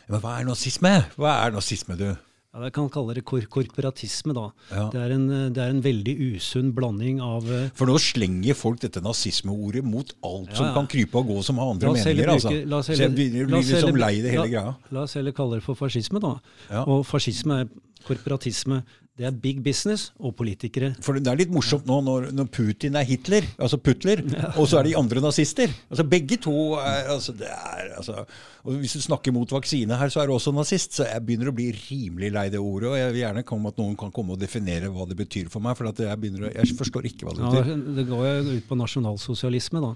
Men 0.08 0.22
hva 0.22 0.40
er 0.40 0.48
nazisme? 0.48 0.94
Hva 1.18 1.46
er 1.46 1.56
nazisme, 1.56 1.98
du? 2.00 2.16
Ja, 2.52 2.66
Jeg 2.66 2.74
kan 2.76 2.90
kalle 2.92 3.14
det 3.16 3.22
kor 3.24 3.46
korporatisme, 3.48 4.34
da. 4.36 4.50
Ja. 4.74 4.90
Det, 4.92 5.00
er 5.00 5.14
en, 5.16 5.28
det, 5.56 5.62
er 5.62 5.70
en, 5.72 5.80
veldig 5.84 6.16
usunn 6.36 6.74
blanding 6.76 7.22
av 7.24 7.48
uh, 7.48 7.70
For 7.80 7.88
nå 7.88 7.96
slenger 8.04 8.58
folk 8.60 8.82
dette 8.84 9.00
nazismeordet 9.04 9.86
mot 9.88 10.12
alt 10.28 10.52
ja, 10.52 10.58
som 10.60 10.74
kan 10.76 10.90
krype 10.92 11.22
og 11.22 11.32
gå 11.32 11.38
som 11.48 11.62
har 11.64 11.72
andre 11.72 11.94
meninger. 11.96 12.34
altså. 12.34 12.52
La 12.66 12.82
oss 12.82 12.92
heller, 12.92 13.08
Så 13.08 13.08
jeg 13.08 13.16
blir 13.16 13.54
liksom 13.56 14.02
lei 14.02 14.18
det 14.20 14.36
hele 14.36 14.50
greia. 14.52 14.76
La 14.92 15.06
oss 15.08 15.16
heller 15.16 15.36
kalle 15.38 15.62
det 15.62 15.66
for 15.70 15.80
fascisme, 15.80 16.20
da. 16.20 16.36
Og 16.84 17.06
fascisme 17.08 17.64
er 17.64 17.72
korporatisme. 18.04 18.82
Det 19.20 19.26
er 19.28 19.34
big 19.36 19.58
business 19.60 20.06
og 20.24 20.32
politikere. 20.40 20.94
For 21.04 21.20
Det 21.20 21.28
er 21.28 21.40
litt 21.42 21.52
morsomt 21.52 21.84
nå 21.86 21.98
når, 22.06 22.30
når 22.32 22.48
Putin 22.56 22.96
er 22.96 23.04
Hitler, 23.06 23.44
altså 23.60 23.76
Putler, 23.78 24.22
ja. 24.24 24.54
og 24.56 24.70
så 24.72 24.80
er 24.80 24.88
de 24.88 24.94
andre 24.96 25.20
nazister. 25.22 25.74
Altså 25.92 26.06
Begge 26.08 26.38
to 26.42 26.54
er, 26.80 27.10
altså, 27.12 27.36
det 27.36 27.50
er 27.52 27.92
altså, 28.00 28.24
og 28.64 28.80
Hvis 28.80 28.96
du 28.96 29.02
snakker 29.04 29.36
mot 29.36 29.52
vaksine 29.52 29.98
her, 30.00 30.14
så 30.14 30.22
er 30.22 30.32
du 30.32 30.34
også 30.38 30.54
nazist. 30.56 30.96
Så 30.96 31.10
jeg 31.10 31.26
begynner 31.28 31.52
å 31.52 31.56
bli 31.58 31.68
rimelig 31.76 32.32
lei 32.32 32.46
det 32.54 32.64
ordet. 32.64 32.88
Og 32.94 32.98
jeg 33.02 33.12
vil 33.12 33.22
gjerne 33.26 33.46
komme 33.52 33.74
at 33.74 33.84
noen 33.84 34.00
kan 34.00 34.16
komme 34.16 34.38
og 34.38 34.42
definere 34.42 34.90
hva 34.96 35.06
det 35.10 35.20
betyr 35.20 35.52
for 35.52 35.66
meg. 35.66 35.76
For 35.76 35.92
jeg, 35.92 36.08
å, 36.08 36.54
jeg 36.56 36.80
forstår 36.80 37.12
ikke 37.12 37.28
hva 37.28 37.36
det 37.36 37.46
betyr. 37.46 37.72
Ja, 37.76 37.78
det 38.00 38.08
går 38.10 38.26
jo 38.30 38.58
ut 38.62 38.68
på 38.72 38.80
nasjonalsosialisme, 38.80 39.84
da. 39.84 39.94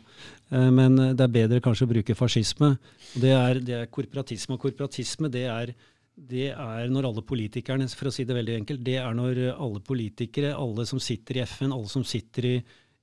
Eh, 0.51 0.69
men 0.75 0.99
det 1.15 1.23
er 1.23 1.35
bedre 1.39 1.63
kanskje 1.63 1.87
å 1.87 1.93
bruke 1.95 2.19
fascisme. 2.19 2.75
Det 3.15 3.31
er, 3.31 3.63
det 3.63 3.79
er 3.79 3.91
korporatisme. 3.93 4.59
Og 4.59 4.67
korporatisme 4.67 5.31
det 5.31 5.47
er 5.47 5.75
det 6.15 6.47
er 6.53 6.89
når 6.91 7.09
alle 7.09 7.23
politikerne, 7.27 7.87
for 7.91 8.09
å 8.09 8.13
si 8.15 8.23
det 8.27 8.37
veldig 8.37 8.55
enkelt, 8.61 8.83
det 8.87 8.95
er 9.01 9.15
når 9.17 9.41
alle 9.51 9.81
politikere, 9.83 10.53
alle 10.55 10.85
som 10.87 11.01
sitter 11.03 11.41
i 11.41 11.43
FN, 11.43 11.73
alle 11.75 11.91
som 11.91 12.05
sitter 12.07 12.47
i, 12.47 12.55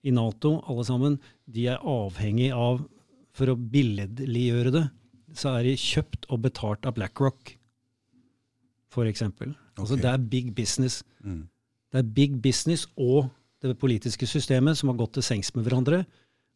i 0.09 0.15
Nato, 0.15 0.57
alle 0.71 0.85
sammen, 0.89 1.19
de 1.45 1.69
er 1.75 1.85
avhengig 1.85 2.51
av, 2.57 2.81
for 3.37 3.53
å 3.53 3.57
billedliggjøre 3.57 4.73
det, 4.75 4.87
så 5.37 5.55
er 5.57 5.69
de 5.69 5.77
kjøpt 5.81 6.27
og 6.33 6.43
betalt 6.47 6.89
av 6.89 6.97
BlackRock, 6.97 7.55
f.eks. 8.93 9.25
Okay. 9.29 9.55
Altså 9.81 9.97
det 9.97 10.09
er 10.09 10.27
big 10.33 10.51
business. 10.57 11.01
Mm. 11.25 11.47
Det 11.93 12.01
er 12.01 12.11
big 12.17 12.37
business 12.45 12.87
og 13.01 13.31
det 13.63 13.77
politiske 13.81 14.27
systemet 14.29 14.77
som 14.79 14.91
har 14.91 14.99
gått 15.01 15.17
til 15.17 15.25
sengs 15.25 15.53
med 15.57 15.65
hverandre. 15.69 16.03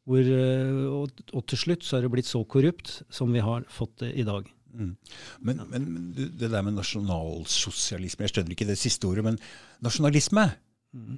Hvor, 0.06 0.20
eh, 0.20 0.82
og, 0.86 1.24
og 1.32 1.46
til 1.50 1.58
slutt 1.58 1.86
så 1.86 1.98
er 1.98 2.04
det 2.04 2.12
blitt 2.12 2.28
så 2.28 2.42
korrupt 2.46 3.00
som 3.12 3.32
vi 3.34 3.42
har 3.42 3.64
fått 3.72 4.04
det 4.04 4.12
i 4.20 4.26
dag. 4.26 4.46
Mm. 4.76 4.92
Men, 5.40 5.62
men, 5.70 5.86
det 6.14 6.50
der 6.52 6.60
med 6.60 6.74
nasjonalsosialisme 6.76 8.26
Jeg 8.26 8.34
skjønner 8.34 8.52
ikke 8.52 8.66
det 8.68 8.76
siste 8.76 9.08
ordet, 9.08 9.24
men 9.24 9.38
nasjonalisme 9.84 10.50
mm. 10.92 11.16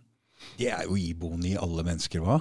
det 0.61 0.69
er 0.71 0.85
jo 0.87 0.95
iboende 0.95 1.51
i 1.51 1.59
alle 1.59 1.83
mennesker, 1.89 2.23
hva? 2.23 2.39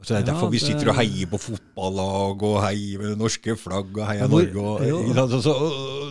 Altså, 0.00 0.14
Det 0.14 0.20
er 0.20 0.28
derfor 0.30 0.48
vi 0.48 0.58
sitter 0.62 0.88
og 0.88 0.96
heier 0.96 1.28
på 1.28 1.38
fotballag 1.40 2.42
og 2.48 2.54
heier 2.64 3.02
med 3.02 3.10
det 3.12 3.18
norske 3.20 3.56
flagg 3.60 3.98
og 3.98 4.06
heier 4.08 4.30
Norge. 4.32 4.62
Og, 4.64 5.10
så, 5.28 5.40
så, 5.44 5.54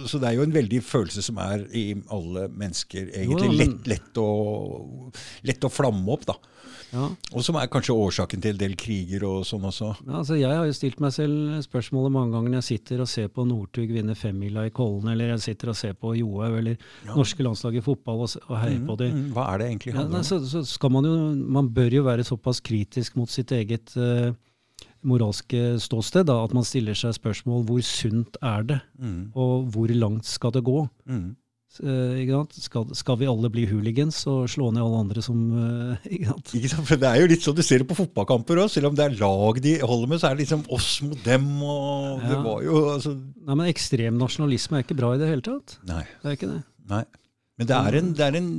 så, 0.06 0.20
det 0.22 0.28
er 0.30 0.36
jo 0.38 0.46
en 0.46 0.54
veldig 0.54 0.82
følelse 0.86 1.24
som 1.26 1.40
er 1.42 1.64
i 1.74 1.86
alle 2.14 2.46
mennesker, 2.54 3.10
egentlig. 3.18 3.50
Lett, 3.58 3.90
lett, 3.90 4.22
å, 4.22 5.10
lett 5.50 5.66
å 5.66 5.72
flamme 5.74 6.06
opp, 6.14 6.28
da. 6.30 6.38
Ja. 6.94 7.06
Og 7.36 7.46
som 7.46 7.58
er 7.60 7.70
kanskje 7.72 7.96
årsaken 7.96 8.42
til 8.44 8.56
en 8.56 8.62
del 8.62 8.76
kriger 8.80 9.26
og 9.28 9.44
sånn 9.48 9.68
også. 9.70 9.92
Ja, 10.08 10.20
altså 10.22 10.38
jeg 10.40 10.50
har 10.50 10.66
jo 10.68 10.76
stilt 10.76 11.02
meg 11.04 11.14
selv 11.16 11.60
spørsmålet 11.66 12.16
mange 12.16 12.34
ganger 12.36 12.54
når 12.54 12.62
jeg 12.62 12.70
sitter 12.70 13.04
og 13.04 13.12
ser 13.12 13.30
på 13.34 13.46
Northug 13.48 13.94
vinne 13.94 14.18
femmila 14.18 14.66
i 14.68 14.74
Kollen, 14.76 15.12
eller 15.14 15.34
jeg 15.36 15.46
sitter 15.50 15.74
og 15.74 15.80
ser 15.80 15.96
på 16.00 16.16
Johaug 16.20 16.60
eller 16.62 16.76
ja. 16.76 17.14
norske 17.14 17.46
landslag 17.46 17.80
i 17.80 17.86
fotball 17.86 18.26
og, 18.26 18.36
og 18.48 18.56
heier 18.58 18.80
mm, 18.82 18.86
på 18.90 19.00
dem. 19.04 19.18
Mm, 19.18 19.32
hva 19.38 19.48
er 19.54 19.62
det 19.62 19.72
egentlig 19.72 19.96
handler 19.98 20.22
om? 20.22 20.30
Så, 20.30 20.42
så, 20.50 20.64
skal 20.68 20.94
man 20.94 21.10
jo, 21.10 21.18
man 21.60 21.72
bør 21.74 22.00
jo 22.00 22.06
være 22.08 22.28
såpass 22.28 22.64
kritisk 22.66 23.20
mot 23.20 23.32
sitt 23.32 23.54
eget 23.56 23.94
uh, 24.00 24.32
moralske 25.06 25.78
ståsted, 25.82 26.28
da, 26.30 26.40
at 26.44 26.56
man 26.56 26.66
stiller 26.68 26.98
seg 26.98 27.16
spørsmål 27.16 27.64
hvor 27.68 27.84
sunt 27.86 28.40
er 28.46 28.66
det, 28.72 28.80
mm. 29.00 29.22
og 29.38 29.70
hvor 29.74 29.94
langt 29.94 30.28
skal 30.28 30.54
det 30.56 30.66
gå? 30.68 30.82
Mm. 31.10 31.30
Uh, 31.78 32.18
skal, 32.58 32.88
skal, 32.98 33.18
vi 33.22 33.28
alle 33.30 33.50
bli 33.54 33.68
hooligans 33.70 34.18
og 34.28 34.48
slå 34.50 34.72
ned 34.74 34.82
alle 34.82 35.02
andre 35.04 35.22
som 35.22 35.38
uh, 35.54 36.02
ikke, 36.14 36.26
sant? 36.32 36.54
ikke 36.58 36.72
sant? 36.74 36.88
For 36.90 37.00
Det 37.00 37.08
er 37.12 37.22
jo 37.22 37.30
litt 37.30 37.46
sånn 37.46 37.58
du 37.60 37.62
ser 37.64 37.84
det 37.84 37.88
på 37.92 37.98
fotballkamper 38.00 38.64
òg. 38.64 38.72
Selv 38.74 38.90
om 38.90 38.98
det 38.98 39.06
er 39.06 39.18
lag 39.22 39.62
de 39.64 39.76
holder 39.84 40.10
med, 40.10 40.22
så 40.22 40.32
er 40.32 40.36
det 40.36 40.48
liksom 40.48 40.66
oss 40.76 40.90
mot 41.06 41.22
dem. 41.28 41.48
og 41.62 42.24
ja. 42.24 42.32
det 42.32 42.42
var 42.48 42.66
jo... 42.66 42.84
Altså... 42.96 43.16
Nei, 43.16 43.56
men 43.62 43.70
Ekstrem 43.70 44.18
nasjonalisme 44.20 44.80
er 44.80 44.88
ikke 44.88 44.98
bra 44.98 45.14
i 45.14 45.22
det 45.22 45.30
hele 45.30 45.46
tatt. 45.46 45.78
Nei. 45.90 46.04
Det 46.24 46.32
er 46.32 46.40
ikke 46.40 46.54
det. 46.56 46.62
Nei. 46.90 47.04
Men 47.60 47.70
det 47.70 47.78
er 47.78 47.98
en, 48.00 48.12
det 48.16 48.24
er 48.24 48.36
en 48.40 48.52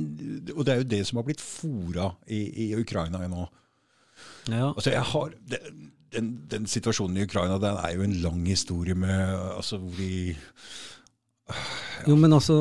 Og 0.53 0.65
det 0.65 0.73
er 0.73 0.83
jo 0.83 0.89
det 0.91 0.99
som 1.09 1.17
har 1.17 1.25
blitt 1.25 1.41
fora 1.41 2.11
i, 2.29 2.41
i 2.67 2.73
Ukraina 2.77 3.23
nå. 3.25 3.47
Ja. 4.47 4.69
Altså, 4.71 4.93
jeg 4.93 5.03
har... 5.13 5.33
Det, 5.51 5.61
den, 6.11 6.31
den, 6.51 6.65
situasjonen 6.67 7.21
i 7.21 7.23
Ukraina 7.23 7.55
den 7.55 7.77
er 7.79 7.93
jo 7.95 8.03
en 8.03 8.17
lang 8.19 8.41
historie 8.47 8.95
med 8.99 9.31
altså, 9.55 9.77
hvor 9.79 9.95
de 9.95 10.35
jo, 12.07 12.15
men 12.19 12.33
altså, 12.35 12.55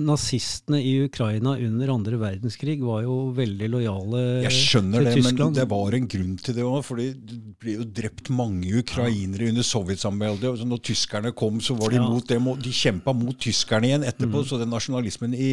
Nazistene 0.00 0.80
i 0.84 0.94
Ukraina 1.06 1.56
under 1.56 1.92
andre 1.94 2.20
verdenskrig 2.20 2.78
var 2.84 3.02
jo 3.06 3.16
veldig 3.36 3.68
lojale 3.72 4.22
til 4.22 4.30
Tyskland. 4.30 4.46
Jeg 4.46 4.68
skjønner 4.70 5.06
det, 5.06 5.14
Tyskland. 5.18 5.42
men 5.44 5.58
det 5.58 5.66
var 5.74 5.98
en 5.98 6.08
grunn 6.14 6.38
til 6.46 6.58
det 6.58 6.66
òg. 6.68 6.80
For 6.86 7.02
det 7.02 7.10
ble 7.62 7.76
jo 7.78 7.88
drept 8.00 8.32
mange 8.34 8.72
ukrainere 8.80 9.50
under 9.52 9.68
sovjetsamveldet. 9.68 10.64
Når 10.68 10.82
tyskerne 10.90 11.34
kom, 11.36 11.60
så 11.64 11.78
var 11.78 11.94
de 11.94 12.00
ja. 12.02 12.08
mot 12.08 12.26
dem. 12.28 12.50
Og 12.52 12.64
de 12.64 12.74
kjempa 12.74 13.14
mot 13.16 13.38
tyskerne 13.38 13.90
igjen 13.90 14.08
etterpå. 14.08 14.42
Mm. 14.42 14.48
Så 14.50 14.60
den 14.62 14.74
nasjonalismen 14.74 15.38
i 15.38 15.52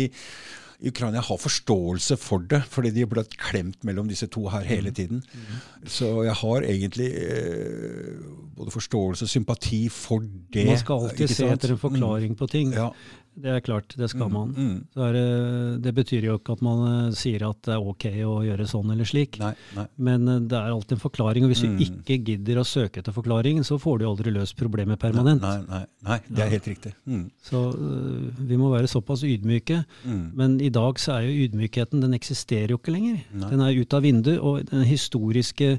Ukraina 0.81 1.21
har 1.21 1.37
forståelse 1.37 2.15
for 2.17 2.41
det, 2.49 2.63
fordi 2.69 2.89
de 2.95 3.05
ble 3.09 3.21
klemt 3.37 3.83
mellom 3.85 4.07
disse 4.09 4.25
to 4.33 4.47
her 4.49 4.65
hele 4.65 4.89
mm. 4.89 4.95
tiden. 4.97 5.21
Mm. 5.21 5.59
Så 5.85 6.09
jeg 6.25 6.33
har 6.39 6.65
egentlig 6.65 7.09
eh, 7.21 8.15
både 8.57 8.73
forståelse 8.73 9.27
og 9.27 9.29
sympati 9.29 9.83
for 9.93 10.25
det. 10.53 10.65
Man 10.71 10.81
skal 10.81 11.05
alltid 11.05 11.35
se 11.35 11.49
etter 11.53 11.75
en 11.75 11.81
forklaring 11.81 12.33
mm. 12.33 12.39
på 12.39 12.49
ting. 12.49 12.73
Ja. 12.73 12.89
Det 13.31 13.47
er 13.47 13.61
klart, 13.63 13.93
det 13.95 14.09
skal 14.11 14.27
mm, 14.27 14.33
man. 14.35 14.49
Mm, 14.51 14.71
mm. 14.71 14.79
Det, 15.15 15.83
det, 15.85 15.93
betyr 15.95 16.25
jo 16.27 16.33
ikke 16.35 16.55
at 16.57 16.63
man 16.65 16.81
uh, 16.83 17.13
sier 17.15 17.45
at 17.47 17.61
det 17.63 17.73
er 17.77 17.87
ok 17.91 18.05
å 18.27 18.33
gjøre 18.43 18.65
sånn 18.67 18.91
eller 18.91 19.07
slik. 19.07 19.39
Nei, 19.39 19.53
nei. 19.77 19.85
Men 20.03 20.27
uh, 20.27 20.35
det 20.43 20.57
er 20.59 20.73
alltid 20.73 20.97
en 20.97 21.03
forklaring. 21.03 21.45
Og 21.47 21.53
hvis 21.53 21.63
mm. 21.63 21.77
du 21.77 21.85
ikke 21.85 22.17
gidder 22.27 22.59
å 22.59 22.65
søke 22.67 22.99
etter 22.99 23.15
forklaringen, 23.15 23.63
så 23.67 23.79
får 23.81 24.01
du 24.01 24.05
aldri 24.09 24.35
løst 24.35 24.57
problemet 24.59 24.99
permanent. 25.01 25.45
Nei, 25.45 25.85
nei, 26.03 26.19
det 26.27 26.43
er 26.43 26.51
helt 26.57 26.67
riktig. 26.73 26.91
Mm. 27.07 27.23
Så 27.47 27.63
uh, 27.71 28.43
vi 28.51 28.59
må 28.59 28.73
være 28.73 28.91
såpass 28.91 29.23
ydmyke. 29.27 29.79
Mm. 30.03 30.23
Men 30.37 30.59
i 30.59 30.69
dag 30.73 30.99
så 30.99 31.15
er 31.17 31.29
jo 31.29 31.47
ydmykheten 31.47 32.03
Den 32.03 32.17
eksisterer 32.17 32.75
jo 32.75 32.81
ikke 32.81 32.97
lenger. 32.97 33.23
Den 33.47 33.63
er 33.63 33.79
ut 33.79 33.95
av 33.95 34.03
vinduet. 34.03 34.43
Og 34.43 34.67
den 34.67 34.83
historiske 34.89 35.77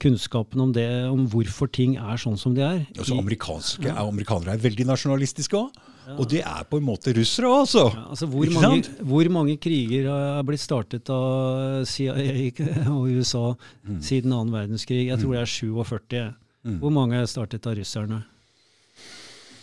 kunnskapen 0.00 0.60
om 0.60 0.72
det, 0.76 0.88
om 1.08 1.22
hvorfor 1.32 1.68
ting 1.72 1.94
er 1.96 2.20
sånn 2.20 2.36
som 2.40 2.56
de 2.56 2.64
er. 2.64 2.82
Så 3.00 3.16
amerikanske, 3.16 3.86
ja. 3.88 3.96
Amerikanere 4.02 4.56
er 4.56 4.64
veldig 4.64 4.88
nasjonalistiske 4.90 5.56
òg. 5.56 5.78
Og 6.16 6.28
de 6.30 6.40
er 6.40 6.64
på 6.70 6.78
en 6.80 6.86
måte 6.86 7.12
russere 7.16 7.50
òg, 7.50 7.64
altså. 7.66 8.26
Hvor, 8.32 8.52
mange, 8.54 8.82
hvor, 9.04 9.30
mange, 9.34 9.56
kriger 9.60 10.08
er 10.08 10.44
blitt 10.48 10.62
startet 10.62 11.10
av 11.12 11.84
CIA 11.88 12.52
og 12.94 13.10
USA 13.12 13.44
mm. 13.52 13.98
siden 14.04 14.32
annen 14.32 14.54
verdenskrig? 14.54 15.04
Jeg 15.10 15.20
tror 15.20 15.36
det 15.36 15.42
er 15.42 15.52
47. 15.52 16.20
Mm. 16.68 16.78
Hvor 16.82 16.94
mange 16.94 17.20
er 17.20 17.28
startet 17.30 17.66
av 17.68 17.76
russerne? 17.78 18.22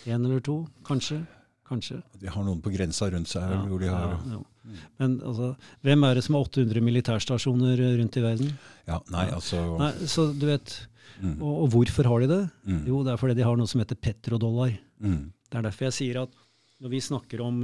Én 0.06 0.22
eller 0.22 0.44
to, 0.46 0.62
kanskje? 0.86 1.24
Kanskje. 1.66 1.98
De 2.22 2.30
har 2.30 2.44
noen 2.46 2.60
på 2.62 2.70
grensa 2.74 3.08
rundt 3.10 3.32
seg. 3.32 3.46
Ja, 3.50 3.62
hvor 3.66 3.82
de 3.82 3.90
har... 3.90 4.12
Ja, 4.14 4.38
ja. 4.38 4.82
Men 5.02 5.16
altså, 5.26 5.52
hvem 5.86 6.04
er 6.06 6.18
det 6.18 6.24
som 6.26 6.38
har 6.38 6.46
800 6.46 6.84
militærstasjoner 6.86 7.82
rundt 8.00 8.18
i 8.18 8.24
verden? 8.24 8.52
Ja, 8.86 9.00
nei, 9.14 9.26
altså... 9.34 9.62
Nei, 9.82 9.92
så 10.10 10.28
du 10.34 10.46
vet, 10.50 10.76
mm. 11.22 11.40
og, 11.40 11.54
og, 11.64 11.68
hvorfor 11.74 12.10
har 12.12 12.22
de 12.22 12.30
det? 12.30 12.42
Mm. 12.70 12.84
Jo, 12.92 13.02
det 13.06 13.14
er 13.14 13.22
fordi 13.22 13.38
de 13.40 13.48
har 13.48 13.58
noe 13.58 13.70
som 13.70 13.82
heter 13.82 13.98
petrodollar. 13.98 14.76
Mm. 15.02 15.24
Det 15.50 15.60
er 15.60 15.70
derfor 15.70 15.90
jeg 15.90 15.98
sier 16.00 16.22
at 16.26 16.44
når 16.84 16.92
vi 16.92 17.00
snakker 17.02 17.42
om 17.46 17.64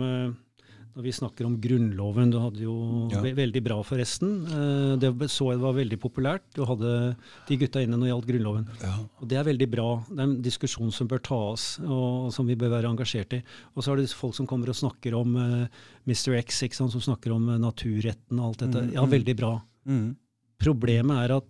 når 0.91 1.05
vi 1.05 1.11
snakker 1.15 1.47
om 1.47 1.55
Grunnloven. 1.61 2.31
Du 2.33 2.37
hadde 2.41 2.63
jo 2.65 2.75
ja. 3.11 3.21
ve 3.23 3.31
veldig 3.37 3.61
bra, 3.63 3.77
forresten. 3.87 4.31
Eh, 4.43 4.93
det 4.99 5.29
så 5.31 5.51
jeg 5.53 5.61
var 5.61 5.75
veldig 5.77 5.99
populært. 6.01 6.43
Du 6.55 6.65
hadde 6.67 6.91
de 7.47 7.57
gutta 7.61 7.83
inne 7.83 7.95
når 7.95 8.03
det 8.03 8.11
gjaldt 8.11 8.27
Grunnloven. 8.31 8.65
Ja. 8.83 8.93
Og 9.21 9.29
Det 9.31 9.39
er 9.39 9.47
veldig 9.47 9.69
bra. 9.71 9.87
Det 10.09 10.17
er 10.17 10.27
en 10.27 10.35
diskusjon 10.43 10.91
som 10.95 11.07
bør 11.11 11.23
tas, 11.23 11.67
og 11.85 12.31
som 12.35 12.49
vi 12.49 12.59
bør 12.59 12.73
være 12.75 12.91
engasjert 12.91 13.37
i. 13.39 13.41
Og 13.75 13.85
så 13.85 13.93
er 13.93 14.01
det 14.01 14.11
folk 14.11 14.35
som 14.35 14.49
kommer 14.49 14.73
og 14.73 14.79
snakker 14.81 15.15
om 15.15 15.37
Mr. 15.37 16.35
X, 16.41 16.59
Mr. 16.59 16.67
X, 16.67 16.81
som 16.81 16.91
snakker 16.91 17.37
om 17.37 17.47
naturretten 17.61 18.41
og 18.41 18.51
alt 18.51 18.65
dette. 18.65 18.83
Mm, 18.89 18.93
ja, 18.97 19.05
mm. 19.05 19.15
veldig 19.15 19.37
bra. 19.39 19.55
Mm. 19.81 20.09
problemet 20.61 21.17
er 21.23 21.31
at 21.39 21.45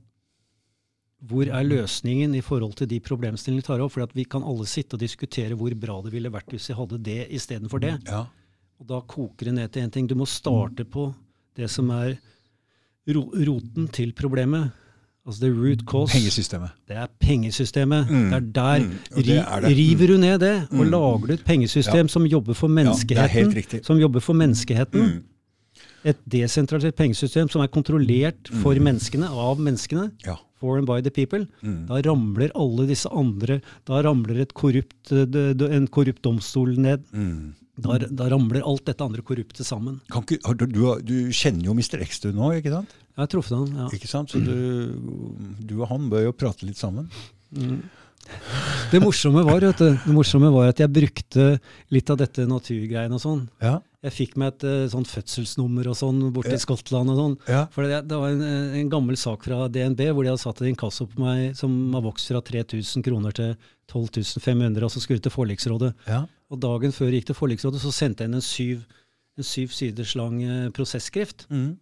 hvor 1.28 1.46
er 1.46 1.64
løsningen 1.68 2.34
i 2.36 2.42
forhold 2.42 2.74
til 2.80 2.88
de 2.90 3.00
problemstillingene 3.00 3.62
vi 3.62 3.68
tar 3.68 3.82
opp? 3.86 3.92
For 3.94 4.08
vi 4.18 4.24
kan 4.26 4.44
alle 4.44 4.66
sitte 4.66 4.96
og 4.98 5.00
diskutere 5.04 5.54
hvor 5.58 5.74
bra 5.78 6.00
det 6.02 6.12
ville 6.16 6.32
vært 6.34 6.50
hvis 6.50 6.70
vi 6.72 6.78
hadde 6.80 6.98
det 7.06 7.28
istedenfor 7.30 7.80
det. 7.84 8.00
Ja. 8.10 8.24
Og 8.82 8.88
da 8.90 9.02
koker 9.06 9.46
det 9.46 9.54
ned 9.54 9.72
til 9.72 9.84
én 9.86 9.92
ting. 9.94 10.08
Du 10.10 10.16
må 10.18 10.26
starte 10.26 10.84
på 10.90 11.14
det 11.56 11.70
som 11.70 11.90
er 11.92 12.16
ro 13.14 13.28
roten 13.38 13.88
til 13.94 14.14
problemet. 14.18 14.72
Altså 15.28 15.44
the 15.44 15.52
root 15.54 15.84
cause. 15.86 16.12
Pengesystemet. 16.16 16.72
Det 16.90 16.96
er 16.98 17.08
pengesystemet. 17.22 18.10
Mm. 18.10 18.30
Det 18.32 18.38
er 18.40 18.48
der. 18.56 18.80
Mm. 18.88 18.96
Det 19.22 19.36
er 19.38 19.60
det. 19.68 19.78
River 19.78 20.08
du 20.08 20.18
ned 20.18 20.40
det, 20.42 20.56
og 20.72 20.78
Mm. 20.86 20.90
lager 20.90 21.28
du 21.28 21.34
et 21.34 21.44
pengesystem 21.46 22.06
Ja. 22.06 22.08
som 22.08 22.26
jobber 22.26 22.54
for 22.56 22.68
Ja, 22.68 22.74
menneskeheten, 22.74 23.54
riktig. 23.56 23.86
som 23.86 24.00
jobber 24.00 24.20
for 24.20 24.34
menneskeheten, 24.34 25.02
Mm. 25.02 25.24
et 26.04 26.18
desentralisert 26.28 26.96
pengesystem 26.96 27.48
som 27.52 27.62
er 27.62 27.68
kontrollert 27.68 28.48
for 28.64 28.74
menneskene, 28.74 29.30
av 29.30 29.60
menneskene, 29.60 30.12
Ja. 30.26 30.38
For 30.62 30.78
and 30.78 30.86
by 30.90 31.00
the 31.02 31.12
people, 31.14 31.48
Mm. 31.66 31.88
da 31.90 32.00
ramler 32.06 32.52
alle 32.56 32.86
disse 32.90 33.10
andre 33.12 33.60
Da 33.90 34.02
ramler 34.06 34.40
et 34.46 34.54
korrupt, 34.54 35.12
eh, 35.12 35.76
en 35.76 35.88
korrupt 35.90 36.22
domstol 36.24 36.78
ned. 36.78 37.04
Mm. 37.12 37.54
Da, 37.82 37.98
da 37.98 38.28
ramler 38.30 38.62
alt 38.68 38.86
dette 38.86 39.02
andre 39.02 39.24
korrupte 39.26 39.64
sammen. 39.66 40.00
Kan 40.12 40.22
ikke, 40.28 40.38
har 40.46 40.54
du, 40.60 40.66
du, 40.70 40.84
du 41.02 41.16
kjenner 41.34 41.66
jo 41.72 41.74
Mr. 41.74 42.02
X 42.06 42.20
du 42.22 42.30
nå, 42.36 42.52
ikke 42.60 42.70
sant? 42.76 42.92
Jeg 43.16 43.24
har 43.24 43.30
truffet 43.32 43.58
han, 43.58 43.72
ja. 43.80 43.88
Ikke 43.96 44.08
sant? 44.12 44.30
Så 44.32 44.40
du, 44.44 44.94
du 45.66 45.74
og 45.82 45.88
han 45.90 46.10
bør 46.12 46.28
jo 46.30 46.34
prate 46.38 46.68
litt 46.68 46.78
sammen. 46.80 47.10
Det 48.92 49.00
morsomme 49.02 49.42
var, 49.48 49.60
vet 49.64 49.80
du, 49.82 49.90
det 50.06 50.14
morsomme 50.16 50.52
var 50.54 50.70
at 50.72 50.80
jeg 50.84 50.92
brukte 50.94 51.48
litt 51.92 52.12
av 52.14 52.20
dette 52.22 52.46
naturgreiene 52.48 53.18
og 53.18 53.24
sånn. 53.24 53.42
Ja. 53.64 53.80
Jeg 54.02 54.14
fikk 54.16 54.32
meg 54.42 54.56
et 54.56 54.90
sånn 54.90 55.06
fødselsnummer 55.06 55.86
og 55.92 55.98
sånn 56.00 56.24
borte 56.34 56.56
i 56.58 56.62
Skottland 56.62 57.12
og 57.14 57.20
sånn. 57.20 57.36
Ja. 57.46 57.60
For 57.70 57.86
det, 57.86 58.00
det 58.10 58.18
var 58.18 58.34
en, 58.34 58.42
en 58.80 58.90
gammel 58.90 59.20
sak 59.20 59.46
fra 59.46 59.68
DNB 59.70 60.08
hvor 60.10 60.26
de 60.26 60.32
hadde 60.32 60.42
satt 60.42 60.64
en 60.64 60.72
inkasso 60.72 61.06
på 61.12 61.22
meg 61.22 61.52
som 61.60 61.76
har 61.94 62.02
vokst 62.08 62.32
fra 62.34 62.42
3000 62.48 63.06
kroner 63.06 63.36
til 63.38 63.54
12 63.92 64.40
500, 64.42 64.82
og 64.88 64.94
så 64.94 65.04
skulle 65.04 65.22
til 65.22 65.34
forliksrådet. 65.34 65.94
ja. 66.10 66.24
Og 66.52 66.60
dagen 66.60 66.92
før 66.92 67.08
jeg 67.08 67.22
gikk 67.22 67.30
til 67.30 67.38
forliksrådet, 67.38 67.80
så 67.80 67.94
sendte 67.96 68.26
jeg 68.26 68.32
inn 68.32 68.36
en 68.36 68.44
syv, 68.44 68.82
en 69.40 69.48
syv 69.48 69.72
siders 69.72 70.18
lang 70.20 70.42
eh, 70.44 70.66
prosesskrift. 70.76 71.46
Mm. 71.48 71.78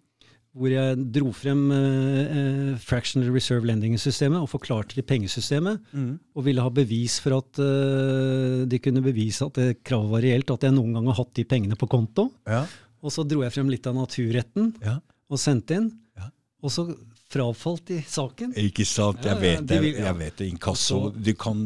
Hvor 0.57 0.71
jeg 0.73 0.97
dro 1.13 1.29
frem 1.35 1.59
eh, 1.71 2.31
eh, 2.39 2.77
fractional 2.81 3.29
reserve 3.35 3.67
lending-systemet 3.69 4.41
og 4.41 4.49
forklarte 4.49 4.97
de 4.97 5.03
pengesystemet. 5.05 5.83
Mm. 5.93 6.15
Og 6.33 6.45
ville 6.47 6.63
ha 6.65 6.71
bevis 6.73 7.19
for 7.21 7.37
at 7.37 7.59
eh, 7.61 8.63
de 8.69 8.79
kunne 8.81 9.03
bevise 9.05 9.45
at 9.45 9.59
det 9.59 9.83
kravet 9.85 10.09
var 10.15 10.25
reelt, 10.25 10.49
at 10.55 10.65
jeg 10.65 10.73
noen 10.73 10.97
gang 10.97 11.11
har 11.11 11.19
hatt 11.21 11.35
de 11.37 11.45
pengene 11.45 11.77
på 11.79 11.89
konto. 11.91 12.31
Ja. 12.49 12.63
Og 13.05 13.13
så 13.13 13.23
dro 13.29 13.43
jeg 13.45 13.53
frem 13.55 13.69
litt 13.71 13.85
av 13.87 13.95
naturretten 13.95 14.73
ja. 14.83 14.97
og 15.29 15.41
sendte 15.41 15.77
inn. 15.77 15.91
Ja. 16.17 16.31
Og 16.65 16.73
så 16.73 16.87
frafalt 17.29 17.85
de 17.91 17.99
saken. 18.09 18.55
Ikke 18.57 18.87
sant. 18.89 19.21
Jeg 19.29 19.37
vet 19.43 19.67
det. 19.69 19.79
Jeg. 19.85 19.99
Jeg 20.01 20.17
vet 20.17 20.41
det. 20.41 20.49
Inkasso 20.49 21.11
du 21.13 21.33
kan, 21.37 21.61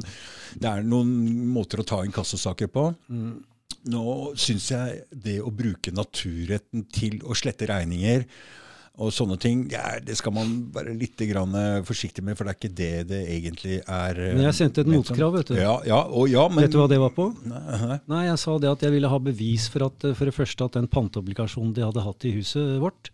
Det 0.54 0.70
er 0.70 0.84
noen 0.84 1.14
måter 1.56 1.82
å 1.82 1.88
ta 1.88 2.02
inkassosaker 2.04 2.68
på. 2.68 2.90
Mm. 3.08 3.40
Nå 3.94 4.04
syns 4.40 4.70
jeg 4.72 5.00
det 5.12 5.40
å 5.44 5.52
bruke 5.52 5.92
naturretten 5.96 6.86
til 6.94 7.18
å 7.24 7.36
slette 7.36 7.68
regninger 7.72 8.28
og 9.02 9.10
sånne 9.10 9.40
ting, 9.42 9.64
ja, 9.74 9.96
det 10.06 10.14
skal 10.20 10.36
man 10.36 10.52
være 10.76 10.92
litt 10.94 11.18
grann 11.26 11.56
forsiktig 11.88 12.22
med, 12.24 12.36
for 12.38 12.46
det 12.46 12.52
er 12.54 12.60
ikke 12.60 12.76
det 12.78 12.90
det 13.10 13.22
egentlig 13.40 13.80
er. 13.82 14.20
eh, 14.22 14.36
Men 14.38 14.46
jeg 14.52 14.58
sendte 14.60 14.84
et 14.86 14.92
motkrav, 14.94 15.34
vet 15.34 15.50
du. 15.50 15.56
Ja, 15.58 15.80
ja, 15.90 16.04
og 16.06 16.30
ja, 16.30 16.44
men 16.48 16.62
Vet 16.68 16.76
du 16.76 16.78
hva 16.78 16.86
det 16.92 17.00
var 17.02 17.10
på? 17.16 17.26
Nei, 17.50 17.98
nei. 18.06 18.22
Jeg 18.28 18.38
sa 18.44 18.54
det 18.62 18.70
at 18.70 18.86
jeg 18.86 18.94
ville 18.94 19.10
ha 19.10 19.18
bevis 19.20 19.66
for 19.74 19.88
at 19.88 20.06
eh, 20.06 20.14
for 20.14 20.30
det 20.30 20.36
første 20.38 20.68
at 20.70 20.78
den 20.78 20.88
panteobligasjonen 20.94 21.74
de 21.74 21.82
hadde 21.88 22.06
hatt 22.06 22.26
i 22.30 22.36
huset 22.38 22.78
vårt, 22.84 23.10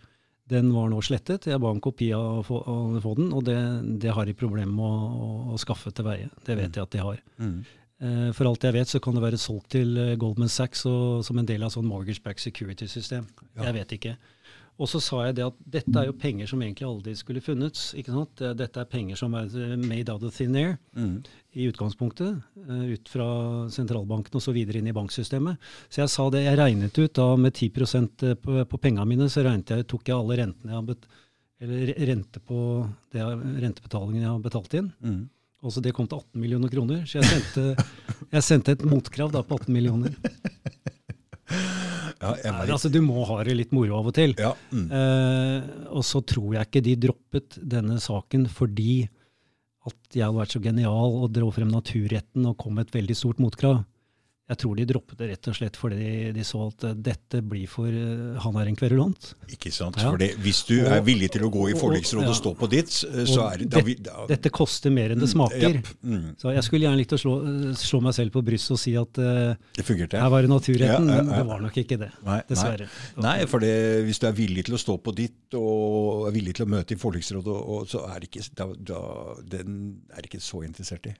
den 0.49 0.71
var 0.73 0.89
nå 0.89 0.99
slettet. 1.05 1.45
Jeg 1.47 1.61
ba 1.61 1.69
en 1.71 1.79
kopi 1.79 2.11
av 2.17 2.39
å 2.39 2.43
få, 2.43 2.59
å 2.65 2.99
få 3.03 3.15
den, 3.19 3.31
og 3.37 3.43
det, 3.47 3.55
det 4.01 4.11
har 4.17 4.25
de 4.25 4.33
problemer 4.35 4.71
med 4.73 4.83
å, 4.83 5.11
å, 5.13 5.27
å 5.53 5.59
skaffe 5.61 5.91
til 5.95 6.07
veie. 6.09 6.27
Det 6.43 6.57
vet 6.57 6.75
jeg 6.75 6.83
at 6.87 6.95
de 6.95 7.03
har. 7.05 7.19
Mm. 7.37 7.59
Eh, 8.01 8.31
For 8.35 8.49
alt 8.49 8.63
jeg 8.67 8.73
vet, 8.75 8.89
så 8.89 8.99
kan 8.99 9.13
det 9.15 9.21
være 9.23 9.37
solgt 9.39 9.69
til 9.77 9.95
eh, 10.01 10.15
Goldman 10.19 10.49
Sachs 10.51 10.83
og, 10.89 11.21
som 11.23 11.37
en 11.39 11.47
del 11.47 11.63
av 11.63 11.71
sånn 11.75 11.85
mortgage 11.87 12.19
back 12.25 12.41
security-system. 12.41 13.27
Ja. 13.55 13.69
Jeg 13.69 13.77
vet 13.77 13.95
ikke. 13.99 14.15
Og 14.79 14.87
så 14.87 15.01
sa 15.03 15.25
jeg 15.27 15.35
det 15.35 15.43
at 15.43 15.55
dette 15.75 15.99
er 15.99 16.05
jo 16.07 16.13
penger 16.15 16.47
som 16.47 16.61
egentlig 16.63 16.87
aldri 16.87 17.13
skulle 17.19 17.41
funnets. 17.43 17.89
ikke 17.99 18.13
sant? 18.15 18.43
Dette 18.55 18.79
er 18.79 18.87
penger 18.87 19.19
som 19.19 19.33
er 19.35 19.49
eh, 19.51 19.73
made 19.75 20.07
out 20.13 20.23
of 20.23 20.31
thin 20.35 20.55
air 20.55 20.77
Mm. 20.95 21.17
i 21.55 21.65
utgangspunktet, 21.67 22.37
eh, 22.63 22.85
ut 22.95 23.09
fra 23.11 23.25
sentralbanken 23.69 24.35
og 24.39 24.41
så 24.45 24.53
videre 24.55 24.79
inn 24.79 24.87
i 24.87 24.95
banksystemet. 24.95 25.57
Så 25.89 26.03
jeg 26.03 26.09
sa 26.13 26.29
det, 26.29 26.45
jeg 26.45 26.57
regnet 26.59 26.95
ut 26.97 27.13
da 27.13 27.35
med 27.35 27.53
10 27.53 28.35
på, 28.39 28.63
på 28.69 28.79
pengene 28.79 29.05
mine, 29.09 29.27
så 29.27 29.43
jeg, 29.43 29.85
tok 29.87 30.07
jeg 30.07 30.15
alle 30.15 30.37
rentene 30.37 30.71
jeg 30.71 30.77
har 30.79 30.87
bet, 30.87 31.09
eller 31.59 31.93
rente 32.07 32.39
på 32.39 32.87
det 33.11 33.25
rentebetalingen 33.65 34.21
jeg 34.23 34.31
har 34.31 34.39
betalt 34.39 34.73
inn. 34.79 34.93
Mm. 35.03 35.27
Og 35.59 35.73
så 35.75 35.81
det 35.83 35.91
kom 35.91 36.07
til 36.07 36.21
18 36.21 36.39
millioner 36.39 36.71
kroner, 36.71 37.03
så 37.03 37.19
jeg 37.19 37.27
sendte, 37.27 37.85
jeg 38.31 38.43
sendte 38.47 38.71
et 38.77 38.85
motkrav 38.87 39.33
da 39.33 39.41
på 39.43 39.57
18 39.59 39.73
millioner. 39.75 40.15
Ja, 42.19 42.33
Nei, 42.35 42.65
altså, 42.67 42.89
du 42.91 42.99
må 43.03 43.23
ha 43.29 43.37
det 43.47 43.55
litt 43.55 43.71
moro 43.75 43.95
av 44.01 44.09
og 44.11 44.15
til. 44.17 44.33
Ja, 44.39 44.51
mm. 44.75 44.87
Eh, 44.91 45.69
og 45.95 46.03
så 46.03 46.19
tror 46.27 46.57
jeg 46.57 46.67
ikke 46.67 46.83
de 46.83 46.97
droppet 47.07 47.59
denne 47.63 47.95
saken 48.03 48.43
fordi 48.51 49.05
at 49.87 50.17
jeg 50.17 50.25
hadde 50.25 50.41
vært 50.41 50.55
så 50.55 50.61
genial 50.63 51.15
og 51.23 51.31
dro 51.33 51.47
frem 51.55 51.69
naturretten 51.71 52.49
og 52.49 52.57
kom 52.59 52.75
med 52.75 52.89
et 52.89 52.97
veldig 52.99 53.15
stort 53.15 53.39
motkrav. 53.41 53.79
Jeg 54.49 54.57
tror 54.63 54.75
de 54.79 54.85
droppet 54.89 55.17
det 55.19 55.27
rett 55.29 55.47
og 55.51 55.55
slett 55.59 55.75
fordi 55.77 55.97
de, 55.99 56.31
de 56.33 56.43
så 56.47 56.63
at 56.71 56.83
eh, 56.89 56.93
dette 57.05 57.41
blir 57.45 57.67
for 57.69 57.85
eh, 57.93 58.39
Han 58.41 58.55
er 58.57 58.71
en 58.71 58.77
kverulant. 58.79 59.27
Ikke 59.53 59.69
sant? 59.73 59.99
Ja. 60.01 60.09
For 60.09 60.17
hvis 60.41 60.61
du 60.65 60.73
Og- 60.79 60.89
er 60.95 61.03
villig 61.05 61.29
til 61.35 61.43
å 61.45 61.51
gå 61.53 61.67
i 61.69 61.75
og- 61.75 61.81
forliksrådet 61.83 62.25
og 62.31 62.33
ja. 62.33 62.39
stå 62.39 62.53
på 62.57 62.69
ditt, 62.71 62.89
så 62.89 63.25
Og 63.27 63.43
er 63.53 63.57
det 63.61 63.69
da, 63.69 63.83
vi- 63.85 63.95
da, 64.01 64.25
Dette 64.31 64.49
koster 64.49 64.89
mer 64.89 65.13
enn 65.13 65.21
det 65.21 65.29
smaker. 65.29 65.77
Japp, 65.77 65.91
mm, 66.03 66.25
Så 66.41 66.53
jeg 66.55 66.63
skulle 66.65 66.87
gjerne 66.87 66.97
likt 66.97 67.13
å 67.13 67.21
slå, 67.21 67.35
eh, 67.45 67.77
slå 67.77 68.01
meg 68.01 68.17
selv 68.17 68.31
på 68.33 68.43
brystet 68.49 68.71
og 68.71 68.81
si 68.81 68.95
at 68.97 69.21
uh, 69.21 69.53
det 69.77 69.85
fungerte. 69.85 70.17
her 70.19 70.29
var 70.33 70.41
det 70.41 70.49
naturretten, 70.49 71.07
Ja, 71.13 71.15
ja, 71.19 71.23
men 71.23 71.35
det 71.35 71.45
var 71.53 71.61
nok 71.61 71.77
ikke 71.83 71.99
det. 72.01 72.11
Nei, 72.25 72.39
nei. 72.39 72.43
Dessverre. 72.49 72.89
Nei, 73.21 73.37
for 73.45 73.59
det, 73.59 74.03
hvis 74.09 74.19
du 74.19 74.27
er 74.27 74.33
villig 74.33 74.65
til 74.65 74.75
å 74.75 74.81
stå 74.81 74.97
på 75.01 75.13
ditt, 75.15 75.53
og 75.53 76.27
er 76.27 76.31
villig 76.33 76.55
til 76.57 76.65
å 76.65 76.69
møte 76.69 76.97
i 76.97 76.99
forliksrådet, 76.99 77.47
og, 77.53 77.69
og, 77.69 77.87
så 77.87 78.01
er 78.09 78.19
det 78.25 78.31
ikke, 78.31 78.49
da, 78.57 78.67
den 79.45 80.01
er 80.15 80.25
ikke 80.25 80.41
så 80.41 80.65
interessert 80.65 81.05
i. 81.05 81.13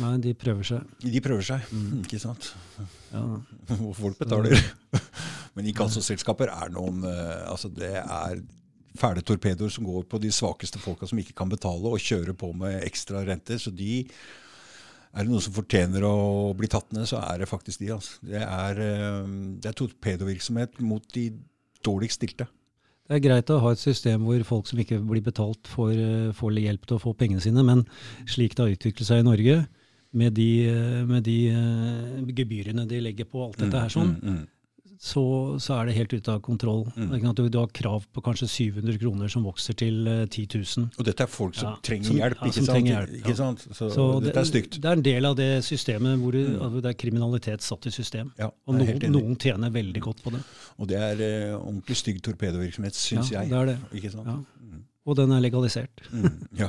Nei, 0.00 0.14
de 0.24 0.32
prøver 0.38 0.66
seg. 0.66 0.94
De 1.04 1.20
prøver 1.24 1.44
seg, 1.44 1.66
Mm. 1.74 2.00
ikke 2.04 2.20
sant? 2.22 2.52
Ja. 3.12 3.24
Og 3.78 3.94
folk 4.02 4.18
betaler. 4.20 4.56
Men 5.56 5.66
inkassoselskaper 5.70 6.52
er 6.52 6.70
noen 6.72 7.02
eh, 7.08 7.40
Altså, 7.50 7.68
det 7.74 7.94
er 8.00 8.40
fæle 8.98 9.22
torpedoer 9.22 9.70
som 9.70 9.86
går 9.86 10.06
på 10.10 10.18
de 10.22 10.30
svakeste 10.34 10.80
folka 10.82 11.06
som 11.06 11.18
ikke 11.22 11.36
kan 11.38 11.50
betale, 11.50 11.86
og 11.90 12.02
kjører 12.02 12.34
på 12.38 12.52
med 12.58 12.80
ekstra 12.86 13.22
renter. 13.26 13.58
Så 13.62 13.70
de 13.74 14.00
er 15.10 15.24
det 15.26 15.30
noen 15.30 15.42
som 15.42 15.54
fortjener 15.54 16.04
å 16.06 16.50
bli 16.58 16.68
tatt 16.70 16.90
ned, 16.94 17.06
så 17.10 17.20
er 17.22 17.42
det 17.42 17.50
faktisk 17.50 17.82
de. 17.82 17.92
Altså. 17.96 18.16
Det, 18.22 18.40
er, 18.46 18.80
eh, 18.86 19.34
det 19.62 19.70
er 19.72 19.78
torpedovirksomhet 19.78 20.80
mot 20.86 21.06
de 21.14 21.28
dårligst 21.86 22.20
stilte. 22.20 22.46
Det 23.10 23.16
er 23.18 23.24
greit 23.24 23.50
å 23.50 23.56
ha 23.58 23.72
et 23.74 23.80
system 23.82 24.22
hvor 24.22 24.42
folk 24.46 24.68
som 24.70 24.78
ikke 24.78 25.00
blir 25.02 25.22
betalt, 25.26 25.66
får, 25.66 25.92
eh, 25.98 26.28
får 26.38 26.60
hjelp 26.62 26.84
til 26.86 26.98
å 26.98 27.02
få 27.02 27.14
pengene 27.18 27.42
sine, 27.42 27.64
men 27.66 27.82
slik 28.30 28.54
det 28.54 28.62
har 28.62 28.74
utviklet 28.76 29.08
seg 29.08 29.22
i 29.24 29.26
Norge, 29.26 29.56
med 30.12 30.32
de, 30.34 30.48
eh, 30.68 31.04
med 31.06 31.22
de 31.24 31.36
eh, 31.50 32.32
gebyrene 32.34 32.86
de 32.88 33.00
legger 33.00 33.24
på 33.30 33.44
alt 33.46 33.58
dette 33.58 33.78
her, 33.84 33.88
sånn, 33.88 34.16
Mm, 34.22 34.38
mm, 34.40 34.46
så, 35.00 35.56
så 35.56 35.78
er 35.80 35.86
det 35.88 35.94
helt 35.96 36.12
ute 36.12 36.28
av 36.28 36.40
kontroll. 36.44 36.82
Mm. 36.94 37.32
Du, 37.34 37.46
du 37.48 37.56
har 37.56 37.68
krav 37.72 38.04
på 38.12 38.20
kanskje 38.20 38.48
700 38.52 38.98
kroner 39.00 39.28
som 39.32 39.42
vokser 39.46 39.72
til 39.80 40.06
eh, 40.06 40.26
10 40.26 40.58
000. 40.60 40.90
Og 40.98 41.06
dette 41.06 41.22
er 41.24 41.30
folk 41.32 41.54
som 41.56 41.70
Ja, 41.70 41.78
trenger 41.80 42.04
som- 42.10 42.16
hjelp, 42.18 42.36
ikke 42.42 42.44
ja, 42.50 42.52
sant? 42.52 42.68
trenger 42.68 42.92
hjelp, 42.98 43.14
Ikke 43.22 43.36
sant? 43.38 43.64
Så, 43.72 43.88
Så 43.94 44.20
dette 44.20 44.36
er 44.42 44.44
stygt. 44.50 44.76
Det 44.76 44.84
er 44.90 44.92
en 44.98 45.02
del 45.06 45.24
av 45.30 45.36
det 45.36 45.48
systemet 45.64 46.18
hvor 46.20 46.32
du, 46.36 46.42
Mm. 46.58 46.76
det 46.82 46.90
er 46.90 46.98
kriminalitet 47.00 47.62
satt 47.64 47.86
i 47.86 47.90
system. 47.90 48.32
Ja, 48.38 48.50
Og 48.66 48.74
noen, 48.76 49.00
noen 49.12 49.36
tjener 49.40 49.70
veldig 49.70 50.00
godt 50.02 50.22
på 50.22 50.32
det. 50.32 50.42
Og 50.78 50.88
det 50.88 50.98
er 51.00 51.16
uh, 51.56 51.64
ordentlig 51.64 51.96
stygg 51.96 52.20
torpedovirksomhet, 52.20 52.92
syns 52.92 53.30
Ja, 53.32 53.40
jeg. 53.40 53.48
det 53.48 53.56
er 53.56 53.66
det. 53.72 54.12
Ja. 54.12 54.36
Og 55.06 55.16
den 55.16 55.32
er 55.32 55.40
legalisert. 55.40 56.02
Mm, 56.12 56.46
ja. 56.58 56.68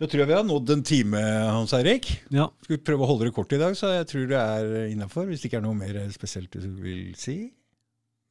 Da 0.00 0.06
tror 0.08 0.22
jeg 0.22 0.28
vi 0.30 0.36
har 0.38 0.44
nådd 0.48 0.70
en 0.72 0.82
time, 0.86 1.20
Hans 1.52 1.74
Eirik. 1.76 2.06
Ja. 2.32 2.46
Skal 2.64 2.78
vi 2.78 2.82
prøve 2.88 3.04
å 3.04 3.08
holde 3.10 3.26
det 3.28 3.34
kort 3.36 3.52
i 3.52 3.58
dag, 3.60 3.74
så 3.76 3.90
jeg 3.98 4.06
tror 4.08 4.28
det 4.30 4.38
er 4.40 4.86
innafor. 4.88 5.26
Hvis 5.28 5.42
det 5.42 5.50
ikke 5.50 5.58
er 5.60 5.66
noe 5.66 5.76
mer 5.76 5.98
spesielt 6.14 6.50
du 6.56 6.68
vil 6.80 7.10
si. 7.20 7.50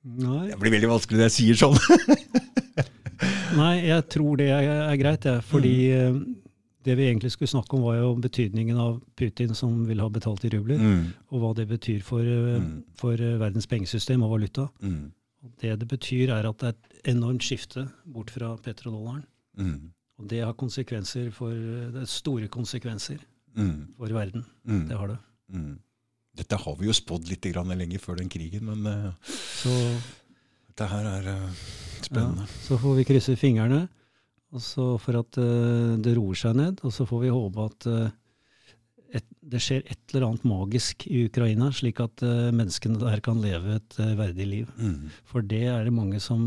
Nei. 0.03 0.47
Det 0.49 0.57
blir 0.61 0.73
veldig 0.73 0.89
vanskelig 0.89 1.19
når 1.19 1.27
jeg 1.27 1.35
sier 1.35 1.59
sånn. 1.59 1.77
Nei, 3.59 3.73
jeg 3.89 4.05
tror 4.13 4.39
det 4.39 4.47
er, 4.55 4.67
er 4.87 4.97
greit, 5.01 5.25
jeg. 5.29 5.43
Fordi 5.49 5.73
Mm. 5.91 6.17
eh, 6.23 6.35
det 6.87 6.95
vi 6.97 7.05
egentlig 7.09 7.31
skulle 7.35 7.51
snakke 7.51 7.75
om, 7.75 7.83
var 7.85 7.97
jo 7.99 8.15
betydningen 8.23 8.77
av 8.79 8.97
Putin 9.19 9.53
som 9.57 9.85
vil 9.85 9.99
ha 10.01 10.07
betalt 10.09 10.45
i 10.47 10.49
rubler, 10.55 10.79
Mm, 10.79 11.13
og 11.31 11.41
hva 11.43 11.53
det 11.57 11.67
betyr 11.69 12.01
for, 12.01 12.21
eh, 12.21 12.59
Mm. 12.61 12.83
for 12.95 13.13
eh, 13.13 13.37
verdens 13.37 13.67
pengesystem 13.67 14.23
og 14.23 14.31
valuta. 14.39 14.69
mm, 14.81 15.11
det 15.61 15.77
det 15.79 15.87
betyr, 15.87 16.29
er 16.33 16.47
at 16.49 16.57
det 16.57 16.67
er 16.67 16.75
et 16.77 17.13
enormt 17.15 17.41
skifte 17.43 17.89
bort 18.07 18.29
fra 18.31 18.55
petrodollaren. 18.57 19.25
mm, 19.57 19.91
Og 20.19 20.27
det 20.27 20.41
har 20.43 20.55
konsekvenser 20.59 21.29
for 21.35 21.53
eh, 21.55 21.89
Det 21.95 22.03
er 22.03 22.09
store 22.11 22.49
konsekvenser 22.51 23.21
mm, 23.55 23.95
for 23.97 24.11
verden. 24.15 24.45
mm, 24.67 24.87
Det 24.89 24.97
har 24.99 25.13
det. 25.13 25.19
mm. 25.55 25.77
Dette 26.39 26.55
har 26.61 26.75
vi 26.79 26.85
jo 26.87 26.93
spådd 26.95 27.27
litt 27.27 27.47
grann 27.51 27.71
lenge 27.75 27.99
før 27.99 28.19
den 28.21 28.29
krigen, 28.31 28.67
men 28.69 28.85
eh, 28.87 29.31
Så, 29.59 29.71
dette 30.69 30.87
her 30.87 31.07
er 31.09 31.25
ja, 31.27 31.37
spennende. 32.05 32.45
så 32.63 32.77
får 32.79 32.95
vi 32.99 33.07
krysse 33.09 33.35
fingrene. 33.39 33.87
Og 34.55 34.61
så 34.65 34.85
for 34.97 35.19
at 35.19 35.37
uh, 35.37 35.97
det 36.01 36.15
roer 36.17 36.37
seg 36.39 36.55
ned, 36.57 36.79
og 36.81 36.93
så 36.95 37.05
får 37.05 37.19
vi 37.21 37.29
håpe 37.29 37.65
at 37.67 37.85
et, 39.19 39.25
det 39.45 39.59
skjer 39.61 39.83
et 39.85 39.99
eller 40.13 40.25
annet 40.25 40.45
magisk 40.49 41.05
i 41.05 41.25
Ukraina, 41.27 41.67
slik 41.75 41.99
at 42.01 42.23
menneskene 42.55 42.97
der 42.97 43.21
kan 43.25 43.37
leve 43.43 43.75
et 43.77 43.97
verdig 44.17 44.47
liv. 44.49 44.71
Mm. 44.77 45.11
For 45.29 45.45
det 45.45 45.61
er 45.69 45.85
det 45.85 45.93
mange 45.93 46.17
som 46.23 46.41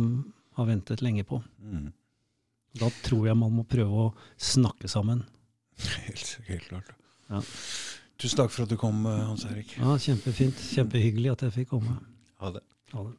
har 0.59 0.67
ventet 0.67 1.03
lenge 1.03 1.23
på. 1.29 1.39
Mm. 1.63 1.93
Da 2.81 2.89
tror 3.05 3.27
jeg 3.29 3.37
man 3.37 3.53
må 3.53 3.65
prøve 3.69 4.07
å 4.07 4.13
snakke 4.41 4.89
sammen. 4.89 5.25
Helt, 6.07 6.39
helt 6.49 6.69
klart. 6.69 6.93
Ja. 7.29 7.43
Tusen 8.23 8.39
takk 8.39 8.53
for 8.55 8.65
at 8.65 8.73
du 8.73 8.79
kom, 8.81 9.05
eh, 9.07 9.25
Hans 9.27 9.45
Erik. 9.49 9.75
Ja, 9.79 9.97
Kjempefint. 9.99 10.61
Kjempehyggelig 10.73 11.33
at 11.33 11.45
jeg 11.49 11.57
fikk 11.57 11.73
komme. 11.75 11.99
Ha 12.41 12.53
det. 12.55 12.63
Ha 12.93 13.05
det. 13.09 13.17